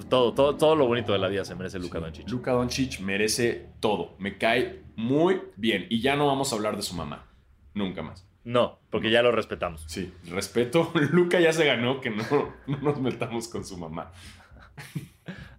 Todo, 0.08 0.34
todo, 0.34 0.56
todo 0.56 0.74
lo 0.74 0.88
bonito 0.88 1.12
de 1.12 1.20
la 1.20 1.28
vida 1.28 1.44
se 1.44 1.54
merece 1.54 1.78
Luka 1.78 2.00
Doncic. 2.00 2.28
Luca 2.28 2.50
Doncic 2.50 2.98
merece 2.98 3.66
todo. 3.78 4.16
Me 4.18 4.38
cae 4.38 4.80
muy 4.96 5.40
bien. 5.56 5.86
Y 5.88 6.00
ya 6.00 6.16
no 6.16 6.26
vamos 6.26 6.52
a 6.52 6.56
hablar 6.56 6.74
de 6.74 6.82
su 6.82 6.94
mamá. 6.96 7.28
Nunca 7.74 8.02
más. 8.02 8.26
No, 8.44 8.78
porque 8.90 9.10
ya 9.10 9.22
lo 9.22 9.32
respetamos. 9.32 9.84
Sí, 9.88 10.12
respeto. 10.30 10.92
Luca 11.12 11.40
ya 11.40 11.52
se 11.52 11.64
ganó 11.64 12.00
que 12.00 12.10
no, 12.10 12.24
no 12.66 12.78
nos 12.78 13.00
metamos 13.00 13.48
con 13.48 13.64
su 13.64 13.76
mamá. 13.76 14.12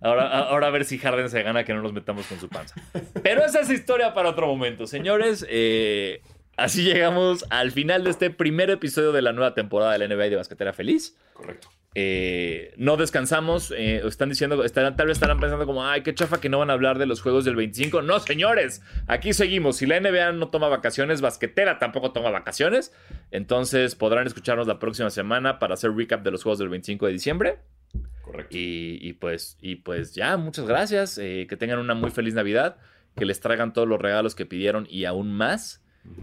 Ahora, 0.01 0.27
ahora 0.27 0.67
a 0.67 0.69
ver 0.69 0.85
si 0.85 0.99
Harden 0.99 1.29
se 1.29 1.41
gana 1.41 1.63
que 1.63 1.73
no 1.73 1.81
nos 1.81 1.91
metamos 1.91 2.27
con 2.27 2.39
su 2.39 2.47
panza. 2.47 2.75
Pero 3.23 3.43
esa 3.43 3.61
es 3.61 3.71
historia 3.71 4.13
para 4.13 4.29
otro 4.29 4.45
momento. 4.45 4.85
Señores, 4.85 5.45
eh, 5.49 6.21
así 6.57 6.83
llegamos 6.83 7.45
al 7.49 7.71
final 7.71 8.03
de 8.03 8.11
este 8.11 8.29
primer 8.29 8.69
episodio 8.69 9.11
de 9.11 9.23
la 9.23 9.33
nueva 9.33 9.55
temporada 9.55 9.93
de 9.93 10.07
la 10.07 10.15
NBA 10.15 10.29
de 10.29 10.35
Basquetera 10.35 10.73
Feliz. 10.73 11.17
Correcto. 11.33 11.69
Eh, 11.97 12.73
no 12.77 12.97
descansamos. 12.97 13.71
eh, 13.71 14.01
están 14.05 14.27
diciendo, 14.29 14.63
estarán, 14.65 14.95
tal 14.97 15.07
vez 15.07 15.15
estarán 15.15 15.39
pensando 15.39 15.65
como, 15.65 15.87
ay, 15.87 16.01
qué 16.03 16.13
chafa 16.13 16.41
que 16.41 16.49
no 16.49 16.59
van 16.59 16.69
a 16.69 16.73
hablar 16.73 16.99
de 16.99 17.05
los 17.05 17.21
juegos 17.21 17.45
del 17.45 17.55
25. 17.55 18.01
No, 18.01 18.19
señores, 18.19 18.81
aquí 19.07 19.33
seguimos. 19.33 19.77
Si 19.77 19.85
la 19.85 19.99
NBA 19.99 20.33
no 20.33 20.49
toma 20.49 20.67
vacaciones, 20.67 21.21
basquetera 21.21 21.79
tampoco 21.79 22.11
toma 22.11 22.29
vacaciones. 22.31 22.93
Entonces 23.31 23.95
podrán 23.95 24.27
escucharnos 24.27 24.67
la 24.67 24.77
próxima 24.77 25.09
semana 25.09 25.57
para 25.57 25.75
hacer 25.75 25.91
recap 25.95 26.21
de 26.23 26.31
los 26.31 26.43
juegos 26.43 26.59
del 26.59 26.69
25 26.69 27.05
de 27.07 27.13
diciembre. 27.13 27.57
Correcto. 28.21 28.57
Y, 28.57 28.97
y 29.01 29.13
pues, 29.13 29.57
y 29.61 29.77
pues 29.77 30.13
ya, 30.13 30.35
muchas 30.35 30.65
gracias. 30.67 31.17
eh, 31.17 31.47
que 31.49 31.55
tengan 31.55 31.79
una 31.79 31.93
muy 31.93 32.11
feliz 32.11 32.33
Navidad. 32.33 32.75
Que 33.15 33.23
les 33.23 33.39
traigan 33.39 33.71
todos 33.71 33.87
los 33.87 34.01
regalos 34.01 34.35
que 34.35 34.45
pidieron 34.45 34.85
y 34.89 35.05
aún 35.05 35.31
más. 35.31 35.81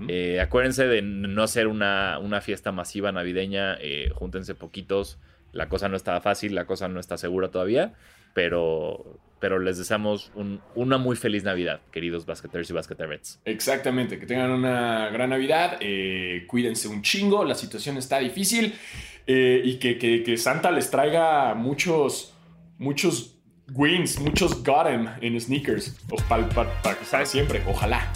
Eh, 0.09 0.39
acuérdense 0.41 0.87
de 0.87 1.01
no 1.03 1.43
hacer 1.43 1.67
una, 1.67 2.19
una 2.21 2.43
fiesta 2.43 2.71
masiva 2.71 3.11
navideña. 3.13 3.79
eh, 3.81 4.11
júntense 4.15 4.55
poquitos. 4.55 5.19
La 5.53 5.69
cosa 5.69 5.89
no 5.89 5.97
está 5.97 6.21
fácil, 6.21 6.55
la 6.55 6.65
cosa 6.67 6.89
no 6.89 6.99
está 7.01 7.17
segura 7.19 7.51
todavía. 7.51 7.93
Pero, 8.35 9.19
pero 9.41 9.59
les 9.59 9.77
deseamos 9.77 10.33
un- 10.35 10.61
una 10.75 10.97
muy 10.97 11.17
feliz 11.17 11.45
Navidad, 11.45 11.81
queridos 11.91 12.25
basqueteros 12.25 12.71
y 12.71 12.73
basqueterets. 12.73 13.41
Exactamente, 13.45 14.19
que 14.19 14.25
tengan 14.27 14.51
una 14.51 15.11
gran 15.11 15.29
Navidad, 15.31 15.77
eh, 15.81 16.45
cuídense 16.49 16.89
un 16.89 17.03
chingo, 17.03 17.45
la 17.45 17.55
situación 17.55 17.99
está 17.99 18.19
difícil 18.21 18.75
eh, 19.27 19.61
y 19.63 19.79
que, 19.79 19.99
que- 19.99 20.23
que 20.23 20.37
Santa 20.39 20.71
les 20.71 20.91
traiga 20.91 21.55
muchos, 21.55 22.35
muchos 22.79 23.37
wins, 23.75 24.19
muchos 24.19 24.65
got 24.65 24.87
'em 24.87 25.07
en 25.21 25.39
sneakers, 25.41 25.97
o 26.11 26.17
pal- 26.29 26.49
pa- 26.49 26.83
pa- 26.83 26.97
para 27.11 27.27
siempre, 27.27 27.63
ojalá. 27.69 28.11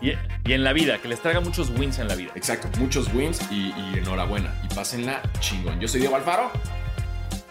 Y, 0.00 0.10
y 0.48 0.52
en 0.52 0.62
la 0.62 0.72
vida, 0.72 0.98
que 0.98 1.08
les 1.08 1.20
traiga 1.20 1.40
muchos 1.40 1.70
wins 1.70 1.98
en 1.98 2.06
la 2.08 2.14
vida. 2.14 2.30
Exacto, 2.36 2.68
muchos 2.78 3.12
wins 3.12 3.40
y, 3.50 3.72
y 3.76 3.98
enhorabuena. 3.98 4.54
Y 4.64 4.74
pásenla 4.74 5.22
chingón. 5.40 5.80
Yo 5.80 5.88
soy 5.88 6.00
Diego 6.00 6.16
Alfaro. 6.16 6.50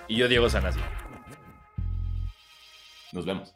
Y 0.07 0.17
yo, 0.17 0.27
Diego 0.27 0.49
Sanasi. 0.49 0.79
Nos 3.11 3.25
vemos. 3.25 3.53